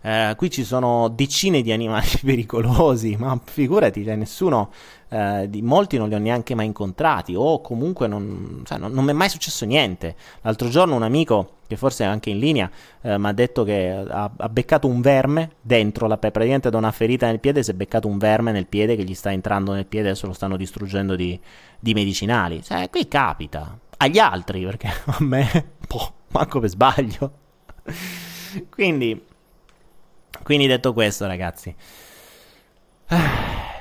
Eh, 0.01 0.35
qui 0.37 0.51
ci 0.51 0.65
sono 0.65 1.09
decine 1.09 1.63
di 1.63 1.73
animali 1.73 2.09
pericolosi, 2.25 3.17
ma 3.17 3.39
figurati, 3.43 4.05
cioè, 4.05 4.17
nessuno, 4.17 4.71
eh, 5.09 5.47
di, 5.49 5.63
molti 5.63 5.97
non 5.97 6.09
li 6.09 6.15
ho 6.15 6.19
neanche 6.19 6.55
mai 6.55 6.67
incontrati 6.67 7.35
o 7.35 7.61
comunque 7.61 8.07
non, 8.07 8.63
cioè, 8.65 8.79
non, 8.79 8.93
non 8.93 9.05
mi 9.05 9.11
è 9.11 9.15
mai 9.15 9.29
successo 9.29 9.65
niente. 9.65 10.15
L'altro 10.43 10.69
giorno 10.69 10.95
un 10.95 11.03
amico, 11.03 11.57
che 11.67 11.77
forse 11.77 12.05
è 12.05 12.07
anche 12.07 12.31
in 12.31 12.39
linea, 12.39 12.71
eh, 13.01 13.19
mi 13.19 13.27
ha 13.27 13.33
detto 13.33 13.65
che 13.65 13.91
ha, 13.91 14.31
ha, 14.37 14.49
beccato 14.49 14.87
un 14.87 15.01
verme 15.01 15.53
dentro 15.61 16.07
la 16.07 16.17
praticamente 16.17 16.71
da 16.71 16.79
una 16.79 16.93
ferita 16.93 17.27
nel 17.27 17.41
piede 17.41 17.63
si 17.63 17.71
è 17.71 17.75
beccato 17.75 18.09
un 18.09 18.19
verme 18.19 18.53
nel 18.53 18.67
piede 18.67 18.97
che 18.97 19.05
gli 19.05 19.15
sta 19.15 19.33
entrando 19.33 19.73
nel 19.73 19.87
piede 19.87 20.09
adesso 20.09 20.27
lo 20.27 20.33
stanno 20.33 20.57
distruggendo 20.57 21.17
di, 21.17 21.39
di 21.79 21.95
medicinali. 21.95 22.63
Cioè, 22.63 22.89
qui 22.91 23.09
capita. 23.09 23.79
Agli 24.01 24.19
altri, 24.19 24.65
perché 24.65 24.89
a 25.07 25.17
me, 25.21 25.73
boh, 25.87 26.13
manco 26.29 26.61
per 26.61 26.69
sbaglio. 26.69 27.33
Quindi 28.71 29.21
quindi 30.43 30.67
detto 30.67 30.93
questo, 30.93 31.27
ragazzi. 31.27 31.75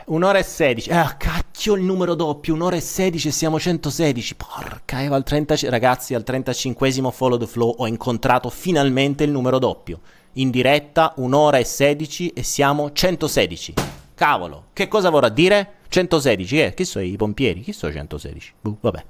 Un'ora 0.07 0.37
e 0.39 0.43
sedici. 0.43 0.89
Ah, 0.89 1.15
cacchio 1.17 1.75
il 1.75 1.83
numero 1.83 2.15
doppio. 2.15 2.53
Un'ora 2.53 2.77
e 2.77 2.79
sedici 2.79 3.27
e 3.27 3.31
siamo 3.31 3.59
116. 3.59 4.35
Porca 4.35 5.03
Eva, 5.03 5.17
al 5.17 5.23
30... 5.23 5.69
ragazzi, 5.69 6.13
al 6.13 6.23
35 6.23 6.91
Follow 7.11 7.37
the 7.37 7.45
Flow 7.45 7.75
ho 7.77 7.87
incontrato 7.87 8.49
finalmente 8.49 9.25
il 9.25 9.31
numero 9.31 9.59
doppio. 9.59 9.99
In 10.33 10.49
diretta, 10.49 11.13
un'ora 11.17 11.57
e 11.57 11.65
sedici 11.65 12.29
e 12.29 12.43
siamo 12.43 12.93
116. 12.93 13.73
Cavolo, 14.15 14.67
che 14.71 14.87
cosa 14.87 15.09
vorrà 15.09 15.29
dire? 15.29 15.73
116, 15.89 16.59
eh? 16.61 16.73
Chi 16.73 16.85
sono 16.85 17.03
i 17.03 17.15
pompieri? 17.17 17.61
Chi 17.61 17.73
sono 17.73 17.91
116? 17.91 18.53
Buh, 18.61 18.77
vabbè. 18.79 19.03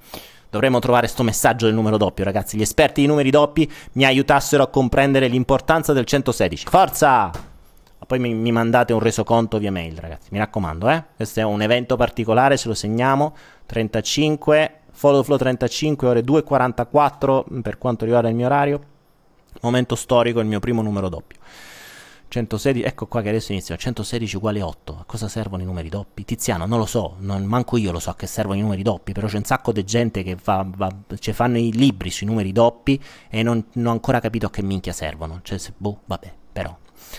Dovremmo 0.57 0.79
trovare 0.79 1.05
sto 1.05 1.21
messaggio 1.21 1.67
del 1.67 1.75
numero 1.75 1.97
doppio, 1.97 2.23
ragazzi. 2.23 2.57
Gli 2.57 2.63
esperti 2.63 3.01
di 3.01 3.05
numeri 3.05 3.29
doppi 3.29 3.71
mi 3.91 4.05
aiutassero 4.05 4.63
a 4.63 4.67
comprendere 4.67 5.27
l'importanza 5.27 5.93
del 5.93 6.03
116. 6.03 6.65
Forza! 6.67 7.29
Poi 8.07 8.17
mi, 8.17 8.33
mi, 8.33 8.51
mandate 8.51 8.91
un 8.91 8.99
resoconto 8.99 9.59
via 9.59 9.71
mail, 9.71 9.99
ragazzi. 9.99 10.29
Mi 10.31 10.39
raccomando, 10.39 10.89
eh. 10.89 11.03
Questo 11.15 11.41
è 11.41 11.43
un 11.43 11.61
evento 11.61 11.95
particolare, 11.95 12.57
ce 12.57 12.69
lo 12.69 12.73
segniamo. 12.73 13.35
35, 13.67 14.79
follow 14.93 15.21
flow 15.21 15.37
35, 15.37 16.07
ore 16.07 16.21
2.44 16.21 17.61
per 17.61 17.77
quanto 17.77 18.05
riguarda 18.05 18.29
il 18.29 18.35
mio 18.35 18.47
orario. 18.47 18.81
Momento 19.61 19.93
storico, 19.93 20.39
il 20.39 20.47
mio 20.47 20.59
primo 20.59 20.81
numero 20.81 21.07
doppio. 21.07 21.37
116, 22.29 22.83
ecco 22.83 23.07
qua 23.07 23.21
che 23.21 23.29
adesso 23.29 23.51
inizia, 23.53 23.75
116 23.75 24.35
uguale 24.35 24.61
8, 24.61 24.97
a 24.99 25.03
cosa 25.05 25.27
servono 25.27 25.61
i 25.61 25.65
numeri 25.65 25.89
doppi? 25.89 26.25
Tiziano, 26.25 26.65
non 26.65 26.79
lo 26.79 26.85
so, 26.85 27.15
non, 27.19 27.45
manco 27.45 27.77
io 27.77 27.91
lo 27.91 27.99
so 27.99 28.09
a 28.09 28.15
che 28.15 28.27
servono 28.27 28.57
i 28.57 28.61
numeri 28.61 28.81
doppi, 28.81 29.13
però 29.13 29.27
c'è 29.27 29.37
un 29.37 29.45
sacco 29.45 29.71
di 29.71 29.83
gente 29.83 30.23
che 30.23 30.37
va, 30.43 30.65
va, 30.75 30.93
cioè 31.19 31.33
fanno 31.33 31.57
i 31.57 31.71
libri 31.71 32.09
sui 32.09 32.27
numeri 32.27 32.51
doppi 32.51 33.01
e 33.29 33.43
non, 33.43 33.63
non 33.73 33.85
ho 33.87 33.91
ancora 33.91 34.19
capito 34.19 34.47
a 34.47 34.49
che 34.49 34.61
minchia 34.61 34.93
servono, 34.93 35.39
cioè, 35.43 35.57
se, 35.57 35.73
boh, 35.75 36.01
vabbè, 36.05 36.33
però. 36.51 36.75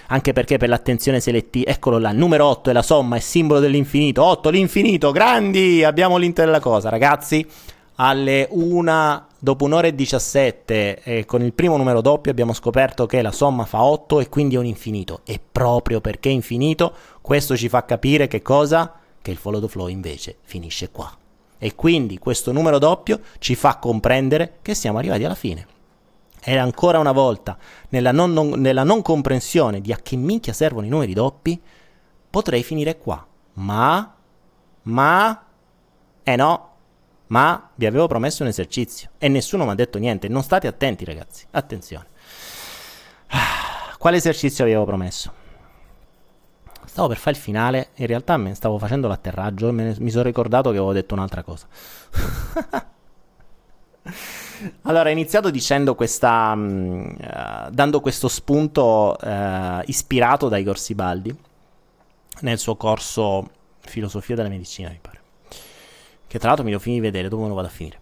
Anche 0.09 0.35
perché 0.35 0.59
per 0.59 0.68
l'attenzione 0.68 1.20
selettiva, 1.20 1.70
eccolo 1.70 1.98
là, 1.98 2.12
numero 2.12 2.44
8 2.47 2.70
è 2.70 2.72
la 2.74 2.82
somma, 2.82 3.16
è 3.16 3.20
simbolo 3.20 3.60
dell'infinito, 3.60 4.22
8 4.22 4.51
l'infinito, 4.51 5.10
grandi, 5.12 5.82
abbiamo 5.85 6.18
l'intera 6.18 6.60
cosa, 6.60 6.90
ragazzi, 6.90 7.47
alle 7.94 8.47
1 8.51 9.27
Dopo 9.40 9.66
un'ora 9.66 9.86
e 9.86 9.94
17 9.94 11.02
eh, 11.05 11.24
con 11.24 11.43
il 11.43 11.52
primo 11.52 11.77
numero 11.77 12.01
doppio 12.01 12.32
abbiamo 12.32 12.52
scoperto 12.52 13.06
che 13.06 13.23
la 13.23 13.31
somma 13.31 13.66
fa 13.66 13.85
8 13.85 14.19
e 14.19 14.28
quindi 14.28 14.56
è 14.56 14.59
un 14.59 14.66
infinito. 14.66 15.20
E 15.24 15.39
proprio 15.39 16.01
perché 16.01 16.28
è 16.28 16.32
infinito, 16.32 16.93
questo 17.20 17.56
ci 17.56 17.69
fa 17.69 17.85
capire 17.85 18.27
che 18.27 18.43
cosa? 18.43 18.94
Che 19.23 19.31
il 19.31 19.36
follow 19.36 19.60
the 19.60 19.69
flow 19.69 19.86
invece 19.86 20.39
finisce 20.43 20.90
qua. 20.90 21.16
E 21.56 21.74
quindi 21.77 22.19
questo 22.19 22.51
numero 22.51 22.81
doppio 22.81 23.20
ci 23.39 23.55
fa 23.55 23.77
comprendere 23.77 24.59
che 24.60 24.74
siamo 24.74 24.98
arrivati 24.98 25.23
alla 25.23 25.36
fine. 25.36 25.66
E 26.43 26.56
ancora 26.56 26.98
una 26.98 27.12
volta, 27.12 27.56
nella 27.90 28.10
non, 28.10 28.32
non, 28.32 28.48
nella 28.60 28.82
non 28.82 29.02
comprensione 29.02 29.81
di 29.81 29.93
a 29.93 29.98
che 30.02 30.16
minchia 30.16 30.52
servono 30.52 30.86
i 30.86 30.89
numeri 30.89 31.12
doppi, 31.12 31.60
potrei 32.28 32.65
finire 32.65 32.98
qua. 32.98 33.24
Ma, 33.55 34.15
ma, 34.82 35.44
eh 36.24 36.36
no, 36.36 36.68
ma 37.28 37.70
vi 37.74 37.86
avevo 37.86 38.06
promesso 38.06 38.42
un 38.42 38.48
esercizio 38.48 39.10
e 39.18 39.28
nessuno 39.28 39.64
mi 39.64 39.70
ha 39.70 39.74
detto 39.74 39.98
niente. 39.98 40.28
Non 40.28 40.42
state 40.42 40.66
attenti, 40.66 41.05
ragazzi. 41.05 41.46
Attenzione. 41.50 42.06
Quale 43.98 44.16
esercizio 44.16 44.64
avevo 44.64 44.84
promesso? 44.84 45.32
Stavo 46.84 47.09
per 47.09 47.18
fare 47.18 47.36
il 47.36 47.42
finale, 47.42 47.88
in 47.96 48.06
realtà 48.06 48.36
me 48.36 48.55
stavo 48.55 48.78
facendo 48.78 49.09
l'atterraggio 49.09 49.68
e 49.68 49.72
ne, 49.72 49.94
mi 49.98 50.10
sono 50.10 50.24
ricordato 50.24 50.70
che 50.70 50.76
avevo 50.76 50.92
detto 50.92 51.14
un'altra 51.14 51.42
cosa. 51.42 51.66
allora, 54.82 55.09
ho 55.09 55.12
iniziato 55.12 55.50
dicendo 55.50 55.94
questa, 55.94 56.52
uh, 56.55 57.70
dando 57.70 58.00
questo 58.00 58.28
spunto 58.28 59.16
uh, 59.20 59.80
ispirato 59.84 60.48
da 60.48 60.56
Igor 60.56 60.78
Sibaldi 60.78 61.36
nel 62.40 62.59
suo 62.59 62.76
corso 62.76 63.48
Filosofia 63.80 64.34
della 64.34 64.48
Medicina, 64.48 64.88
mi 64.88 64.98
pare 65.00 65.18
che 66.28 66.38
tra 66.38 66.48
l'altro 66.48 66.64
mi 66.64 66.70
devo 66.70 66.82
finire 66.82 67.00
di 67.02 67.09
vedere, 67.09 67.28
dove 67.28 67.48
lo 67.48 67.55
vado 67.55 67.66
a 67.66 67.70
finire. 67.70 68.00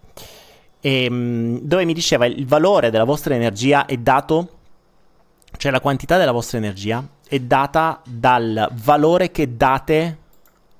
E, 0.81 1.05
ehm, 1.05 1.61
dove 1.61 1.85
mi 1.85 1.93
diceva 1.93 2.25
il 2.25 2.45
valore 2.45 2.91
della 2.91 3.05
vostra 3.05 3.33
energia 3.33 3.85
è 3.85 3.97
dato, 3.97 4.49
cioè 5.57 5.71
la 5.71 5.79
quantità 5.79 6.17
della 6.17 6.31
vostra 6.31 6.57
energia 6.57 7.07
è 7.27 7.39
data 7.39 8.01
dal 8.05 8.69
valore 8.73 9.31
che 9.31 9.55
date 9.55 10.17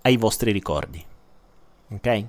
ai 0.01 0.17
vostri 0.17 0.51
ricordi. 0.51 1.03
Ok? 1.89 2.25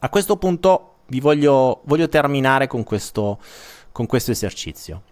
A 0.00 0.08
questo 0.08 0.36
punto 0.36 0.96
vi 1.06 1.20
voglio, 1.20 1.80
voglio 1.84 2.08
terminare 2.08 2.66
con 2.66 2.82
questo, 2.82 3.38
con 3.92 4.06
questo 4.06 4.32
esercizio. 4.32 5.02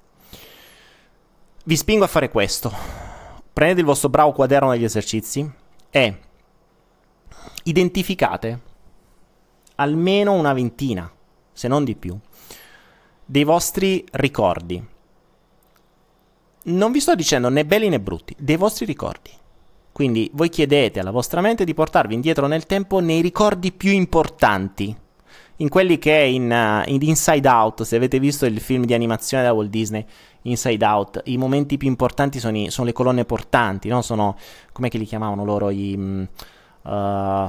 Vi 1.65 1.77
spingo 1.77 2.05
a 2.05 2.09
fare 2.09 2.29
questo. 2.29 2.73
Prendete 3.53 3.81
il 3.81 3.87
vostro 3.87 4.09
bravo 4.09 4.33
quaderno 4.33 4.71
degli 4.71 4.85
esercizi 4.85 5.49
e 5.91 6.19
identificate 7.65 8.69
almeno 9.81 10.33
una 10.33 10.53
ventina, 10.53 11.11
se 11.53 11.67
non 11.67 11.85
di 11.85 11.97
più, 11.97 12.17
dei 13.25 13.45
vostri 13.45 14.05
ricordi. 14.13 14.83
Non 16.63 16.93
vi 16.93 17.01
sto 17.01 17.15
dicendo 17.15 17.49
né 17.49 17.65
belli 17.65 17.89
né 17.89 17.99
brutti, 17.99 18.35
dei 18.39 18.57
vostri 18.57 18.85
ricordi. 18.85 19.31
Quindi 19.91 20.31
voi 20.35 20.51
chiedete 20.51 21.01
alla 21.01 21.11
vostra 21.11 21.41
mente 21.41 21.65
di 21.65 21.75
portarvi 21.75 22.15
indietro 22.15 22.47
nel 22.47 22.67
tempo 22.67 23.01
nei 23.01 23.23
ricordi 23.23 23.73
più 23.73 23.91
importanti, 23.91 24.95
in 25.57 25.69
quelli 25.69 25.99
che 25.99 26.13
in, 26.13 26.51
uh, 26.51 26.89
in 26.91 27.03
Inside 27.03 27.49
Out, 27.49 27.83
se 27.83 27.97
avete 27.97 28.19
visto 28.19 28.47
il 28.47 28.61
film 28.61 28.85
di 28.85 28.95
animazione 28.95 29.45
da 29.45 29.53
Walt 29.53 29.71
Disney, 29.71 30.05
Inside 30.43 30.85
Out, 30.85 31.23
i 31.25 31.37
momenti 31.37 31.77
più 31.77 31.89
importanti 31.89 32.39
sono, 32.39 32.57
i, 32.57 32.71
sono 32.71 32.87
le 32.87 32.93
colonne 32.93 33.25
portanti, 33.25 33.89
no? 33.89 34.01
Sono, 34.03 34.37
come 34.73 34.89
li 34.91 35.05
chiamavano 35.05 35.45
loro? 35.45 35.71
I... 35.71 36.29
Uh, 36.83 37.49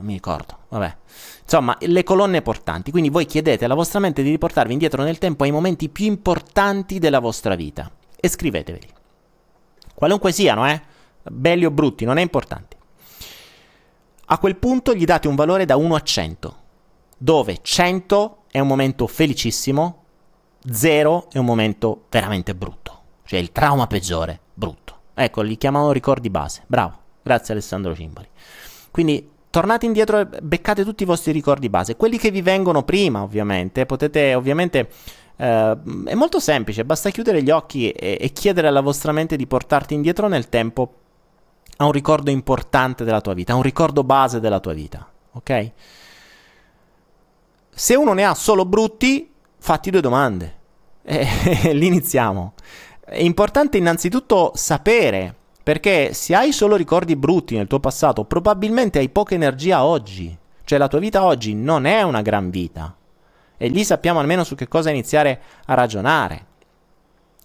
mi 0.00 0.14
ricordo, 0.14 0.58
vabbè. 0.68 0.96
Insomma, 1.42 1.76
le 1.80 2.02
colonne 2.02 2.42
portanti. 2.42 2.90
Quindi 2.90 3.10
voi 3.10 3.26
chiedete 3.26 3.64
alla 3.64 3.74
vostra 3.74 4.00
mente 4.00 4.22
di 4.22 4.30
riportarvi 4.30 4.72
indietro 4.72 5.02
nel 5.02 5.18
tempo 5.18 5.44
ai 5.44 5.50
momenti 5.50 5.88
più 5.88 6.06
importanti 6.06 6.98
della 6.98 7.20
vostra 7.20 7.54
vita 7.54 7.90
e 8.16 8.28
scriveteveli. 8.28 8.88
Qualunque 9.94 10.32
siano, 10.32 10.68
eh? 10.68 10.80
Belli 11.22 11.64
o 11.64 11.70
brutti, 11.70 12.04
non 12.04 12.18
è 12.18 12.22
importante. 12.22 12.76
A 14.26 14.38
quel 14.38 14.56
punto 14.56 14.94
gli 14.94 15.04
date 15.04 15.26
un 15.26 15.34
valore 15.34 15.64
da 15.64 15.76
1 15.76 15.94
a 15.94 16.00
100, 16.00 16.56
dove 17.16 17.58
100 17.62 18.44
è 18.50 18.60
un 18.60 18.66
momento 18.66 19.06
felicissimo, 19.06 20.04
0 20.70 21.28
è 21.32 21.38
un 21.38 21.44
momento 21.44 22.04
veramente 22.10 22.54
brutto, 22.54 23.02
cioè 23.24 23.38
il 23.38 23.52
trauma 23.52 23.86
peggiore, 23.86 24.40
brutto. 24.52 24.96
Ecco, 25.14 25.40
li 25.40 25.56
chiamano 25.56 25.92
ricordi 25.92 26.30
base. 26.30 26.62
Bravo, 26.66 26.96
grazie 27.22 27.54
Alessandro 27.54 27.94
Cimbali. 27.94 28.28
Quindi 28.90 29.30
tornate 29.50 29.86
indietro 29.86 30.20
e 30.20 30.26
beccate 30.42 30.84
tutti 30.84 31.02
i 31.02 31.06
vostri 31.06 31.32
ricordi 31.32 31.68
base, 31.68 31.96
quelli 31.96 32.18
che 32.18 32.30
vi 32.30 32.42
vengono 32.42 32.82
prima, 32.82 33.22
ovviamente. 33.22 33.86
Potete, 33.86 34.34
ovviamente, 34.34 34.88
eh, 35.36 35.76
è 36.04 36.14
molto 36.14 36.40
semplice, 36.40 36.84
basta 36.84 37.10
chiudere 37.10 37.42
gli 37.42 37.50
occhi 37.50 37.90
e, 37.90 38.18
e 38.20 38.32
chiedere 38.32 38.68
alla 38.68 38.80
vostra 38.80 39.12
mente 39.12 39.36
di 39.36 39.46
portarti 39.46 39.94
indietro 39.94 40.28
nel 40.28 40.48
tempo 40.48 40.94
a 41.76 41.84
un 41.84 41.92
ricordo 41.92 42.30
importante 42.30 43.04
della 43.04 43.20
tua 43.20 43.34
vita, 43.34 43.52
a 43.52 43.56
un 43.56 43.62
ricordo 43.62 44.02
base 44.02 44.40
della 44.40 44.60
tua 44.60 44.72
vita, 44.72 45.08
ok? 45.32 45.72
Se 47.70 47.94
uno 47.94 48.12
ne 48.12 48.24
ha 48.24 48.34
solo 48.34 48.64
brutti, 48.64 49.32
fatti 49.58 49.90
due 49.90 50.00
domande. 50.00 50.56
E 51.08 51.72
lì 51.72 51.86
iniziamo. 51.86 52.54
È 53.00 53.22
importante 53.22 53.78
innanzitutto 53.78 54.52
sapere 54.54 55.34
perché 55.68 56.14
se 56.14 56.34
hai 56.34 56.50
solo 56.50 56.76
ricordi 56.76 57.14
brutti 57.14 57.54
nel 57.54 57.66
tuo 57.66 57.78
passato, 57.78 58.24
probabilmente 58.24 59.00
hai 59.00 59.10
poca 59.10 59.34
energia 59.34 59.84
oggi. 59.84 60.34
Cioè 60.64 60.78
la 60.78 60.88
tua 60.88 60.98
vita 60.98 61.26
oggi 61.26 61.52
non 61.52 61.84
è 61.84 62.00
una 62.00 62.22
gran 62.22 62.48
vita. 62.48 62.96
E 63.54 63.68
lì 63.68 63.84
sappiamo 63.84 64.18
almeno 64.18 64.44
su 64.44 64.54
che 64.54 64.66
cosa 64.66 64.88
iniziare 64.88 65.42
a 65.66 65.74
ragionare. 65.74 66.46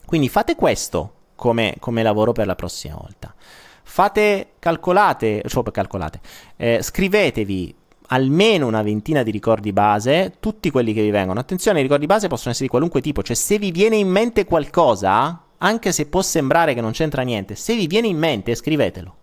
Quindi 0.05 0.29
fate 0.29 0.55
questo 0.55 1.15
come, 1.35 1.75
come 1.79 2.01
lavoro 2.01 2.31
per 2.31 2.45
la 2.45 2.55
prossima 2.55 2.95
volta. 2.95 3.35
Fate, 3.83 4.51
calcolate, 4.57 5.43
cioè 5.45 5.69
calcolate, 5.69 6.21
eh, 6.55 6.81
scrivetevi 6.81 7.75
almeno 8.07 8.67
una 8.67 8.83
ventina 8.83 9.21
di 9.23 9.31
ricordi 9.31 9.73
base, 9.73 10.35
tutti 10.39 10.71
quelli 10.71 10.93
che 10.93 11.01
vi 11.01 11.11
vengono. 11.11 11.41
Attenzione, 11.41 11.79
i 11.79 11.81
ricordi 11.81 12.05
base 12.05 12.29
possono 12.29 12.51
essere 12.51 12.67
di 12.67 12.71
qualunque 12.71 13.01
tipo, 13.01 13.21
cioè 13.21 13.35
se 13.35 13.59
vi 13.59 13.71
viene 13.71 13.97
in 13.97 14.07
mente 14.07 14.45
qualcosa, 14.45 15.42
anche 15.63 15.91
se 15.91 16.05
può 16.07 16.21
sembrare 16.21 16.73
che 16.73 16.81
non 16.81 16.91
c'entra 16.91 17.21
niente, 17.21 17.55
se 17.55 17.75
vi 17.75 17.87
viene 17.87 18.07
in 18.07 18.17
mente 18.17 18.53
scrivetelo, 18.53 19.15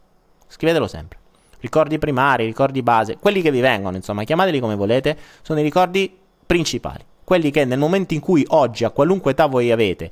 scrivetelo 0.48 0.86
sempre. 0.86 1.18
Ricordi 1.60 1.98
primari, 1.98 2.46
ricordi 2.46 2.82
base, 2.82 3.18
quelli 3.18 3.42
che 3.42 3.50
vi 3.50 3.60
vengono, 3.60 3.96
insomma, 3.96 4.24
chiamateli 4.24 4.58
come 4.60 4.74
volete, 4.74 5.16
sono 5.42 5.60
i 5.60 5.62
ricordi 5.62 6.10
principali, 6.46 7.04
quelli 7.24 7.50
che 7.50 7.66
nel 7.66 7.78
momento 7.78 8.14
in 8.14 8.20
cui 8.20 8.44
oggi, 8.48 8.84
a 8.84 8.90
qualunque 8.90 9.32
età 9.32 9.46
voi 9.46 9.70
avete, 9.70 10.10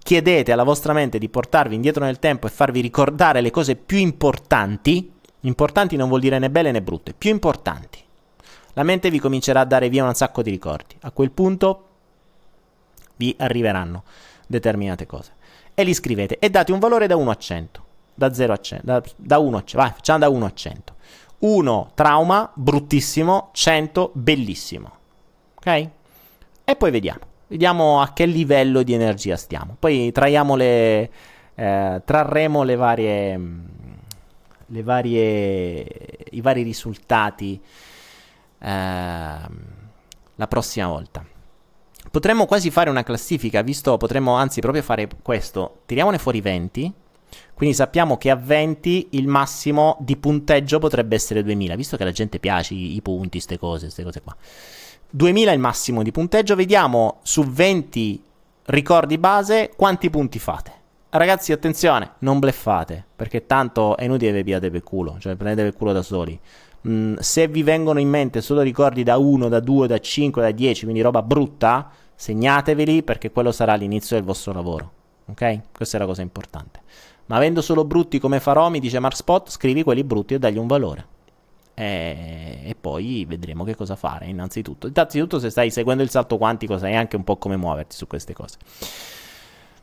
chiedete 0.00 0.52
alla 0.52 0.62
vostra 0.62 0.92
mente 0.92 1.18
di 1.18 1.28
portarvi 1.28 1.74
indietro 1.74 2.04
nel 2.04 2.20
tempo 2.20 2.46
e 2.46 2.50
farvi 2.50 2.80
ricordare 2.80 3.40
le 3.40 3.50
cose 3.50 3.74
più 3.74 3.98
importanti, 3.98 5.12
importanti 5.40 5.96
non 5.96 6.08
vuol 6.08 6.20
dire 6.20 6.38
né 6.38 6.50
belle 6.50 6.70
né 6.70 6.82
brutte, 6.82 7.14
più 7.14 7.30
importanti. 7.30 7.98
La 8.74 8.84
mente 8.84 9.10
vi 9.10 9.18
comincerà 9.18 9.60
a 9.60 9.64
dare 9.64 9.88
via 9.88 10.04
un 10.04 10.14
sacco 10.14 10.40
di 10.40 10.50
ricordi. 10.50 10.94
A 11.00 11.10
quel 11.10 11.32
punto 11.32 11.86
vi 13.16 13.34
arriveranno 13.36 14.04
determinate 14.46 15.04
cose 15.04 15.32
e 15.78 15.84
li 15.84 15.94
scrivete 15.94 16.40
e 16.40 16.50
date 16.50 16.72
un 16.72 16.80
valore 16.80 17.06
da 17.06 17.14
1 17.14 17.30
a 17.30 17.36
100. 17.36 17.84
Da 18.12 18.34
0 18.34 18.52
a 18.52 18.56
100. 18.56 18.84
Da, 18.84 19.00
da 19.14 19.38
1 19.38 19.56
a 19.56 19.62
100. 19.62 19.76
Vai, 19.76 19.92
facciamo 19.94 20.18
da 20.18 20.28
1 20.28 20.44
a 20.44 20.52
100. 20.52 20.94
1 21.38 21.90
trauma, 21.94 22.50
bruttissimo, 22.52 23.50
100 23.52 24.10
bellissimo. 24.12 24.90
Ok? 25.54 25.88
E 26.64 26.74
poi 26.76 26.90
vediamo. 26.90 27.20
Vediamo 27.46 28.00
a 28.00 28.12
che 28.12 28.26
livello 28.26 28.82
di 28.82 28.92
energia 28.92 29.36
stiamo. 29.36 29.76
Poi 29.78 30.10
traiamo 30.10 30.56
le, 30.56 31.10
eh, 31.54 32.02
trarremo 32.04 32.64
le 32.64 32.74
varie, 32.74 33.40
le 34.66 34.82
varie, 34.82 35.86
i 36.32 36.40
vari 36.40 36.62
risultati 36.64 37.62
eh, 38.58 38.68
la 40.34 40.46
prossima 40.48 40.88
volta. 40.88 41.24
Potremmo 42.10 42.46
quasi 42.46 42.70
fare 42.70 42.90
una 42.90 43.02
classifica, 43.02 43.62
visto 43.62 43.96
potremmo 43.96 44.34
anzi 44.34 44.60
proprio 44.60 44.82
fare 44.82 45.08
questo. 45.22 45.80
Tiriamone 45.86 46.18
fuori 46.18 46.40
20. 46.40 46.92
Quindi 47.54 47.74
sappiamo 47.74 48.16
che 48.16 48.30
a 48.30 48.36
20 48.36 49.08
il 49.10 49.26
massimo 49.26 49.96
di 50.00 50.16
punteggio 50.16 50.78
potrebbe 50.78 51.16
essere 51.16 51.42
2000, 51.42 51.74
visto 51.74 51.96
che 51.96 52.02
alla 52.04 52.12
gente 52.12 52.38
piace 52.38 52.74
i, 52.74 52.94
i 52.94 53.02
punti, 53.02 53.30
queste 53.30 53.58
cose, 53.58 53.84
queste 53.84 54.04
cose 54.04 54.22
qua. 54.22 54.36
2000 55.10 55.50
è 55.50 55.54
il 55.54 55.60
massimo 55.60 56.02
di 56.02 56.10
punteggio, 56.10 56.54
vediamo 56.54 57.18
su 57.22 57.42
20 57.42 58.22
ricordi 58.66 59.18
base 59.18 59.72
quanti 59.76 60.10
punti 60.10 60.38
fate. 60.38 60.72
Ragazzi, 61.10 61.52
attenzione, 61.52 62.12
non 62.18 62.38
bleffate, 62.38 63.02
perché 63.16 63.46
tanto 63.46 63.96
è 63.96 64.04
inutile 64.04 64.30
che 64.30 64.36
vi 64.38 64.44
piate 64.44 64.70
per 64.70 64.82
culo, 64.82 65.16
cioè 65.18 65.36
prendete 65.36 65.70
per 65.70 65.78
culo 65.78 65.92
da 65.92 66.02
soli. 66.02 66.38
Mm, 66.86 67.16
se 67.18 67.48
vi 67.48 67.62
vengono 67.62 67.98
in 67.98 68.08
mente 68.08 68.40
solo 68.40 68.60
ricordi 68.60 69.02
da 69.02 69.16
1, 69.16 69.48
da 69.48 69.60
2, 69.60 69.86
da 69.86 69.98
5, 69.98 70.42
da 70.42 70.50
10, 70.50 70.84
quindi 70.84 71.00
roba 71.00 71.22
brutta, 71.22 71.90
segnateveli 72.14 73.02
perché 73.02 73.30
quello 73.30 73.50
sarà 73.50 73.74
l'inizio 73.74 74.16
del 74.16 74.24
vostro 74.24 74.52
lavoro. 74.52 74.92
Ok? 75.26 75.60
Questa 75.72 75.96
è 75.96 76.00
la 76.00 76.06
cosa 76.06 76.22
importante. 76.22 76.80
Ma 77.26 77.36
avendo 77.36 77.60
solo 77.60 77.84
brutti 77.84 78.18
come 78.18 78.40
farò, 78.40 78.70
mi 78.70 78.80
dice 78.80 78.98
Markspot, 78.98 79.50
scrivi 79.50 79.82
quelli 79.82 80.04
brutti 80.04 80.34
e 80.34 80.38
dagli 80.38 80.56
un 80.56 80.66
valore. 80.66 81.06
E, 81.74 82.62
e, 82.64 82.74
poi 82.74 83.24
vedremo 83.28 83.64
che 83.64 83.76
cosa 83.76 83.94
fare. 83.94 84.26
Innanzitutto, 84.26 84.88
innanzitutto, 84.88 85.38
se 85.38 85.50
stai 85.50 85.70
seguendo 85.70 86.02
il 86.02 86.10
salto 86.10 86.36
quantico, 86.38 86.78
sai 86.78 86.96
anche 86.96 87.16
un 87.16 87.24
po' 87.24 87.36
come 87.36 87.56
muoverti 87.56 87.94
su 87.94 88.06
queste 88.06 88.32
cose. 88.32 88.56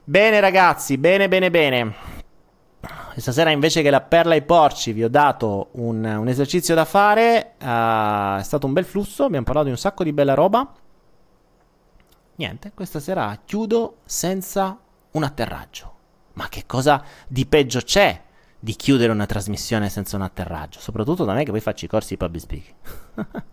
Bene, 0.04 0.40
ragazzi, 0.40 0.98
bene, 0.98 1.28
bene, 1.28 1.50
bene. 1.50 1.94
Stasera 3.18 3.50
invece 3.50 3.82
che 3.82 3.90
la 3.90 4.02
perla 4.02 4.34
ai 4.34 4.42
porci 4.42 4.92
vi 4.92 5.04
ho 5.04 5.10
dato 5.10 5.70
un, 5.74 6.04
un 6.04 6.28
esercizio 6.28 6.76
da 6.76 6.86
fare. 6.86 7.54
Uh, 7.60 8.40
è 8.40 8.44
stato 8.44 8.66
un 8.66 8.74
bel 8.74 8.86
flusso. 8.86 9.24
Abbiamo 9.24 9.46
parlato 9.46 9.68
di 9.68 9.72
un 9.72 9.78
sacco 9.80 10.04
di 10.04 10.14
bella 10.14 10.34
roba. 10.34 10.70
Niente, 12.36 12.72
questa 12.74 13.00
sera 13.00 13.40
chiudo 13.46 13.98
senza 14.04 14.78
un 15.12 15.24
atterraggio. 15.24 15.94
Ma 16.34 16.50
che 16.50 16.66
cosa 16.66 17.04
di 17.28 17.46
peggio 17.46 17.80
c'è 17.80 18.22
di 18.60 18.76
chiudere 18.76 19.12
una 19.12 19.26
trasmissione 19.26 19.90
senza 19.90 20.18
un 20.18 20.24
atterraggio? 20.24 20.80
Soprattutto 20.80 21.24
da 21.24 21.34
me 21.34 21.46
che 21.46 21.52
poi 21.52 21.62
faccio 21.62 21.86
i 21.86 21.88
corsi 21.88 22.10
di 22.10 22.18
public 22.18 22.42
speaking. 22.42 23.44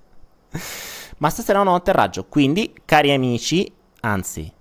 Ma 1.19 1.31
stasera 1.31 1.59
non 1.59 1.69
ho 1.69 1.77
atterraggio, 1.77 2.25
quindi 2.25 2.75
cari 2.85 3.13
amici, 3.13 3.73
anzi, 4.01 4.53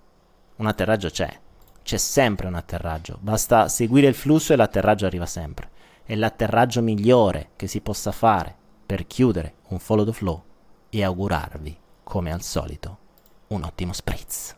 un 0.57 0.67
atterraggio 0.67 1.09
c'è. 1.09 1.39
C'è 1.83 1.97
sempre 1.97 2.47
un 2.47 2.55
atterraggio, 2.55 3.17
basta 3.21 3.67
seguire 3.67 4.07
il 4.07 4.13
flusso 4.13 4.53
e 4.53 4.55
l'atterraggio 4.55 5.05
arriva 5.05 5.25
sempre. 5.25 5.69
È 6.03 6.15
l'atterraggio 6.15 6.81
migliore 6.81 7.49
che 7.55 7.67
si 7.67 7.81
possa 7.81 8.11
fare 8.11 8.55
per 8.85 9.07
chiudere 9.07 9.55
un 9.69 9.79
follow 9.79 10.05
the 10.05 10.13
flow 10.13 10.43
e 10.89 11.03
augurarvi, 11.03 11.77
come 12.03 12.31
al 12.31 12.41
solito, 12.41 12.97
un 13.47 13.63
ottimo 13.63 13.93
spritz. 13.93 14.55